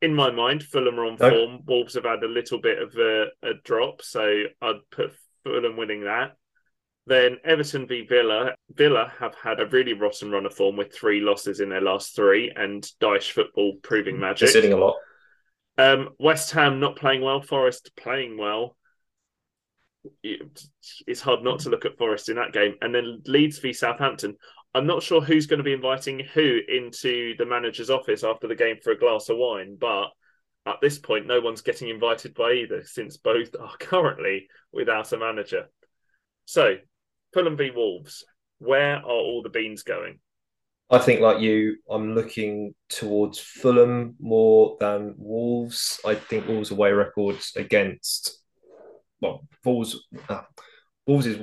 In 0.00 0.14
my 0.14 0.30
mind, 0.30 0.62
Fulham 0.62 0.98
are 0.98 1.06
on 1.06 1.16
No. 1.20 1.30
form. 1.30 1.60
Wolves 1.66 1.94
have 1.94 2.04
had 2.04 2.22
a 2.22 2.28
little 2.28 2.60
bit 2.60 2.80
of 2.80 2.94
a, 2.96 3.26
a 3.42 3.54
drop, 3.64 4.02
so 4.02 4.44
I'd 4.62 4.90
put 4.90 5.12
Fulham 5.44 5.76
winning 5.76 6.04
that. 6.04 6.36
Then 7.06 7.38
Everton 7.44 7.86
v 7.86 8.06
Villa. 8.06 8.54
Villa 8.74 9.10
have 9.18 9.34
had 9.42 9.60
a 9.60 9.66
really 9.66 9.94
rotten 9.94 10.30
run 10.30 10.44
of 10.44 10.54
form 10.54 10.76
with 10.76 10.94
three 10.94 11.20
losses 11.20 11.60
in 11.60 11.70
their 11.70 11.80
last 11.80 12.14
three, 12.14 12.52
and 12.54 12.82
Dyche 13.00 13.32
football 13.32 13.76
proving 13.82 14.20
They're 14.20 14.30
magic. 14.30 14.50
sitting 14.50 14.74
a 14.74 14.76
lot. 14.76 14.96
Um, 15.78 16.10
West 16.18 16.50
Ham 16.52 16.80
not 16.80 16.96
playing 16.96 17.22
well, 17.22 17.40
Forest 17.40 17.92
playing 17.96 18.36
well. 18.36 18.76
It's 20.22 21.20
hard 21.20 21.42
not 21.42 21.60
to 21.60 21.70
look 21.70 21.84
at 21.84 21.96
Forest 21.96 22.28
in 22.28 22.36
that 22.36 22.52
game. 22.52 22.74
And 22.80 22.94
then 22.94 23.22
Leeds 23.26 23.58
v 23.58 23.72
Southampton. 23.72 24.36
I'm 24.74 24.86
not 24.86 25.02
sure 25.02 25.20
who's 25.20 25.46
going 25.46 25.58
to 25.58 25.64
be 25.64 25.72
inviting 25.72 26.20
who 26.34 26.60
into 26.68 27.34
the 27.38 27.46
manager's 27.46 27.90
office 27.90 28.22
after 28.22 28.46
the 28.46 28.54
game 28.54 28.76
for 28.82 28.92
a 28.92 28.98
glass 28.98 29.28
of 29.28 29.38
wine, 29.38 29.76
but 29.80 30.08
at 30.68 30.80
this 30.80 30.98
point, 30.98 31.26
no 31.26 31.40
one's 31.40 31.62
getting 31.62 31.88
invited 31.88 32.34
by 32.34 32.52
either 32.52 32.84
since 32.84 33.16
both 33.16 33.54
are 33.58 33.76
currently 33.80 34.48
without 34.72 35.12
a 35.12 35.18
manager. 35.18 35.68
So, 36.44 36.76
Fulham 37.32 37.56
v 37.56 37.70
Wolves. 37.70 38.24
Where 38.58 38.96
are 38.96 39.02
all 39.02 39.42
the 39.42 39.50
beans 39.50 39.82
going? 39.82 40.18
I 40.90 40.98
think, 40.98 41.20
like 41.20 41.40
you, 41.40 41.76
I'm 41.88 42.14
looking 42.14 42.74
towards 42.88 43.38
Fulham 43.38 44.16
more 44.18 44.76
than 44.80 45.14
Wolves. 45.18 46.00
I 46.04 46.14
think 46.14 46.48
Wolves' 46.48 46.70
away 46.70 46.92
records 46.92 47.52
against, 47.56 48.40
well, 49.20 49.46
Wolves, 49.64 49.96
uh, 50.28 50.42
Wolves 51.06 51.26
is 51.26 51.38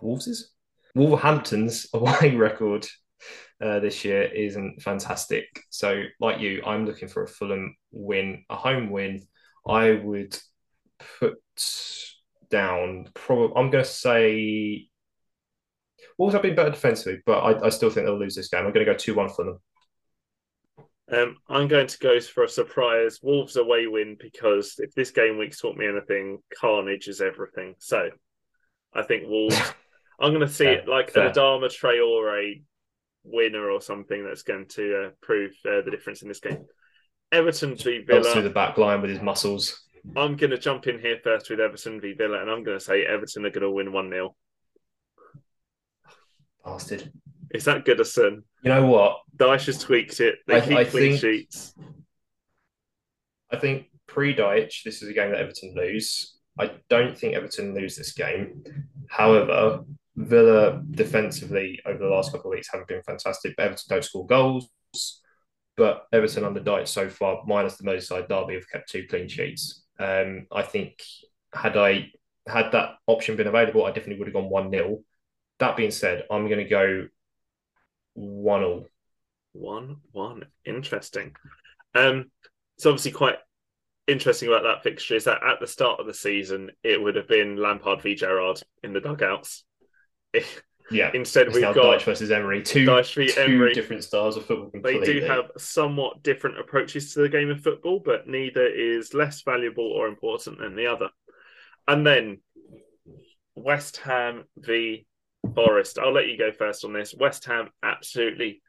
Wolves 0.00 0.26
is 0.26 0.50
Wolverhampton's 0.94 1.86
away 1.94 2.34
record 2.36 2.86
uh, 3.60 3.80
this 3.80 4.04
year 4.04 4.22
isn't 4.22 4.82
fantastic. 4.82 5.46
So, 5.70 6.04
like 6.20 6.40
you, 6.40 6.62
I'm 6.64 6.86
looking 6.86 7.08
for 7.08 7.22
a 7.22 7.28
Fulham 7.28 7.76
win, 7.90 8.44
a 8.50 8.56
home 8.56 8.90
win. 8.90 9.26
I 9.66 9.92
would 9.92 10.36
put 11.18 11.38
down. 12.50 13.08
Probably, 13.14 13.54
I'm 13.56 13.70
going 13.70 13.84
to 13.84 13.90
say 13.90 14.88
Wolves 16.18 16.34
have 16.34 16.42
been 16.42 16.54
better 16.54 16.70
defensively, 16.70 17.20
but 17.26 17.38
I, 17.38 17.66
I 17.66 17.68
still 17.70 17.90
think 17.90 18.06
they'll 18.06 18.18
lose 18.18 18.34
this 18.34 18.48
game. 18.48 18.66
I'm 18.66 18.72
going 18.72 18.84
to 18.84 18.92
go 18.92 18.96
2 18.96 19.14
1 19.14 19.28
for 19.30 19.44
them. 19.44 19.58
Um, 21.12 21.36
I'm 21.48 21.68
going 21.68 21.86
to 21.86 21.98
go 21.98 22.18
for 22.20 22.44
a 22.44 22.48
surprise 22.48 23.20
Wolves 23.22 23.56
away 23.56 23.86
win 23.86 24.16
because 24.18 24.74
if 24.78 24.92
this 24.94 25.10
game 25.10 25.38
week's 25.38 25.60
taught 25.60 25.76
me 25.76 25.86
anything, 25.86 26.38
carnage 26.58 27.08
is 27.08 27.20
everything. 27.20 27.74
So 27.78 28.10
I 28.92 29.02
think 29.02 29.24
Wolves. 29.26 29.60
I'm 30.18 30.30
going 30.30 30.40
to 30.40 30.48
see 30.48 30.64
fair, 30.64 30.78
it 30.78 30.88
like 30.88 31.10
fair. 31.10 31.26
an 31.26 31.32
Adama 31.34 31.66
Traore 31.66 32.62
winner 33.26 33.70
or 33.70 33.80
something 33.80 34.24
that's 34.24 34.42
going 34.42 34.66
to 34.66 35.06
uh, 35.06 35.10
prove 35.20 35.52
uh, 35.66 35.82
the 35.84 35.90
difference 35.90 36.22
in 36.22 36.28
this 36.28 36.40
game. 36.40 36.64
Everton 37.32 37.76
v 37.76 38.04
Villa. 38.06 38.32
through 38.32 38.42
the 38.42 38.50
back 38.50 38.78
line 38.78 39.00
with 39.00 39.10
his 39.10 39.20
muscles. 39.20 39.82
I'm 40.16 40.36
going 40.36 40.50
to 40.50 40.58
jump 40.58 40.86
in 40.86 41.00
here 41.00 41.18
first 41.22 41.50
with 41.50 41.60
Everton 41.60 42.00
v 42.00 42.12
Villa, 42.12 42.40
and 42.40 42.50
I'm 42.50 42.62
going 42.62 42.78
to 42.78 42.84
say 42.84 43.04
Everton 43.04 43.44
are 43.44 43.50
going 43.50 43.62
to 43.62 43.70
win 43.70 43.92
1 43.92 44.10
0. 44.10 44.36
Bastard. 46.64 47.12
Is 47.52 47.64
that 47.64 47.84
Goodison? 47.84 48.42
You 48.62 48.70
know 48.70 48.86
what? 48.86 49.20
Dyche 49.36 49.66
has 49.66 49.78
tweaked 49.78 50.20
it. 50.20 50.36
They 50.46 50.56
I, 50.56 50.60
keep 50.60 50.76
I 50.76 50.84
clean 50.84 51.16
think, 51.16 51.20
sheets. 51.20 51.74
I 53.50 53.56
think 53.56 53.86
pre 54.06 54.34
Dyche, 54.34 54.82
this 54.84 55.02
is 55.02 55.08
a 55.08 55.12
game 55.12 55.30
that 55.30 55.40
Everton 55.40 55.74
lose. 55.76 56.36
I 56.58 56.72
don't 56.88 57.16
think 57.16 57.34
Everton 57.34 57.74
lose 57.74 57.96
this 57.96 58.12
game. 58.12 58.64
However, 59.08 59.84
Villa 60.16 60.82
defensively 60.90 61.80
over 61.84 61.98
the 61.98 62.08
last 62.08 62.32
couple 62.32 62.50
of 62.50 62.56
weeks 62.56 62.68
haven't 62.72 62.88
been 62.88 63.02
fantastic. 63.02 63.54
Everton 63.58 63.84
don't 63.88 64.04
score 64.04 64.26
goals, 64.26 64.70
but 65.76 66.06
Everton 66.12 66.44
under 66.44 66.60
Dyche 66.60 66.88
so 66.88 67.08
far, 67.08 67.42
minus 67.46 67.76
the 67.76 67.84
Merseyside 67.84 68.28
derby, 68.28 68.54
have 68.54 68.70
kept 68.70 68.90
two 68.90 69.06
clean 69.08 69.28
sheets. 69.28 69.84
Um, 69.98 70.46
I 70.50 70.62
think 70.62 71.02
had 71.52 71.76
I 71.76 72.10
had 72.48 72.72
that 72.72 72.94
option 73.06 73.36
been 73.36 73.46
available, 73.46 73.84
I 73.84 73.90
definitely 73.90 74.18
would 74.18 74.28
have 74.28 74.34
gone 74.34 74.48
one 74.48 74.70
0 74.70 75.00
That 75.58 75.76
being 75.76 75.90
said, 75.90 76.24
I'm 76.30 76.48
going 76.48 76.64
to 76.64 76.64
go 76.64 77.08
one 78.14 78.62
all. 78.64 78.88
One 79.52 79.98
one, 80.12 80.44
interesting. 80.64 81.34
Um, 81.94 82.30
it's 82.76 82.86
obviously 82.86 83.12
quite 83.12 83.36
interesting 84.06 84.48
about 84.48 84.62
that 84.62 84.82
fixture 84.82 85.14
is 85.14 85.24
that 85.24 85.42
at 85.42 85.60
the 85.60 85.66
start 85.66 86.00
of 86.00 86.06
the 86.06 86.14
season, 86.14 86.70
it 86.82 87.02
would 87.02 87.16
have 87.16 87.28
been 87.28 87.56
Lampard 87.56 88.00
v 88.00 88.14
Gerrard 88.14 88.62
in 88.82 88.92
the 88.92 89.00
dugouts. 89.00 89.65
Yeah. 90.90 91.10
Instead, 91.14 91.52
we've 91.52 91.62
got 91.62 92.02
versus 92.02 92.30
Emery, 92.30 92.62
two, 92.62 92.86
two 93.04 93.28
Emery. 93.36 93.74
different 93.74 94.04
styles 94.04 94.36
of 94.36 94.46
football. 94.46 94.70
Completely. 94.70 95.06
They 95.06 95.20
do 95.20 95.26
have 95.26 95.50
somewhat 95.58 96.22
different 96.22 96.58
approaches 96.58 97.14
to 97.14 97.20
the 97.20 97.28
game 97.28 97.50
of 97.50 97.60
football, 97.60 98.00
but 98.04 98.28
neither 98.28 98.66
is 98.66 99.14
less 99.14 99.42
valuable 99.42 99.86
or 99.86 100.06
important 100.06 100.58
than 100.58 100.76
the 100.76 100.86
other. 100.86 101.08
And 101.88 102.06
then 102.06 102.38
West 103.54 103.98
Ham 103.98 104.44
v 104.56 105.06
Forest. 105.54 105.98
I'll 105.98 106.12
let 106.12 106.28
you 106.28 106.38
go 106.38 106.52
first 106.52 106.84
on 106.84 106.92
this. 106.92 107.14
West 107.14 107.44
Ham 107.46 107.70
absolutely 107.82 108.62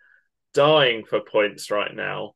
dying 0.54 1.04
for 1.06 1.20
points 1.20 1.72
right 1.72 1.94
now. 1.94 2.34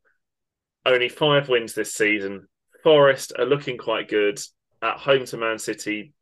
Only 0.85 1.09
five 1.09 1.47
wins 1.47 1.73
this 1.73 1.93
season. 1.93 2.47
Forest 2.83 3.33
are 3.37 3.45
looking 3.45 3.77
quite 3.77 4.09
good. 4.09 4.39
At 4.81 4.97
home 4.97 5.25
to 5.25 5.37
Man 5.37 5.59
City 5.59 6.13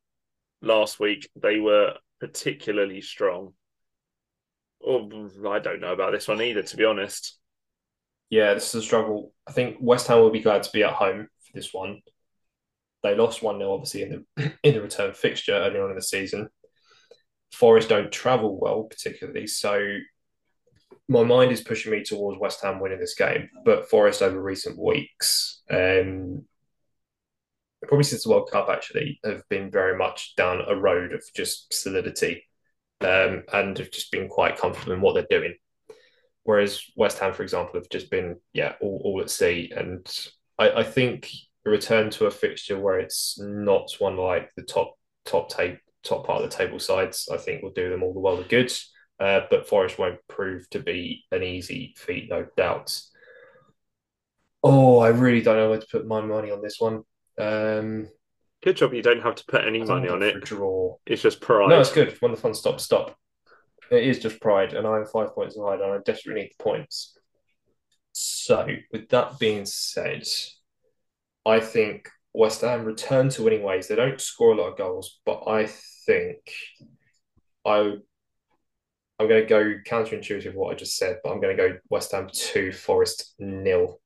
last 0.61 0.99
week, 0.99 1.29
they 1.41 1.59
were 1.59 1.93
particularly 2.19 3.01
strong. 3.01 3.53
Oh, 4.85 5.29
I 5.49 5.59
don't 5.59 5.81
know 5.81 5.93
about 5.93 6.11
this 6.11 6.27
one 6.27 6.41
either, 6.41 6.63
to 6.63 6.77
be 6.77 6.85
honest. 6.85 7.37
Yeah, 8.29 8.53
this 8.53 8.69
is 8.69 8.75
a 8.75 8.85
struggle. 8.85 9.33
I 9.47 9.51
think 9.51 9.77
West 9.79 10.07
Ham 10.07 10.19
will 10.19 10.29
be 10.29 10.41
glad 10.41 10.63
to 10.63 10.71
be 10.71 10.83
at 10.83 10.93
home 10.93 11.27
for 11.41 11.51
this 11.53 11.73
one. 11.73 12.01
They 13.01 13.15
lost 13.15 13.41
1 13.41 13.57
0, 13.57 13.73
obviously, 13.73 14.03
in 14.03 14.25
the 14.35 14.53
in 14.63 14.73
the 14.73 14.81
return 14.81 15.13
fixture 15.13 15.53
earlier 15.53 15.83
on 15.83 15.89
in 15.89 15.95
the 15.95 16.01
season. 16.01 16.49
Forest 17.51 17.89
don't 17.89 18.11
travel 18.11 18.59
well, 18.59 18.83
particularly. 18.83 19.47
So 19.47 19.97
my 21.07 21.23
mind 21.23 21.51
is 21.51 21.61
pushing 21.61 21.91
me 21.91 22.03
towards 22.03 22.39
West 22.39 22.61
Ham 22.63 22.79
winning 22.79 22.99
this 22.99 23.15
game. 23.15 23.49
But 23.65 23.89
Forest 23.89 24.21
over 24.21 24.41
recent 24.41 24.77
weeks, 24.77 25.61
um, 25.69 26.45
probably 27.87 28.03
since 28.03 28.23
the 28.23 28.29
World 28.29 28.49
Cup, 28.51 28.69
actually, 28.69 29.19
have 29.23 29.43
been 29.49 29.71
very 29.71 29.97
much 29.97 30.35
down 30.35 30.61
a 30.67 30.75
road 30.75 31.13
of 31.13 31.23
just 31.35 31.73
solidity 31.73 32.43
um, 33.01 33.43
and 33.53 33.77
have 33.77 33.91
just 33.91 34.11
been 34.11 34.27
quite 34.27 34.57
comfortable 34.57 34.93
in 34.93 35.01
what 35.01 35.13
they're 35.13 35.39
doing. 35.39 35.55
Whereas 36.43 36.81
West 36.95 37.19
Ham, 37.19 37.33
for 37.33 37.43
example, 37.43 37.79
have 37.79 37.89
just 37.89 38.09
been, 38.09 38.37
yeah, 38.53 38.73
all, 38.81 39.01
all 39.03 39.21
at 39.21 39.29
sea. 39.29 39.71
And 39.75 40.05
I, 40.57 40.71
I 40.71 40.83
think 40.83 41.29
a 41.65 41.69
return 41.69 42.09
to 42.11 42.25
a 42.25 42.31
fixture 42.31 42.79
where 42.79 42.99
it's 42.99 43.39
not 43.39 43.91
one 43.99 44.17
like 44.17 44.49
the 44.55 44.63
top 44.63 44.95
top 45.25 45.49
tape 45.49 45.79
top 46.03 46.25
part 46.25 46.43
of 46.43 46.49
the 46.49 46.55
table 46.55 46.79
sides, 46.79 47.29
I 47.31 47.37
think 47.37 47.61
will 47.61 47.71
do 47.71 47.89
them 47.89 48.03
all 48.03 48.13
the 48.13 48.19
world 48.19 48.39
of 48.39 48.49
good. 48.49 48.71
Uh, 49.19 49.41
but 49.49 49.67
Forest 49.67 49.99
won't 49.99 50.19
prove 50.29 50.69
to 50.69 50.79
be 50.79 51.25
an 51.31 51.43
easy 51.43 51.93
feat, 51.97 52.29
no 52.29 52.47
doubt. 52.55 52.99
Oh, 54.63 54.99
I 54.99 55.09
really 55.09 55.41
don't 55.41 55.57
know 55.57 55.69
where 55.69 55.79
to 55.79 55.87
put 55.91 56.07
my 56.07 56.21
money 56.21 56.51
on 56.51 56.61
this 56.61 56.77
one. 56.79 57.03
Um, 57.39 58.09
good 58.63 58.77
job 58.77 58.93
you 58.93 59.01
don't 59.01 59.21
have 59.21 59.35
to 59.35 59.45
put 59.45 59.65
any 59.65 59.81
money 59.83 60.09
on 60.09 60.21
it. 60.21 60.43
Draw. 60.43 60.97
It's 61.05 61.21
just 61.21 61.41
pride. 61.41 61.69
No, 61.69 61.79
it's 61.79 61.91
good. 61.91 62.15
When 62.19 62.31
the 62.31 62.37
fun 62.37 62.53
stops, 62.53 62.83
stop. 62.83 63.15
It 63.91 64.03
is 64.03 64.19
just 64.19 64.39
pride, 64.39 64.73
and 64.73 64.85
I'm 64.85 65.05
five 65.05 65.33
points 65.33 65.57
behind, 65.57 65.81
and 65.81 65.91
I 65.91 65.97
desperately 66.05 66.43
need 66.43 66.51
the 66.57 66.63
points. 66.63 67.17
So, 68.11 68.67
with 68.91 69.09
that 69.09 69.39
being 69.39 69.65
said, 69.65 70.27
I 71.45 71.59
think 71.59 72.09
West 72.33 72.61
Ham 72.61 72.85
return 72.85 73.29
to 73.29 73.43
winning 73.43 73.63
ways. 73.63 73.87
They 73.87 73.95
don't 73.95 74.21
score 74.21 74.51
a 74.51 74.55
lot 74.55 74.71
of 74.71 74.77
goals, 74.77 75.19
but 75.25 75.47
I 75.47 75.67
think 76.05 76.37
I 77.65 77.95
I'm 79.19 79.27
going 79.27 79.41
to 79.41 79.49
go 79.49 79.73
counterintuitive 79.85 80.55
what 80.55 80.71
I 80.71 80.75
just 80.75 80.97
said, 80.97 81.17
but 81.23 81.31
I'm 81.31 81.41
going 81.41 81.55
to 81.55 81.69
go 81.69 81.77
West 81.89 82.13
Ham 82.13 82.29
two, 82.31 82.71
Forest 82.71 83.35
nil. 83.37 83.99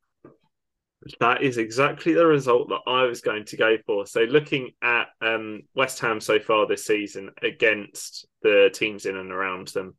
That 1.19 1.41
is 1.41 1.57
exactly 1.57 2.13
the 2.13 2.25
result 2.25 2.69
that 2.69 2.81
I 2.87 3.03
was 3.03 3.21
going 3.21 3.45
to 3.45 3.57
go 3.57 3.77
for. 3.85 4.05
So, 4.05 4.21
looking 4.21 4.71
at 4.81 5.07
um, 5.21 5.61
West 5.75 5.99
Ham 5.99 6.21
so 6.21 6.39
far 6.39 6.65
this 6.65 6.85
season 6.85 7.31
against 7.41 8.27
the 8.41 8.69
teams 8.73 9.05
in 9.05 9.17
and 9.17 9.31
around 9.31 9.69
them, 9.69 9.95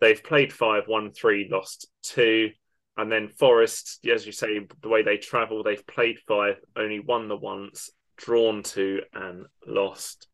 they've 0.00 0.22
played 0.22 0.52
five, 0.52 0.84
won 0.88 1.10
three, 1.10 1.48
lost 1.50 1.88
two. 2.02 2.50
And 2.96 3.12
then 3.12 3.28
Forest, 3.28 4.00
as 4.12 4.26
you 4.26 4.32
say, 4.32 4.66
the 4.82 4.88
way 4.88 5.02
they 5.02 5.18
travel, 5.18 5.62
they've 5.62 5.86
played 5.86 6.18
five, 6.26 6.56
only 6.74 6.98
won 6.98 7.28
the 7.28 7.36
once, 7.36 7.90
drawn 8.16 8.62
two, 8.62 9.02
and 9.14 9.46
lost 9.66 10.26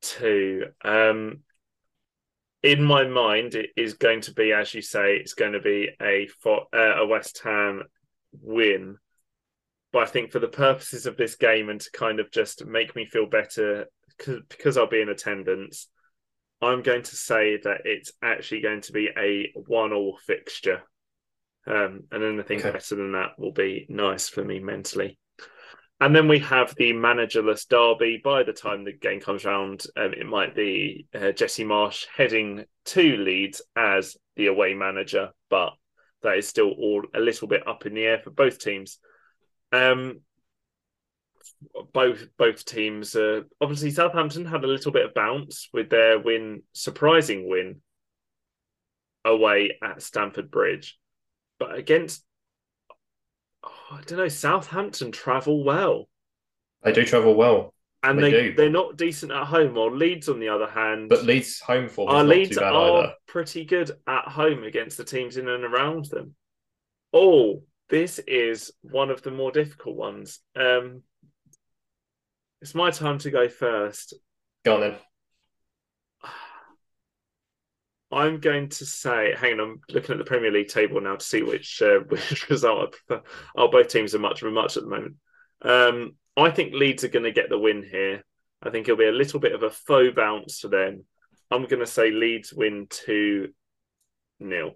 two. 0.00 0.66
Um, 0.82 1.40
in 2.62 2.82
my 2.82 3.06
mind, 3.06 3.54
it 3.54 3.70
is 3.76 3.94
going 3.94 4.20
to 4.22 4.32
be, 4.32 4.52
as 4.52 4.72
you 4.72 4.82
say, 4.82 5.16
it's 5.16 5.34
going 5.34 5.52
to 5.52 5.60
be 5.60 5.90
a 6.00 6.28
uh, 6.46 7.02
a 7.02 7.06
West 7.06 7.40
Ham 7.44 7.82
win. 8.40 8.96
But 9.92 10.04
I 10.04 10.06
think 10.06 10.32
for 10.32 10.38
the 10.38 10.48
purposes 10.48 11.06
of 11.06 11.16
this 11.16 11.36
game 11.36 11.68
and 11.68 11.80
to 11.80 11.90
kind 11.92 12.18
of 12.18 12.30
just 12.30 12.64
make 12.64 12.96
me 12.96 13.04
feel 13.04 13.26
better 13.26 13.86
because 14.48 14.76
I'll 14.76 14.88
be 14.88 15.02
in 15.02 15.08
attendance, 15.08 15.88
I'm 16.60 16.82
going 16.82 17.02
to 17.02 17.16
say 17.16 17.58
that 17.64 17.82
it's 17.84 18.12
actually 18.22 18.60
going 18.60 18.82
to 18.82 18.92
be 18.92 19.10
a 19.16 19.52
one-all 19.54 20.18
fixture. 20.26 20.82
Um, 21.66 22.04
and 22.10 22.24
anything 22.24 22.58
okay. 22.58 22.72
better 22.72 22.96
than 22.96 23.12
that 23.12 23.38
will 23.38 23.52
be 23.52 23.86
nice 23.88 24.28
for 24.28 24.42
me 24.42 24.58
mentally. 24.58 25.18
And 26.00 26.16
then 26.16 26.26
we 26.26 26.40
have 26.40 26.74
the 26.76 26.92
managerless 26.92 27.68
derby. 27.68 28.20
By 28.24 28.42
the 28.42 28.52
time 28.52 28.84
the 28.84 28.92
game 28.92 29.20
comes 29.20 29.44
around, 29.44 29.84
um, 29.96 30.12
it 30.12 30.26
might 30.26 30.56
be 30.56 31.06
uh, 31.14 31.30
Jesse 31.30 31.64
Marsch 31.64 32.06
heading 32.12 32.64
to 32.86 33.16
Leeds 33.16 33.62
as 33.76 34.16
the 34.34 34.46
away 34.46 34.74
manager, 34.74 35.30
but 35.48 35.74
that 36.22 36.38
is 36.38 36.48
still 36.48 36.70
all 36.70 37.02
a 37.14 37.20
little 37.20 37.48
bit 37.48 37.66
up 37.66 37.86
in 37.86 37.94
the 37.94 38.04
air 38.04 38.18
for 38.18 38.30
both 38.30 38.58
teams. 38.58 38.98
Um, 39.72 40.20
both 41.92 42.26
both 42.36 42.64
teams, 42.64 43.14
uh, 43.14 43.42
obviously 43.60 43.90
Southampton 43.90 44.44
had 44.44 44.64
a 44.64 44.68
little 44.68 44.92
bit 44.92 45.04
of 45.04 45.14
bounce 45.14 45.68
with 45.72 45.90
their 45.90 46.18
win, 46.18 46.62
surprising 46.72 47.48
win 47.48 47.80
away 49.24 49.78
at 49.82 50.02
Stamford 50.02 50.50
Bridge, 50.50 50.98
but 51.58 51.76
against 51.76 52.24
oh, 53.64 53.70
I 53.92 54.02
don't 54.02 54.18
know 54.18 54.28
Southampton 54.28 55.12
travel 55.12 55.64
well. 55.64 56.08
They 56.82 56.92
do 56.92 57.04
travel 57.04 57.34
well. 57.34 57.74
And 58.02 58.18
They 58.18 58.30
they, 58.30 58.30
do. 58.30 58.54
they 58.54 58.66
are 58.66 58.70
not 58.70 58.96
decent 58.96 59.32
at 59.32 59.46
home. 59.46 59.76
Or 59.78 59.90
Leeds, 59.90 60.28
on 60.28 60.40
the 60.40 60.48
other 60.48 60.66
hand, 60.68 61.08
But 61.08 61.24
Leeds' 61.24 61.60
home 61.60 61.88
form 61.88 62.08
is 62.10 62.14
our 62.14 62.24
not 62.24 62.28
Leeds 62.28 62.50
too 62.50 62.60
bad 62.60 62.72
are 62.72 62.98
either. 63.04 63.14
pretty 63.26 63.64
good 63.64 63.90
at 64.06 64.28
home 64.28 64.64
against 64.64 64.96
the 64.96 65.04
teams 65.04 65.36
in 65.36 65.48
and 65.48 65.64
around 65.64 66.06
them. 66.06 66.34
Oh, 67.12 67.62
this 67.88 68.18
is 68.20 68.72
one 68.82 69.10
of 69.10 69.22
the 69.22 69.30
more 69.30 69.52
difficult 69.52 69.96
ones. 69.96 70.40
Um, 70.56 71.02
it's 72.60 72.74
my 72.74 72.90
time 72.90 73.18
to 73.18 73.30
go 73.30 73.48
first. 73.48 74.14
Go 74.64 74.74
on 74.76 74.80
then. 74.80 74.96
I'm 78.10 78.40
going 78.40 78.68
to 78.70 78.84
say, 78.86 79.34
hang 79.36 79.54
on, 79.54 79.60
I'm 79.60 79.80
looking 79.88 80.12
at 80.12 80.18
the 80.18 80.24
Premier 80.24 80.50
League 80.50 80.68
table 80.68 81.00
now 81.00 81.16
to 81.16 81.24
see 81.24 81.42
which 81.42 81.80
uh, 81.80 82.00
which 82.08 82.48
result 82.50 82.88
I 82.88 82.96
prefer. 83.16 83.22
Oh, 83.56 83.68
both 83.68 83.88
teams 83.88 84.14
are 84.14 84.18
much 84.18 84.42
of 84.42 84.48
a 84.48 84.50
much 84.50 84.76
at 84.76 84.82
the 84.82 84.88
moment. 84.90 85.16
Um, 85.62 86.16
I 86.36 86.50
think 86.50 86.72
Leeds 86.72 87.04
are 87.04 87.08
going 87.08 87.24
to 87.24 87.32
get 87.32 87.50
the 87.50 87.58
win 87.58 87.82
here. 87.82 88.24
I 88.62 88.70
think 88.70 88.86
it'll 88.86 88.98
be 88.98 89.06
a 89.06 89.12
little 89.12 89.40
bit 89.40 89.54
of 89.54 89.62
a 89.62 89.70
faux 89.70 90.14
bounce 90.14 90.60
for 90.60 90.68
them. 90.68 91.04
I'm 91.50 91.66
going 91.66 91.80
to 91.80 91.86
say 91.86 92.10
Leeds 92.10 92.52
win 92.52 92.86
2 92.88 93.48
nil. 94.40 94.72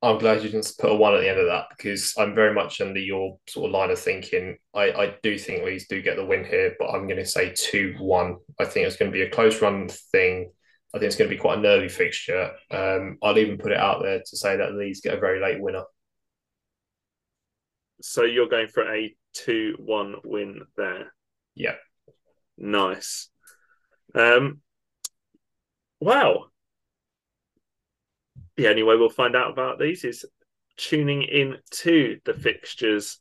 I'm 0.00 0.18
glad 0.18 0.42
you 0.42 0.48
didn't 0.48 0.72
put 0.78 0.92
a 0.92 0.94
one 0.94 1.14
at 1.14 1.20
the 1.20 1.28
end 1.28 1.40
of 1.40 1.46
that 1.46 1.66
because 1.76 2.14
I'm 2.16 2.34
very 2.34 2.54
much 2.54 2.80
under 2.80 3.00
your 3.00 3.38
sort 3.48 3.66
of 3.66 3.72
line 3.72 3.90
of 3.90 3.98
thinking. 3.98 4.56
I, 4.72 4.92
I 4.92 5.14
do 5.24 5.36
think 5.36 5.64
Leeds 5.64 5.88
do 5.88 6.00
get 6.00 6.16
the 6.16 6.24
win 6.24 6.44
here, 6.44 6.76
but 6.78 6.90
I'm 6.90 7.08
going 7.08 7.16
to 7.16 7.26
say 7.26 7.52
2 7.54 7.96
1. 7.98 8.36
I 8.60 8.64
think 8.64 8.86
it's 8.86 8.96
going 8.96 9.10
to 9.10 9.16
be 9.16 9.22
a 9.22 9.30
close 9.30 9.60
run 9.60 9.88
thing. 9.88 10.52
I 10.94 10.98
think 10.98 11.08
it's 11.08 11.16
going 11.16 11.28
to 11.28 11.36
be 11.36 11.40
quite 11.40 11.58
a 11.58 11.60
nervy 11.60 11.88
fixture. 11.88 12.52
Um, 12.70 13.18
I'll 13.22 13.38
even 13.38 13.58
put 13.58 13.72
it 13.72 13.78
out 13.78 14.02
there 14.02 14.20
to 14.24 14.36
say 14.36 14.56
that 14.56 14.74
Leeds 14.74 15.00
get 15.00 15.14
a 15.14 15.20
very 15.20 15.40
late 15.40 15.60
winner. 15.60 15.82
So 18.00 18.22
you're 18.22 18.48
going 18.48 18.68
for 18.68 18.92
a 18.92 19.14
2 19.34 19.76
1 19.78 20.14
win 20.24 20.62
there. 20.76 21.12
Yeah. 21.54 21.74
Nice. 22.56 23.28
Um, 24.14 24.60
wow. 26.00 26.46
The 28.56 28.68
only 28.68 28.82
way 28.82 28.96
we'll 28.96 29.08
find 29.08 29.36
out 29.36 29.50
about 29.50 29.78
these 29.78 30.04
is 30.04 30.24
tuning 30.76 31.22
in 31.22 31.58
to 31.70 32.18
the 32.24 32.34
fixtures 32.34 33.20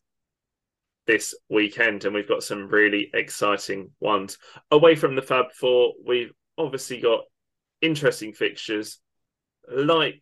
this 1.06 1.34
weekend, 1.50 2.06
and 2.06 2.14
we've 2.14 2.28
got 2.28 2.44
some 2.44 2.68
really 2.68 3.10
exciting 3.14 3.92
ones. 4.00 4.38
Away 4.72 4.96
from 4.96 5.16
the 5.16 5.22
Fab 5.22 5.52
Four, 5.54 5.94
we've 6.06 6.34
obviously 6.58 7.00
got 7.00 7.22
interesting 7.82 8.34
fixtures 8.34 9.00
like 9.70 10.22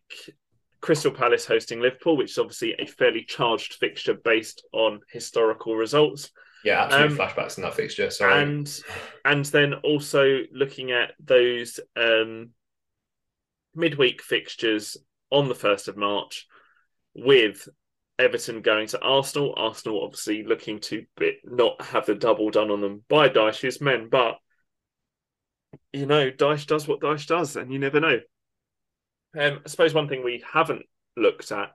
Crystal 0.80 1.10
Palace 1.10 1.46
hosting 1.46 1.80
Liverpool, 1.80 2.16
which 2.16 2.32
is 2.32 2.38
obviously 2.38 2.74
a 2.78 2.86
fairly 2.86 3.24
charged 3.24 3.74
fixture 3.74 4.14
based 4.14 4.64
on 4.72 5.00
historical 5.10 5.74
results. 5.76 6.30
Yeah, 6.64 6.84
absolute 6.84 7.12
Um, 7.12 7.16
flashbacks 7.18 7.56
in 7.58 7.62
that 7.62 7.74
fixture. 7.74 8.10
Sorry. 8.10 8.42
and 8.42 8.80
and 9.24 9.44
then 9.46 9.74
also 9.74 10.40
looking 10.52 10.90
at 10.92 11.12
those 11.20 11.78
um, 11.96 12.50
midweek 13.74 14.22
fixtures 14.22 14.96
on 15.30 15.48
the 15.48 15.54
first 15.54 15.88
of 15.88 15.96
March 15.96 16.46
with 17.14 17.68
Everton 18.18 18.62
going 18.62 18.86
to 18.88 19.00
Arsenal. 19.00 19.54
Arsenal 19.56 20.02
obviously 20.04 20.42
looking 20.44 20.80
to 20.80 21.04
bit, 21.16 21.36
not 21.44 21.80
have 21.82 22.06
the 22.06 22.14
double 22.14 22.50
done 22.50 22.70
on 22.70 22.80
them 22.80 23.04
by 23.08 23.28
Dyche's 23.28 23.80
men, 23.80 24.08
but 24.10 24.36
you 25.92 26.06
know, 26.06 26.30
Dyche 26.30 26.66
does 26.66 26.88
what 26.88 27.00
Dyche 27.00 27.26
does, 27.26 27.56
and 27.56 27.72
you 27.72 27.78
never 27.78 28.00
know. 28.00 28.20
Um, 29.38 29.60
I 29.64 29.68
suppose 29.68 29.94
one 29.94 30.08
thing 30.08 30.24
we 30.24 30.42
haven't 30.52 30.86
looked 31.16 31.52
at 31.52 31.70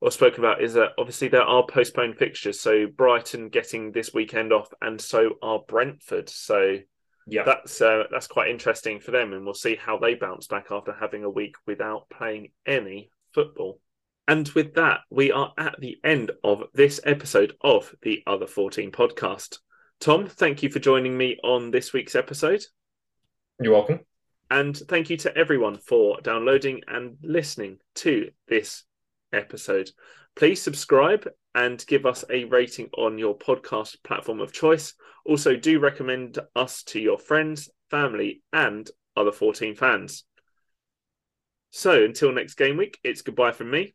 or 0.00 0.10
spoken 0.10 0.40
about 0.40 0.62
is 0.62 0.74
that 0.74 0.90
obviously 0.98 1.28
there 1.28 1.42
are 1.42 1.64
postponed 1.66 2.16
fixtures. 2.18 2.60
So 2.60 2.86
Brighton 2.86 3.48
getting 3.48 3.92
this 3.92 4.12
weekend 4.12 4.52
off, 4.52 4.68
and 4.80 5.00
so 5.00 5.36
are 5.42 5.60
Brentford. 5.66 6.28
So 6.28 6.78
yeah, 7.26 7.44
that's 7.44 7.80
uh, 7.80 8.04
that's 8.10 8.26
quite 8.26 8.50
interesting 8.50 9.00
for 9.00 9.10
them, 9.10 9.32
and 9.32 9.44
we'll 9.44 9.54
see 9.54 9.76
how 9.76 9.98
they 9.98 10.14
bounce 10.14 10.46
back 10.46 10.66
after 10.70 10.92
having 10.92 11.24
a 11.24 11.30
week 11.30 11.56
without 11.66 12.08
playing 12.10 12.52
any 12.66 13.10
football. 13.32 13.80
And 14.28 14.48
with 14.50 14.74
that, 14.74 15.00
we 15.08 15.30
are 15.30 15.52
at 15.56 15.76
the 15.80 15.98
end 16.02 16.32
of 16.42 16.64
this 16.74 17.00
episode 17.04 17.54
of 17.60 17.94
the 18.02 18.22
Other 18.26 18.48
14 18.48 18.90
podcast. 18.90 19.58
Tom, 20.00 20.26
thank 20.26 20.62
you 20.62 20.68
for 20.68 20.80
joining 20.80 21.16
me 21.16 21.38
on 21.44 21.70
this 21.70 21.92
week's 21.92 22.16
episode. 22.16 22.64
you're 23.60 23.72
welcome. 23.72 24.00
And 24.50 24.76
thank 24.76 25.10
you 25.10 25.16
to 25.18 25.36
everyone 25.36 25.78
for 25.78 26.20
downloading 26.20 26.82
and 26.86 27.16
listening 27.22 27.78
to 27.96 28.30
this 28.48 28.84
episode. 29.32 29.90
Please 30.36 30.62
subscribe 30.62 31.28
and 31.54 31.84
give 31.86 32.06
us 32.06 32.24
a 32.30 32.44
rating 32.44 32.88
on 32.96 33.18
your 33.18 33.36
podcast 33.36 33.96
platform 34.04 34.40
of 34.40 34.52
choice. 34.52 34.94
Also, 35.24 35.56
do 35.56 35.80
recommend 35.80 36.38
us 36.54 36.82
to 36.84 37.00
your 37.00 37.18
friends, 37.18 37.68
family, 37.90 38.42
and 38.52 38.88
other 39.16 39.32
14 39.32 39.74
fans. 39.74 40.24
So, 41.70 42.04
until 42.04 42.32
next 42.32 42.54
game 42.54 42.76
week, 42.76 42.98
it's 43.02 43.22
goodbye 43.22 43.52
from 43.52 43.70
me, 43.70 43.94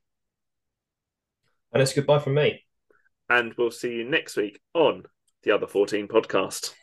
And 1.71 1.81
it's 1.81 1.93
goodbye 1.93 2.19
from 2.19 2.33
me. 2.33 2.65
and 3.29 3.53
we'll 3.57 3.71
see 3.71 3.93
you 3.93 4.03
next 4.03 4.35
week 4.35 4.59
on 4.73 5.03
the 5.43 5.51
Other 5.51 5.67
14 5.67 6.07
podcast. 6.07 6.73